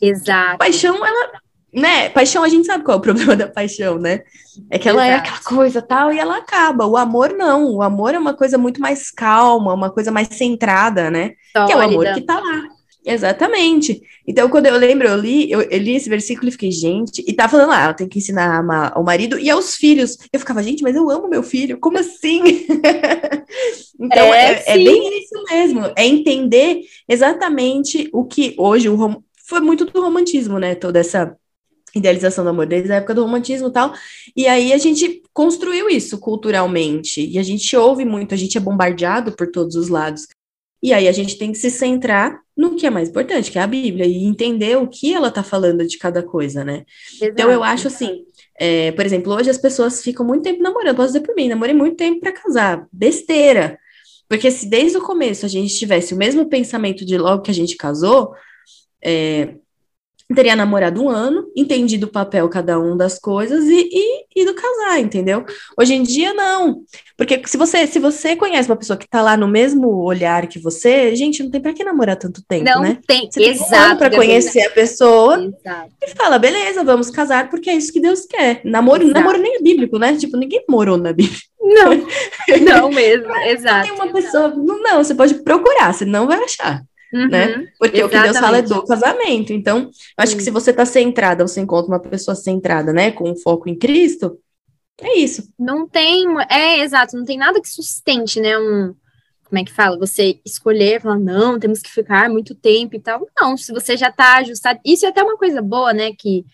Exato. 0.00 0.58
Paixão, 0.58 1.04
ela, 1.04 1.32
né, 1.72 2.08
paixão, 2.08 2.42
a 2.42 2.48
gente 2.48 2.66
sabe 2.66 2.84
qual 2.84 2.96
é 2.96 2.98
o 2.98 3.02
problema 3.02 3.36
da 3.36 3.48
paixão, 3.48 3.98
né? 3.98 4.22
É 4.70 4.78
que 4.78 4.88
ela 4.88 5.06
Exato. 5.06 5.26
é 5.26 5.28
aquela 5.28 5.42
coisa 5.44 5.82
tal 5.82 6.12
e 6.12 6.18
ela 6.18 6.38
acaba. 6.38 6.86
O 6.86 6.96
amor 6.96 7.34
não, 7.34 7.74
o 7.74 7.82
amor 7.82 8.14
é 8.14 8.18
uma 8.18 8.34
coisa 8.34 8.56
muito 8.56 8.80
mais 8.80 9.10
calma, 9.10 9.74
uma 9.74 9.90
coisa 9.90 10.10
mais 10.10 10.28
centrada, 10.28 11.10
né? 11.10 11.32
Sólida. 11.52 11.66
Que 11.66 11.72
é 11.72 11.76
o 11.76 11.80
amor 11.80 12.14
que 12.14 12.20
tá 12.22 12.40
lá. 12.40 12.76
Exatamente. 13.06 14.02
Então, 14.26 14.48
quando 14.48 14.66
eu 14.66 14.76
lembro, 14.76 15.06
eu 15.06 15.16
li, 15.16 15.48
eu, 15.48 15.62
eu, 15.62 15.78
li 15.78 15.94
esse 15.94 16.08
versículo 16.08 16.48
e 16.48 16.50
fiquei, 16.50 16.72
gente, 16.72 17.22
e 17.24 17.32
tá 17.32 17.48
falando 17.48 17.68
lá, 17.68 17.78
ah, 17.78 17.84
ela 17.84 17.94
tem 17.94 18.08
que 18.08 18.18
ensinar 18.18 18.50
a 18.50 18.58
amar 18.58 18.92
ao 18.96 19.04
marido 19.04 19.38
e 19.38 19.48
aos 19.48 19.76
filhos. 19.76 20.18
Eu 20.32 20.40
ficava, 20.40 20.60
gente, 20.60 20.82
mas 20.82 20.96
eu 20.96 21.08
amo 21.08 21.28
meu 21.28 21.42
filho, 21.44 21.78
como 21.78 21.98
assim? 21.98 22.42
então, 24.00 24.34
é, 24.34 24.54
é, 24.54 24.64
é, 24.66 24.74
bem 24.74 25.22
isso 25.22 25.44
mesmo, 25.48 25.82
é 25.94 26.04
entender 26.04 26.80
exatamente 27.08 28.10
o 28.12 28.24
que 28.24 28.56
hoje 28.58 28.88
o 28.88 28.96
rom... 28.96 29.22
foi 29.46 29.60
muito 29.60 29.84
do 29.84 30.02
romantismo, 30.02 30.58
né? 30.58 30.74
Toda 30.74 30.98
essa 30.98 31.36
idealização 31.94 32.44
do 32.44 32.50
amor 32.50 32.66
desde 32.66 32.92
a 32.92 32.96
época 32.96 33.14
do 33.14 33.22
romantismo 33.22 33.68
e 33.68 33.72
tal. 33.72 33.94
E 34.36 34.46
aí 34.46 34.72
a 34.72 34.78
gente 34.78 35.22
construiu 35.32 35.88
isso 35.88 36.18
culturalmente. 36.18 37.26
E 37.26 37.38
a 37.38 37.42
gente 37.42 37.76
ouve 37.76 38.04
muito, 38.04 38.34
a 38.34 38.36
gente 38.36 38.58
é 38.58 38.60
bombardeado 38.60 39.32
por 39.32 39.50
todos 39.50 39.76
os 39.76 39.88
lados. 39.88 40.26
E 40.82 40.92
aí 40.92 41.08
a 41.08 41.12
gente 41.12 41.38
tem 41.38 41.52
que 41.52 41.58
se 41.58 41.70
centrar 41.70 42.38
no 42.56 42.76
que 42.76 42.86
é 42.86 42.90
mais 42.90 43.08
importante, 43.08 43.50
que 43.50 43.58
é 43.58 43.62
a 43.62 43.66
Bíblia, 43.66 44.06
e 44.06 44.24
entender 44.24 44.76
o 44.76 44.86
que 44.86 45.12
ela 45.12 45.28
está 45.28 45.42
falando 45.42 45.86
de 45.86 45.98
cada 45.98 46.22
coisa, 46.22 46.64
né? 46.64 46.84
Exato. 47.14 47.32
Então 47.32 47.50
eu 47.50 47.62
acho 47.62 47.88
assim, 47.88 48.24
é, 48.58 48.92
por 48.92 49.04
exemplo, 49.04 49.32
hoje 49.32 49.50
as 49.50 49.58
pessoas 49.58 50.02
ficam 50.02 50.24
muito 50.24 50.42
tempo 50.42 50.62
namorando, 50.62 50.96
posso 50.96 51.08
dizer 51.08 51.20
por 51.20 51.34
mim, 51.34 51.48
namorei 51.48 51.74
muito 51.74 51.96
tempo 51.96 52.20
para 52.20 52.32
casar, 52.32 52.86
besteira. 52.92 53.78
Porque 54.28 54.50
se 54.50 54.68
desde 54.68 54.98
o 54.98 55.02
começo 55.02 55.46
a 55.46 55.48
gente 55.48 55.74
tivesse 55.74 56.14
o 56.14 56.16
mesmo 56.16 56.48
pensamento 56.48 57.04
de 57.04 57.16
logo 57.16 57.42
que 57.42 57.50
a 57.50 57.54
gente 57.54 57.76
casou, 57.76 58.32
é, 59.04 59.54
teria 60.34 60.56
namorado 60.56 61.02
um 61.02 61.08
ano, 61.08 61.46
entendido 61.56 62.06
o 62.06 62.10
papel 62.10 62.48
cada 62.48 62.78
um 62.80 62.96
das 62.96 63.18
coisas 63.18 63.64
e, 63.64 63.88
e, 63.92 64.24
e, 64.34 64.44
do 64.44 64.54
casar, 64.54 64.98
entendeu? 64.98 65.44
Hoje 65.78 65.94
em 65.94 66.02
dia, 66.02 66.34
não. 66.34 66.82
Porque 67.16 67.40
se 67.46 67.56
você, 67.56 67.86
se 67.86 67.98
você 67.98 68.34
conhece 68.34 68.68
uma 68.68 68.76
pessoa 68.76 68.96
que 68.96 69.08
tá 69.08 69.22
lá 69.22 69.36
no 69.36 69.46
mesmo 69.46 69.88
olhar 70.02 70.46
que 70.48 70.58
você, 70.58 71.14
gente, 71.14 71.42
não 71.42 71.50
tem 71.50 71.60
pra 71.60 71.72
que 71.72 71.84
namorar 71.84 72.16
tanto 72.16 72.42
tempo, 72.46 72.64
não 72.64 72.82
né? 72.82 72.98
Tem, 73.06 73.30
você 73.30 73.42
exato. 73.44 73.70
Tem 73.70 73.92
um 73.92 73.96
pra 73.96 74.10
conhecer 74.10 74.66
a 74.66 74.70
pessoa 74.70 75.36
exato. 75.44 75.92
e 76.02 76.08
fala, 76.10 76.38
beleza, 76.38 76.82
vamos 76.82 77.08
casar, 77.08 77.48
porque 77.48 77.70
é 77.70 77.74
isso 77.74 77.92
que 77.92 78.00
Deus 78.00 78.26
quer. 78.26 78.60
Namoro, 78.64 79.06
namoro 79.06 79.38
nem 79.38 79.56
é 79.56 79.62
bíblico, 79.62 79.98
né? 79.98 80.16
Tipo, 80.16 80.36
ninguém 80.36 80.64
morou 80.68 80.96
na 80.96 81.12
Bíblia. 81.12 81.38
Não, 81.60 81.90
não 82.62 82.90
mesmo, 82.90 83.34
exato. 83.46 83.88
Tem 83.88 83.92
uma 83.92 84.12
pessoa, 84.12 84.48
não, 84.48 84.82
não, 84.82 85.02
você 85.02 85.14
pode 85.14 85.34
procurar, 85.34 85.92
você 85.92 86.04
não 86.04 86.26
vai 86.26 86.42
achar. 86.42 86.82
Uhum, 87.12 87.28
né? 87.28 87.66
Porque 87.78 87.98
exatamente. 87.98 88.04
o 88.04 88.08
que 88.08 88.22
Deus 88.22 88.38
fala 88.38 88.58
é 88.58 88.62
do 88.62 88.84
casamento. 88.84 89.52
Então, 89.52 89.90
acho 90.16 90.32
Sim. 90.32 90.38
que 90.38 90.44
se 90.44 90.50
você 90.50 90.70
está 90.70 90.84
centrada, 90.84 91.46
você 91.46 91.60
encontra 91.60 91.92
uma 91.92 92.00
pessoa 92.00 92.34
centrada, 92.34 92.92
né, 92.92 93.10
com 93.10 93.30
um 93.30 93.36
foco 93.36 93.68
em 93.68 93.78
Cristo, 93.78 94.38
é 95.00 95.18
isso. 95.18 95.52
Não 95.58 95.86
tem, 95.86 96.26
é 96.50 96.80
exato, 96.80 97.16
não 97.16 97.24
tem 97.24 97.36
nada 97.36 97.60
que 97.60 97.68
sustente, 97.68 98.40
né, 98.40 98.58
um, 98.58 98.94
como 99.44 99.58
é 99.58 99.64
que 99.64 99.72
fala? 99.72 99.98
Você 99.98 100.40
escolher, 100.44 101.00
falar, 101.00 101.18
não, 101.18 101.58
temos 101.58 101.80
que 101.80 101.90
ficar 101.90 102.28
muito 102.28 102.54
tempo 102.54 102.96
e 102.96 103.00
tal. 103.00 103.26
Não, 103.38 103.56
se 103.56 103.72
você 103.72 103.96
já 103.96 104.08
está 104.08 104.38
ajustado, 104.38 104.80
isso 104.84 105.06
é 105.06 105.08
até 105.08 105.22
uma 105.22 105.36
coisa 105.36 105.62
boa, 105.62 105.92
né, 105.92 106.12
que 106.18 106.44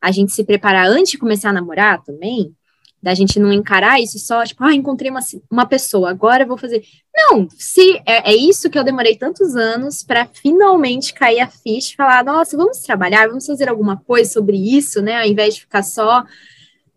a 0.00 0.12
gente 0.12 0.32
se 0.32 0.44
preparar 0.44 0.86
antes 0.86 1.10
de 1.12 1.18
começar 1.18 1.50
a 1.50 1.52
namorar 1.52 2.02
também, 2.04 2.54
da 3.02 3.14
gente 3.14 3.38
não 3.38 3.52
encarar 3.52 4.00
isso 4.00 4.18
só, 4.18 4.44
tipo, 4.44 4.64
ah, 4.64 4.74
encontrei 4.74 5.10
uma, 5.10 5.20
uma 5.50 5.66
pessoa, 5.66 6.10
agora 6.10 6.44
vou 6.44 6.56
fazer. 6.56 6.82
Não, 7.14 7.48
se 7.56 8.00
é, 8.04 8.32
é 8.32 8.36
isso 8.36 8.68
que 8.68 8.78
eu 8.78 8.84
demorei 8.84 9.16
tantos 9.16 9.54
anos 9.54 10.02
para 10.02 10.26
finalmente 10.26 11.14
cair 11.14 11.40
a 11.40 11.48
ficha 11.48 11.92
e 11.92 11.96
falar, 11.96 12.24
nossa, 12.24 12.56
vamos 12.56 12.78
trabalhar, 12.78 13.28
vamos 13.28 13.46
fazer 13.46 13.68
alguma 13.68 13.96
coisa 13.96 14.30
sobre 14.30 14.56
isso, 14.56 15.00
né? 15.00 15.20
Ao 15.20 15.26
invés 15.26 15.54
de 15.54 15.60
ficar 15.60 15.82
só 15.82 16.24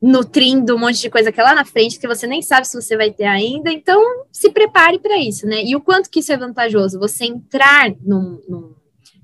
nutrindo 0.02 0.76
um 0.76 0.80
monte 0.80 1.00
de 1.00 1.10
coisa 1.12 1.32
que 1.32 1.40
é 1.40 1.44
lá 1.44 1.54
na 1.54 1.64
frente, 1.64 2.00
que 2.00 2.08
você 2.08 2.26
nem 2.26 2.42
sabe 2.42 2.68
se 2.68 2.82
você 2.82 2.98
vai 2.98 3.12
ter 3.12 3.26
ainda. 3.26 3.72
Então, 3.72 4.26
se 4.32 4.50
prepare 4.50 4.98
para 4.98 5.18
isso, 5.18 5.46
né? 5.46 5.64
E 5.64 5.76
o 5.76 5.82
quanto 5.82 6.10
que 6.10 6.20
isso 6.20 6.34
é 6.34 6.38
vantajoso, 6.38 6.98
você 6.98 7.26
entrar 7.26 7.94
num, 8.02 8.42
num, 8.50 8.74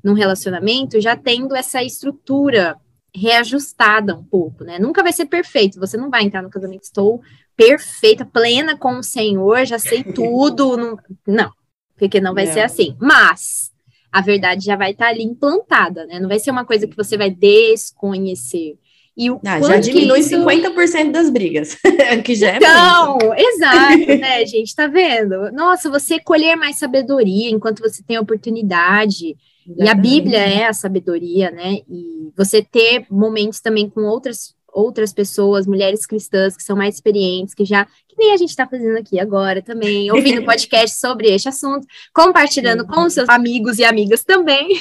num 0.04 0.14
relacionamento 0.14 1.02
já 1.02 1.16
tendo 1.16 1.56
essa 1.56 1.82
estrutura 1.82 2.78
reajustada 3.18 4.16
um 4.16 4.24
pouco, 4.24 4.64
né? 4.64 4.78
Nunca 4.80 5.02
vai 5.02 5.12
ser 5.12 5.26
perfeito. 5.26 5.80
Você 5.80 5.98
não 5.98 6.10
vai 6.10 6.24
entrar 6.24 6.42
no 6.42 6.50
casamento, 6.50 6.84
estou 6.84 7.22
perfeita, 7.56 8.26
plena 8.26 8.78
com 8.78 9.00
o 9.00 9.04
Senhor, 9.04 9.66
já 9.66 9.80
sei 9.80 10.04
tudo. 10.14 10.78
não, 10.78 10.98
não, 11.28 11.52
porque 11.98 12.22
não 12.22 12.34
vai 12.34 12.48
ser 12.48 12.62
assim. 12.62 12.96
Mas 13.02 13.72
a 14.12 14.22
verdade 14.22 14.64
já 14.64 14.76
vai 14.76 14.92
estar 14.92 15.08
ali 15.08 15.24
implantada, 15.24 16.06
né? 16.06 16.20
Não 16.20 16.30
vai 16.30 16.40
ser 16.40 16.52
uma 16.52 16.66
coisa 16.66 16.88
que 16.88 16.96
você 16.96 17.18
vai 17.18 17.30
desconhecer. 17.30 18.78
E 19.18 19.32
o 19.32 19.42
ah, 19.44 19.60
já 19.60 19.78
diminui 19.80 20.20
isso... 20.20 20.36
50% 20.36 21.10
das 21.10 21.32
brigas, 21.32 21.76
que 22.24 22.36
já 22.36 22.52
é 22.52 22.58
Então, 22.58 23.18
muito. 23.20 23.34
exato, 23.36 24.20
né, 24.20 24.46
gente? 24.46 24.76
Tá 24.76 24.86
vendo? 24.86 25.52
Nossa, 25.52 25.90
você 25.90 26.20
colher 26.20 26.56
mais 26.56 26.78
sabedoria 26.78 27.50
enquanto 27.50 27.80
você 27.82 28.04
tem 28.04 28.20
oportunidade 28.20 29.36
Exatamente. 29.68 29.86
E 29.86 29.90
a 29.90 29.94
Bíblia 29.96 30.40
é 30.40 30.66
a 30.66 30.74
sabedoria, 30.74 31.52
né? 31.52 31.82
E 31.90 32.32
você 32.36 32.64
ter 32.64 33.06
momentos 33.10 33.60
também 33.60 33.90
com 33.90 34.02
outras 34.02 34.56
outras 34.78 35.12
pessoas, 35.12 35.66
mulheres 35.66 36.06
cristãs 36.06 36.56
que 36.56 36.62
são 36.62 36.78
mais 36.78 36.96
experientes, 36.96 37.56
que 37.56 37.66
já, 37.66 37.86
que 38.08 38.16
nem 38.16 38.32
a 38.32 38.38
gente 38.38 38.50
está 38.50 38.68
fazendo 38.68 38.96
aqui 38.96 39.20
agora 39.20 39.60
também, 39.60 40.12
ouvindo 40.12 40.44
podcast 40.46 41.00
sobre 41.00 41.34
este 41.34 41.50
assunto, 41.50 41.88
compartilhando 42.14 42.84
Sim. 42.84 42.88
com 42.88 43.02
os 43.06 43.14
seus 43.14 43.28
amigos 43.28 43.80
e 43.80 43.84
amigas 43.84 44.24
também. 44.24 44.80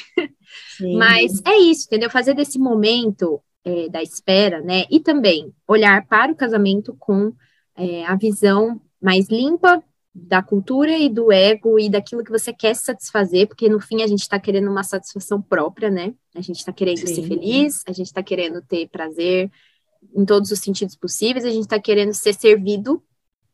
Sim. 0.77 0.99
Mas 0.99 1.41
é 1.47 1.57
isso, 1.57 1.87
entendeu? 1.87 2.11
Fazer 2.11 2.35
desse 2.35 2.59
momento 2.59 3.41
é, 3.65 3.89
da 3.89 4.03
espera, 4.03 4.61
né? 4.61 4.85
E 4.91 5.01
também 5.01 5.51
olhar 5.67 6.07
para 6.07 6.31
o 6.31 6.37
casamento 6.37 6.95
com 6.99 7.33
é, 7.75 8.05
a 8.05 8.17
visão 8.17 8.79
mais 9.01 9.29
limpa 9.31 9.83
da 10.19 10.43
cultura 10.43 10.97
e 10.97 11.11
do 11.11 11.31
ego 11.31 11.79
e 11.79 11.91
daquilo 11.91 12.25
que 12.25 12.31
você 12.31 12.51
quer 12.51 12.75
satisfazer, 12.75 13.47
porque 13.47 13.69
no 13.69 13.79
fim 13.79 14.03
a 14.03 14.07
gente 14.07 14.23
está 14.23 14.41
querendo 14.41 14.71
uma 14.71 14.83
satisfação 14.83 15.43
própria, 15.43 15.91
né? 15.91 16.15
A 16.35 16.41
gente 16.41 16.57
está 16.57 16.73
querendo 16.73 17.07
Sim. 17.07 17.15
ser 17.15 17.23
feliz, 17.23 17.83
a 17.87 17.93
gente 17.93 18.07
está 18.07 18.23
querendo 18.23 18.63
ter 18.63 18.89
prazer 18.89 19.51
em 20.15 20.25
todos 20.25 20.51
os 20.51 20.59
sentidos 20.59 20.97
possíveis, 20.97 21.45
a 21.45 21.51
gente 21.51 21.65
está 21.65 21.79
querendo 21.79 22.15
ser 22.15 22.33
servido 22.33 23.03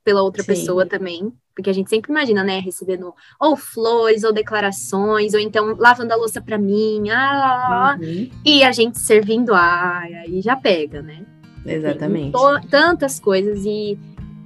pela 0.05 0.23
outra 0.23 0.43
Sim. 0.43 0.49
pessoa 0.49 0.87
também, 0.87 1.33
porque 1.55 1.69
a 1.69 1.73
gente 1.73 1.91
sempre 1.91 2.13
imagina, 2.13 2.45
né, 2.45 2.61
recebendo 2.61 3.13
ou 3.41 3.57
flores 3.57 4.23
ou 4.23 4.33
declarações, 4.33 5.35
ou 5.35 5.41
então 5.41 5.75
lavando 5.77 6.13
a 6.13 6.17
louça 6.17 6.41
para 6.41 6.59
mim, 6.59 7.11
ah, 7.11 7.99
uhum. 8.01 8.31
e 8.45 8.63
a 8.63 8.71
gente 8.71 9.01
servindo, 9.01 9.53
ah, 9.53 10.01
aí 10.01 10.41
já 10.41 10.55
pega, 10.55 11.03
né? 11.03 11.27
Exatamente. 11.65 12.37
tantas 12.69 13.21
coisas 13.21 13.65
e 13.65 13.99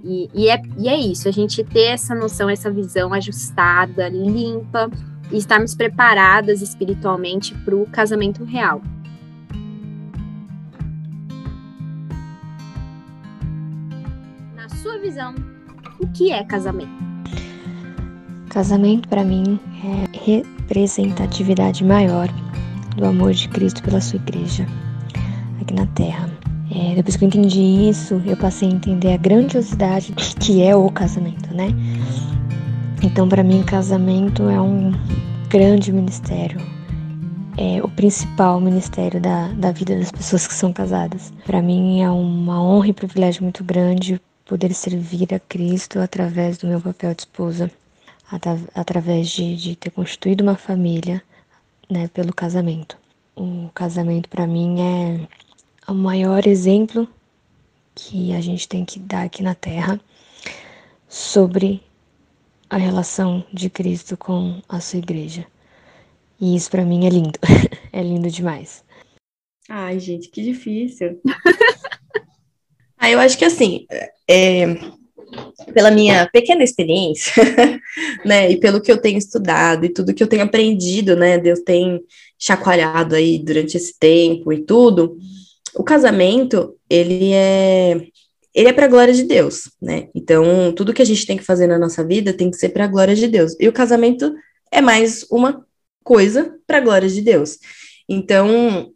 e, 0.05 0.31
e, 0.35 0.49
é, 0.49 0.63
e 0.79 0.89
é 0.89 0.99
isso, 0.99 1.29
a 1.29 1.33
gente 1.33 1.65
ter 1.65 1.93
essa 1.93 2.15
noção, 2.15 2.49
essa 2.49 2.71
visão 2.71 3.13
ajustada, 3.13 4.09
limpa, 4.09 4.91
e 5.31 5.37
estarmos 5.37 5.75
preparadas 5.75 6.63
espiritualmente 6.63 7.55
para 7.65 7.75
o 7.75 7.87
casamento 7.87 8.45
real. 8.45 8.81
Na 14.55 14.69
sua 14.69 14.99
visão, 14.99 15.35
o 15.99 16.07
que 16.09 16.33
é 16.33 16.45
casamento? 16.45 17.07
Casamento, 18.51 19.09
para 19.09 19.25
mim, 19.25 19.59
é 19.85 20.19
representatividade 20.19 21.85
maior 21.85 22.29
do 22.97 23.05
amor 23.05 23.33
de 23.33 23.49
Cristo 23.49 23.83
pela 23.83 24.01
sua 24.01 24.17
igreja 24.17 24.67
aqui 25.61 25.75
na 25.75 25.87
Terra. 25.89 26.36
É, 26.79 26.95
depois 26.95 27.17
que 27.17 27.25
eu 27.25 27.29
entendi 27.29 27.89
isso, 27.89 28.21
eu 28.27 28.37
passei 28.37 28.69
a 28.69 28.73
entender 28.73 29.15
a 29.15 29.17
grandiosidade 29.17 30.13
que 30.39 30.63
é 30.63 30.77
o 30.77 30.91
casamento, 30.91 31.55
né? 31.55 31.69
Então, 33.03 33.27
para 33.27 33.43
mim, 33.43 33.63
casamento 33.63 34.43
é 34.51 34.61
um 34.61 34.93
grande 35.49 35.91
ministério. 35.91 36.61
É 37.57 37.83
o 37.83 37.89
principal 37.89 38.61
ministério 38.61 39.19
da, 39.19 39.49
da 39.55 39.73
vida 39.73 39.97
das 39.97 40.13
pessoas 40.13 40.47
que 40.47 40.53
são 40.53 40.71
casadas. 40.71 41.33
Para 41.47 41.63
mim 41.63 42.03
é 42.03 42.11
uma 42.11 42.63
honra 42.63 42.89
e 42.89 42.93
privilégio 42.93 43.43
muito 43.43 43.65
grande 43.65 44.21
poder 44.45 44.75
servir 44.75 45.33
a 45.35 45.41
Cristo 45.41 45.99
através 45.99 46.59
do 46.59 46.67
meu 46.67 46.81
papel 46.81 47.15
de 47.15 47.23
esposa, 47.23 47.71
através 48.75 49.31
de, 49.31 49.57
de 49.57 49.77
ter 49.77 49.91
constituído 49.91 50.45
uma 50.45 50.57
família 50.57 51.23
né, 51.89 52.07
pelo 52.09 52.35
casamento. 52.35 52.99
O 53.35 53.71
casamento 53.73 54.29
para 54.29 54.47
mim 54.47 54.77
é 54.79 55.46
o 55.89 55.95
maior 55.95 56.47
exemplo 56.47 57.09
que 57.95 58.33
a 58.35 58.41
gente 58.41 58.69
tem 58.69 58.85
que 58.85 58.99
dar 58.99 59.25
aqui 59.25 59.43
na 59.43 59.55
Terra 59.55 60.01
sobre 61.09 61.83
a 62.69 62.77
relação 62.77 63.45
de 63.53 63.71
Cristo 63.71 64.17
com 64.17 64.61
a 64.69 64.81
sua 64.81 64.99
igreja. 64.99 65.47
E 66.41 66.55
isso 66.55 66.71
para 66.71 66.85
mim 66.85 67.07
é 67.07 67.09
lindo. 67.09 67.39
é 67.93 68.03
lindo 68.03 68.31
demais. 68.31 68.85
Ai, 69.69 69.99
gente, 69.99 70.29
que 70.29 70.43
difícil. 70.43 71.21
ah, 72.99 73.11
eu 73.11 73.19
acho 73.19 73.39
que 73.39 73.45
assim, 73.45 73.87
é, 74.29 74.67
pela 75.73 75.91
minha 75.91 76.29
pequena 76.31 76.63
experiência, 76.63 77.33
né, 78.25 78.51
e 78.51 78.59
pelo 78.59 78.81
que 78.81 78.91
eu 78.91 79.01
tenho 79.01 79.19
estudado 79.19 79.85
e 79.85 79.93
tudo 79.93 80.15
que 80.15 80.23
eu 80.23 80.29
tenho 80.29 80.43
aprendido, 80.43 81.17
né, 81.17 81.39
Deus 81.39 81.61
tem 81.61 82.01
chacoalhado 82.39 83.15
aí 83.15 83.39
durante 83.39 83.77
esse 83.77 83.99
tempo 83.99 84.53
e 84.53 84.63
tudo, 84.63 85.19
o 85.77 85.85
casamento, 85.85 86.77
ele 86.89 87.33
é 87.33 88.09
ele 88.55 88.69
é 88.69 88.73
para 88.73 88.87
a 88.87 88.89
glória 88.89 89.13
de 89.13 89.23
Deus, 89.23 89.71
né? 89.83 90.09
Então, 90.15 90.73
tudo 90.73 90.95
que 90.95 91.03
a 91.03 91.05
gente 91.05 91.27
tem 91.27 91.37
que 91.37 91.45
fazer 91.45 91.67
na 91.67 91.79
nossa 91.79 92.03
vida 92.03 92.33
tem 92.33 92.51
que 92.51 92.57
ser 92.57 92.71
para 92.71 92.85
a 92.85 92.89
glória 92.89 93.15
de 93.15 93.29
Deus. 93.29 93.55
E 93.61 93.69
o 93.69 93.73
casamento 93.73 94.35
é 94.73 94.81
mais 94.81 95.27
uma 95.31 95.67
coisa 96.03 96.57
para 96.67 96.79
a 96.79 96.81
glória 96.81 97.07
de 97.07 97.21
Deus. 97.21 97.59
Então, 98.09 98.95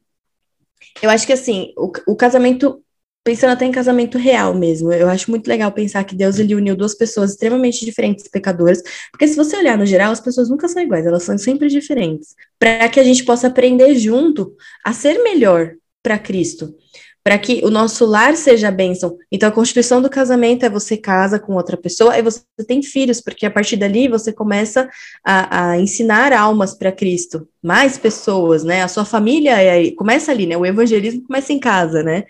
eu 1.03 1.11
acho 1.11 1.27
que 1.27 1.35
assim, 1.35 1.75
o, 1.77 1.93
o 2.07 2.17
casamento 2.17 2.83
pensando 3.23 3.51
até 3.51 3.67
em 3.67 3.73
casamento 3.73 4.17
real 4.17 4.55
mesmo, 4.55 4.91
eu 4.93 5.07
acho 5.07 5.31
muito 5.31 5.47
legal 5.47 5.71
pensar 5.71 6.05
que 6.05 6.17
Deus 6.17 6.39
ele 6.39 6.55
uniu 6.55 6.75
duas 6.75 6.95
pessoas 6.95 7.33
extremamente 7.33 7.85
diferentes, 7.85 8.27
pecadoras, 8.27 8.83
porque 9.11 9.29
se 9.29 9.37
você 9.37 9.57
olhar 9.59 9.77
no 9.77 9.85
geral, 9.85 10.11
as 10.11 10.21
pessoas 10.21 10.49
nunca 10.49 10.67
são 10.69 10.83
iguais, 10.83 11.05
elas 11.05 11.23
são 11.23 11.37
sempre 11.37 11.69
diferentes, 11.69 12.35
para 12.59 12.89
que 12.89 12.99
a 12.99 13.05
gente 13.05 13.23
possa 13.25 13.49
aprender 13.49 13.95
junto 13.97 14.57
a 14.83 14.95
ser 14.95 15.23
melhor, 15.23 15.75
para 16.03 16.19
Cristo, 16.19 16.75
para 17.23 17.39
que 17.39 17.61
o 17.65 17.71
nosso 17.71 18.07
lar 18.07 18.37
seja 18.37 18.71
bênção. 18.71 19.17
Então, 19.31 19.49
a 19.49 19.53
constituição 19.53 20.01
do 20.01 20.09
casamento 20.09 20.65
é 20.65 20.71
você 20.71 20.97
casa 20.97 21.39
com 21.39 21.55
outra 21.55 21.77
pessoa 21.77 22.17
e 22.17 22.23
você 22.23 22.43
tem 22.67 22.83
filhos, 22.83 23.21
porque 23.21 23.45
a 23.45 23.51
partir 23.51 23.77
dali 23.77 24.09
você 24.09 24.33
começa 24.33 24.89
a, 25.25 25.71
a 25.71 25.79
ensinar 25.79 26.33
almas 26.33 26.75
para 26.75 26.91
Cristo, 26.91 27.47
mais 27.63 27.99
pessoas, 27.99 28.65
né? 28.65 28.83
A 28.83 28.89
sua 28.89 29.05
família 29.05 29.61
é, 29.63 29.91
começa 29.93 30.33
ali, 30.33 30.47
né? 30.47 30.57
O 30.57 30.65
evangelismo 30.65 31.23
começa 31.23 31.53
em 31.53 31.61
casa, 31.61 32.03
né? 32.03 32.25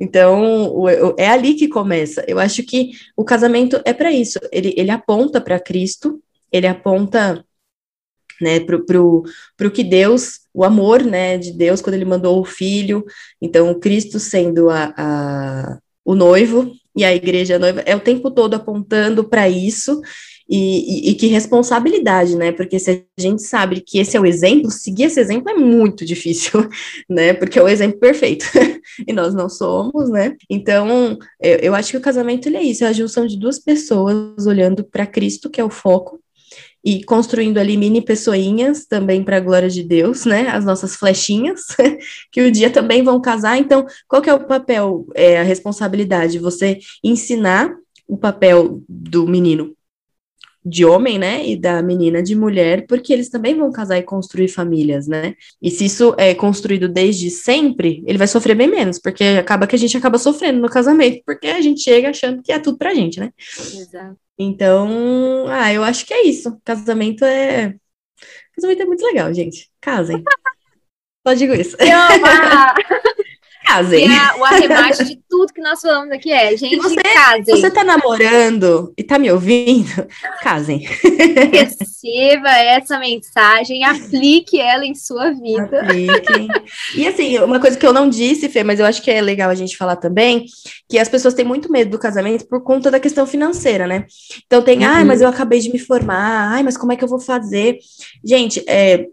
Então, 0.00 0.84
é 1.18 1.28
ali 1.28 1.54
que 1.54 1.68
começa. 1.68 2.24
Eu 2.26 2.38
acho 2.38 2.62
que 2.62 2.92
o 3.16 3.24
casamento 3.24 3.80
é 3.84 3.92
para 3.92 4.10
isso. 4.10 4.38
Ele, 4.50 4.74
ele 4.76 4.90
aponta 4.90 5.40
para 5.40 5.60
Cristo, 5.60 6.20
ele 6.50 6.66
aponta 6.66 7.44
né, 8.40 8.60
pro, 8.60 8.84
pro, 8.84 9.70
que 9.70 9.84
Deus, 9.84 10.40
o 10.52 10.64
amor, 10.64 11.02
né, 11.02 11.38
de 11.38 11.52
Deus 11.52 11.80
quando 11.80 11.94
ele 11.94 12.04
mandou 12.04 12.40
o 12.40 12.44
filho, 12.44 13.04
então 13.40 13.78
Cristo 13.78 14.18
sendo 14.18 14.70
a, 14.70 14.92
a 14.96 15.78
o 16.04 16.14
noivo 16.14 16.70
e 16.94 17.04
a 17.04 17.14
igreja 17.14 17.56
a 17.56 17.58
noiva, 17.58 17.80
é 17.86 17.96
o 17.96 18.00
tempo 18.00 18.30
todo 18.30 18.54
apontando 18.54 19.24
para 19.24 19.48
isso, 19.48 20.00
e, 20.48 21.08
e, 21.08 21.10
e, 21.10 21.14
que 21.14 21.26
responsabilidade, 21.26 22.36
né? 22.36 22.52
Porque 22.52 22.78
se 22.78 23.06
a 23.18 23.20
gente 23.20 23.42
sabe 23.42 23.80
que 23.80 23.98
esse 23.98 24.16
é 24.16 24.20
o 24.20 24.26
exemplo, 24.26 24.70
seguir 24.70 25.04
esse 25.04 25.18
exemplo 25.18 25.50
é 25.50 25.54
muito 25.54 26.04
difícil, 26.04 26.68
né? 27.08 27.32
Porque 27.32 27.58
é 27.58 27.62
o 27.62 27.68
exemplo 27.68 27.98
perfeito 27.98 28.44
e 29.08 29.12
nós 29.12 29.34
não 29.34 29.48
somos, 29.48 30.10
né? 30.10 30.36
Então, 30.50 31.18
eu, 31.40 31.56
eu 31.58 31.74
acho 31.74 31.92
que 31.92 31.96
o 31.96 32.02
casamento 32.02 32.48
é 32.48 32.62
isso, 32.62 32.84
é 32.84 32.88
a 32.88 32.92
junção 32.92 33.26
de 33.26 33.38
duas 33.38 33.58
pessoas 33.58 34.46
olhando 34.46 34.84
para 34.84 35.06
Cristo, 35.06 35.48
que 35.48 35.60
é 35.60 35.64
o 35.64 35.70
foco, 35.70 36.20
e 36.84 37.02
construindo 37.02 37.56
ali 37.58 37.76
mini 37.76 38.02
pessoinhas 38.02 38.84
também 38.84 39.24
para 39.24 39.38
a 39.38 39.40
glória 39.40 39.70
de 39.70 39.82
Deus, 39.82 40.26
né? 40.26 40.48
As 40.48 40.64
nossas 40.64 40.94
flechinhas, 40.96 41.62
que 42.30 42.42
um 42.42 42.50
dia 42.50 42.68
também 42.68 43.02
vão 43.02 43.20
casar. 43.20 43.56
Então, 43.58 43.86
qual 44.06 44.20
que 44.20 44.28
é 44.28 44.34
o 44.34 44.46
papel, 44.46 45.06
é, 45.14 45.40
a 45.40 45.42
responsabilidade? 45.42 46.38
Você 46.38 46.78
ensinar 47.02 47.74
o 48.06 48.18
papel 48.18 48.82
do 48.86 49.26
menino 49.26 49.74
de 50.66 50.84
homem, 50.84 51.18
né, 51.18 51.46
e 51.46 51.56
da 51.56 51.82
menina 51.82 52.22
de 52.22 52.34
mulher, 52.34 52.86
porque 52.86 53.12
eles 53.12 53.28
também 53.28 53.54
vão 53.54 53.70
casar 53.70 53.98
e 53.98 54.02
construir 54.02 54.48
famílias, 54.48 55.06
né? 55.06 55.34
E 55.60 55.70
se 55.70 55.84
isso 55.84 56.14
é 56.16 56.34
construído 56.34 56.88
desde 56.88 57.28
sempre, 57.28 58.02
ele 58.06 58.16
vai 58.16 58.26
sofrer 58.26 58.56
bem 58.56 58.68
menos, 58.68 58.98
porque 58.98 59.24
acaba 59.24 59.66
que 59.66 59.76
a 59.76 59.78
gente 59.78 59.94
acaba 59.94 60.16
sofrendo 60.16 60.62
no 60.62 60.70
casamento, 60.70 61.20
porque 61.26 61.48
a 61.48 61.60
gente 61.60 61.82
chega 61.82 62.08
achando 62.08 62.42
que 62.42 62.50
é 62.50 62.58
tudo 62.58 62.78
pra 62.78 62.94
gente, 62.94 63.20
né? 63.20 63.30
Exato. 63.58 64.23
Então, 64.38 65.46
ah, 65.48 65.72
eu 65.72 65.82
acho 65.84 66.04
que 66.06 66.12
é 66.12 66.26
isso. 66.26 66.60
Casamento 66.64 67.24
é. 67.24 67.74
Casamento 68.54 68.82
é 68.82 68.86
muito 68.86 69.04
legal, 69.04 69.32
gente. 69.32 69.70
Casem. 69.80 70.22
Só 71.26 71.34
digo 71.34 71.54
isso. 71.54 71.76
casem. 73.64 74.04
É 74.04 74.34
o 74.38 74.44
arremate 74.44 75.04
de 75.04 75.18
tudo 75.28 75.52
que 75.52 75.60
nós 75.60 75.80
falamos 75.80 76.12
aqui 76.12 76.30
é, 76.30 76.56
gente, 76.56 76.76
você, 76.76 76.96
casem. 76.96 77.44
Se 77.44 77.60
você 77.60 77.70
tá 77.70 77.82
namorando 77.82 78.92
e 78.96 79.02
tá 79.02 79.18
me 79.18 79.30
ouvindo, 79.30 80.06
casem. 80.42 80.78
Receba 80.78 82.50
essa 82.50 82.98
mensagem, 82.98 83.84
aplique 83.84 84.60
ela 84.60 84.84
em 84.84 84.94
sua 84.94 85.32
vida. 85.32 85.80
Apliquem. 85.80 86.48
E 86.94 87.06
assim, 87.06 87.38
uma 87.38 87.58
coisa 87.58 87.78
que 87.78 87.86
eu 87.86 87.92
não 87.92 88.08
disse, 88.08 88.48
Fê, 88.48 88.62
mas 88.62 88.78
eu 88.78 88.86
acho 88.86 89.02
que 89.02 89.10
é 89.10 89.20
legal 89.20 89.50
a 89.50 89.54
gente 89.54 89.76
falar 89.76 89.96
também, 89.96 90.44
que 90.88 90.98
as 90.98 91.08
pessoas 91.08 91.34
têm 91.34 91.44
muito 91.44 91.70
medo 91.72 91.90
do 91.90 91.98
casamento 91.98 92.46
por 92.46 92.62
conta 92.62 92.90
da 92.90 93.00
questão 93.00 93.26
financeira, 93.26 93.86
né? 93.86 94.06
Então 94.46 94.62
tem, 94.62 94.78
uhum. 94.78 94.86
ai, 94.86 95.04
mas 95.04 95.20
eu 95.20 95.28
acabei 95.28 95.60
de 95.60 95.70
me 95.70 95.78
formar, 95.78 96.52
ai, 96.52 96.62
mas 96.62 96.76
como 96.76 96.92
é 96.92 96.96
que 96.96 97.04
eu 97.04 97.08
vou 97.08 97.20
fazer? 97.20 97.78
Gente, 98.24 98.62
é, 98.68 99.06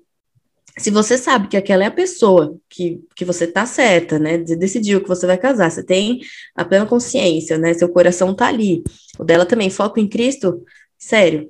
se 0.82 0.90
você 0.90 1.18
sabe 1.18 1.48
que 1.48 1.56
aquela 1.56 1.84
é 1.84 1.88
a 1.88 1.92
pessoa 1.92 2.58
que, 2.68 3.00
que 3.16 3.24
você 3.24 3.46
tá 3.46 3.66
certa, 3.66 4.18
né? 4.18 4.40
Decidiu 4.40 5.02
que 5.02 5.08
você 5.08 5.28
vai 5.28 5.38
casar, 5.38 5.70
você 5.70 5.84
tem 5.84 6.20
a 6.56 6.66
plena 6.66 6.86
consciência, 6.86 7.58
né? 7.58 7.74
Seu 7.74 7.88
coração 7.88 8.34
tá 8.34 8.48
ali. 8.48 8.84
O 9.20 9.24
dela 9.24 9.46
também, 9.46 9.70
foco 9.70 10.00
em 10.00 10.08
Cristo, 10.08 10.64
sério. 10.98 11.50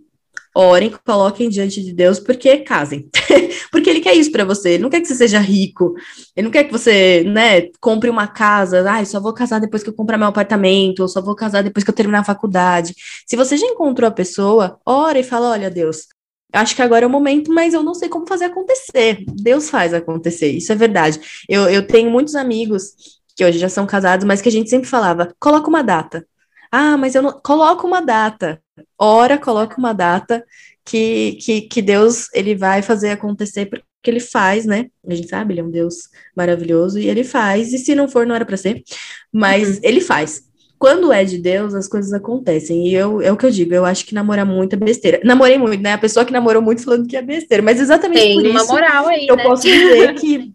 Orem, 0.54 0.94
coloquem 1.06 1.48
diante 1.48 1.82
de 1.82 1.94
Deus, 1.94 2.20
porque 2.20 2.58
casem. 2.58 3.10
porque 3.72 3.90
ele 3.90 4.02
quer 4.02 4.16
isso 4.16 4.32
para 4.34 4.44
você. 4.44 4.72
Ele 4.72 4.84
não 4.84 4.90
quer 4.90 5.00
que 5.00 5.08
você 5.08 5.16
seja 5.16 5.40
rico. 5.40 5.94
Ele 6.36 6.46
não 6.46 6.52
quer 6.52 6.66
que 6.66 6.72
você, 6.74 7.24
né, 7.24 7.70
compre 7.80 8.10
uma 8.10 8.28
casa. 8.28 8.84
Ai, 8.90 9.06
só 9.06 9.22
vou 9.22 9.34
casar 9.34 9.60
depois 9.60 9.82
que 9.82 9.90
eu 9.90 9.94
comprar 9.94 10.18
meu 10.18 10.28
apartamento. 10.28 11.00
Ou 11.00 11.08
só 11.08 11.22
vou 11.22 11.36
casar 11.36 11.64
depois 11.64 11.86
que 11.86 11.90
eu 11.90 11.96
terminar 11.96 12.20
a 12.20 12.26
faculdade. 12.26 12.94
Se 13.26 13.38
você 13.38 13.56
já 13.56 13.66
encontrou 13.66 14.10
a 14.10 14.12
pessoa, 14.12 14.78
ora 14.86 15.20
e 15.20 15.24
fala: 15.24 15.52
olha, 15.52 15.70
Deus, 15.72 16.08
acho 16.54 16.76
que 16.76 16.82
agora 16.82 17.06
é 17.06 17.08
o 17.08 17.10
momento, 17.10 17.54
mas 17.54 17.74
eu 17.74 17.84
não 17.84 17.94
sei 17.94 18.10
como 18.10 18.28
fazer 18.28 18.46
acontecer. 18.46 19.24
Deus 19.28 19.70
faz 19.70 19.94
acontecer, 19.94 20.52
isso 20.52 20.72
é 20.72 20.76
verdade. 20.76 21.20
Eu, 21.48 21.70
eu 21.70 21.86
tenho 21.86 22.10
muitos 22.10 22.36
amigos 22.36 22.94
que 23.36 23.46
hoje 23.46 23.60
já 23.60 23.70
são 23.70 23.86
casados, 23.86 24.26
mas 24.26 24.42
que 24.42 24.50
a 24.50 24.52
gente 24.52 24.70
sempre 24.70 24.88
falava: 24.88 25.34
coloca 25.40 25.70
uma 25.70 25.84
data. 25.84 26.26
Ah, 26.72 26.98
mas 26.98 27.16
eu 27.16 27.22
não. 27.22 27.40
Coloca 27.42 27.86
uma 27.86 28.02
data. 28.02 28.62
ora, 28.98 29.38
coloca 29.38 29.78
uma 29.78 29.94
data 29.94 30.44
que, 30.86 31.38
que, 31.42 31.62
que 31.62 31.82
Deus 31.82 32.28
ele 32.34 32.56
vai 32.56 32.82
fazer 32.82 33.12
acontecer 33.12 33.66
porque 33.68 33.86
ele 34.06 34.20
faz, 34.20 34.66
né? 34.66 34.88
A 35.08 35.14
gente 35.14 35.30
sabe, 35.30 35.54
ele 35.54 35.62
é 35.62 35.64
um 35.64 35.70
Deus 35.70 36.10
maravilhoso 36.36 36.98
e 36.98 37.08
ele 37.08 37.24
faz, 37.24 37.72
e 37.72 37.78
se 37.78 37.94
não 37.94 38.10
for, 38.10 38.26
não 38.26 38.36
era 38.36 38.46
para 38.46 38.58
ser, 38.58 38.84
mas 39.32 39.76
uhum. 39.78 39.80
ele 39.84 40.02
faz. 40.02 40.42
Quando 40.82 41.14
é 41.14 41.24
de 41.24 41.38
Deus, 41.38 41.76
as 41.76 41.88
coisas 41.88 42.12
acontecem. 42.12 42.88
E 42.88 42.96
eu, 42.96 43.22
é 43.22 43.32
o 43.32 43.38
que 43.38 43.46
eu 43.46 43.52
digo, 43.52 43.72
eu 43.72 43.86
acho 43.86 44.04
que 44.04 44.16
namorar 44.16 44.48
muito 44.48 44.74
é 44.74 44.80
besteira. 44.80 45.22
Namorei 45.24 45.56
muito, 45.56 45.80
né? 45.80 45.94
A 45.94 45.98
pessoa 46.00 46.26
que 46.26 46.34
namorou 46.34 46.60
muito 46.60 46.84
falando 46.84 47.08
que 47.08 47.16
é 47.16 47.22
besteira, 47.22 47.62
mas 47.62 47.80
exatamente 47.80 48.20
Tem 48.20 48.42
por 48.42 48.50
uma 48.50 48.66
moral 48.66 49.08
aí, 49.08 49.28
eu 49.28 49.36
né? 49.36 49.44
posso 49.44 49.62
dizer 49.62 50.16
que. 50.20 50.52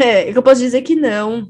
É, 0.00 0.34
eu 0.34 0.42
posso 0.42 0.62
dizer 0.62 0.80
que 0.80 0.96
não, 0.96 1.46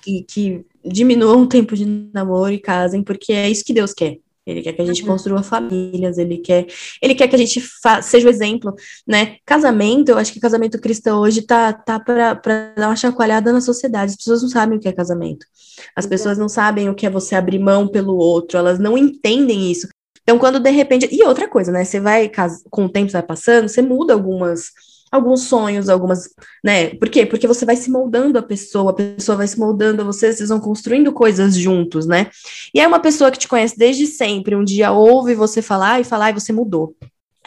que, 0.00 0.22
que 0.22 0.64
diminuam 0.84 1.42
o 1.42 1.48
tempo 1.48 1.74
de 1.74 1.84
namoro 2.14 2.52
e 2.52 2.58
casem, 2.60 3.02
porque 3.02 3.32
é 3.32 3.50
isso 3.50 3.64
que 3.64 3.74
Deus 3.74 3.92
quer. 3.92 4.18
Ele 4.50 4.62
quer 4.62 4.72
que 4.72 4.82
a 4.82 4.86
gente 4.86 5.02
uhum. 5.02 5.08
construa 5.08 5.42
famílias, 5.42 6.18
ele 6.18 6.38
quer, 6.38 6.66
ele 7.02 7.14
quer 7.14 7.28
que 7.28 7.34
a 7.34 7.38
gente 7.38 7.62
seja 8.02 8.26
o 8.26 8.30
exemplo, 8.30 8.74
né? 9.06 9.36
Casamento, 9.44 10.10
eu 10.10 10.18
acho 10.18 10.32
que 10.32 10.40
casamento 10.40 10.80
cristão 10.80 11.20
hoje 11.20 11.42
tá, 11.42 11.72
tá 11.72 12.00
para 12.00 12.34
dar 12.76 12.88
uma 12.88 12.96
chacoalhada 12.96 13.52
na 13.52 13.60
sociedade. 13.60 14.12
As 14.12 14.16
pessoas 14.16 14.42
não 14.42 14.48
sabem 14.48 14.78
o 14.78 14.80
que 14.80 14.88
é 14.88 14.92
casamento. 14.92 15.46
As 15.94 16.04
uhum. 16.04 16.10
pessoas 16.10 16.38
não 16.38 16.48
sabem 16.48 16.88
o 16.88 16.94
que 16.94 17.06
é 17.06 17.10
você 17.10 17.34
abrir 17.34 17.58
mão 17.58 17.86
pelo 17.86 18.16
outro, 18.16 18.58
elas 18.58 18.78
não 18.78 18.96
entendem 18.96 19.70
isso. 19.70 19.88
Então, 20.22 20.38
quando 20.38 20.60
de 20.60 20.70
repente. 20.70 21.08
E 21.10 21.24
outra 21.24 21.48
coisa, 21.48 21.72
né? 21.72 21.84
Você 21.84 21.98
vai, 21.98 22.30
com 22.70 22.84
o 22.84 22.88
tempo 22.88 23.10
vai 23.10 23.22
passando, 23.22 23.66
você 23.66 23.80
muda 23.80 24.12
algumas 24.12 24.72
alguns 25.10 25.42
sonhos, 25.42 25.88
algumas, 25.88 26.28
né? 26.62 26.90
Por 26.94 27.08
quê? 27.08 27.26
Porque 27.26 27.46
você 27.46 27.64
vai 27.64 27.76
se 27.76 27.90
moldando 27.90 28.38
a 28.38 28.42
pessoa, 28.42 28.90
a 28.90 28.94
pessoa 28.94 29.36
vai 29.36 29.46
se 29.46 29.58
moldando 29.58 30.02
a 30.02 30.04
você, 30.04 30.32
vocês 30.32 30.48
vão 30.48 30.60
construindo 30.60 31.12
coisas 31.12 31.54
juntos, 31.54 32.06
né? 32.06 32.30
E 32.74 32.80
é 32.80 32.86
uma 32.86 33.00
pessoa 33.00 33.30
que 33.30 33.38
te 33.38 33.48
conhece 33.48 33.76
desde 33.78 34.06
sempre, 34.06 34.54
um 34.54 34.64
dia 34.64 34.92
ouve 34.92 35.34
você 35.34 35.62
falar 35.62 36.00
e 36.00 36.04
falar 36.04 36.30
e 36.30 36.34
você 36.34 36.52
mudou. 36.52 36.94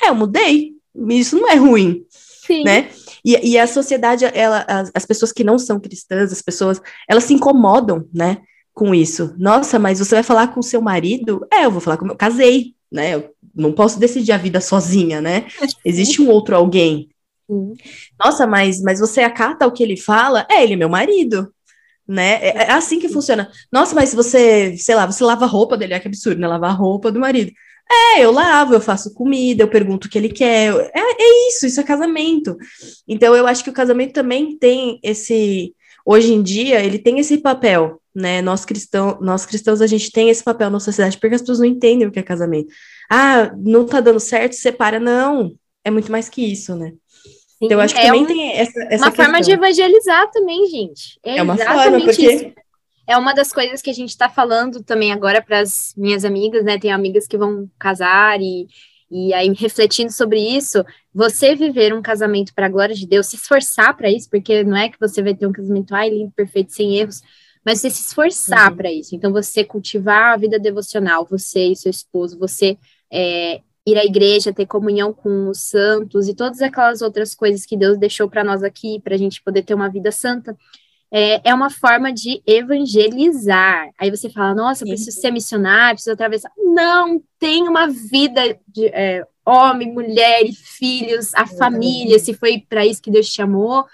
É, 0.01 0.09
eu 0.09 0.15
mudei. 0.15 0.73
Isso 1.09 1.37
não 1.37 1.49
é 1.49 1.55
ruim, 1.55 2.03
Sim. 2.09 2.63
né? 2.63 2.89
E, 3.23 3.51
e 3.51 3.57
a 3.57 3.67
sociedade, 3.67 4.25
ela, 4.25 4.65
as, 4.67 4.91
as 4.93 5.05
pessoas 5.05 5.31
que 5.31 5.43
não 5.43 5.57
são 5.57 5.79
cristãs, 5.79 6.31
as 6.31 6.41
pessoas, 6.41 6.81
elas 7.07 7.23
se 7.23 7.33
incomodam, 7.33 8.05
né? 8.13 8.39
Com 8.73 8.95
isso. 8.95 9.35
Nossa, 9.37 9.77
mas 9.77 9.99
você 9.99 10.15
vai 10.15 10.23
falar 10.23 10.47
com 10.47 10.59
o 10.59 10.63
seu 10.63 10.81
marido? 10.81 11.45
É, 11.51 11.65
eu 11.65 11.71
vou 11.71 11.81
falar 11.81 11.97
com 11.97 12.05
o 12.05 12.07
meu. 12.07 12.15
Casei, 12.15 12.73
né? 12.91 13.15
Eu 13.15 13.31
não 13.53 13.71
posso 13.71 13.99
decidir 13.99 14.31
a 14.31 14.37
vida 14.37 14.59
sozinha, 14.59 15.21
né? 15.21 15.45
Existe 15.85 16.21
um 16.21 16.29
outro 16.29 16.55
alguém. 16.55 17.09
Nossa, 18.19 18.47
mas, 18.47 18.81
mas 18.81 18.99
você 18.99 19.21
acata 19.21 19.67
o 19.67 19.71
que 19.71 19.83
ele 19.83 19.97
fala? 19.97 20.45
É, 20.49 20.63
ele 20.63 20.73
é 20.73 20.77
meu 20.77 20.89
marido. 20.89 21.53
Né? 22.07 22.35
É, 22.41 22.57
é 22.63 22.71
assim 22.71 22.99
que 22.99 23.09
funciona. 23.09 23.49
Nossa, 23.71 23.95
mas 23.95 24.13
você, 24.13 24.75
sei 24.77 24.95
lá, 24.95 25.05
você 25.05 25.23
lava 25.23 25.45
a 25.45 25.47
roupa 25.47 25.77
dele, 25.77 25.93
é 25.93 25.99
que 25.99 26.07
absurdo, 26.07 26.39
né? 26.41 26.47
Lavar 26.47 26.71
a 26.71 26.73
roupa 26.73 27.11
do 27.11 27.19
marido. 27.19 27.51
É, 27.89 28.23
eu 28.23 28.31
lavo, 28.31 28.73
eu 28.73 28.81
faço 28.81 29.13
comida, 29.13 29.63
eu 29.63 29.67
pergunto 29.67 30.07
o 30.07 30.09
que 30.09 30.17
ele 30.17 30.29
quer. 30.29 30.73
É, 30.93 30.99
é 30.99 31.49
isso, 31.49 31.65
isso 31.65 31.79
é 31.79 31.83
casamento. 31.83 32.57
Então, 33.07 33.35
eu 33.35 33.45
acho 33.45 33.63
que 33.63 33.69
o 33.69 33.73
casamento 33.73 34.13
também 34.13 34.57
tem 34.57 34.99
esse. 35.03 35.75
Hoje 36.05 36.33
em 36.33 36.41
dia, 36.41 36.83
ele 36.83 36.97
tem 36.97 37.19
esse 37.19 37.37
papel, 37.37 38.01
né? 38.15 38.41
Nós, 38.41 38.65
cristão, 38.65 39.19
nós 39.21 39.45
cristãos, 39.45 39.81
a 39.81 39.87
gente 39.87 40.11
tem 40.11 40.29
esse 40.29 40.43
papel 40.43 40.69
na 40.69 40.79
sociedade, 40.79 41.17
porque 41.19 41.35
as 41.35 41.41
pessoas 41.41 41.59
não 41.59 41.65
entendem 41.65 42.07
o 42.07 42.11
que 42.11 42.19
é 42.19 42.23
casamento. 42.23 42.73
Ah, 43.09 43.51
não 43.57 43.85
tá 43.85 43.99
dando 43.99 44.19
certo, 44.19 44.53
separa. 44.53 44.99
Não, 44.99 45.53
é 45.83 45.91
muito 45.91 46.11
mais 46.11 46.29
que 46.29 46.41
isso, 46.41 46.75
né? 46.75 46.93
Sim, 47.61 47.65
então, 47.65 47.77
eu 47.77 47.81
acho 47.81 47.93
que 47.93 48.01
é 48.01 48.05
também 48.07 48.23
um, 48.23 48.25
tem 48.25 48.51
essa, 48.53 48.79
essa 48.85 49.05
Uma 49.05 49.11
questão. 49.11 49.11
forma 49.11 49.41
de 49.41 49.51
evangelizar 49.51 50.31
também, 50.31 50.65
gente. 50.67 51.19
É, 51.23 51.37
é 51.37 51.43
uma 51.43 51.55
forma, 51.55 52.01
porque... 52.01 52.33
Isso. 52.33 52.53
É 53.07 53.17
uma 53.17 53.33
das 53.33 53.51
coisas 53.51 53.81
que 53.81 53.89
a 53.89 53.93
gente 53.93 54.09
está 54.09 54.29
falando 54.29 54.83
também 54.83 55.11
agora 55.11 55.41
para 55.41 55.59
as 55.59 55.93
minhas 55.97 56.23
amigas, 56.23 56.63
né? 56.63 56.79
Tem 56.79 56.91
amigas 56.91 57.27
que 57.27 57.37
vão 57.37 57.69
casar 57.77 58.39
e, 58.39 58.67
e 59.09 59.33
aí 59.33 59.51
refletindo 59.53 60.11
sobre 60.11 60.39
isso, 60.39 60.83
você 61.13 61.53
viver 61.53 61.93
um 61.93 62.01
casamento 62.01 62.53
para 62.53 62.67
a 62.67 62.69
glória 62.69 62.95
de 62.95 63.05
Deus, 63.05 63.27
se 63.27 63.35
esforçar 63.35 63.97
para 63.97 64.09
isso, 64.09 64.29
porque 64.29 64.63
não 64.63 64.77
é 64.77 64.87
que 64.87 64.99
você 64.99 65.21
vai 65.21 65.35
ter 65.35 65.45
um 65.45 65.51
casamento 65.51 65.93
ai, 65.93 66.09
lindo, 66.09 66.31
perfeito, 66.31 66.71
sem 66.71 66.95
erros, 66.95 67.21
mas 67.65 67.81
você 67.81 67.89
se 67.89 68.07
esforçar 68.07 68.71
uhum. 68.71 68.77
para 68.77 68.91
isso. 68.91 69.13
Então, 69.15 69.31
você 69.31 69.63
cultivar 69.63 70.33
a 70.33 70.37
vida 70.37 70.57
devocional, 70.57 71.27
você 71.29 71.67
e 71.67 71.75
seu 71.75 71.89
esposo, 71.89 72.39
você 72.39 72.77
é, 73.11 73.61
ir 73.85 73.97
à 73.97 74.05
igreja, 74.05 74.53
ter 74.53 74.65
comunhão 74.65 75.11
com 75.13 75.49
os 75.49 75.59
santos 75.59 76.27
e 76.27 76.35
todas 76.35 76.61
aquelas 76.61 77.01
outras 77.01 77.33
coisas 77.33 77.65
que 77.65 77.75
Deus 77.75 77.97
deixou 77.97 78.29
para 78.29 78.43
nós 78.43 78.63
aqui, 78.63 78.99
para 78.99 79.15
a 79.15 79.17
gente 79.17 79.41
poder 79.41 79.63
ter 79.63 79.73
uma 79.73 79.89
vida 79.89 80.11
santa, 80.11 80.55
é, 81.11 81.49
é, 81.49 81.53
uma 81.53 81.69
forma 81.69 82.13
de 82.13 82.41
evangelizar. 82.45 83.89
Aí 83.99 84.09
você 84.09 84.29
fala, 84.29 84.55
nossa, 84.55 84.85
preciso 84.85 85.19
ser 85.19 85.31
missionário, 85.31 85.95
preciso 85.95 86.13
atravessar. 86.13 86.51
Não, 86.57 87.21
tem 87.37 87.67
uma 87.67 87.87
vida 87.87 88.57
de 88.67 88.85
é, 88.87 89.25
homem, 89.45 89.91
mulher 89.91 90.45
e 90.45 90.53
filhos, 90.53 91.33
a 91.33 91.45
família, 91.45 92.19
se 92.19 92.33
foi 92.33 92.63
para 92.69 92.85
isso 92.85 93.01
que 93.01 93.11
Deus 93.11 93.27
te 93.27 93.35
chamou, 93.35 93.85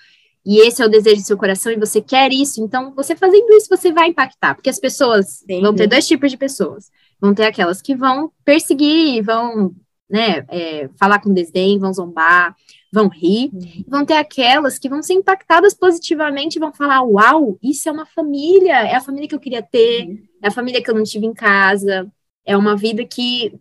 e 0.46 0.60
esse 0.60 0.82
é 0.82 0.86
o 0.86 0.90
desejo 0.90 1.22
do 1.22 1.28
seu 1.28 1.38
coração 1.38 1.72
e 1.72 1.78
você 1.78 2.02
quer 2.02 2.32
isso, 2.32 2.64
então 2.64 2.94
você 2.94 3.16
fazendo 3.16 3.52
isso, 3.54 3.68
você 3.70 3.92
vai 3.92 4.10
impactar, 4.10 4.56
porque 4.56 4.70
as 4.70 4.80
pessoas 4.80 5.44
Sim. 5.46 5.62
vão 5.62 5.74
ter 5.74 5.88
dois 5.88 6.08
tipos 6.08 6.32
de 6.32 6.38
pessoas 6.38 6.90
Vão 7.20 7.34
ter 7.34 7.46
aquelas 7.46 7.82
que 7.82 7.96
vão 7.96 8.32
perseguir, 8.46 9.24
vão 9.24 9.76
né, 10.10 10.46
é, 10.50 10.90
falar 11.00 11.20
com 11.20 11.34
desdém, 11.34 11.80
vão 11.80 11.94
zombar, 11.94 12.56
vão 12.92 13.08
rir. 13.08 13.52
Uhum. 13.54 13.84
Vão 13.88 14.06
ter 14.06 14.16
aquelas 14.16 14.80
que 14.80 14.90
vão 14.90 15.02
ser 15.02 15.14
impactadas 15.14 15.74
positivamente 15.74 16.58
e 16.58 16.60
vão 16.60 16.74
falar: 16.74 17.02
Uau, 17.02 17.58
isso 17.62 17.90
é 17.90 17.92
uma 17.92 18.06
família, 18.06 18.88
é 18.88 18.96
a 18.96 19.02
família 19.02 19.28
que 19.28 19.36
eu 19.36 19.40
queria 19.40 19.62
ter, 19.62 20.08
uhum. 20.08 20.24
é 20.42 20.48
a 20.48 20.52
família 20.52 20.82
que 20.82 20.90
eu 20.90 20.96
não 20.96 21.04
tive 21.04 21.26
em 21.26 21.34
casa, 21.34 22.12
é 22.46 22.56
uma 22.56 22.76
vida 22.76 23.06
que 23.06 23.60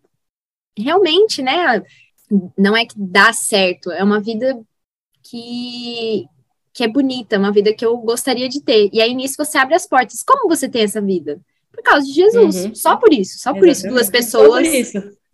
realmente, 0.79 1.43
né, 1.43 1.83
não 2.57 2.77
é 2.77 2.85
que 2.85 2.95
dá 2.97 3.33
certo, 3.33 3.91
é 3.91 4.05
uma 4.05 4.21
vida 4.21 4.61
que, 5.23 6.27
que 6.73 6.85
é 6.85 6.89
bonita, 6.89 7.39
uma 7.39 7.53
vida 7.53 7.73
que 7.75 7.85
eu 7.85 7.97
gostaria 7.99 8.49
de 8.49 8.63
ter. 8.63 8.91
E 8.93 9.01
aí 9.01 9.15
nisso 9.15 9.37
você 9.39 9.59
abre 9.59 9.75
as 9.75 9.87
portas. 9.87 10.23
Como 10.23 10.49
você 10.49 10.69
tem 10.69 10.83
essa 10.83 11.01
vida? 11.01 11.41
Por 11.77 11.83
causa 11.83 12.07
de 12.07 12.13
Jesus. 12.13 12.65
Uhum. 12.65 12.75
Só 12.75 12.97
por 12.97 13.13
isso, 13.13 13.39
só 13.39 13.53
por 13.53 13.69
isso. 13.69 13.87
Duas 13.87 14.09
pessoas 14.09 14.67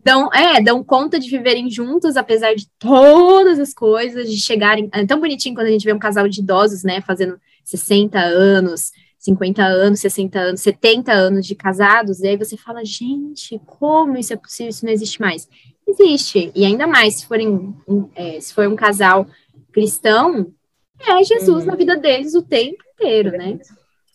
dão, 0.04 0.28
é, 0.32 0.60
dão 0.60 0.82
conta 0.82 1.18
de 1.18 1.30
viverem 1.30 1.70
juntas, 1.70 2.16
apesar 2.16 2.54
de 2.54 2.68
todas 2.78 3.60
as 3.60 3.72
coisas, 3.72 4.28
de 4.28 4.38
chegarem. 4.38 4.90
É 4.92 5.06
tão 5.06 5.20
bonitinho 5.20 5.54
quando 5.54 5.68
a 5.68 5.70
gente 5.70 5.84
vê 5.84 5.92
um 5.92 5.98
casal 5.98 6.28
de 6.28 6.40
idosos, 6.40 6.82
né, 6.82 7.00
fazendo 7.00 7.40
60 7.64 8.18
anos, 8.18 8.90
50 9.18 9.62
anos, 9.62 10.00
60 10.00 10.38
anos, 10.40 10.60
70 10.60 11.12
anos 11.12 11.46
de 11.46 11.54
casados, 11.54 12.20
e 12.20 12.28
aí 12.28 12.36
você 12.36 12.56
fala, 12.56 12.84
gente, 12.84 13.60
como 13.64 14.16
isso 14.16 14.32
é 14.32 14.36
possível? 14.36 14.70
Isso 14.70 14.84
não 14.84 14.92
existe 14.92 15.20
mais. 15.20 15.48
Existe, 15.86 16.50
e 16.54 16.64
ainda 16.64 16.86
mais 16.86 17.20
se, 17.20 17.26
forem, 17.26 17.74
é, 18.14 18.40
se 18.40 18.52
for 18.52 18.66
um 18.66 18.76
casal 18.76 19.26
cristão, 19.72 20.52
é 21.00 21.22
Jesus 21.24 21.64
uhum. 21.64 21.70
na 21.70 21.76
vida 21.76 21.96
deles 21.96 22.34
o 22.34 22.42
tempo 22.42 22.82
inteiro, 22.94 23.32
né? 23.32 23.58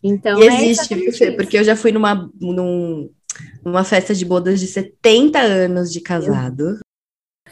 Então, 0.03 0.39
e 0.41 0.47
é 0.47 0.69
existe, 0.69 1.23
é 1.23 1.31
porque 1.31 1.57
eu 1.57 1.63
já 1.63 1.75
fui 1.75 1.91
numa, 1.91 2.29
num, 2.39 3.09
numa 3.63 3.83
festa 3.83 4.13
de 4.13 4.25
bodas 4.25 4.59
de 4.59 4.67
70 4.67 5.39
anos 5.39 5.91
de 5.91 6.01
casado. 6.01 6.79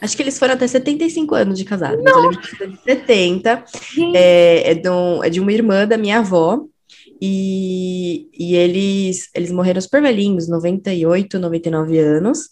Acho 0.02 0.16
que 0.16 0.24
eles 0.24 0.38
foram 0.38 0.54
até 0.54 0.68
75 0.68 1.36
anos 1.36 1.58
de 1.58 1.66
casado, 1.66 2.02
mas 2.04 2.14
eu 2.14 2.22
lembro 2.22 2.42
que 2.42 2.56
foi 2.56 2.68
de 2.68 2.82
70. 2.84 3.66
É, 4.14 4.72
é, 4.72 4.74
de 4.76 4.90
um, 4.90 5.24
é 5.24 5.30
de 5.30 5.40
uma 5.40 5.54
irmã 5.54 5.88
da 5.88 5.98
minha 5.98 6.20
avó. 6.20 6.66
E, 7.22 8.28
e 8.38 8.56
eles, 8.56 9.30
eles 9.34 9.52
morreram 9.52 9.80
super 9.80 10.02
velhinhos, 10.02 10.50
98, 10.50 11.40
99 11.40 11.98
anos. 11.98 12.50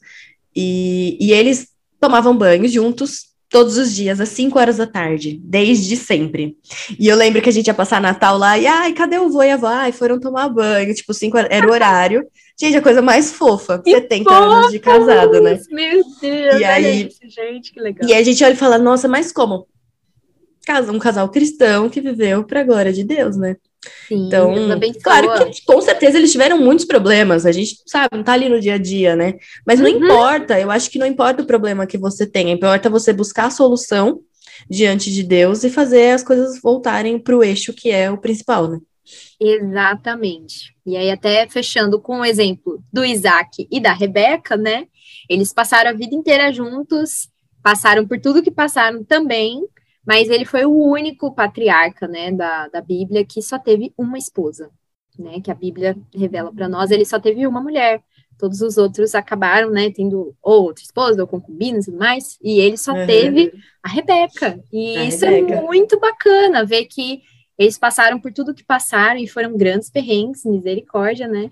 E, 0.55 1.17
e 1.19 1.33
eles 1.33 1.67
tomavam 1.99 2.37
banho 2.37 2.67
juntos 2.67 3.32
todos 3.53 3.77
os 3.77 3.93
dias, 3.93 4.19
às 4.19 4.29
5 4.29 4.57
horas 4.57 4.77
da 4.77 4.87
tarde, 4.87 5.39
desde 5.43 5.95
sempre. 5.95 6.57
E 6.99 7.07
eu 7.07 7.15
lembro 7.15 7.39
que 7.39 7.49
a 7.49 7.51
gente 7.53 7.67
ia 7.67 7.73
passar 7.73 8.01
Natal 8.01 8.35
lá 8.35 8.57
e, 8.57 8.65
ai, 8.65 8.93
cadê 8.93 9.19
o 9.19 9.29
vô 9.29 9.43
e 9.43 9.51
a 9.51 9.53
avó? 9.53 9.67
Ai, 9.67 9.91
foram 9.91 10.19
tomar 10.19 10.49
banho, 10.49 10.91
tipo, 10.95 11.13
5 11.13 11.37
horas, 11.37 11.51
era 11.51 11.67
o 11.67 11.71
horário. 11.71 12.25
Gente, 12.59 12.75
a 12.75 12.81
coisa 12.81 12.99
mais 12.99 13.31
fofa, 13.31 13.77
que 13.77 13.91
70 13.91 14.23
fofo! 14.23 14.43
anos 14.43 14.71
de 14.71 14.79
casado, 14.79 15.39
né? 15.39 15.59
Meu 15.69 16.01
Deus, 16.19 16.59
e 16.59 16.63
aí, 16.63 17.07
isso, 17.07 17.19
gente, 17.29 17.71
que 17.71 17.79
legal. 17.79 18.09
E 18.09 18.13
a 18.15 18.23
gente 18.23 18.43
olha 18.43 18.53
e 18.53 18.57
fala, 18.57 18.79
nossa, 18.79 19.07
mas 19.07 19.31
como? 19.31 19.67
Um 20.91 20.97
casal 20.97 21.29
cristão 21.29 21.89
que 21.89 22.01
viveu 22.01 22.43
para 22.43 22.61
a 22.61 22.63
glória 22.63 22.91
de 22.91 23.03
Deus, 23.03 23.37
né? 23.37 23.55
Sim, 24.07 24.27
então, 24.27 24.53
claro 25.01 25.51
que 25.51 25.63
com 25.65 25.81
certeza 25.81 26.17
eles 26.17 26.31
tiveram 26.31 26.57
muitos 26.57 26.85
problemas, 26.85 27.45
a 27.45 27.51
gente 27.51 27.77
sabe, 27.85 28.15
não 28.15 28.23
tá 28.23 28.33
ali 28.33 28.47
no 28.47 28.59
dia 28.59 28.75
a 28.75 28.77
dia, 28.77 29.15
né? 29.15 29.35
Mas 29.65 29.79
não 29.79 29.89
uhum. 29.89 29.97
importa, 29.97 30.59
eu 30.59 30.71
acho 30.71 30.89
que 30.89 30.99
não 30.99 31.07
importa 31.07 31.43
o 31.43 31.45
problema 31.45 31.87
que 31.87 31.97
você 31.97 32.25
tenha, 32.25 32.53
importa 32.53 32.89
você 32.89 33.11
buscar 33.11 33.45
a 33.45 33.51
solução 33.51 34.21
diante 34.69 35.11
de 35.11 35.23
Deus 35.23 35.63
e 35.63 35.69
fazer 35.69 36.11
as 36.11 36.23
coisas 36.23 36.61
voltarem 36.61 37.19
para 37.19 37.35
o 37.35 37.43
eixo 37.43 37.73
que 37.73 37.89
é 37.91 38.09
o 38.09 38.17
principal, 38.17 38.69
né? 38.69 38.79
Exatamente. 39.39 40.73
E 40.85 40.95
aí, 40.95 41.11
até 41.11 41.47
fechando 41.47 41.99
com 41.99 42.19
o 42.19 42.25
exemplo 42.25 42.81
do 42.91 43.03
Isaac 43.03 43.67
e 43.69 43.79
da 43.79 43.93
Rebeca, 43.93 44.55
né? 44.55 44.87
Eles 45.29 45.53
passaram 45.53 45.89
a 45.89 45.93
vida 45.93 46.15
inteira 46.15 46.51
juntos, 46.51 47.29
passaram 47.61 48.07
por 48.07 48.19
tudo 48.19 48.41
que 48.43 48.51
passaram 48.51 49.03
também, 49.03 49.61
mas 50.05 50.29
ele 50.29 50.45
foi 50.45 50.65
o 50.65 50.71
único 50.71 51.33
patriarca, 51.33 52.07
né, 52.07 52.31
da, 52.31 52.67
da 52.67 52.81
Bíblia 52.81 53.25
que 53.25 53.41
só 53.41 53.57
teve 53.57 53.93
uma 53.97 54.17
esposa, 54.17 54.69
né, 55.17 55.39
que 55.41 55.51
a 55.51 55.55
Bíblia 55.55 55.97
revela 56.13 56.51
para 56.51 56.67
nós, 56.67 56.91
ele 56.91 57.05
só 57.05 57.19
teve 57.19 57.45
uma 57.47 57.61
mulher, 57.61 58.03
Todos 58.37 58.61
os 58.61 58.77
outros 58.77 59.13
acabaram, 59.15 59.69
né, 59.69 59.91
tendo 59.91 60.35
ou 60.41 60.63
outra 60.63 60.83
esposa, 60.83 61.21
ou 61.21 61.27
concubinas 61.27 61.87
e 61.87 61.91
tudo 61.91 61.99
mais, 61.99 62.37
e 62.41 62.59
ele 62.59 62.77
só 62.77 62.93
uhum. 62.93 63.05
teve 63.05 63.53
a 63.81 63.89
Rebeca. 63.89 64.59
E 64.71 64.97
a 64.97 65.05
isso 65.05 65.25
é 65.25 65.29
Rebeca. 65.29 65.53
é 65.55 65.61
muito 65.61 65.99
bacana, 65.99 66.65
ver 66.65 66.85
que 66.85 67.21
eles 67.57 67.77
passaram 67.77 68.19
por 68.19 68.33
tudo 68.33 68.53
que 68.53 68.63
passaram 68.63 69.19
e 69.19 69.27
foram 69.27 69.55
grandes 69.55 69.89
perrengues, 69.89 70.43
misericórdia, 70.43 71.27
né? 71.27 71.49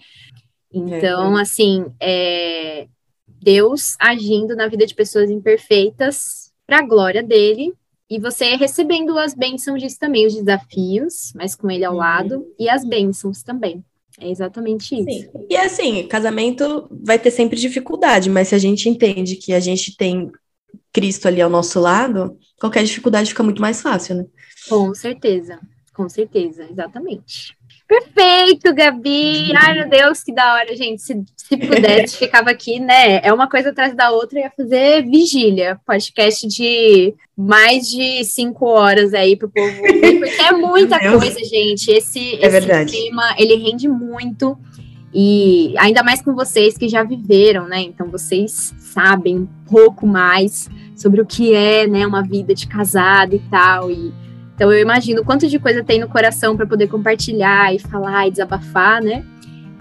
Então, 0.73 1.38
é. 1.38 1.41
assim, 1.41 1.86
é, 1.99 2.88
Deus 3.26 3.95
agindo 3.99 4.56
na 4.56 4.68
vida 4.68 4.86
de 4.86 4.95
pessoas 4.95 5.30
imperfeitas 5.30 6.52
para 6.65 6.80
a 6.80 6.86
glória 6.86 7.22
dele 7.22 7.73
e 8.12 8.20
você 8.20 8.58
recebendo 8.58 9.18
as 9.18 9.34
bênçãos 9.34 9.82
disso 9.82 9.98
também, 9.98 10.28
os 10.28 10.36
desafios, 10.36 11.32
mas 11.34 11.56
com 11.56 11.72
ele 11.72 11.86
ao 11.86 11.94
uhum. 11.94 12.00
lado, 12.00 12.46
e 12.60 12.70
as 12.70 12.84
bênçãos 12.84 13.42
também. 13.42 13.82
É 14.20 14.30
exatamente 14.30 14.94
isso. 14.94 15.32
Sim. 15.32 15.46
E 15.50 15.56
assim, 15.56 16.06
casamento 16.10 16.90
vai 16.92 17.18
ter 17.18 17.32
sempre 17.32 17.58
dificuldade, 17.58 18.30
mas 18.30 18.50
se 18.50 18.56
a 18.56 18.58
gente 18.58 18.90
entende 18.90 19.38
que 19.38 19.54
a 19.54 19.62
gente 19.62 19.96
tem 19.96 20.30
Cristo 20.92 21.30
ali 21.30 21.42
ao 21.42 21.50
nosso 21.50 21.80
lado, 21.80 22.38
qualquer 22.60 22.84
dificuldade 22.84 23.30
fica 23.30 23.44
muito 23.44 23.62
mais 23.62 23.82
fácil, 23.82 24.16
né? 24.16 24.26
Com 24.68 24.94
certeza, 24.94 25.58
com 25.94 26.10
certeza, 26.10 26.68
exatamente. 26.70 27.58
Perfeito, 27.91 28.73
Gabi! 28.73 29.51
Ai, 29.53 29.73
meu 29.73 29.89
Deus, 29.89 30.23
que 30.23 30.34
da 30.34 30.53
hora, 30.53 30.73
gente. 30.77 31.01
Se, 31.01 31.22
se 31.35 31.57
pudesse, 31.57 32.15
ficava 32.19 32.49
aqui, 32.49 32.80
né? 32.80 33.19
É 33.22 33.34
uma 33.34 33.49
coisa 33.49 33.72
atrás 33.72 33.93
da 33.93 34.11
outra, 34.11 34.39
ia 34.39 34.49
fazer 34.55 35.05
vigília. 35.05 35.77
Podcast 35.85 36.47
de 36.47 37.13
mais 37.35 37.89
de 37.89 38.23
cinco 38.23 38.65
horas 38.65 39.13
aí 39.13 39.35
pro 39.35 39.49
povo 39.49 39.76
porque 39.76 40.41
é 40.41 40.51
muita 40.55 40.97
coisa, 40.99 41.43
gente. 41.43 41.91
Esse, 41.91 42.35
é 42.35 42.47
esse 42.47 42.85
tema, 42.85 43.35
ele 43.38 43.57
rende 43.57 43.89
muito. 43.89 44.57
E 45.13 45.76
ainda 45.77 46.01
mais 46.01 46.22
com 46.22 46.34
vocês 46.34 46.77
que 46.77 46.88
já 46.88 47.03
viveram, 47.03 47.68
né? 47.68 47.81
Então 47.81 48.09
vocês 48.09 48.73
sabem 48.80 49.39
um 49.39 49.47
pouco 49.69 50.07
mais 50.07 50.69
sobre 50.95 51.19
o 51.19 51.26
que 51.26 51.53
é, 51.53 51.85
né, 51.88 52.07
uma 52.07 52.23
vida 52.23 52.55
de 52.55 52.68
casado 52.68 53.35
e 53.35 53.39
tal. 53.49 53.91
E 53.91 54.13
então 54.62 54.72
eu 54.72 54.80
imagino 54.80 55.26
quanto 55.26 55.48
de 55.48 55.58
coisa 55.58 55.84
tem 55.84 56.00
no 56.00 56.08
coração 56.08 56.56
para 56.56 56.68
poder 56.68 56.88
compartilhar 56.88 57.74
e 57.74 57.80
falar 57.80 58.28
e 58.28 58.32
desabafar, 58.32 59.02
né? 59.02 59.24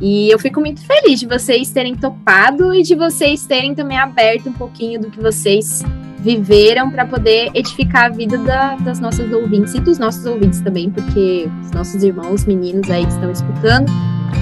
E 0.01 0.31
eu 0.31 0.39
fico 0.39 0.59
muito 0.59 0.81
feliz 0.86 1.20
de 1.20 1.27
vocês 1.27 1.70
terem 1.70 1.94
topado 1.94 2.74
e 2.74 2.82
de 2.82 2.94
vocês 2.94 3.44
terem 3.44 3.74
também 3.74 3.98
aberto 3.98 4.48
um 4.48 4.55
pouquinho 4.55 4.98
do 4.98 5.11
que 5.11 5.20
vocês 5.20 5.85
viveram 6.20 6.90
para 6.90 7.05
poder 7.05 7.51
edificar 7.52 8.07
a 8.07 8.09
vida 8.09 8.39
da, 8.39 8.77
das 8.77 8.98
nossas 9.01 9.31
ouvintes 9.31 9.74
e 9.74 9.81
dos 9.81 9.98
nossos 9.98 10.24
ouvintes 10.24 10.62
também, 10.62 10.89
porque 10.89 11.47
os 11.62 11.73
nossos 11.73 12.02
irmãos, 12.02 12.47
meninos 12.47 12.90
aí 12.90 13.05
que 13.05 13.12
estão 13.12 13.31
escutando, 13.31 13.93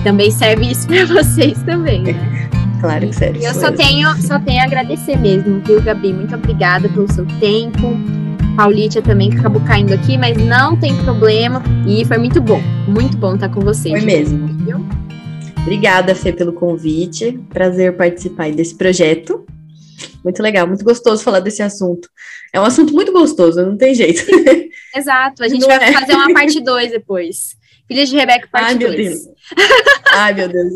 também 0.05 0.31
serve 0.31 0.71
isso 0.71 0.87
para 0.87 1.05
vocês 1.21 1.61
também, 1.65 2.01
né? 2.05 2.49
Claro 2.81 3.09
que 3.09 3.17
serve. 3.17 3.41
E 3.41 3.45
eu 3.45 3.55
só 3.55 3.73
tenho, 3.73 4.15
só 4.23 4.39
tenho 4.39 4.61
a 4.61 4.67
agradecer 4.67 5.19
mesmo, 5.19 5.61
viu, 5.65 5.83
Gabi? 5.83 6.13
Muito 6.13 6.37
obrigada 6.37 6.89
pelo 6.89 7.13
seu 7.13 7.27
tempo 7.41 8.18
Paulitia 8.59 9.01
também, 9.01 9.31
que 9.31 9.39
acabou 9.39 9.63
caindo 9.65 9.95
aqui, 9.95 10.19
mas 10.19 10.37
não 10.37 10.77
tem 10.77 10.93
problema. 11.05 11.63
E 11.87 12.05
foi 12.05 12.19
muito 12.19 12.41
bom, 12.41 12.61
muito 12.89 13.17
bom 13.17 13.37
estar 13.37 13.49
com 13.49 13.61
vocês. 13.61 13.97
Foi 13.97 14.05
mesmo. 14.05 14.49
Viu? 14.65 14.85
Obrigada, 15.63 16.13
Fê, 16.13 16.33
pelo 16.33 16.53
convite. 16.53 17.39
Prazer 17.51 17.97
participar 17.97 18.51
desse 18.51 18.75
projeto. 18.75 19.47
Muito 20.25 20.43
legal, 20.43 20.67
muito 20.67 20.85
gostoso 20.85 21.23
falar 21.23 21.39
desse 21.39 21.63
assunto. 21.63 22.09
É 22.53 22.61
um 22.61 22.65
assunto 22.65 22.93
muito 22.93 23.13
gostoso, 23.13 23.65
não 23.65 23.77
tem 23.77 23.95
jeito. 23.95 24.25
Exato, 24.93 25.45
a 25.45 25.49
gente 25.49 25.61
não 25.61 25.69
vai 25.69 25.91
é. 25.91 25.93
fazer 25.93 26.15
uma 26.15 26.35
parte 26.35 26.59
2 26.61 26.91
depois. 26.91 27.51
Filhas 27.87 28.09
de 28.09 28.17
Rebeca, 28.17 28.49
parte 28.51 28.75
2. 28.75 29.25
Ai. 29.57 29.63
Ai, 30.15 30.35
meu 30.35 30.49
Deus. 30.49 30.73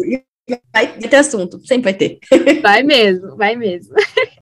Vai 0.72 0.86
ter 0.86 1.16
assunto, 1.16 1.60
sempre 1.66 1.90
vai 1.90 1.94
ter. 1.94 2.18
Vai 2.62 2.84
mesmo, 2.84 3.36
vai 3.36 3.56
mesmo. 3.56 3.92